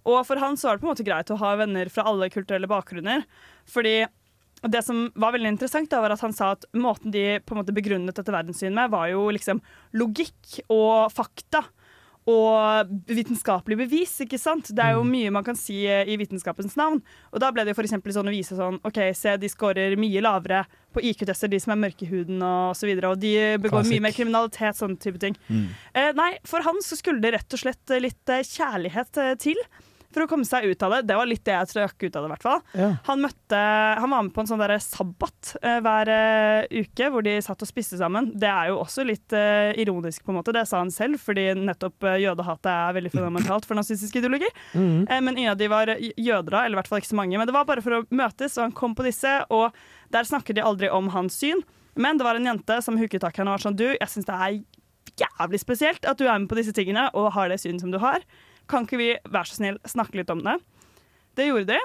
Og 0.05 0.21
for 0.25 0.39
han 0.39 0.55
så 0.57 0.69
var 0.69 0.77
det 0.77 0.83
på 0.83 0.87
en 0.87 0.93
måte 0.93 1.05
greit 1.07 1.31
å 1.33 1.37
ha 1.41 1.55
venner 1.59 1.89
fra 1.91 2.05
alle 2.07 2.29
kulturelle 2.31 2.69
bakgrunner. 2.69 3.25
Fordi 3.67 4.05
det 4.67 4.83
som 4.83 5.05
var 5.15 5.35
veldig 5.35 5.53
interessant, 5.55 5.89
da, 5.91 6.01
var 6.03 6.15
at 6.15 6.23
han 6.25 6.35
sa 6.35 6.53
at 6.57 6.65
måten 6.75 7.13
de 7.15 7.39
på 7.39 7.55
en 7.55 7.61
måte 7.61 7.75
begrunnet 7.75 8.15
dette 8.15 8.33
verdenssynet 8.33 8.75
med, 8.75 8.91
var 8.91 9.11
jo 9.13 9.29
liksom 9.35 9.61
logikk 9.99 10.59
og 10.67 11.11
fakta. 11.15 11.63
Og 12.29 12.89
vitenskapelig 13.09 13.77
bevis, 13.79 14.11
ikke 14.21 14.37
sant? 14.37 14.67
Det 14.75 14.83
er 14.83 14.97
jo 14.97 15.05
mye 15.07 15.31
man 15.33 15.45
kan 15.47 15.57
si 15.57 15.79
eh, 15.89 16.05
i 16.05 16.17
vitenskapens 16.19 16.75
navn. 16.77 16.99
Og 17.31 17.41
da 17.41 17.49
ble 17.55 17.63
det 17.65 17.73
jo 17.73 17.81
eksempel 17.81 18.13
sånn 18.13 18.29
å 18.29 18.33
vise 18.33 18.57
sånn 18.59 18.77
OK, 18.85 18.99
se, 19.17 19.33
de 19.39 19.49
scorer 19.49 19.95
mye 19.97 20.21
lavere 20.21 20.59
på 20.93 21.01
IQ-tester, 21.09 21.49
de 21.49 21.57
som 21.63 21.73
er 21.73 21.81
mørke 21.81 22.05
i 22.05 22.09
huden 22.11 22.43
og 22.45 22.75
så 22.77 22.85
videre, 22.89 23.15
og 23.15 23.21
de 23.23 23.33
begår 23.57 23.79
Klassik. 23.79 23.95
mye 23.95 24.05
mer 24.05 24.13
kriminalitet, 24.13 24.77
sånne 24.77 25.01
type 25.01 25.21
ting. 25.23 25.37
Eh, 25.95 26.11
nei, 26.19 26.31
for 26.45 26.65
han 26.67 26.83
så 26.85 26.99
skulle 26.99 27.23
det 27.23 27.33
rett 27.37 27.55
og 27.57 27.63
slett 27.63 27.95
litt 28.03 28.35
eh, 28.35 28.45
kjærlighet 28.45 29.21
eh, 29.23 29.35
til 29.41 29.57
for 30.13 30.23
å 30.25 30.27
komme 30.31 30.45
seg 30.47 30.65
ut 30.65 30.83
av 30.83 30.91
det. 30.95 30.99
Det 31.09 31.15
var 31.19 31.27
litt 31.29 31.43
det 31.45 31.53
jeg 31.53 31.69
trakk 31.69 32.03
ut 32.07 32.15
av 32.17 32.23
det, 32.23 32.27
i 32.27 32.31
hvert 32.33 32.45
fall. 32.47 32.61
Ja. 32.73 32.87
Han, 33.05 33.21
møtte, 33.21 33.59
han 34.01 34.09
var 34.09 34.23
med 34.25 34.33
på 34.33 34.41
en 34.41 34.49
sånn 34.49 34.61
der 34.63 34.73
sabbat 34.81 35.51
eh, 35.61 35.77
hver 35.85 36.09
eh, 36.09 36.79
uke, 36.81 37.09
hvor 37.13 37.21
de 37.27 37.35
satt 37.45 37.61
og 37.61 37.69
spiste 37.69 37.99
sammen. 37.99 38.31
Det 38.41 38.49
er 38.49 38.71
jo 38.71 38.79
også 38.81 39.05
litt 39.05 39.35
eh, 39.37 39.71
ironisk, 39.83 40.23
på 40.25 40.33
en 40.33 40.39
måte. 40.39 40.53
Det 40.55 40.63
sa 40.69 40.79
han 40.81 40.89
selv, 40.93 41.19
fordi 41.21 41.45
nettopp 41.59 42.07
uh, 42.09 42.15
jødehatet 42.21 42.71
er 42.73 42.97
veldig 42.97 43.11
fundamentalt 43.13 43.69
for 43.69 43.77
nazistisk 43.77 44.17
ideologi. 44.21 44.49
Mhm. 44.73 45.05
Eh, 45.09 45.21
men 45.21 45.37
ingen 45.37 45.53
av 45.53 45.61
de 45.61 45.69
var 45.69 45.93
j- 45.95 46.13
jøder 46.17 46.49
da, 46.57 46.63
eller 46.65 46.77
i 46.77 46.81
hvert 46.81 46.89
fall 46.89 47.03
ikke 47.03 47.13
så 47.13 47.19
mange. 47.21 47.37
Men 47.37 47.45
det 47.49 47.53
var 47.55 47.69
bare 47.69 47.85
for 47.85 47.99
å 47.99 48.03
møtes, 48.09 48.57
og 48.57 48.65
han 48.67 48.75
kom 48.81 48.97
på 48.97 49.05
disse, 49.05 49.35
og 49.53 49.69
der 50.09 50.25
snakker 50.25 50.57
de 50.57 50.65
aldri 50.65 50.89
om 50.89 51.11
hans 51.13 51.37
syn. 51.37 51.61
Men 51.99 52.17
det 52.17 52.25
var 52.25 52.37
en 52.39 52.45
jente 52.49 52.81
som 52.81 52.97
hooket 52.97 53.21
tak 53.21 53.37
i 53.37 53.41
henne 53.43 53.51
og 53.53 53.59
var 53.59 53.65
sånn 53.69 53.77
Du, 53.77 53.85
jeg 53.93 54.09
syns 54.09 54.25
det 54.29 54.35
er 54.35 54.59
jævlig 55.19 55.59
spesielt 55.59 56.05
at 56.07 56.17
du 56.19 56.25
er 56.29 56.37
med 56.39 56.47
på 56.51 56.55
disse 56.59 56.71
tingene 56.75 57.09
og 57.17 57.31
har 57.35 57.49
det 57.51 57.57
synet 57.59 57.81
som 57.83 57.91
du 57.91 57.97
har. 57.99 58.23
Kan 58.69 58.85
ikke 58.85 58.99
vi, 59.01 59.09
vær 59.33 59.47
så 59.49 59.57
snill, 59.59 59.79
snakke 59.89 60.19
litt 60.21 60.29
om 60.33 60.43
det? 60.45 60.57
Det 61.39 61.47
gjorde 61.49 61.71
de. 61.73 61.79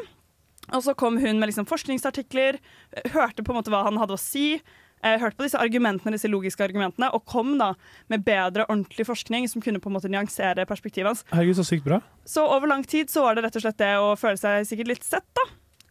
Og 0.72 0.80
så 0.85 0.95
kom 0.97 1.18
hun 1.20 1.39
med 1.41 1.51
liksom 1.51 1.66
forskningsartikler, 1.68 2.59
eh, 2.97 3.11
hørte 3.12 3.45
på 3.45 3.53
en 3.53 3.59
måte 3.61 3.72
hva 3.72 3.82
han 3.85 3.99
hadde 4.01 4.16
å 4.16 4.20
si. 4.20 4.61
eh, 5.05 5.18
Hørte 5.20 5.37
på 5.37 5.45
disse 5.45 5.61
argumentene, 5.61 6.14
disse 6.16 6.28
logiske 6.32 6.64
argumentene, 6.64 7.11
og 7.12 7.26
kom 7.28 7.59
da 7.61 7.74
med 8.09 8.24
bedre, 8.24 8.64
ordentlig 8.72 9.05
forskning 9.05 9.49
som 9.53 9.61
kunne 9.61 9.80
på 9.80 9.91
en 9.91 9.97
måte 9.99 10.09
nyansere 10.09 10.64
perspektivet 10.64 11.11
hans. 11.11 11.24
Herregud, 11.32 11.59
så 11.59 11.66
sykt 11.68 11.85
bra. 11.85 11.99
Så 12.24 12.41
over 12.49 12.66
lang 12.70 12.85
tid 12.89 13.12
så 13.12 13.26
var 13.26 13.35
det 13.37 13.45
rett 13.45 13.57
og 13.61 13.62
slett 13.66 13.76
det 13.82 13.91
å 14.01 14.14
føle 14.16 14.41
seg 14.41 14.64
sikkert 14.64 14.89
litt 14.95 15.05
sett, 15.05 15.26
da. 15.37 15.45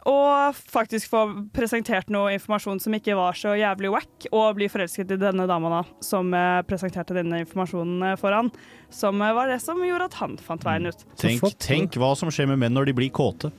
Og 0.09 0.55
faktisk 0.55 1.07
få 1.13 1.21
presentert 1.55 2.09
noe 2.11 2.33
informasjon 2.35 2.81
som 2.83 2.93
ikke 2.97 3.15
var 3.15 3.37
så 3.39 3.53
jævlig 3.55 3.91
wack, 3.93 4.27
og 4.35 4.57
bli 4.57 4.67
forelsket 4.71 5.13
i 5.15 5.19
denne 5.21 5.45
dama 5.47 5.69
da, 5.71 5.81
som 6.03 6.33
eh, 6.35 6.59
presenterte 6.67 7.15
denne 7.15 7.39
informasjonen 7.45 8.17
foran 8.17 8.19
for 8.19 8.35
han. 8.35 8.49
Som 8.93 9.21
eh, 9.23 9.31
var 9.33 9.47
det 9.47 9.61
som 9.63 9.79
gjorde 9.83 10.09
at 10.11 10.17
han 10.19 10.35
fant 10.43 10.65
veien 10.67 10.89
ut. 10.91 11.05
Tenk, 11.19 11.45
tenk 11.63 11.95
hva 12.01 12.11
som 12.19 12.29
skjer 12.33 12.49
med 12.51 12.59
menn 12.59 12.75
når 12.75 12.91
de 12.91 12.95
blir 12.99 13.09
kåte. 13.15 13.51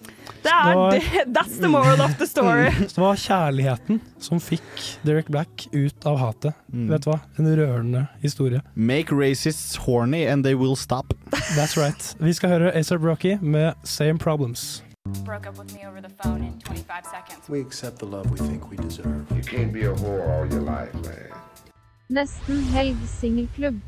Det 0.44 0.52
er 0.52 0.68
Det 0.68 0.76
var- 0.76 1.32
That's 1.34 1.58
the 1.60 1.68
moral 1.68 2.00
of 2.04 2.18
the 2.18 2.26
story. 2.26 2.68
Det 2.94 2.98
var 3.00 3.16
kjærligheten 3.16 4.00
som 4.20 4.40
fikk 4.40 5.00
Derek 5.04 5.28
Black 5.32 5.68
ut 5.72 6.06
av 6.06 6.18
hatet. 6.20 6.54
Vet 6.68 7.04
du 7.04 7.10
hva? 7.10 7.20
En 7.38 7.48
rørende 7.56 8.06
historie. 8.22 8.60
Make 8.74 9.12
racists 9.12 9.76
horny 9.86 10.26
and 10.28 10.44
they 10.44 10.54
will 10.54 10.76
stop. 10.76 11.14
That's 11.56 11.76
right. 11.80 12.14
Vi 12.20 12.32
skal 12.36 12.50
høre 12.50 12.74
ASAP 12.76 13.00
Brocky 13.00 13.38
med 13.40 13.74
Same 13.84 14.18
Problems. 14.18 14.82
Broke 15.22 15.46
up 15.46 15.58
with 15.58 15.74
me 15.74 15.86
over 15.86 16.00
the 16.00 16.08
phone 16.22 16.42
in 16.42 16.58
25 16.60 17.04
seconds. 17.04 17.46
We 17.50 17.60
accept 17.60 17.98
the 17.98 18.06
love 18.06 18.30
we 18.30 18.38
think 18.38 18.70
we 18.70 18.78
deserve. 18.78 19.26
You 19.36 19.42
can't 19.42 19.70
be 19.70 19.82
a 19.84 19.92
whore 19.92 20.26
all 20.30 20.46
your 20.46 20.62
life, 20.62 20.94
man. 20.94 21.28
Nesten 22.08 22.62
helg 22.72 22.96
singelklubb. 23.20 23.82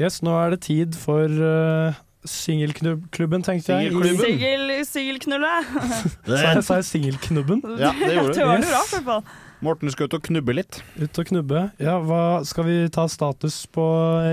Yes, 0.00 0.18
nå 0.22 0.34
er 0.34 0.50
det 0.50 0.60
tid 0.66 0.98
for 0.98 1.30
uh, 1.30 1.94
singelklubben, 2.24 3.42
tenkte 3.46 3.76
jeg. 3.76 3.92
Singelklubben? 3.92 4.24
Singel, 4.24 4.84
singelknulle. 4.86 5.54
Sa 6.26 6.42
jeg, 6.42 6.64
sa 6.64 6.80
jeg 6.80 6.84
singelknubben? 6.90 7.62
Ja, 7.84 7.94
det 8.02 8.14
gjorde 8.14 8.28
du. 8.28 8.40
Det 8.40 8.46
var 8.46 8.56
det 8.56 8.72
rart, 8.74 8.92
i 8.92 9.04
hvert 9.04 9.04
fall. 9.04 9.22
Morten 9.64 9.88
du 9.88 9.92
skal 9.94 10.10
ut 10.10 10.14
og 10.18 10.24
knubbe 10.26 10.52
litt. 10.52 10.78
Ut 11.00 11.18
og 11.20 11.28
knubbe. 11.30 11.62
Ja, 11.80 11.96
hva 12.04 12.42
Skal 12.44 12.66
vi 12.66 12.74
ta 12.92 13.06
status 13.08 13.62
på 13.72 13.84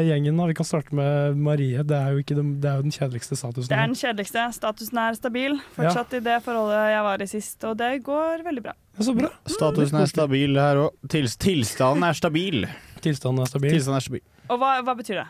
gjengen, 0.04 0.36
da? 0.40 0.48
Vi 0.50 0.56
kan 0.58 0.68
starte 0.68 0.96
med 0.98 1.40
Marie. 1.40 1.84
Det 1.88 1.96
er 1.96 2.12
jo, 2.12 2.24
ikke 2.24 2.36
den, 2.36 2.58
det 2.64 2.70
er 2.70 2.82
jo 2.82 2.88
den 2.88 2.96
kjedeligste 2.96 3.38
statusen. 3.40 3.70
Det 3.72 3.78
er 3.78 3.88
den 3.88 3.96
kjedeligste. 4.00 4.44
Statusen 4.58 5.00
er 5.00 5.16
stabil. 5.20 5.56
Fortsatt 5.78 6.18
i 6.20 6.22
det 6.26 6.40
forholdet 6.44 6.82
jeg 6.92 7.06
var 7.08 7.24
i 7.24 7.30
sist, 7.32 7.64
og 7.70 7.78
det 7.80 7.92
går 8.04 8.44
veldig 8.50 8.66
bra. 8.66 8.76
Så 9.00 9.16
bra. 9.18 9.32
Statusen 9.50 10.02
er 10.02 10.12
stabil 10.12 10.60
her 10.60 10.82
òg. 10.84 11.00
Tils 11.14 11.38
tilstanden 11.40 12.04
er 12.10 12.20
stabil. 12.20 12.68
Tilstanden 13.04 13.46
er 13.46 13.54
stabil. 13.54 13.78
Tilstanden 13.78 14.02
er 14.02 14.08
stabil. 14.10 14.26
Og 14.52 14.60
hva, 14.60 14.76
hva 14.84 14.98
betyr 15.00 15.24
det? 15.24 15.28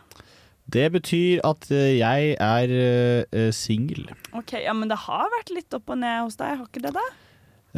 Det 0.73 0.87
betyr 0.93 1.43
at 1.45 1.67
eh, 1.75 1.99
jeg 1.99 2.33
er 2.39 2.73
uh, 2.73 3.51
singel. 3.53 4.07
Ok, 4.33 4.55
ja, 4.63 4.73
Men 4.73 4.89
det 4.89 4.97
har 5.05 5.29
vært 5.37 5.53
litt 5.53 5.75
opp 5.75 5.91
og 5.93 5.99
ned 6.01 6.23
hos 6.23 6.39
deg, 6.39 6.57
har 6.57 6.65
ikke 6.65 6.85
det 6.87 6.95
det? 6.95 7.07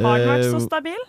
Har 0.03 0.19
den 0.21 0.29
vært 0.29 0.47
så 0.47 0.61
stabil? 0.63 0.67
stabil? 0.69 1.05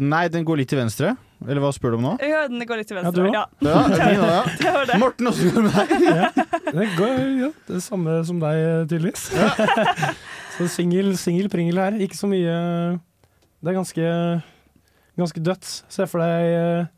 Nei, 0.00 0.28
den 0.32 0.44
går 0.46 0.56
litt 0.60 0.68
til 0.70 0.78
venstre. 0.78 1.16
Eller 1.46 1.60
hva 1.60 1.70
spør 1.74 1.92
du 1.92 1.96
om 1.98 2.04
nå? 2.06 2.12
Ja, 2.24 2.46
den 2.48 2.62
går 2.66 2.78
litt 2.80 2.88
til 2.88 2.96
Ja, 2.96 3.02
venstre. 3.02 3.22
du 3.22 3.28
òg? 3.28 3.34
Ja, 3.34 3.44
Ja, 3.60 3.82
det 3.88 3.98
er 4.00 4.12
min 4.12 4.22
ja. 4.24 4.42
det 4.62 4.72
var 4.76 4.86
det. 4.88 4.98
Morten, 5.02 5.28
åssen 5.30 5.50
går 5.50 5.56
det 5.56 5.64
med 5.66 5.76
deg? 5.76 5.88
Ja, 6.66 6.72
det 6.80 6.86
går 6.96 7.12
ja, 7.42 7.50
det 7.68 7.76
er 7.76 7.84
samme 7.84 8.14
som 8.26 8.40
deg, 8.42 8.62
tydeligvis. 8.90 9.26
så 10.56 10.68
singel, 10.72 11.12
singel 11.20 11.48
pringel 11.52 11.78
her. 11.82 11.98
Ikke 12.06 12.18
så 12.18 12.28
mye 12.30 12.56
Det 13.60 13.72
er 13.72 13.76
ganske, 13.78 14.08
ganske 15.20 15.42
dødt. 15.44 15.70
Se 15.92 16.06
for 16.10 16.22
deg 16.24 16.56
eh, 16.56 16.92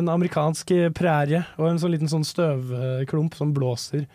en 0.00 0.08
amerikansk 0.10 0.72
prærie 0.96 1.44
og 1.58 1.68
en 1.70 1.78
sånn 1.82 1.92
liten 1.94 2.10
sånn 2.10 2.24
støvklump 2.26 3.36
som 3.38 3.52
blåser. 3.56 4.06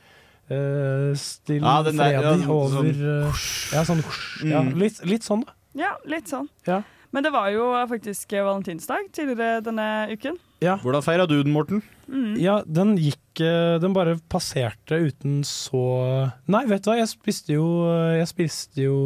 Uh, 0.49 1.13
still 1.13 1.61
Ja, 1.61 1.75
ja, 1.85 1.91
fredig 1.93 2.39
sånn- 2.41 2.49
over 2.49 2.87
eh, 2.89 3.41
Ja, 3.75 3.83
sånn 3.85 3.99
ja, 4.49 4.63
Mm. 4.65 4.71
litt, 4.81 4.97
litt 5.05 5.21
sånn, 5.27 5.43
da. 5.45 5.53
Ja, 5.77 5.91
litt 6.09 6.25
sånn. 6.31 6.47
Ja. 6.65 6.79
Men 7.15 7.25
det 7.25 7.31
var 7.33 7.49
jo 7.53 7.71
faktisk 7.89 8.35
valentinsdag 8.37 9.09
tidligere 9.15 9.63
denne 9.65 9.87
uken. 10.13 10.37
Hvordan 10.59 11.05
feira 11.05 11.25
du 11.29 11.37
den, 11.41 11.53
Morten? 11.55 11.81
Mm. 12.09 12.33
Ja, 12.41 12.59
den 12.65 12.97
gikk 12.99 13.39
eh, 13.39 13.77
Den 13.79 13.93
bare 13.95 14.17
passerte 14.33 14.97
uten 14.97 15.43
så 15.47 15.83
Nei, 16.49 16.65
vet 16.67 16.83
du 16.83 16.89
hva, 16.89 16.97
jeg 16.99 17.07
spiste 17.11 17.53
jo 17.53 17.67
Jeg 18.17 18.27
spiste 18.27 18.81
jo 18.81 18.97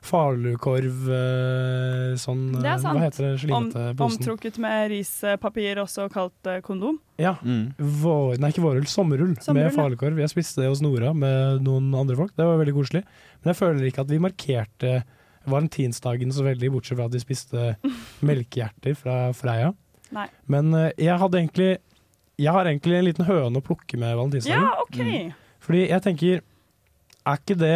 falukorv 0.00 1.08
eh, 1.12 2.14
sånn 2.20 2.46
Det 2.54 2.64
eh, 2.64 2.72
er 2.72 2.80
sant. 2.80 2.96
Hva 2.96 3.04
heter 3.04 3.26
det 3.26 3.32
Om, 3.34 3.40
slimete 3.42 3.84
posen? 3.98 4.06
omtrukket 4.06 4.58
med 4.62 4.84
rispapir, 4.94 5.80
også 5.82 6.06
kalt 6.12 6.50
eh, 6.50 6.60
kondom. 6.64 6.98
Ja. 7.20 7.34
Vår, 7.44 8.38
nei, 8.40 8.52
ikke 8.52 8.64
vårrull. 8.64 8.88
Sommerrull 8.88 9.34
Sommerrull, 9.44 9.68
med 9.68 9.76
falukorv. 9.76 10.20
Jeg 10.22 10.32
spiste 10.32 10.64
det 10.64 10.70
hos 10.72 10.80
Nora 10.84 11.12
med 11.16 11.60
noen 11.66 11.92
andre 11.96 12.16
folk. 12.18 12.32
Det 12.36 12.48
var 12.48 12.60
veldig 12.62 12.76
koselig. 12.78 13.04
Men 13.42 13.52
jeg 13.52 13.60
føler 13.60 13.90
ikke 13.90 14.06
at 14.06 14.12
vi 14.12 14.22
markerte 14.24 14.94
valentinsdagen 15.52 16.32
så 16.34 16.44
veldig, 16.46 16.70
bortsett 16.74 16.98
fra 16.98 17.06
at 17.10 17.14
de 17.14 17.20
spiste 17.22 17.74
melkehjerter 18.30 18.96
fra 18.98 19.18
Freia. 19.36 19.72
Nei. 20.14 20.26
Men 20.50 20.72
uh, 20.74 20.88
jeg 20.98 21.14
hadde 21.22 21.38
egentlig 21.38 21.70
Jeg 22.40 22.50
har 22.56 22.66
egentlig 22.66 22.96
en 22.98 23.04
liten 23.06 23.26
høne 23.28 23.60
å 23.60 23.62
plukke 23.62 23.98
med 24.00 24.16
valentinsdagen. 24.18 24.64
Ja, 24.64 24.80
OK. 24.82 25.34
Fordi 25.62 25.82
jeg 25.86 26.02
tenker 26.02 26.40
Er 27.28 27.36
ikke 27.38 27.54
det 27.60 27.74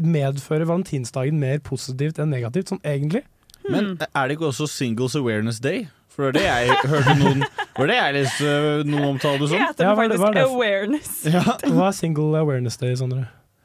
Medfører 0.00 0.64
valentinsdagen 0.68 1.38
mer 1.40 1.58
positivt 1.64 2.18
enn 2.22 2.30
negativt, 2.32 2.68
sånn 2.72 2.80
egentlig? 2.84 3.24
Men 3.68 3.94
er 4.04 4.28
det 4.28 4.36
ikke 4.36 4.48
også 4.50 4.66
Singles 4.68 5.14
Awareness 5.18 5.60
Day? 5.64 5.86
For 6.12 6.28
det 6.28 6.42
var 6.44 6.64
det 6.64 6.72
jeg 6.72 6.90
hørte 6.92 7.14
noen 7.20 7.44
Var 7.78 7.88
det 7.88 7.96
jeg 7.96 8.16
leste 8.18 8.48
noen 8.84 9.06
omtale 9.14 9.40
det 9.40 9.48
som? 9.48 9.56
Det 9.56 9.86
Ja, 9.86 9.92
er 9.92 9.92
er 9.92 10.00
faktisk 10.00 10.34
det? 10.36 10.42
awareness? 10.48 11.12
Ja. 11.24 11.44
Hva 11.72 11.86
er 11.88 11.94
single 11.96 12.40
awareness 12.42 12.76
day, 12.80 12.92
Sondre? 13.00 13.22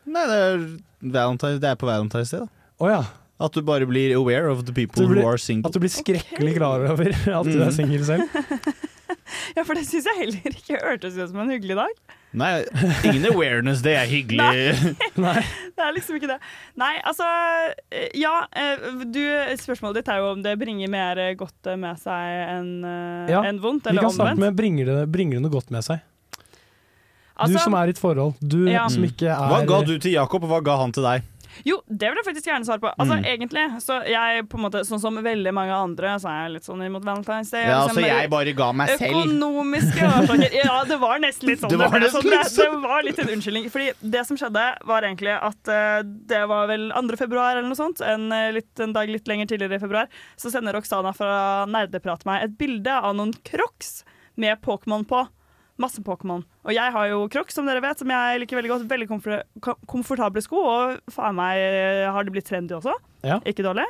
Nei, 0.08 0.24
det 0.32 0.38
er, 0.40 0.62
det 1.04 1.68
er 1.68 1.76
på 1.76 1.90
Valentine's 1.90 2.32
Day, 2.32 2.46
da. 2.46 2.48
Å 2.80 2.90
ja. 2.92 3.00
At 3.40 3.54
du 3.54 3.62
bare 3.62 3.86
blir 3.86 4.16
aware 4.18 4.50
of 4.50 4.64
the 4.66 4.74
people 4.74 5.06
blir- 5.08 5.22
who 5.22 5.28
are 5.30 5.38
single. 5.38 5.70
At 5.70 5.74
du 5.74 5.80
blir 5.84 5.94
skrekkelig 5.94 6.56
klar 6.58 6.88
over 6.90 7.10
at 7.40 7.46
du 7.46 7.58
er 7.62 7.70
Mm. 7.70 7.76
singel 7.76 8.04
selv? 8.06 8.28
Ja, 9.58 9.64
for 9.64 9.76
det 9.76 9.84
syns 9.88 10.06
jeg 10.08 10.18
heller 10.20 10.54
ikke 10.56 10.78
hørtes 10.84 11.16
ut 11.18 11.30
som 11.32 11.40
en 11.42 11.50
hyggelig 11.52 11.76
dag. 11.76 11.94
Nei, 12.38 12.64
ingen 13.08 13.26
awareness 13.32 13.82
det 13.84 13.94
er 14.00 14.08
hyggelig. 14.08 14.76
Nei. 15.26 15.42
Det 15.76 15.84
er 15.84 15.94
liksom 15.96 16.18
ikke 16.20 16.30
det. 16.32 16.38
Nei, 16.80 16.92
altså 17.08 17.28
eh, 17.92 18.08
Ja, 18.20 18.34
eh, 18.56 18.84
du, 19.08 19.20
spørsmålet 19.60 20.02
ditt 20.02 20.12
er 20.14 20.22
jo 20.24 20.30
om 20.36 20.44
det 20.46 20.54
bringer 20.60 20.92
mer 20.92 21.20
godt 21.40 21.72
med 21.80 22.00
seg 22.04 22.44
enn 22.58 22.72
eh, 22.88 23.32
Ja, 23.34 23.42
en 23.48 23.60
vondt, 23.64 23.88
vi 23.92 24.00
kan 24.00 24.14
starte 24.16 24.40
med 24.44 24.56
bringer 24.60 24.92
det, 24.92 24.98
bringer 25.12 25.40
det 25.40 25.46
noe 25.48 25.56
godt 25.58 25.72
med 25.76 25.84
seg? 25.88 26.04
du 26.38 27.44
Altså- 27.48 27.64
som 27.68 27.76
er 27.80 27.88
i 27.92 27.96
et 27.96 28.00
forhold, 28.02 28.36
du 28.42 28.60
Ja. 28.70 28.88
som 28.92 29.04
ikke 29.08 29.28
er 29.32 29.52
Hva 29.52 29.64
ga 29.68 29.82
du 29.88 29.98
til 30.00 30.12
Jakob, 30.16 30.44
og 30.44 30.50
hva 30.52 30.62
ga 30.64 30.78
han 30.84 30.92
til 30.96 31.04
deg? 31.08 31.24
Jo, 31.66 31.82
det 31.88 32.10
vil 32.12 32.20
jeg 32.22 32.26
faktisk 32.28 32.48
gjerne 32.52 32.66
svare 32.68 32.80
på. 32.84 32.92
Altså, 33.00 33.16
Mm. 33.18 33.26
egentlig, 33.26 33.64
så 33.82 33.98
jeg 34.06 34.48
på 34.50 34.58
en 34.58 34.64
måte, 34.66 34.84
Sånn 34.88 35.00
som 35.00 35.16
veldig 35.16 35.54
mange 35.54 35.74
andre, 35.74 36.08
så 36.20 36.30
er 36.30 36.44
jeg 36.44 36.52
litt 36.54 36.64
sånn 36.68 36.84
imot 36.86 37.04
Valentine's 37.04 37.50
Day. 37.52 37.66
Ja, 37.68 37.86
liksom, 37.88 37.96
så 37.98 38.06
jeg 38.08 38.30
bare 38.30 38.54
ga 38.54 38.72
meg 38.74 38.90
selv. 38.98 39.16
Økonomiske 39.18 40.02
årsaker. 40.18 40.56
Ja, 40.64 40.84
det 40.84 41.00
var 41.00 41.20
nesten 41.20 41.50
litt 41.50 41.60
sånn. 41.60 41.70
Det 41.70 41.78
var 41.78 42.00
det, 42.00 42.12
sånn, 42.12 42.30
det, 42.30 42.44
sånn. 42.52 42.72
det 42.82 42.82
var 42.88 43.04
litt 43.04 43.20
en 43.20 43.32
unnskyldning. 43.36 43.70
Fordi 43.74 43.92
det 44.02 44.26
som 44.28 44.38
skjedde, 44.38 44.66
var 44.86 45.02
egentlig 45.02 45.34
at 45.36 45.72
uh, 45.72 46.02
det 46.04 46.44
var 46.48 46.68
vel 46.68 46.92
2. 46.92 47.18
februar 47.18 47.58
eller 47.58 47.68
noe 47.68 47.76
sånt, 47.80 48.02
en, 48.02 48.32
eh, 48.32 48.52
litt, 48.52 48.80
en 48.80 48.94
dag 48.94 49.10
litt 49.10 49.28
lenger 49.28 49.48
tidligere 49.48 49.76
i 49.76 49.80
februar, 49.80 50.08
så 50.38 50.52
sender 50.52 50.74
Roxana 50.78 51.14
fra 51.16 51.66
Nerdeprat 51.66 52.26
meg 52.26 52.44
et 52.44 52.58
bilde 52.58 52.92
av 52.92 53.16
noen 53.16 53.34
crocs 53.44 54.04
med 54.38 54.62
Pokémon 54.62 55.04
på. 55.08 55.28
Masse 55.78 56.02
Pokémon. 56.02 56.42
Og 56.66 56.74
jeg 56.74 56.94
har 56.94 57.10
jo 57.12 57.24
crocs, 57.32 57.54
som 57.58 57.68
dere 57.70 57.84
vet, 57.84 58.00
som 58.02 58.10
jeg 58.10 58.42
liker 58.42 58.58
veldig 58.58 58.72
godt. 58.74 58.86
Veldig 58.90 59.08
komfor 59.12 59.44
komfortable 59.90 60.42
sko, 60.42 60.62
og 60.66 61.14
faen 61.14 61.38
meg 61.38 61.62
eh, 61.62 62.06
har 62.10 62.26
det 62.26 62.34
blitt 62.34 62.50
trendy 62.50 62.78
også. 62.78 62.96
Ja. 63.28 63.38
Ikke 63.46 63.66
dårlig. 63.66 63.86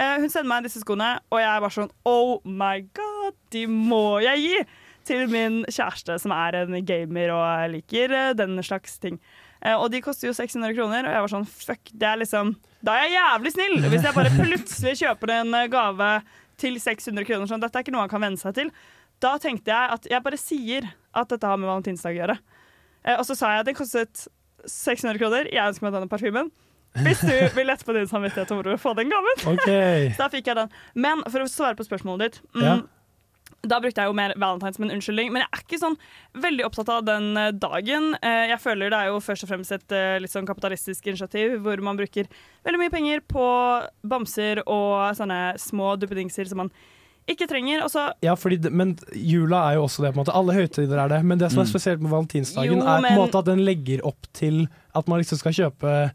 Eh, 0.00 0.16
hun 0.20 0.30
sender 0.32 0.48
meg 0.48 0.64
disse 0.68 0.80
skoene, 0.80 1.18
og 1.28 1.42
jeg 1.42 1.50
er 1.50 1.64
bare 1.64 1.76
sånn 1.76 1.92
Oh 2.08 2.38
my 2.46 2.78
god, 2.96 3.36
de 3.52 3.66
må 3.70 4.20
jeg 4.24 4.46
gi! 4.46 4.62
Til 5.10 5.24
min 5.32 5.62
kjæreste, 5.64 6.18
som 6.20 6.32
er 6.36 6.58
en 6.58 6.74
gamer 6.86 7.32
og 7.34 7.70
liker 7.72 8.12
eh, 8.14 8.32
den 8.36 8.60
slags 8.64 8.98
ting. 9.02 9.16
Eh, 9.60 9.74
og 9.74 9.88
de 9.92 10.02
koster 10.04 10.28
jo 10.28 10.34
600 10.36 10.76
kroner, 10.76 11.08
og 11.08 11.16
jeg 11.16 11.24
var 11.24 11.32
sånn 11.32 11.48
fuck, 11.48 11.92
det 11.92 12.06
er 12.06 12.20
liksom 12.20 12.54
Da 12.84 12.96
er 12.96 13.08
jeg 13.08 13.16
jævlig 13.18 13.52
snill! 13.56 13.76
Hvis 13.92 14.06
jeg 14.06 14.16
bare 14.16 14.32
plutselig 14.36 14.94
kjøper 15.00 15.34
en 15.40 15.58
gave 15.72 16.10
til 16.60 16.76
600 16.80 17.26
kroner, 17.28 17.48
sånn 17.48 17.64
dette 17.64 17.80
er 17.80 17.84
ikke 17.84 17.96
noe 17.96 18.04
han 18.04 18.12
kan 18.12 18.24
venne 18.24 18.40
seg 18.40 18.56
til, 18.56 18.72
da 19.20 19.34
tenkte 19.40 19.72
jeg 19.72 19.96
at 19.96 20.08
jeg 20.12 20.24
bare 20.24 20.40
sier 20.40 20.88
at 21.14 21.28
dette 21.32 21.46
har 21.46 21.58
med 21.60 21.70
valentinsdag 21.70 22.14
å 22.16 22.20
gjøre. 22.20 22.38
Eh, 23.04 23.16
og 23.18 23.24
så 23.28 23.36
sa 23.38 23.54
jeg 23.54 23.64
at 23.64 23.70
den 23.70 23.78
kostet 23.78 24.26
600 24.68 25.18
kroner, 25.20 25.48
jeg 25.50 25.72
ønsker 25.72 25.86
meg 25.88 25.96
denne 25.96 26.10
parfymen. 26.10 26.50
Hvis 27.00 27.20
du 27.22 27.34
vil 27.54 27.68
lette 27.70 27.86
på 27.86 27.94
din 27.94 28.08
samvittighet 28.10 28.50
over 28.50 28.72
å 28.74 28.78
få 28.80 28.94
den 28.98 29.12
gaven. 29.12 29.44
Okay. 29.54 30.08
Så 30.16 30.24
da 30.24 30.30
fikk 30.32 30.48
jeg 30.50 30.58
den. 30.58 30.72
Men 30.98 31.22
for 31.30 31.44
å 31.44 31.50
svare 31.50 31.78
på 31.78 31.86
spørsmålet 31.86 32.24
ditt 32.26 32.42
mm, 32.56 32.64
Ja. 32.66 32.78
Da 33.60 33.76
brukte 33.76 34.00
jeg 34.00 34.08
jo 34.08 34.14
mer 34.16 34.32
Valentine 34.40 34.72
som 34.72 34.86
en 34.86 34.92
unnskyldning, 34.94 35.28
men 35.34 35.42
jeg 35.42 35.50
er 35.52 35.62
ikke 35.66 35.78
sånn 35.82 35.96
veldig 36.40 36.64
opptatt 36.64 36.88
av 36.94 37.02
den 37.04 37.26
eh, 37.36 37.50
dagen. 37.52 38.06
Eh, 38.24 38.46
Jeg 38.48 38.60
føler 38.62 38.88
det 38.88 38.96
er 39.02 39.10
jo 39.10 39.18
først 39.20 39.44
og 39.44 39.50
fremst 39.50 39.74
et 39.76 39.92
eh, 39.92 40.16
litt 40.22 40.32
sånn 40.32 40.48
kapitalistisk 40.48 41.10
initiativ 41.12 41.58
hvor 41.60 41.82
man 41.84 41.98
bruker 42.00 42.30
veldig 42.64 42.80
mye 42.80 42.94
penger 42.94 43.20
på 43.28 43.44
bamser 44.14 44.62
og 44.64 45.12
sånne 45.18 45.40
små 45.60 45.92
duppedingser 46.00 46.48
som 46.48 46.62
man 46.64 46.72
ikke 47.28 47.46
trenger. 47.48 47.82
også 47.84 48.12
Ja, 48.22 48.34
fordi, 48.34 48.70
men 48.70 48.96
jula 49.14 49.70
er 49.70 49.74
jo 49.76 49.84
også 49.84 50.02
det. 50.02 50.14
på 50.14 50.18
en 50.20 50.24
måte 50.24 50.34
Alle 50.34 50.52
høytider 50.54 50.98
er 51.04 51.08
det. 51.08 51.24
Men 51.24 51.38
det 51.38 51.50
som 51.52 51.60
er 51.60 51.64
Mm. 51.66 51.72
spesielt 51.72 52.00
med 52.00 52.10
valentinsdagen, 52.10 52.78
Jo, 52.78 52.86
er 52.86 53.00
på 53.02 53.06
en 53.06 53.18
måte 53.18 53.38
at 53.38 53.44
den 53.44 53.58
legger 53.64 54.00
opp 54.04 54.26
til 54.32 54.68
at 54.94 55.06
man 55.08 55.20
liksom 55.20 55.38
skal 55.38 55.52
kjøpe 55.52 56.10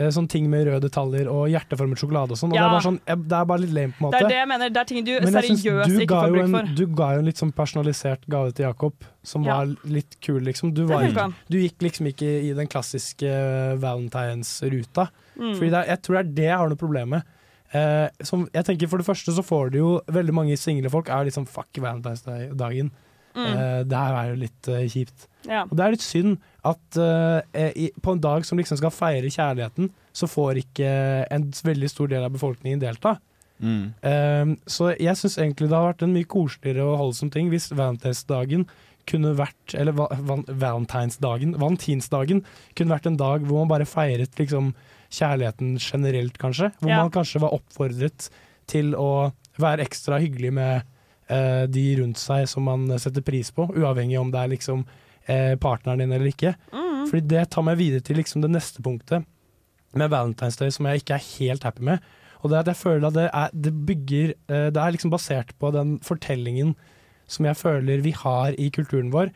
Sånn 0.00 0.12
sånne 0.24 0.28
ting 0.30 0.48
med 0.48 0.64
røde 0.66 0.80
detaljer 0.88 1.28
og 1.28 1.50
hjerteformet 1.50 1.98
sjokolade 1.98 2.30
og 2.32 2.38
sånn. 2.38 2.48
Og 2.48 2.56
det, 2.56 2.62
er 2.62 2.70
bare 2.72 2.80
sånn, 2.86 3.00
eh, 3.06 3.16
det 3.16 3.32
er 3.36 3.44
bare 3.44 3.60
litt 3.60 3.72
lame, 3.74 3.92
på 3.92 4.00
en 4.00 4.06
måte. 4.06 4.12
det 4.16 4.24
er 4.24 4.28
det 4.30 4.38
jeg 4.38 4.48
mener. 4.48 4.68
Det 4.70 4.76
er 4.80 4.84
ting 4.84 5.04
du 5.04 5.12
Men 5.20 5.32
seriøst 5.34 5.62
du 5.62 5.98
ikke 6.00 6.06
får 6.08 6.30
bruk 6.32 6.50
for. 6.50 6.58
en. 6.60 6.74
Du 6.74 6.86
ga 6.86 7.08
jo 7.12 7.18
en 7.18 7.24
litt 7.26 7.36
sånn 7.36 7.52
personalisert 7.52 8.22
gave 8.30 8.52
til 8.54 8.64
Jakob, 8.64 8.94
som 9.22 9.44
Ja. 9.44 9.56
var 9.58 9.66
litt 9.84 10.16
kul, 10.22 10.40
liksom. 10.40 10.72
Du, 10.72 10.86
var, 10.86 11.02
du 11.50 11.58
gikk 11.58 11.76
liksom 11.84 12.06
ikke 12.06 12.48
i 12.48 12.54
den 12.54 12.66
klassiske 12.66 13.28
eh, 13.28 13.76
Valentine's-ruta. 13.76 15.08
Mm. 15.38 15.54
Fordi 15.58 15.68
er, 15.74 15.86
jeg 15.86 16.02
tror 16.02 16.14
det 16.16 16.20
er 16.26 16.34
det 16.34 16.44
jeg 16.48 16.56
har 16.58 16.68
noe 16.70 16.76
problem 16.80 17.08
med. 17.10 17.22
Eh, 17.70 18.24
som, 18.26 18.48
jeg 18.50 18.66
tenker 18.66 18.90
For 18.90 18.98
det 18.98 19.06
første 19.06 19.30
så 19.36 19.44
får 19.46 19.70
du 19.70 19.76
jo 19.78 19.90
veldig 20.10 20.34
mange 20.34 20.56
single 20.58 20.90
folk 20.90 21.06
er 21.06 21.28
liksom 21.28 21.46
fuck 21.46 21.70
Valentine's 21.78 22.24
Day-dagen. 22.26 22.90
Mm. 23.36 23.46
Eh, 23.46 23.80
det 23.86 23.98
her 23.98 24.16
er 24.18 24.30
jo 24.32 24.38
litt 24.40 24.70
eh, 24.70 24.86
kjipt. 24.90 25.28
Ja. 25.46 25.62
Og 25.68 25.76
det 25.78 25.84
er 25.84 25.94
litt 25.94 26.04
synd 26.04 26.38
at 26.66 26.98
eh, 26.98 27.70
i, 27.78 27.88
på 28.02 28.16
en 28.16 28.22
dag 28.22 28.46
som 28.46 28.58
liksom 28.58 28.80
skal 28.80 28.94
feire 28.94 29.30
kjærligheten, 29.30 29.90
så 30.12 30.28
får 30.28 30.64
ikke 30.64 30.90
en 31.30 31.50
veldig 31.64 31.90
stor 31.92 32.10
del 32.10 32.26
av 32.26 32.34
befolkningen 32.34 32.82
delta. 32.82 33.16
Mm. 33.60 33.92
Eh, 34.02 34.54
så 34.70 34.92
jeg 34.96 35.18
syns 35.20 35.38
egentlig 35.38 35.70
det 35.70 35.76
har 35.78 35.92
vært 35.92 36.06
en 36.06 36.14
mye 36.16 36.28
koseligere 36.28 36.86
og 36.86 37.00
holdsom 37.04 37.30
ting 37.32 37.52
hvis 37.52 37.70
Valentine's-dagen 37.70 38.66
kunne 39.08 39.32
vært 39.36 39.74
Eller 39.74 39.94
va 39.96 40.06
val 40.12 40.42
Valentinsdagen 40.46 41.54
Valentinsdagen 41.58 42.42
kunne 42.76 42.92
vært 42.92 43.08
en 43.08 43.18
dag 43.20 43.46
hvor 43.46 43.62
man 43.62 43.70
bare 43.72 43.88
feiret 43.88 44.36
liksom 44.38 44.74
kjærligheten 45.10 45.76
generelt, 45.82 46.38
kanskje. 46.38 46.70
Hvor 46.80 46.88
Ja. 46.90 47.02
man 47.02 47.10
kanskje 47.10 47.40
var 47.42 47.54
oppfordret 47.56 48.28
til 48.70 48.94
å 48.94 49.32
være 49.58 49.84
ekstra 49.84 50.20
hyggelig 50.22 50.52
med 50.52 50.82
eh, 51.28 51.66
de 51.66 51.84
rundt 52.00 52.18
seg 52.18 52.46
som 52.48 52.64
man 52.64 52.86
setter 52.98 53.22
pris 53.22 53.50
på, 53.54 53.68
uavhengig 53.74 54.18
om 54.20 54.30
det 54.30 54.40
er 54.40 54.48
liksom 54.54 54.84
eh, 55.28 55.54
partneren 55.56 55.98
din 56.02 56.12
eller 56.12 56.26
ikke. 56.30 56.54
Mm. 56.72 57.04
Fordi 57.10 57.26
det 57.28 57.50
tar 57.50 57.62
meg 57.66 57.78
videre 57.78 58.00
til 58.06 58.16
liksom 58.16 58.42
det 58.42 58.50
neste 58.50 58.82
punktet 58.82 59.26
med 59.94 60.10
Valentine's 60.10 60.58
Day 60.58 60.70
som 60.70 60.86
jeg 60.86 61.02
ikke 61.02 61.14
er 61.18 61.28
helt 61.38 61.62
happy 61.66 61.82
med. 61.82 62.00
Og 62.42 62.50
det 62.50 62.56
er 62.56 62.60
at 62.64 62.70
jeg 62.72 62.80
føler 62.80 63.06
at 63.10 63.14
det 63.18 63.28
er, 63.34 63.50
det 63.52 63.72
bygger 63.86 64.30
eh, 64.48 64.70
Det 64.70 64.80
er 64.80 64.92
liksom 64.94 65.10
basert 65.12 65.50
på 65.60 65.70
den 65.74 65.98
fortellingen 66.00 66.74
som 67.30 67.44
jeg 67.46 67.56
føler 67.60 68.00
vi 68.02 68.10
har 68.16 68.54
i 68.58 68.70
kulturen 68.74 69.10
vår. 69.12 69.30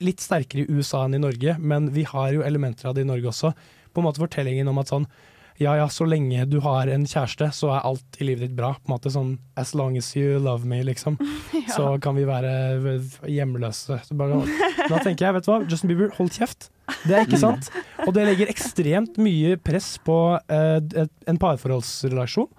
Litt 0.00 0.20
sterkere 0.20 0.64
i 0.64 0.72
USA 0.72 1.04
enn 1.06 1.14
i 1.14 1.22
Norge, 1.22 1.56
men 1.58 1.90
vi 1.94 2.02
har 2.04 2.32
jo 2.34 2.42
elementer 2.42 2.88
av 2.88 2.94
det 2.96 3.04
i 3.04 3.08
Norge 3.08 3.28
også. 3.30 3.52
På 3.96 4.04
en 4.04 4.10
måte 4.10 4.22
fortellingen 4.22 4.68
om 4.68 4.82
at 4.82 4.92
sånn 4.92 5.08
ja 5.56 5.72
ja, 5.78 5.86
så 5.88 6.04
lenge 6.04 6.44
du 6.50 6.58
har 6.60 6.88
en 6.92 7.06
kjæreste, 7.08 7.48
så 7.56 7.70
er 7.72 7.84
alt 7.88 8.18
i 8.20 8.26
livet 8.28 8.44
ditt 8.44 8.56
bra. 8.58 8.74
På 8.76 8.90
en 8.90 8.94
måte 8.96 9.12
sånn 9.12 9.30
as 9.56 9.72
long 9.78 9.96
as 9.96 10.10
you 10.12 10.36
love 10.42 10.68
me, 10.68 10.82
liksom. 10.84 11.16
Så 11.76 11.94
kan 12.04 12.16
vi 12.18 12.26
være 12.28 12.98
hjemløse. 13.32 13.96
Så 14.04 14.16
bare, 14.20 14.42
da 14.90 15.00
tenker 15.00 15.24
jeg, 15.24 15.36
vet 15.38 15.46
du 15.46 15.50
hva, 15.54 15.62
Justin 15.64 15.92
Bieber, 15.92 16.12
hold 16.18 16.34
kjeft. 16.36 16.68
Det 17.06 17.16
er 17.16 17.24
ikke 17.24 17.40
sant. 17.40 17.70
Og 18.04 18.12
det 18.16 18.26
legger 18.28 18.52
ekstremt 18.52 19.16
mye 19.22 19.56
press 19.56 19.94
på 20.04 20.18
eh, 20.36 20.78
et, 20.84 21.16
en 21.24 21.40
parforholdsrelasjon. 21.40 22.52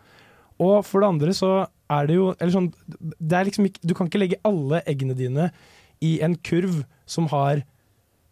Og 0.65 0.77
for 0.88 1.03
det 1.03 1.13
andre 1.13 1.38
så 1.38 1.51
er 1.93 2.09
det 2.09 2.17
jo 2.17 2.31
eller 2.33 2.53
sånn, 2.53 2.71
det 3.21 3.38
er 3.38 3.45
liksom 3.47 3.67
ikke, 3.69 3.81
Du 3.85 3.93
kan 3.95 4.09
ikke 4.09 4.19
legge 4.19 4.41
alle 4.47 4.81
eggene 4.89 5.15
dine 5.15 5.51
i 6.03 6.17
en 6.25 6.33
kurv 6.45 6.81
som 7.09 7.29
har 7.31 7.61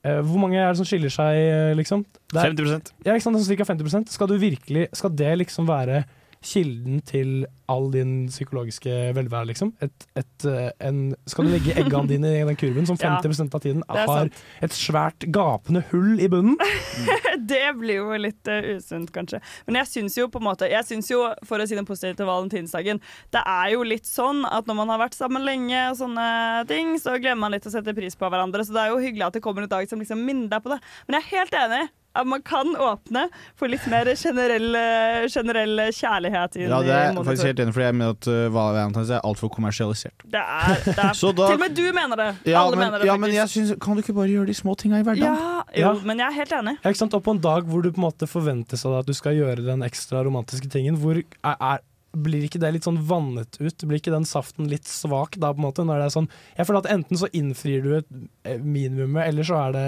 Hvor 0.05 0.41
mange 0.41 0.59
er 0.61 0.69
det 0.69 0.79
som 0.79 0.87
skiller 0.87 1.13
seg, 1.13 1.39
eh, 1.39 1.71
liksom? 1.77 2.03
Det 2.31 2.41
er, 2.41 2.53
50 2.53 2.93
ja, 3.07 3.15
ikke 3.15 3.25
sant, 3.25 3.39
altså 3.39 3.57
Ca. 3.57 3.67
50% 3.73 4.13
Skal 4.13 4.29
du 4.29 4.35
virkelig 4.41 4.87
Skal 4.93 5.13
det 5.17 5.31
liksom 5.41 5.67
være 5.69 6.03
kilden 6.45 7.01
til 7.05 7.45
all 7.71 7.87
din 7.93 8.27
psykologiske 8.29 8.93
velvære, 9.17 9.49
liksom? 9.49 9.71
Et, 9.81 10.05
et, 10.19 10.45
eh, 10.45 10.69
en, 10.85 10.99
skal 11.25 11.47
du 11.47 11.53
legge 11.53 11.73
eggene 11.73 12.09
dine 12.09 12.33
i 12.37 12.43
den 12.45 12.59
kurven, 12.59 12.85
som 12.85 12.99
50% 13.01 13.57
av 13.57 13.63
tiden 13.63 13.81
har 13.89 14.29
et 14.63 14.75
svært 14.75 15.25
gapende 15.33 15.81
hull 15.89 16.21
i 16.21 16.29
bunnen? 16.31 16.59
det 17.51 17.63
blir 17.79 18.03
jo 18.03 18.19
litt 18.21 18.51
uh, 18.51 18.61
usunt, 18.77 19.09
kanskje. 19.15 19.41
Men 19.65 19.81
jeg 19.81 19.91
syns 19.91 20.19
jo 20.19 20.29
på 20.31 20.39
en 20.41 20.47
måte 20.47 20.69
Jeg 20.69 20.85
synes 20.87 21.09
jo, 21.11 21.23
for 21.47 21.61
å 21.61 21.67
si 21.67 21.77
det 21.77 21.87
positive 21.87 22.19
til 22.19 22.29
valentinsdagen, 22.29 23.01
det 23.33 23.41
er 23.41 23.73
jo 23.73 23.83
litt 23.87 24.07
sånn 24.09 24.45
at 24.45 24.69
når 24.69 24.81
man 24.83 24.93
har 24.93 25.01
vært 25.07 25.17
sammen 25.17 25.45
lenge 25.47 25.87
og 25.89 25.99
sånne 26.03 26.29
ting, 26.69 26.95
så 27.01 27.17
glemmer 27.17 27.47
man 27.47 27.57
litt 27.57 27.67
å 27.67 27.73
sette 27.73 27.97
pris 27.97 28.17
på 28.17 28.29
hverandre. 28.29 28.65
Så 28.65 28.75
det 28.75 28.85
er 28.85 28.93
jo 28.93 29.01
hyggelig 29.01 29.29
at 29.29 29.37
det 29.39 29.45
kommer 29.45 29.65
en 29.65 29.73
dag 29.73 29.89
som 29.89 30.01
liksom 30.01 30.21
minner 30.21 30.51
deg 30.53 30.65
på 30.65 30.75
det. 30.75 30.81
Men 31.07 31.19
jeg 31.19 31.25
er 31.25 31.39
helt 31.39 31.63
enig. 31.65 31.85
At 32.15 32.27
man 32.27 32.41
kan 32.47 32.73
åpne 32.79 33.25
for 33.59 33.71
litt 33.71 33.85
mer 33.91 34.07
generell, 34.15 34.69
eh, 34.79 35.25
generell 35.31 35.81
kjærlighet 35.95 36.57
inn 36.59 36.69
Ja, 36.71 36.79
det 36.85 36.93
er 36.95 37.09
i 37.11 37.23
faktisk 37.27 37.49
helt 37.49 37.63
enig 37.65 37.75
for 37.75 37.83
jeg 37.85 37.97
mener 37.97 38.15
at 38.15 38.29
uh, 38.31 38.45
Valentine's 38.55 39.11
er 39.11 39.25
altfor 39.27 39.51
kommersialisert. 39.53 40.25
Det 40.25 40.41
er, 40.41 40.77
det 40.85 40.95
er 40.97 41.17
Så 41.21 41.33
da- 41.35 41.49
Til 41.51 41.59
og 41.59 41.63
med 41.65 41.75
du 41.75 41.83
mener 41.95 42.21
det. 42.21 42.29
Ja, 42.51 42.61
Alle 42.63 42.79
men, 42.79 42.85
mener 42.87 43.03
det, 43.03 43.09
ja, 43.09 43.17
men 43.21 43.35
jeg 43.35 43.51
synes, 43.51 43.75
kan 43.81 43.97
du 43.97 44.03
ikke 44.05 44.15
bare 44.17 44.31
gjøre 44.31 44.47
de 44.51 44.55
små 44.57 44.77
tinga 44.79 45.01
i 45.01 45.07
hverdagen? 45.07 45.41
Ja, 45.75 45.89
jo, 45.89 45.91
men 46.07 46.23
jeg 46.23 46.27
er 46.29 46.37
helt 46.39 46.55
enig. 46.61 46.77
Ja, 46.83 46.93
ikke 46.93 47.03
sant? 47.03 47.17
Og 47.17 47.25
på 47.25 47.35
en 47.35 47.43
dag 47.43 47.67
hvor 47.69 47.83
du 47.83 47.91
på 47.91 47.99
en 48.01 48.07
måte 48.07 48.29
forventes 48.29 48.85
av 48.87 48.95
deg 48.95 49.03
at 49.05 49.11
du 49.11 49.17
skal 49.17 49.35
gjøre 49.37 49.65
den 49.67 49.83
ekstra 49.85 50.23
romantiske 50.25 50.71
tingen, 50.71 50.97
hvor 51.01 51.19
er, 51.19 51.27
er, 51.59 51.83
blir 52.15 52.45
ikke 52.47 52.61
det 52.63 52.71
litt 52.77 52.87
sånn 52.87 53.01
vannet 53.09 53.57
ut? 53.59 53.83
Blir 53.83 53.99
ikke 53.99 54.13
den 54.13 54.27
saften 54.27 54.69
litt 54.71 54.87
svak 54.87 55.35
da, 55.41 55.51
på 55.51 55.59
en 55.59 55.67
måte? 55.67 55.83
Når 55.87 55.99
det 55.99 56.09
er 56.09 56.13
sånn 56.15 56.29
Jeg 56.55 56.67
føler 56.69 56.83
at 56.85 56.91
enten 56.93 57.19
så 57.19 57.29
innfrir 57.35 57.83
du 57.83 57.89
et 57.99 58.11
minimum, 58.15 58.71
minimumet, 58.75 59.27
eller 59.27 59.47
så 59.47 59.59
er 59.67 59.75
det 59.75 59.87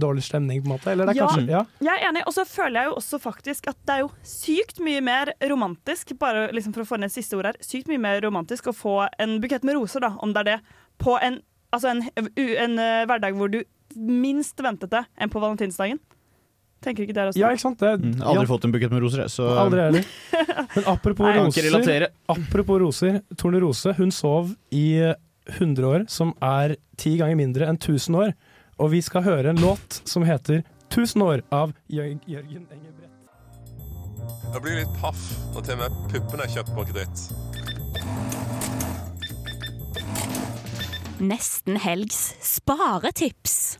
dårlig 0.00 0.22
stemning, 0.26 0.62
på 0.62 0.68
en 0.70 0.74
måte. 0.78 0.90
Eller 0.92 1.06
det 1.06 1.16
er 1.16 1.20
Ja. 1.20 1.26
kanskje 1.28 1.48
Ja. 1.50 1.62
Jeg 1.80 2.02
er 2.02 2.08
enig, 2.10 2.22
og 2.26 2.32
så 2.34 2.44
føler 2.46 2.80
jeg 2.82 2.90
jo 2.90 2.94
også 2.96 3.20
faktisk 3.20 3.68
at 3.68 3.76
det 3.86 3.94
er 3.94 4.00
jo 4.00 4.10
sykt 4.22 4.80
mye 4.80 5.00
mer 5.02 5.32
romantisk, 5.50 6.18
bare 6.18 6.50
liksom 6.52 6.74
for 6.74 6.82
å 6.82 6.86
få 6.86 6.98
ned 7.00 7.10
siste 7.10 7.36
ord 7.36 7.44
her, 7.46 7.54
sykt 7.60 7.88
mye 7.88 7.98
mer 8.00 8.20
romantisk 8.20 8.64
å 8.70 8.74
få 8.74 9.08
en 9.18 9.40
bukett 9.40 9.64
med 9.64 9.74
roser, 9.76 10.00
da, 10.00 10.16
om 10.20 10.32
det 10.32 10.40
er 10.46 10.50
det, 10.54 10.60
på 10.98 11.18
en, 11.22 11.40
altså 11.72 11.90
en, 11.90 12.02
en 12.26 12.78
eh, 12.78 13.04
hverdag 13.06 13.34
hvor 13.34 13.50
du 13.50 13.62
minst 13.96 14.56
ventet 14.60 14.90
det, 14.90 15.04
enn 15.20 15.30
på 15.30 15.40
valentinsdagen. 15.40 15.98
Tenker 16.84 17.06
ikke 17.06 17.14
dere 17.16 17.30
også? 17.32 17.38
ja, 17.40 17.48
ikke 17.54 17.60
sant? 17.64 17.78
Det, 17.80 17.92
Mm, 18.00 18.20
aldri 18.20 18.42
ja. 18.44 18.48
fått 18.50 18.64
en 18.66 18.72
bukett 18.72 18.90
med 18.92 19.00
roser, 19.00 19.22
jeg. 19.24 19.30
Så 19.32 19.46
Aldri 19.56 19.80
heller. 19.80 20.04
Men 20.76 20.84
apropos 20.84 21.24
Nei, 21.24 21.38
roser, 21.38 22.08
apropos 22.28 22.78
roser 22.82 23.22
Torne 23.38 23.60
Rose 23.62 23.94
hun 23.96 24.10
sov 24.10 24.54
i 24.70 24.98
eh, 25.00 25.14
100 25.48 25.84
år, 25.88 26.04
som 26.08 26.34
er 26.42 26.76
ti 27.00 27.16
ganger 27.16 27.36
mindre 27.36 27.66
enn 27.68 27.78
1000 27.78 28.14
år. 28.16 28.34
Og 28.78 28.90
vi 28.90 29.00
skal 29.04 29.22
høre 29.22 29.52
en 29.52 29.60
låt 29.62 30.00
som 30.04 30.24
heter 30.26 30.62
'Tusen 30.90 31.22
år 31.22 31.42
av 31.50 31.72
Jørgen 31.90 32.20
Engebrett. 32.26 33.10
Jeg 34.54 34.62
blir 34.62 34.76
litt 34.78 34.92
paff 35.00 35.22
når 35.54 35.64
til 35.66 35.74
og 35.74 35.80
med 35.80 35.96
puppene 36.12 36.44
er 36.44 36.52
kjøpt 36.52 36.74
på 36.74 36.84
kreditt. 36.90 37.22
Nesten 41.24 41.76
helgs 41.80 42.34
sparetips. 42.42 43.78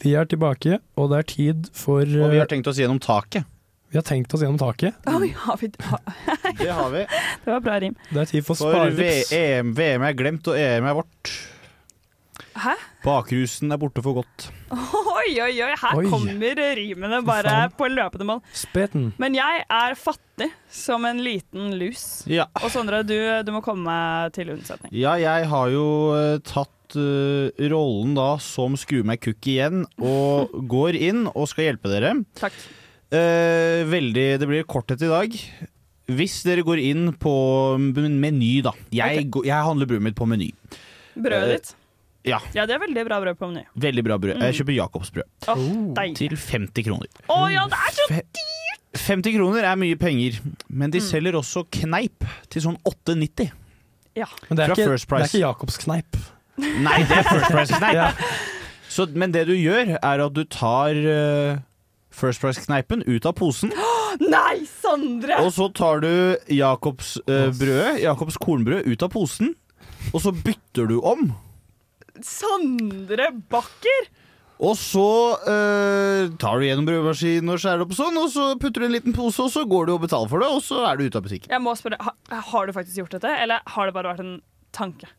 Vi 0.00 0.14
er 0.14 0.24
tilbake, 0.24 0.78
og 0.96 1.10
det 1.10 1.18
er 1.18 1.28
tid 1.28 1.68
for 1.76 2.00
Og 2.00 2.30
vi 2.30 2.38
har 2.38 2.46
eh, 2.46 2.50
tenkt 2.50 2.68
oss 2.68 2.78
gjennom 2.80 3.00
taket. 3.00 3.44
Vi 3.92 3.98
har 3.98 4.02
tenkt 4.02 4.32
oss 4.34 4.40
gjennom 4.42 4.58
taket. 4.58 4.96
Oi, 5.06 5.28
har 5.36 5.56
vi 5.60 5.68
Det 5.68 6.70
har 6.70 6.90
vi. 6.90 7.04
Det 7.44 7.50
var 7.52 7.60
bra 7.60 7.78
rim. 7.80 7.94
Det 8.10 8.20
er 8.24 8.24
tid 8.24 8.44
for 8.44 8.54
For 8.56 8.72
sparetips. 8.72 9.26
sparetips. 9.28 9.32
EM, 9.32 9.74
VM 9.76 10.02
er 10.08 10.16
glemt, 10.18 10.48
og 10.48 10.58
EM 10.58 10.88
er 10.88 10.96
vårt. 10.98 11.34
Hæ? 12.54 12.74
Bakrusen 13.04 13.72
er 13.74 13.78
borte 13.82 14.02
for 14.04 14.20
godt. 14.20 14.44
Oi, 14.70 15.32
oi, 15.42 15.50
oi, 15.64 15.72
her 15.80 15.98
Oi. 15.98 16.04
kommer 16.10 16.60
rimene 16.78 17.18
bare 17.26 17.56
på 17.74 17.88
løpende 17.90 18.26
mål. 18.28 18.40
Speten. 18.54 19.08
Men 19.18 19.34
jeg 19.34 19.64
er 19.66 19.96
fattig 19.98 20.50
som 20.70 21.04
en 21.08 21.18
liten 21.24 21.74
lus. 21.80 22.22
Ja. 22.30 22.46
Og 22.62 22.70
Sondre, 22.74 23.02
du, 23.06 23.16
du 23.46 23.50
må 23.54 23.62
komme 23.64 23.96
til 24.36 24.54
unnsetning. 24.54 24.94
Ja, 24.94 25.16
jeg 25.20 25.50
har 25.50 25.74
jo 25.74 25.84
eh, 26.14 26.38
tatt 26.46 26.96
eh, 27.00 27.66
rollen 27.74 28.14
da 28.18 28.30
som 28.42 28.78
skrur 28.78 29.02
meg 29.08 29.22
kukk 29.24 29.50
igjen, 29.50 29.84
og 29.98 30.54
går 30.74 30.98
inn 31.10 31.26
og 31.34 31.50
skal 31.50 31.70
hjelpe 31.72 31.90
dere. 31.92 32.14
Takk. 32.38 32.56
Eh, 33.14 33.82
veldig, 33.90 34.28
det 34.42 34.50
blir 34.50 34.66
korthet 34.70 35.02
i 35.06 35.10
dag. 35.10 35.34
Hvis 36.14 36.42
dere 36.44 36.62
går 36.66 36.82
inn 36.84 37.08
på 37.18 37.32
Meny, 37.80 38.58
da. 38.66 38.74
Jeg, 38.92 39.26
okay. 39.30 39.48
jeg 39.50 39.66
handler 39.70 39.88
brødet 39.90 40.06
mitt 40.10 40.18
på 40.18 40.26
Meny. 40.28 40.50
Brødet 41.14 41.48
Eh, 41.48 41.54
ditt? 41.58 41.74
Ja. 42.24 42.38
Ja, 42.56 42.64
det 42.66 42.74
er 42.76 42.80
veldig 42.80 43.04
bra 43.06 43.18
brød 43.20 43.36
på 43.36 43.48
Meny. 43.50 43.64
Veldig 43.76 44.04
bra 44.06 44.16
brød. 44.18 44.38
Jeg 44.40 44.54
Mm. 44.54 44.58
kjøper 44.58 44.74
Jacobsbrød. 44.78 45.28
Oh, 45.48 45.94
deilig. 45.94 46.16
Til 46.16 46.36
50 46.36 46.84
kroner. 46.86 47.06
Å 47.28 47.52
ja, 47.52 47.66
det 47.68 47.80
er 47.80 47.92
så 47.98 48.06
dyrt! 48.14 48.40
50 48.94 49.34
kroner 49.36 49.64
er 49.66 49.74
mye 49.76 49.96
penger, 49.98 50.38
men 50.68 50.88
Mm. 50.88 50.92
de 50.92 51.00
selger 51.00 51.32
også 51.34 51.64
kneip 51.70 52.24
til 52.48 52.62
sånn 52.62 52.78
8,90. 52.86 53.50
Ja. 54.16 54.26
Men 54.48 54.56
det 54.56 54.62
er, 54.64 54.74
Fra 54.74 54.74
ikke, 54.74 54.98
det 54.98 55.20
er 55.20 55.24
ikke 55.26 55.40
Jacobs 55.42 55.76
kneip. 55.78 56.16
Nei, 56.56 57.02
det 57.02 57.16
er 57.18 57.22
First 57.24 57.50
Price-kneip. 57.50 57.94
Ja. 58.00 58.12
Så, 58.88 59.08
men 59.12 59.32
det 59.32 59.46
du 59.48 59.52
gjør, 59.54 59.98
er 60.00 60.20
at 60.24 60.32
du 60.32 60.44
tar 60.44 60.94
uh, 60.94 61.58
First 62.14 62.40
Price-kneipen 62.40 63.02
ut 63.08 63.26
av 63.26 63.34
posen, 63.34 63.72
Nei, 64.20 64.60
Sondre! 64.80 65.40
og 65.42 65.50
så 65.52 65.66
tar 65.74 65.98
du 66.00 66.36
Jacobs 66.54 67.16
uh, 67.28 67.50
brød, 67.50 67.98
Jacobs 68.04 68.36
kornbrød, 68.38 68.86
ut 68.86 69.02
av 69.02 69.10
posen, 69.10 69.56
og 70.14 70.20
så 70.22 70.30
bytter 70.30 70.86
du 70.86 71.00
om. 71.02 71.32
Sondre 72.22 73.30
Bakker! 73.50 74.10
Og 74.64 74.76
så 74.78 75.06
eh, 75.50 76.28
tar 76.40 76.60
du 76.60 76.64
gjennom 76.68 76.86
brødmaskinen 76.86 77.50
og 77.50 77.58
skjærer 77.60 77.82
opp 77.84 77.94
sånn, 77.96 78.14
og 78.20 78.28
så 78.30 78.52
putter 78.60 78.84
du 78.84 78.86
en 78.86 78.94
liten 78.94 79.16
pose, 79.16 79.42
og 79.42 79.50
så 79.50 79.64
går 79.68 79.88
du 79.88 79.96
og 79.96 80.04
betaler 80.04 80.30
for 80.30 80.44
det, 80.44 80.50
og 80.54 80.62
så 80.62 80.84
er 80.86 81.00
du 81.00 81.08
ute 81.08 81.18
av 81.18 81.24
butikken. 81.26 81.50
Jeg 81.50 81.62
må 81.64 81.74
spørre, 81.78 81.98
ha, 82.06 82.12
Har 82.52 82.68
du 82.70 82.72
faktisk 82.76 83.00
gjort 83.02 83.16
dette, 83.16 83.32
eller 83.42 83.64
har 83.74 83.90
det 83.90 83.96
bare 83.96 84.12
vært 84.14 84.22
en 84.22 84.36
tanke? 84.74 85.10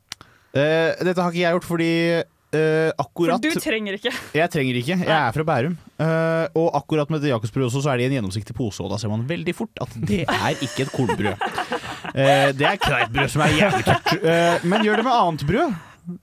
Eh, 0.56 0.96
dette 1.04 1.20
har 1.20 1.36
ikke 1.36 1.42
jeg 1.44 1.58
gjort 1.58 1.68
fordi 1.68 1.90
eh, 2.16 2.92
akkurat 3.04 3.44
For 3.44 3.60
du 3.60 3.60
trenger 3.66 3.98
ikke. 4.00 4.14
Jeg 4.40 4.52
trenger 4.54 4.80
ikke. 4.80 4.98
Jeg 5.04 5.12
er 5.18 5.36
fra 5.36 5.46
Bærum. 5.52 5.76
Eh, 6.00 6.46
og 6.56 6.70
akkurat 6.80 7.12
med 7.12 7.20
det 7.26 7.34
Jakobsbrød 7.34 7.68
også, 7.68 7.84
så 7.84 7.92
er 7.92 8.00
det 8.00 8.06
i 8.06 8.14
en 8.14 8.16
gjennomsiktig 8.22 8.56
pose, 8.56 8.80
og 8.86 8.94
da 8.96 9.02
ser 9.02 9.12
man 9.12 9.28
veldig 9.28 9.56
fort 9.58 9.84
at 9.84 10.00
det 10.00 10.24
er 10.24 10.56
ikke 10.64 10.88
et 10.88 10.96
kornbrød. 10.96 11.36
Eh, 12.16 12.54
det 12.56 12.64
er 12.64 12.78
kneippbrød 12.80 13.32
som 13.34 13.42
er 13.44 13.56
jævlig 13.58 13.82
tørt. 13.84 14.12
Eh, 14.24 14.62
men 14.72 14.86
gjør 14.86 15.02
det 15.02 15.04
med 15.04 15.16
annet 15.18 15.42
brød. 15.50 15.74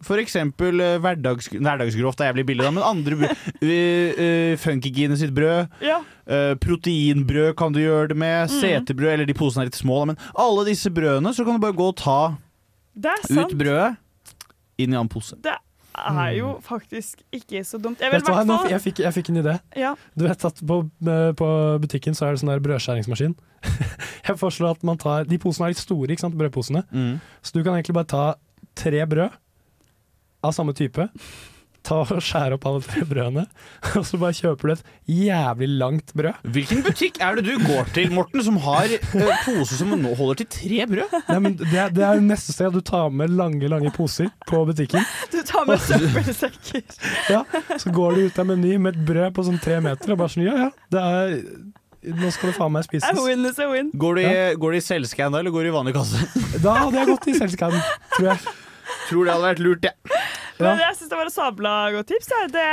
For 0.05 0.21
eksempel 0.23 0.81
eh, 0.83 0.99
hverdags, 1.03 1.49
hverdagsgrovt 1.53 2.21
er 2.23 2.31
jævlig 2.31 2.45
billig, 2.53 2.67
da, 2.67 2.73
men 2.75 2.85
andre. 2.87 3.31
Uh, 3.63 3.67
uh, 4.23 4.53
Funkygine 4.61 5.19
sitt 5.19 5.35
brød. 5.35 5.73
Ja. 5.85 5.99
Uh, 6.27 6.53
proteinbrød 6.63 7.57
kan 7.59 7.75
du 7.75 7.83
gjøre 7.83 8.13
det 8.13 8.19
med. 8.23 8.47
Mm. 8.47 8.55
Seterbrød, 8.61 9.11
eller 9.17 9.29
de 9.29 9.37
posene 9.37 9.65
er 9.67 9.73
litt 9.73 9.81
små, 9.81 10.03
da, 10.03 10.13
men 10.13 10.23
alle 10.47 10.69
disse 10.71 10.93
brødene, 10.95 11.35
så 11.35 11.47
kan 11.47 11.59
du 11.59 11.65
bare 11.65 11.77
gå 11.79 11.91
og 11.91 11.99
ta 11.99 12.21
Det 12.95 13.13
er 13.13 13.43
ut 13.43 13.59
brødet 13.59 13.93
inn 14.81 14.95
i 14.95 14.99
annen 14.99 15.11
pose. 15.13 15.37
Det 15.43 15.55
er 15.93 16.31
jo 16.39 16.55
faktisk 16.65 17.21
ikke 17.35 17.65
så 17.69 17.79
dumt. 17.83 18.01
Jeg 18.01 18.13
Vet 18.15 18.29
hva, 18.29 18.43
jeg, 18.71 18.81
fikk, 18.81 19.03
jeg 19.05 19.15
fikk 19.19 19.31
en 19.33 19.43
idé. 19.43 19.57
Ja. 19.79 19.93
Du 20.17 20.25
vet 20.25 20.47
at 20.49 20.63
på, 20.67 20.79
på 21.39 21.51
butikken 21.83 22.17
så 22.17 22.27
er 22.27 22.35
det 22.35 22.43
sånn 22.43 22.53
der 22.55 22.63
brødskjæringsmaskin. 22.65 23.37
Jeg 24.27 24.39
foreslår 24.39 24.77
at 24.77 24.85
man 24.87 24.99
tar 24.99 25.27
De 25.27 25.37
posene 25.39 25.69
er 25.69 25.75
litt 25.75 25.83
store, 25.83 26.09
ikke 26.11 26.25
sant, 26.25 26.35
brødposene. 26.39 26.85
Mm. 26.91 27.17
Så 27.43 27.55
du 27.55 27.61
kan 27.63 27.77
egentlig 27.77 27.95
bare 27.95 28.11
ta 28.11 28.25
tre 28.79 29.05
brød 29.07 29.35
av 30.43 30.52
samme 30.56 30.74
type. 30.77 31.09
Ta 31.82 31.97
og 32.05 32.20
Skjær 32.23 32.52
opp 32.55 32.62
alle 32.70 32.78
tre 32.86 33.01
brødene, 33.10 33.43
og 33.98 34.05
så 34.06 34.19
bare 34.23 34.36
kjøper 34.39 34.69
du 34.70 34.73
et 34.77 34.82
jævlig 35.27 35.66
langt 35.81 36.12
brød. 36.14 36.36
Hvilken 36.55 36.85
butikk 36.86 37.19
er 37.27 37.40
det 37.40 37.43
du 37.48 37.56
går 37.64 37.89
til, 37.97 38.12
Morten, 38.14 38.39
som 38.47 38.60
har 38.62 38.86
uh, 38.86 39.32
pose 39.43 39.81
som 39.81 39.90
nå 39.98 40.12
holder 40.14 40.44
til 40.44 40.48
tre 40.55 40.86
brød? 40.93 41.16
Nei, 41.27 41.40
men 41.43 41.56
det, 41.59 41.73
er- 41.74 41.90
det 41.90 42.05
er 42.06 42.20
jo 42.20 42.27
neste 42.28 42.55
sted. 42.55 42.70
Du 42.70 42.78
tar 42.86 43.10
med 43.10 43.35
lange 43.35 43.66
lange 43.73 43.90
poser 43.97 44.31
på 44.47 44.62
butikken. 44.70 45.02
Du 45.35 45.40
tar 45.48 45.66
med 45.66 45.82
søppelsekker. 45.82 46.86
Ja, 47.35 47.43
Så 47.78 47.90
går 47.94 48.14
du 48.14 48.24
ut 48.28 48.39
av 48.39 48.47
Meny 48.52 48.77
med 48.78 48.94
et 48.94 49.02
brød 49.06 49.35
på 49.35 49.43
sånn 49.47 49.59
tre 49.62 49.81
meter 49.82 50.14
og 50.14 50.20
bare 50.23 50.31
sånn 50.36 50.47
Ja, 50.47 50.55
ja, 50.66 50.70
det 50.93 51.02
er 51.02 51.36
Nå 52.19 52.31
skal 52.35 52.51
det 52.51 52.56
faen 52.59 52.73
meg 52.74 52.82
A 52.82 52.86
spises. 52.89 53.20
win 53.27 53.47
is 53.47 53.59
a 53.62 53.66
win. 53.70 53.90
Går 53.94 54.16
du 54.19 54.23
i, 54.27 54.32
går 54.59 54.74
du 54.74 54.78
i 54.78 54.82
selvscan 54.82 55.35
da, 55.35 55.39
eller 55.43 55.55
går 55.55 55.66
du 55.66 55.70
i 55.70 55.74
vanlig 55.74 55.93
kasse? 55.94 56.19
Da 56.62 56.73
hadde 56.81 56.98
jeg 56.98 57.10
gått 57.12 57.28
i 57.31 57.35
selskapet, 57.39 57.93
tror 58.16 58.32
jeg. 58.32 58.55
Tror 59.12 59.28
det 59.28 59.34
hadde 59.36 59.48
vært 59.51 59.62
lurt, 59.62 59.84
jeg. 59.84 60.18
Men 60.62 60.78
jeg 60.78 60.94
syns 60.94 61.10
det 61.10 61.16
var 61.18 61.26
et 61.28 61.34
sabla 61.34 61.70
godt 61.97 62.06
tips. 62.12 62.28
Ja. 62.30 62.40
Det, 62.52 62.64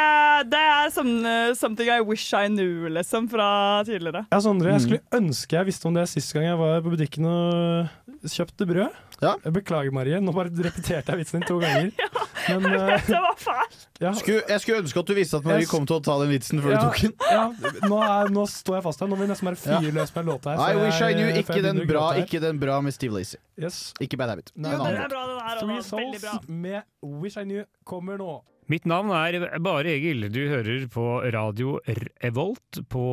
det 0.51 0.59
er 0.61 0.91
som, 0.93 1.07
uh, 1.25 1.53
something 1.57 1.89
I 1.89 1.99
wish 2.05 2.27
I 2.37 2.45
knew, 2.51 2.87
liksom, 2.93 3.27
fra 3.31 3.47
tidligere. 3.87 4.25
Ja, 4.31 4.39
Sondre, 4.45 4.71
jeg 4.75 4.79
Mm. 4.81 4.85
skulle 4.85 5.19
ønske 5.19 5.57
jeg 5.57 5.65
visste 5.71 5.87
om 5.89 5.93
det 5.97 6.07
sist 6.11 6.33
gang 6.35 6.45
jeg 6.45 6.57
var 6.59 6.81
på 6.85 6.93
butikken 6.93 7.25
og 7.25 7.89
kjøpte 8.29 8.67
brød. 8.69 8.93
Jeg 9.19 9.53
beklager, 9.53 9.91
Marie. 9.91 10.19
Nå 10.21 10.31
bare 10.35 10.47
repeterte 10.53 11.11
jeg 11.11 11.17
vitsen 11.23 11.41
din 11.41 11.47
to 11.49 11.57
ganger. 11.59 11.89
ja, 12.49 12.59
Men, 12.59 12.71
vet 12.93 13.07
Det 13.09 13.19
var 13.25 13.35
fælt! 13.41 13.88
Ja, 13.99 14.13
Skulle, 14.15 14.43
jeg 14.47 14.63
skulle 14.63 14.79
ønske 14.83 15.01
at 15.01 15.09
du 15.09 15.13
visste 15.17 15.39
at 15.41 15.47
Marie 15.47 15.67
kom 15.67 15.85
til 15.89 15.97
å 15.97 16.03
ta 16.03 16.15
den 16.21 16.29
vitsen 16.31 16.61
før 16.63 16.71
ja, 16.71 16.79
du 16.79 16.87
tok 16.87 17.01
den. 17.03 17.15
ja, 17.35 17.87
nå, 17.91 17.97
er, 18.05 18.31
nå 18.31 18.45
står 18.47 18.77
jeg 18.79 18.85
fast 18.85 19.03
her. 19.03 19.09
Nå 19.11 19.17
vil 19.19 19.27
jeg 19.27 19.33
nesten 19.33 19.49
bare 19.49 19.59
fyre 19.59 19.91
løs 19.97 20.13
med 20.15 20.21
en 20.21 20.29
låt 20.31 20.47
her. 20.47 20.61
I 20.63 20.77
wish 20.79 21.01
I 21.03 21.11
knew. 21.17 21.31
Ikke 21.41 21.59
den 21.65 21.81
bra, 21.89 22.05
ikke 22.21 22.43
den 22.43 22.61
bra 22.61 22.79
med 22.85 22.95
Steve 22.95 23.17
Lacey. 23.17 23.41
Yes. 23.59 23.81
Ikke 23.99 24.19
Bad 24.21 24.31
Habit. 24.31 24.53
Nei, 24.55 24.71
jo. 24.71 24.85
Den 24.87 25.01
er 25.03 25.11
bra, 25.11 25.25
den 25.27 25.41
her. 25.49 25.63
Three. 25.65 25.83
Souls 25.83 26.47
med 26.47 26.81
Wish 27.03 27.35
I 27.39 27.43
Knew 27.43 27.67
kommer 27.83 28.19
nå. 28.21 28.39
Mitt 28.69 28.85
navn 28.85 29.09
er 29.17 29.47
Bare 29.65 29.95
Egil. 29.95 30.27
Du 30.31 30.43
hører 30.47 30.83
på 30.93 31.05
Radio 31.33 31.79
Revolt 32.23 32.83
på 32.93 33.05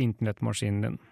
internettmaskinen 0.00 0.86
din. 0.86 1.02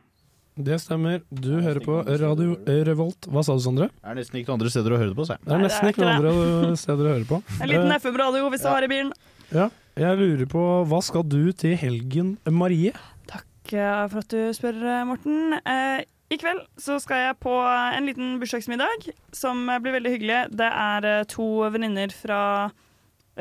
Det 0.52 0.76
stemmer. 0.82 1.22
Du 1.32 1.54
hører 1.64 1.80
på 1.80 1.94
Radio 2.20 2.58
Revolt. 2.84 3.24
Hva 3.32 3.40
sa 3.46 3.54
du, 3.56 3.62
Sondre? 3.64 3.86
Det 3.88 4.10
er 4.10 4.18
nesten 4.18 4.36
ikke 4.36 4.50
noen 4.50 4.58
andre 4.60 4.72
steder 4.74 4.92
å 4.92 4.98
høre 5.00 5.12
det 5.14 5.16
på, 5.16 5.24
sa 5.24 5.36
jeg. 5.38 5.44
Det 5.46 5.54
er 5.56 5.62
nesten 5.62 5.88
ikke 5.88 6.02
noen 6.04 6.18
andre 6.18 6.80
steder 6.82 7.08
å 7.08 7.12
høre 7.14 7.28
på. 7.30 7.38
En 7.64 7.70
liten 7.70 7.94
FM-radio 7.96 8.50
hvis 8.52 8.64
du 8.66 8.68
har 8.68 8.84
i 8.84 8.90
bilen. 8.92 9.12
Ja, 9.52 9.68
jeg 9.96 10.18
lurer 10.20 10.50
på 10.52 10.64
hva 10.90 11.00
skal 11.04 11.24
du 11.24 11.40
til 11.56 11.72
helgen, 11.80 12.34
Marie? 12.52 12.92
Takk 13.32 13.72
eh, 13.72 14.02
for 14.12 14.20
at 14.20 14.34
du 14.34 14.52
spør, 14.56 14.76
eh, 14.92 15.06
Morten. 15.08 15.56
Eh, 15.64 16.04
I 16.36 16.40
kveld 16.40 16.60
så 16.80 16.98
skal 17.00 17.24
jeg 17.30 17.40
på 17.40 17.56
en 17.64 18.10
liten 18.10 18.36
bursdagsmiddag 18.42 19.08
som 19.36 19.64
blir 19.80 19.96
veldig 19.96 20.12
hyggelig. 20.18 20.42
Det 20.60 20.68
er 20.68 21.08
to 21.32 21.48
venninner 21.72 22.12
fra 22.12 22.42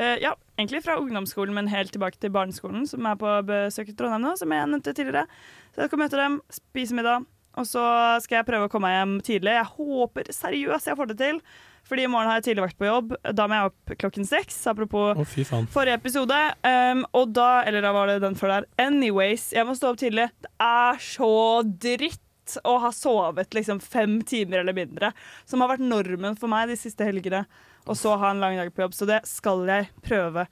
eh, 0.00 0.16
Ja, 0.24 0.32
egentlig 0.58 0.82
fra 0.84 0.98
ungdomsskolen, 1.00 1.54
men 1.56 1.70
helt 1.72 1.92
tilbake 1.94 2.20
til 2.20 2.32
barneskolen, 2.34 2.86
som 2.88 3.06
er 3.08 3.18
på 3.20 3.36
besøk 3.48 3.92
i 3.92 3.96
Trondheim 3.98 4.24
nå, 4.24 4.34
som 4.40 4.52
jeg 4.52 4.70
nevnte 4.70 4.94
tidligere. 4.96 5.26
Så 5.72 5.84
jeg 5.84 5.92
skal 5.92 6.02
møte 6.02 6.20
dem, 6.20 6.40
spise 6.52 6.96
middag, 6.98 7.26
og 7.60 7.68
så 7.68 7.82
skal 8.24 8.40
jeg 8.40 8.48
prøve 8.48 8.68
å 8.68 8.72
komme 8.72 8.88
meg 8.88 8.98
hjem 8.98 9.18
tidlig. 9.26 9.58
Jeg 9.58 9.70
håper 9.76 10.32
seriøst 10.32 10.88
jeg 10.88 10.98
får 10.98 11.12
det 11.12 11.18
til. 11.20 11.42
Fordi 11.88 12.04
i 12.06 12.10
morgen 12.10 12.30
har 12.30 12.38
jeg 12.38 12.46
tidlig 12.46 12.64
vært 12.68 12.78
på 12.78 12.86
jobb. 12.86 13.14
Da 13.34 13.46
må 13.50 13.58
jeg 13.58 13.70
opp 13.70 13.94
klokken 14.04 14.26
seks. 14.28 14.58
Apropos 14.70 15.18
oh, 15.18 15.64
forrige 15.72 15.98
episode. 15.98 16.38
Um, 16.62 17.02
og 17.18 17.32
da, 17.36 17.64
eller 17.66 17.84
da 17.84 17.90
var 17.94 18.08
det 18.08 18.20
den 18.22 18.38
før 18.38 18.54
der. 18.54 18.68
Anyways, 18.80 19.50
jeg 19.56 19.66
må 19.68 19.74
stå 19.76 19.90
opp 19.92 20.00
tidlig. 20.00 20.28
Det 20.44 20.52
er 20.62 21.02
så 21.02 21.32
dritt 21.66 22.56
å 22.66 22.76
ha 22.82 22.90
sovet 22.94 23.54
liksom 23.54 23.82
fem 23.82 24.20
timer 24.26 24.62
eller 24.62 24.76
mindre. 24.76 25.12
Som 25.48 25.62
har 25.62 25.74
vært 25.74 25.84
normen 25.84 26.38
for 26.38 26.52
meg 26.52 26.70
de 26.70 26.78
siste 26.78 27.06
helgene. 27.06 27.44
Og 27.88 27.98
så 27.98 28.14
ha 28.18 28.30
en 28.30 28.42
lang 28.42 28.58
dag 28.60 28.70
på 28.74 28.84
jobb. 28.84 28.96
Så 28.96 29.08
det 29.08 29.22
skal 29.30 29.64
jeg 29.68 29.90
prøve 30.04 30.46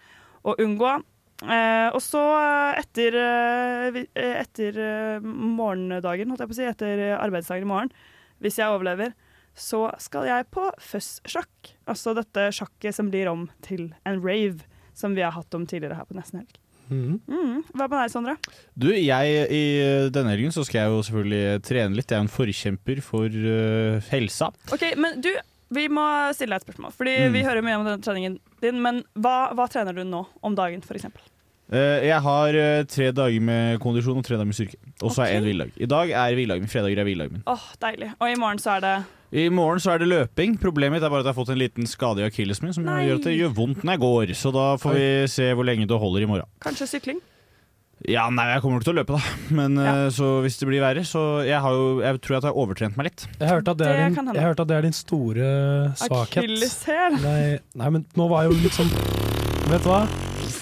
å 0.47 0.57
unngå. 0.61 0.99
Eh, 1.41 1.89
og 1.97 2.01
så 2.05 2.21
eh, 2.37 2.81
etter, 2.83 3.17
eh, 3.17 4.01
eh, 4.13 4.37
etter 4.43 4.81
morgendagen, 5.25 6.33
holdt 6.33 6.45
jeg 6.45 6.51
på 6.51 6.57
å 6.57 6.59
si, 6.59 6.69
etter 6.69 7.05
arbeidsdagen 7.17 7.65
i 7.65 7.71
morgen, 7.71 7.93
hvis 8.45 8.59
jeg 8.61 8.73
overlever, 8.73 9.15
så 9.57 9.87
skal 10.01 10.29
jeg 10.29 10.49
på 10.53 10.67
fuzz-sjakk. 10.81 11.75
Altså 11.91 12.15
dette 12.17 12.51
sjakket 12.57 12.97
som 12.97 13.11
blir 13.13 13.31
om 13.33 13.49
til 13.65 13.91
en 14.09 14.21
rave, 14.25 14.67
som 14.97 15.17
vi 15.17 15.25
har 15.25 15.35
hatt 15.37 15.57
om 15.57 15.65
tidligere 15.69 15.97
her 15.99 16.09
på 16.09 16.17
Nesten 16.19 16.43
Helg. 16.43 16.61
Mm. 16.91 17.21
Mm. 17.31 17.59
Hva 17.71 17.87
med 17.87 17.95
deg, 17.95 18.11
Sondre? 18.11 18.35
Du, 18.75 18.89
jeg 18.91 19.45
i 19.55 19.63
denne 20.11 20.33
helgen 20.33 20.55
så 20.55 20.65
skal 20.67 20.83
jeg 20.83 20.91
jo 20.91 21.03
selvfølgelig 21.07 21.63
trene 21.67 21.97
litt. 21.97 22.11
Jeg 22.11 22.19
er 22.19 22.25
en 22.27 22.33
forkjemper 22.35 23.03
for 23.07 23.31
uh, 23.31 24.11
helsa. 24.11 24.51
Ok, 24.75 24.89
men 24.99 25.23
du, 25.23 25.31
vi 25.73 25.89
må 25.89 26.05
stille 26.35 26.55
deg 26.57 26.63
et 26.63 26.67
spørsmål. 26.69 26.93
Fordi 26.97 27.17
Mm. 27.29 27.33
vi 27.33 27.43
hører 27.47 27.63
mye 27.63 27.77
om 27.79 27.85
denne 27.87 28.03
treningen 28.03 28.39
din, 28.61 28.81
men 28.83 29.05
hva, 29.17 29.53
hva 29.55 29.69
trener 29.71 29.95
du 29.95 30.03
nå 30.05 30.27
om 30.43 30.55
dagen, 30.55 30.83
for? 30.83 30.97
Eh, 31.73 32.07
jeg 32.09 32.21
har 32.21 32.49
uh, 32.59 32.83
tre 32.91 33.13
dager 33.15 33.41
med 33.41 33.79
kondisjon 33.79 34.19
og 34.19 34.25
tre 34.27 34.35
dager 34.35 34.47
med 34.51 34.55
styrke. 34.59 34.75
Og 35.03 35.13
så 35.15 35.23
har 35.23 35.29
jeg 35.31 35.37
en 35.39 35.45
hviledag. 35.47 35.71
I 35.79 35.87
dag 35.87 36.11
er 36.11 36.35
hviledagen 36.35 36.65
min. 36.67 36.73
Fredager 36.73 36.99
er 36.99 37.05
hviledagen 37.07 37.33
min. 37.39 37.43
Åh, 37.47 37.69
deilig. 37.81 38.11
Og 38.19 38.27
i 38.33 38.35
morgen 38.35 38.59
så 38.59 38.77
er 38.77 38.81
det 38.81 38.95
I 39.33 39.49
morgen 39.49 39.79
så 39.79 39.93
er 39.95 39.99
det 40.03 40.09
løping. 40.11 40.59
Problemet 40.59 40.99
mitt 40.99 41.05
er 41.07 41.09
bare 41.09 41.21
at 41.23 41.27
jeg 41.31 41.35
har 41.37 41.39
fått 41.45 41.53
en 41.55 41.61
liten 41.63 41.87
skade 41.87 42.19
i 42.19 42.27
akillesen 42.27 42.65
min 42.67 42.73
som 42.75 42.83
Nei. 42.85 43.05
gjør 43.07 43.21
at 43.21 43.29
det 43.29 43.37
gjør 43.39 43.55
vondt 43.55 43.85
når 43.87 43.93
jeg 43.95 44.01
går. 44.03 44.35
Så 44.35 44.51
da 44.53 44.65
får 44.83 44.95
vi 44.99 45.07
se 45.31 45.47
hvor 45.55 45.65
lenge 45.65 45.87
det 45.87 46.01
holder 46.03 46.23
i 46.27 46.27
morgen. 46.27 46.47
kanskje 46.61 46.89
sykling? 46.91 47.21
Ja, 48.09 48.25
nei, 48.33 48.47
jeg 48.49 48.63
kommer 48.65 48.79
nok 48.81 48.87
til 48.87 48.95
å 48.95 48.99
løpe, 49.01 49.19
da. 49.19 49.35
Men 49.59 49.77
ja. 49.77 49.93
så 50.15 50.39
hvis 50.45 50.57
det 50.61 50.71
blir 50.71 50.81
verre, 50.81 51.03
så 51.05 51.43
Jeg, 51.45 51.61
har 51.61 51.77
jo, 51.77 52.01
jeg 52.01 52.23
tror 52.25 52.39
at 52.39 52.47
jeg 52.47 52.55
har 52.55 52.63
overtrent 52.63 52.97
meg 52.97 53.11
litt. 53.11 53.27
Jeg 53.37 53.51
hørte 53.51 53.75
at 53.75 53.83
det, 53.83 53.91
Det 53.91 54.07
er 54.07 54.15
din, 54.15 54.33
jeg 54.39 54.47
hørte 54.49 54.65
at 54.65 54.73
det 54.73 54.79
er 54.79 54.89
din 54.89 54.97
store 54.97 55.53
svakhet. 56.01 56.43
Akilleshæl. 56.45 57.21
Nei, 57.21 57.43
nei, 57.83 57.93
men 57.99 58.09
nå 58.17 58.31
var 58.33 58.49
jo 58.49 58.57
liksom 58.57 58.89
Vet 59.71 59.85
du 59.85 59.93
hva? 59.93 60.05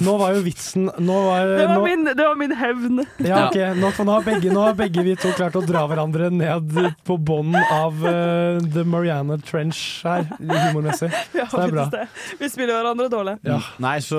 Nå 0.04 0.14
var 0.20 0.34
jo 0.36 0.42
vitsen 0.46 0.86
Nå 1.02 1.14
var, 1.26 1.48
Det 1.58 1.66
var 1.66 1.74
nå, 1.78 1.84
min, 1.86 2.04
det 2.06 2.24
var 2.26 2.36
min 2.38 2.54
hevn. 2.54 3.00
ja, 3.24 3.40
ok, 3.48 3.56
nå, 3.80 3.90
for 3.96 4.06
nå, 4.08 4.14
har 4.18 4.26
begge, 4.26 4.52
nå 4.54 4.62
har 4.62 4.76
begge 4.78 5.02
vi 5.06 5.16
to 5.18 5.32
klart 5.38 5.56
å 5.58 5.62
dra 5.66 5.82
hverandre 5.90 6.28
ned 6.34 6.76
på 7.08 7.16
bånden 7.18 7.58
av 7.74 7.98
uh, 8.04 8.60
The 8.62 8.84
Mariana 8.86 9.38
Trench 9.42 9.80
her, 10.06 10.28
humormessig. 10.38 11.10
Ja, 11.38 11.46
Så 11.50 11.60
det 11.60 11.66
er 11.68 11.74
bra. 11.74 11.84
det. 11.92 12.04
Vi 12.40 12.48
spiller 12.50 12.78
hverandre 12.78 13.08
dårlig. 13.12 13.36
Ja. 13.46 13.58
Nei, 13.82 13.96
så 14.04 14.18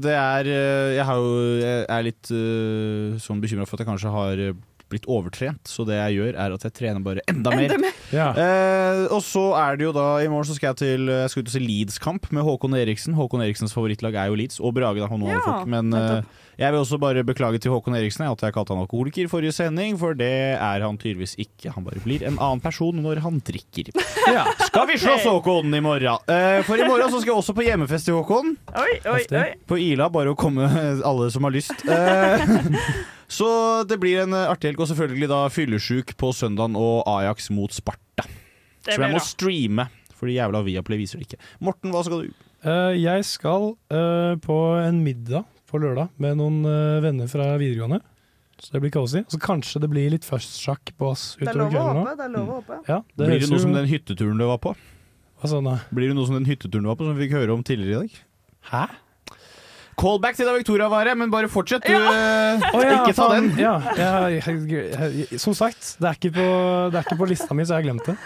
det 0.00 0.14
er 0.14 0.48
eh, 0.50 0.94
Jeg, 0.96 1.04
har 1.08 1.20
jo, 1.20 1.34
jeg 1.60 1.84
er 1.98 2.06
litt 2.06 2.30
uh, 2.32 3.18
sånn 3.22 3.42
bekymra 3.42 3.66
for 3.68 3.76
at 3.78 3.84
jeg 3.84 3.90
kanskje 3.90 4.12
har 4.14 4.42
blitt 4.92 5.06
overtrent. 5.10 5.62
Så 5.68 5.86
det 5.88 5.98
jeg 5.98 6.18
gjør, 6.18 6.32
er 6.34 6.56
at 6.56 6.66
jeg 6.66 6.74
trener 6.76 7.04
bare 7.04 7.24
enda 7.30 7.52
mer. 7.54 7.68
Enda 7.68 7.80
mer. 7.82 8.02
Ja. 8.14 8.28
Eh, 8.32 9.04
og 9.12 9.22
så 9.24 9.50
er 9.60 9.78
det 9.78 9.88
jo 9.88 9.94
da 9.96 10.06
I 10.24 10.28
morgen 10.32 10.48
så 10.48 10.56
skal 10.56 10.72
jeg 10.72 10.80
til 10.80 11.10
Jeg 11.12 11.32
skal 11.32 11.44
ut 11.44 11.50
og 11.50 11.54
se 11.54 11.62
Leeds-kamp 11.62 12.28
med 12.34 12.46
Håkon 12.46 12.76
Eriksen. 12.78 13.16
Håkon 13.18 13.44
Eriksens 13.44 13.74
favorittlag 13.76 14.16
er 14.16 14.32
jo 14.32 14.38
Leeds, 14.38 14.60
og 14.60 14.76
Brage, 14.78 15.02
da, 15.02 15.10
Han 15.10 15.26
Ja, 15.28 15.40
folk. 15.44 15.68
Men 15.68 15.92
eh, 15.96 16.22
jeg 16.58 16.74
vil 16.74 16.80
også 16.80 16.98
bare 16.98 17.22
beklage 17.22 17.60
til 17.62 17.70
Håkon 17.70 17.94
Eriksen 17.94 18.24
at 18.26 18.40
jeg 18.42 18.54
kalte 18.56 18.74
han 18.74 18.82
alkoholiker 18.82 19.26
i 19.26 19.30
forrige 19.30 19.54
sending, 19.54 19.98
for 20.00 20.16
det 20.18 20.30
er 20.56 20.82
han 20.82 20.98
tydeligvis 20.98 21.36
ikke. 21.38 21.70
Han 21.76 21.86
bare 21.86 22.02
blir 22.02 22.24
en 22.26 22.38
annen 22.38 22.62
person 22.64 22.98
når 23.04 23.20
han 23.22 23.38
drikker. 23.46 23.92
Skal 24.68 24.88
vi 24.90 24.98
slåss, 24.98 25.28
Håkon, 25.28 25.70
i 25.74 25.82
morgen? 25.84 26.18
Eh, 26.26 26.64
for 26.66 26.80
i 26.80 26.88
morgen 26.88 27.12
så 27.12 27.20
skal 27.20 27.34
jeg 27.34 27.38
også 27.44 27.54
på 27.54 27.68
hjemmefest 27.68 28.10
til 28.10 28.18
Håkon. 28.18 28.56
Oi, 28.74 28.98
oi, 29.06 29.22
oi. 29.38 29.46
På 29.68 29.78
Ila, 29.78 30.08
bare 30.10 30.34
å 30.34 30.38
komme 30.38 30.66
alle 31.06 31.30
som 31.34 31.46
har 31.46 31.54
lyst. 31.54 31.86
Så 33.28 33.48
det 33.88 33.98
blir 34.00 34.22
en 34.24 34.32
eh, 34.36 34.48
artig 34.48 34.70
helg, 34.72 34.80
og 34.80 34.88
selvfølgelig 34.90 35.28
da 35.28 35.40
fyllesjuk 35.52 36.14
på 36.20 36.32
søndagen 36.32 36.76
og 36.80 37.02
Ajax 37.12 37.50
mot 37.52 37.72
Sparta. 37.76 38.24
Det 38.86 38.94
Som 38.96 39.04
jeg 39.04 39.12
må 39.12 39.20
streame, 39.20 39.88
fordi 40.16 40.38
jævla 40.38 40.62
Viaplay 40.64 41.00
viser 41.02 41.20
det 41.20 41.28
ikke. 41.28 41.40
Morten, 41.60 41.92
hva 41.92 42.02
skal 42.06 42.24
du? 42.24 42.44
Uh, 42.64 42.90
jeg 42.96 43.22
skal 43.28 43.74
uh, 43.92 44.34
på 44.42 44.56
en 44.80 45.02
middag 45.04 45.44
på 45.68 45.78
lørdag 45.78 46.08
med 46.18 46.38
noen 46.40 46.62
uh, 46.66 46.98
venner 47.04 47.28
fra 47.30 47.52
videregående. 47.60 48.00
Så 48.58 48.72
det 48.74 48.80
blir 48.82 48.90
cozy. 48.90 49.20
Så 49.30 49.38
kanskje 49.38 49.78
det 49.84 49.90
blir 49.92 50.08
litt 50.10 50.24
førstsjakk 50.26 50.90
på 50.98 51.12
oss 51.12 51.36
Det 51.38 51.46
er 51.46 51.52
utover 51.52 51.60
lov 51.60 51.68
å 51.68 51.74
kvelden 51.76 51.98
håpe. 52.00 52.08
nå. 52.08 52.16
Det 52.18 52.24
er 52.24 52.32
lov 52.32 52.48
å 52.48 52.56
håpe. 52.56 52.78
Ja, 52.88 52.96
det 53.12 53.28
Blir 53.28 53.38
det 53.44 53.50
noe 53.52 53.58
jo- 53.60 53.66
som 53.68 53.76
den 53.76 53.86
hytteturen 53.92 54.40
du 54.40 54.46
var 54.48 54.58
på? 54.64 54.72
Hva 55.38 55.50
sånn 55.52 55.68
da? 55.68 55.76
Blir 55.94 56.10
det 56.10 56.16
noe 56.18 56.26
som 56.26 56.34
den 56.40 56.48
hytteturen 56.48 56.82
du 56.82 56.90
var 56.90 56.96
på, 56.98 57.06
som 57.06 57.14
vi 57.14 57.28
fikk 57.28 57.36
høre 57.38 57.54
om 57.54 57.62
tidligere 57.62 57.92
i 57.92 58.00
dag? 58.08 58.16
Hæ? 58.72 58.82
Callback 59.98 60.38
til 60.38 60.46
da 60.46 60.54
Victoria 60.56 60.86
var 60.92 61.08
her, 61.08 61.18
men 61.18 61.32
bare 61.32 61.50
fortsett. 61.50 61.86
Du, 61.86 61.94
eh, 61.94 62.62
ja, 62.62 63.00
ikke 63.00 63.16
ta 63.16 63.28
den. 63.34 63.50
Ja, 63.58 63.74
jeg, 63.98 64.42
jeg, 64.46 64.92
jeg, 65.18 65.40
som 65.42 65.56
sagt, 65.58 65.96
det 65.98 66.06
er, 66.06 66.18
ikke 66.18 66.36
på, 66.38 66.46
det 66.92 67.00
er 67.00 67.08
ikke 67.08 67.18
på 67.18 67.28
lista 67.30 67.56
mi, 67.56 67.66
så 67.66 67.76
jeg 67.76 67.82
har 67.82 67.88
glemt 67.88 68.06
det. 68.06 68.16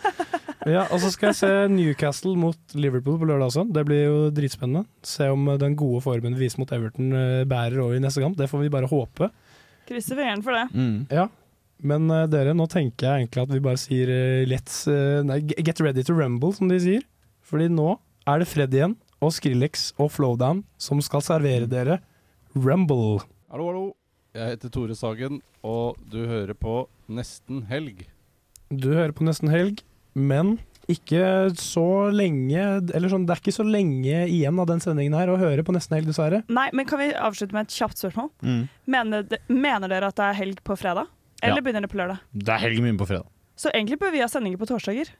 ja, 0.74 0.88
og 0.88 0.98
så 1.02 1.12
skal 1.14 1.30
jeg 1.30 1.38
se 1.38 1.52
Newcastle 1.70 2.34
mot 2.40 2.76
Liverpool 2.78 3.20
på 3.22 3.30
lørdag 3.30 3.52
også. 3.52 3.66
Det 3.76 3.86
blir 3.86 4.02
jo 4.08 4.18
dritspennende. 4.34 4.84
Se 5.06 5.30
om 5.30 5.46
den 5.60 5.78
gode 5.78 6.02
formen 6.04 6.34
vi 6.34 6.46
viser 6.48 6.62
mot 6.64 6.74
Everton 6.74 7.14
eh, 7.14 7.46
bærer 7.48 7.80
over 7.84 7.96
i 7.98 8.02
neste 8.02 8.24
kamp. 8.24 8.36
Det 8.40 8.50
får 8.50 8.66
vi 8.66 8.74
bare 8.74 8.90
håpe. 8.90 9.30
Krysser 9.88 10.18
fingrene 10.18 10.44
for 10.44 10.56
det. 10.56 10.66
Mm. 10.74 10.98
Ja. 11.12 11.28
Men 11.84 12.08
uh, 12.08 12.24
dere, 12.30 12.54
nå 12.56 12.66
tenker 12.70 13.06
jeg 13.06 13.24
egentlig 13.24 13.42
at 13.44 13.52
vi 13.52 13.62
bare 13.64 13.80
sier 13.80 14.10
uh, 14.10 14.44
let's 14.48 14.84
uh, 14.88 15.20
Nei, 15.26 15.40
get 15.44 15.82
ready 15.84 16.04
to 16.06 16.16
rumble, 16.16 16.54
som 16.56 16.70
de 16.70 16.78
sier. 16.80 17.04
Fordi 17.44 17.68
nå 17.72 17.96
er 18.30 18.40
det 18.40 18.48
Fred 18.48 18.72
igjen, 18.72 18.94
og 19.22 19.32
Skrillex 19.34 19.92
og 20.00 20.10
Flowdown 20.14 20.64
som 20.80 21.00
skal 21.04 21.22
servere 21.24 21.68
dere 21.70 22.00
Rumble. 22.54 23.20
Hallo, 23.50 23.66
hallo. 23.70 23.84
Jeg 24.34 24.54
heter 24.56 24.70
Tore 24.74 24.94
Sagen, 24.98 25.40
og 25.62 25.96
du 26.10 26.24
hører 26.26 26.54
på 26.58 26.86
Nesten 27.08 27.64
helg. 27.70 28.06
Du 28.74 28.88
hører 28.94 29.12
på 29.14 29.22
Nesten 29.26 29.50
Helg, 29.52 29.82
men 30.16 30.56
ikke 30.90 31.50
så 31.56 32.10
lenge 32.12 32.60
Eller 32.92 33.08
sånn, 33.12 33.24
det 33.28 33.32
er 33.36 33.40
ikke 33.40 33.54
så 33.54 33.64
lenge 33.64 34.24
igjen 34.28 34.58
av 34.60 34.66
den 34.68 34.82
sendingen 34.84 35.14
her 35.16 35.30
å 35.32 35.38
høre 35.40 35.62
på 35.64 35.72
Nesten 35.76 35.94
Helg, 35.96 36.08
dessverre. 36.10 36.42
Nei, 36.52 36.66
men 36.76 36.86
Kan 36.88 36.98
vi 37.00 37.10
avslutte 37.14 37.54
med 37.56 37.68
et 37.68 37.76
kjapt 37.76 38.00
spørsmål? 38.00 38.30
Mm. 38.42 38.64
Mener, 38.90 39.22
de, 39.30 39.38
mener 39.48 39.88
dere 39.92 40.10
at 40.10 40.18
det 40.18 40.26
er 40.30 40.38
helg 40.40 40.60
på 40.66 40.76
fredag? 40.80 41.06
Eller 41.42 41.60
Ja. 41.60 41.62
begynner 41.62 41.84
det 41.86 41.92
på 41.92 42.00
lørdag? 42.00 42.18
Det 42.34 42.48
er 42.56 42.62
helg 42.66 42.82
mye 42.82 42.96
på 42.98 43.06
fredag. 43.06 43.26
Så 43.56 43.70
egentlig 43.70 43.98
bør 44.00 44.10
vi 44.12 44.20
ha 44.24 44.26
sendinger 44.28 44.58
på 44.58 44.66
torsdager. 44.66 45.12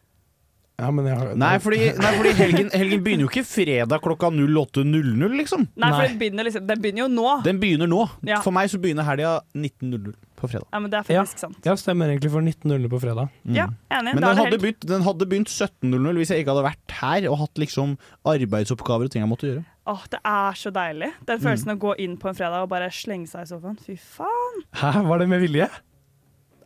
Ja, 0.77 0.89
men 0.91 1.07
jeg 1.07 1.15
har 1.17 1.35
Nei, 1.39 1.53
fordi, 1.63 1.79
nei, 2.03 2.09
fordi 2.19 2.31
helgen, 2.35 2.71
helgen 2.75 3.03
begynner 3.05 3.29
jo 3.29 3.31
ikke 3.31 3.45
fredag 3.47 4.01
klokka 4.03 4.27
08.00, 4.35 5.37
liksom. 5.39 5.69
Nei, 5.79 5.91
for 5.95 6.03
den 6.09 6.17
begynner, 6.19 6.47
liksom, 6.49 6.65
den 6.67 6.81
begynner 6.83 7.05
jo 7.05 7.09
nå. 7.15 7.35
Den 7.47 7.61
begynner 7.63 7.87
nå. 7.91 8.01
Ja. 8.27 8.41
For 8.43 8.51
meg 8.57 8.73
så 8.73 8.81
begynner 8.83 9.07
helga 9.07 9.37
19.00 9.55 10.17
på 10.35 10.51
fredag. 10.51 10.67
Ja, 10.75 10.81
men 10.83 10.91
det 10.91 10.99
er 10.99 11.13
Ja, 11.15 11.23
faktisk 11.23 11.45
sant. 11.45 11.61
ja, 11.65 11.77
stemmer 11.79 12.11
egentlig 12.11 12.33
for 12.35 12.43
19.00 12.43 12.91
på 12.91 13.01
fredag. 13.05 13.31
Ja, 13.47 13.69
enig. 13.95 14.17
Men 14.19 14.27
den 14.27 14.37
hadde, 14.43 14.59
begynt, 14.59 14.89
den 14.91 15.07
hadde 15.07 15.29
begynt 15.31 15.49
17.00 15.55 16.19
hvis 16.19 16.35
jeg 16.35 16.43
ikke 16.43 16.57
hadde 16.57 16.67
vært 16.67 16.99
her 16.99 17.29
og 17.31 17.39
hatt 17.45 17.63
liksom 17.63 17.95
arbeidsoppgaver 18.35 19.07
og 19.07 19.15
ting 19.15 19.23
jeg 19.23 19.31
måtte 19.31 19.49
gjøre. 19.53 19.65
Åh, 19.95 20.05
det 20.11 20.21
er 20.27 20.53
så 20.59 20.75
deilig. 20.75 21.13
Den 21.29 21.39
Mm. 21.39 21.45
følelsen 21.47 21.71
å 21.77 21.79
gå 21.79 21.95
inn 22.01 22.17
på 22.19 22.29
en 22.29 22.35
fredag 22.35 22.63
og 22.67 22.69
bare 22.75 22.91
slenge 22.91 23.29
seg 23.31 23.43
i 23.47 23.51
sofaen. 23.55 23.79
Fy 23.79 23.95
faen. 23.97 24.63
Hæ, 24.75 25.07
var 25.07 25.19
det 25.23 25.29
med 25.29 25.41
vilje? 25.47 25.69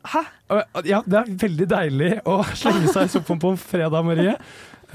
Hæ? 0.09 0.23
Ja, 0.89 1.03
det 1.05 1.19
er 1.21 1.33
veldig 1.43 1.67
deilig 1.69 2.13
å 2.29 2.39
slenge 2.57 2.93
seg 2.95 3.09
i 3.09 3.13
sofaen 3.13 3.41
på 3.43 3.53
en 3.53 3.61
fredag, 3.61 4.07
Marie. 4.07 4.37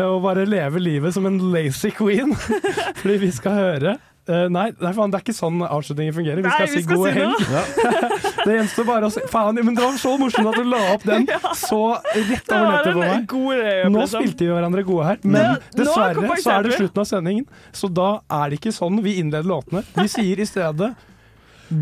Og 0.02 0.24
bare 0.24 0.48
leve 0.50 0.82
livet 0.82 1.14
som 1.14 1.28
en 1.30 1.38
lazy 1.54 1.92
queen. 1.94 2.34
Fordi 3.02 3.20
vi 3.28 3.32
skal 3.36 3.60
høre 3.60 4.00
Uh, 4.24 4.46
nei, 4.48 4.70
nei, 4.80 4.92
faen, 4.96 5.12
det 5.12 5.18
er 5.18 5.24
ikke 5.26 5.34
sånn 5.36 5.58
avslutningen 5.68 6.14
fungerer. 6.16 6.40
Vi 6.40 6.48
Nei, 6.48 6.52
skal 6.54 6.70
vi 6.70 6.78
si 6.78 6.84
skal 6.86 7.00
god 7.02 7.10
si 7.10 7.24
noe. 7.26 7.64
helg. 8.00 8.28
det 8.48 8.54
gjenstår 8.56 8.86
bare 8.88 9.10
å 9.10 9.12
si 9.12 9.24
Faen, 9.28 9.58
men 9.68 9.76
det 9.76 9.84
var 9.84 9.98
så 10.00 10.14
morsomt 10.22 10.48
at 10.48 10.60
du 10.62 10.70
la 10.72 10.80
opp 10.94 11.04
den 11.10 11.26
så 11.60 11.80
rett 12.00 12.54
over 12.56 12.70
nettet 12.70 12.96
på 12.96 13.02
meg. 13.02 13.26
god 13.34 13.60
layup, 13.60 13.90
Nå 13.92 14.06
liksom. 14.06 14.24
spilte 14.24 14.48
vi 14.48 14.54
hverandre 14.54 14.86
gode 14.88 15.10
her, 15.10 15.20
men 15.28 15.50
nå 15.50 15.58
dessverre 15.76 16.40
så 16.40 16.54
er 16.56 16.70
det 16.70 16.78
slutten 16.80 17.04
av 17.04 17.10
sendingen. 17.12 17.50
Så 17.76 17.92
da 18.00 18.08
er 18.40 18.54
det 18.54 18.62
ikke 18.62 18.76
sånn 18.80 19.04
vi 19.04 19.18
innleder 19.20 19.52
låtene. 19.52 19.84
Vi 20.00 20.08
sier 20.16 20.40
i 20.40 20.48
stedet 20.48 20.94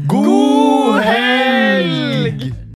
God 0.09 0.97
helg! 1.05 2.49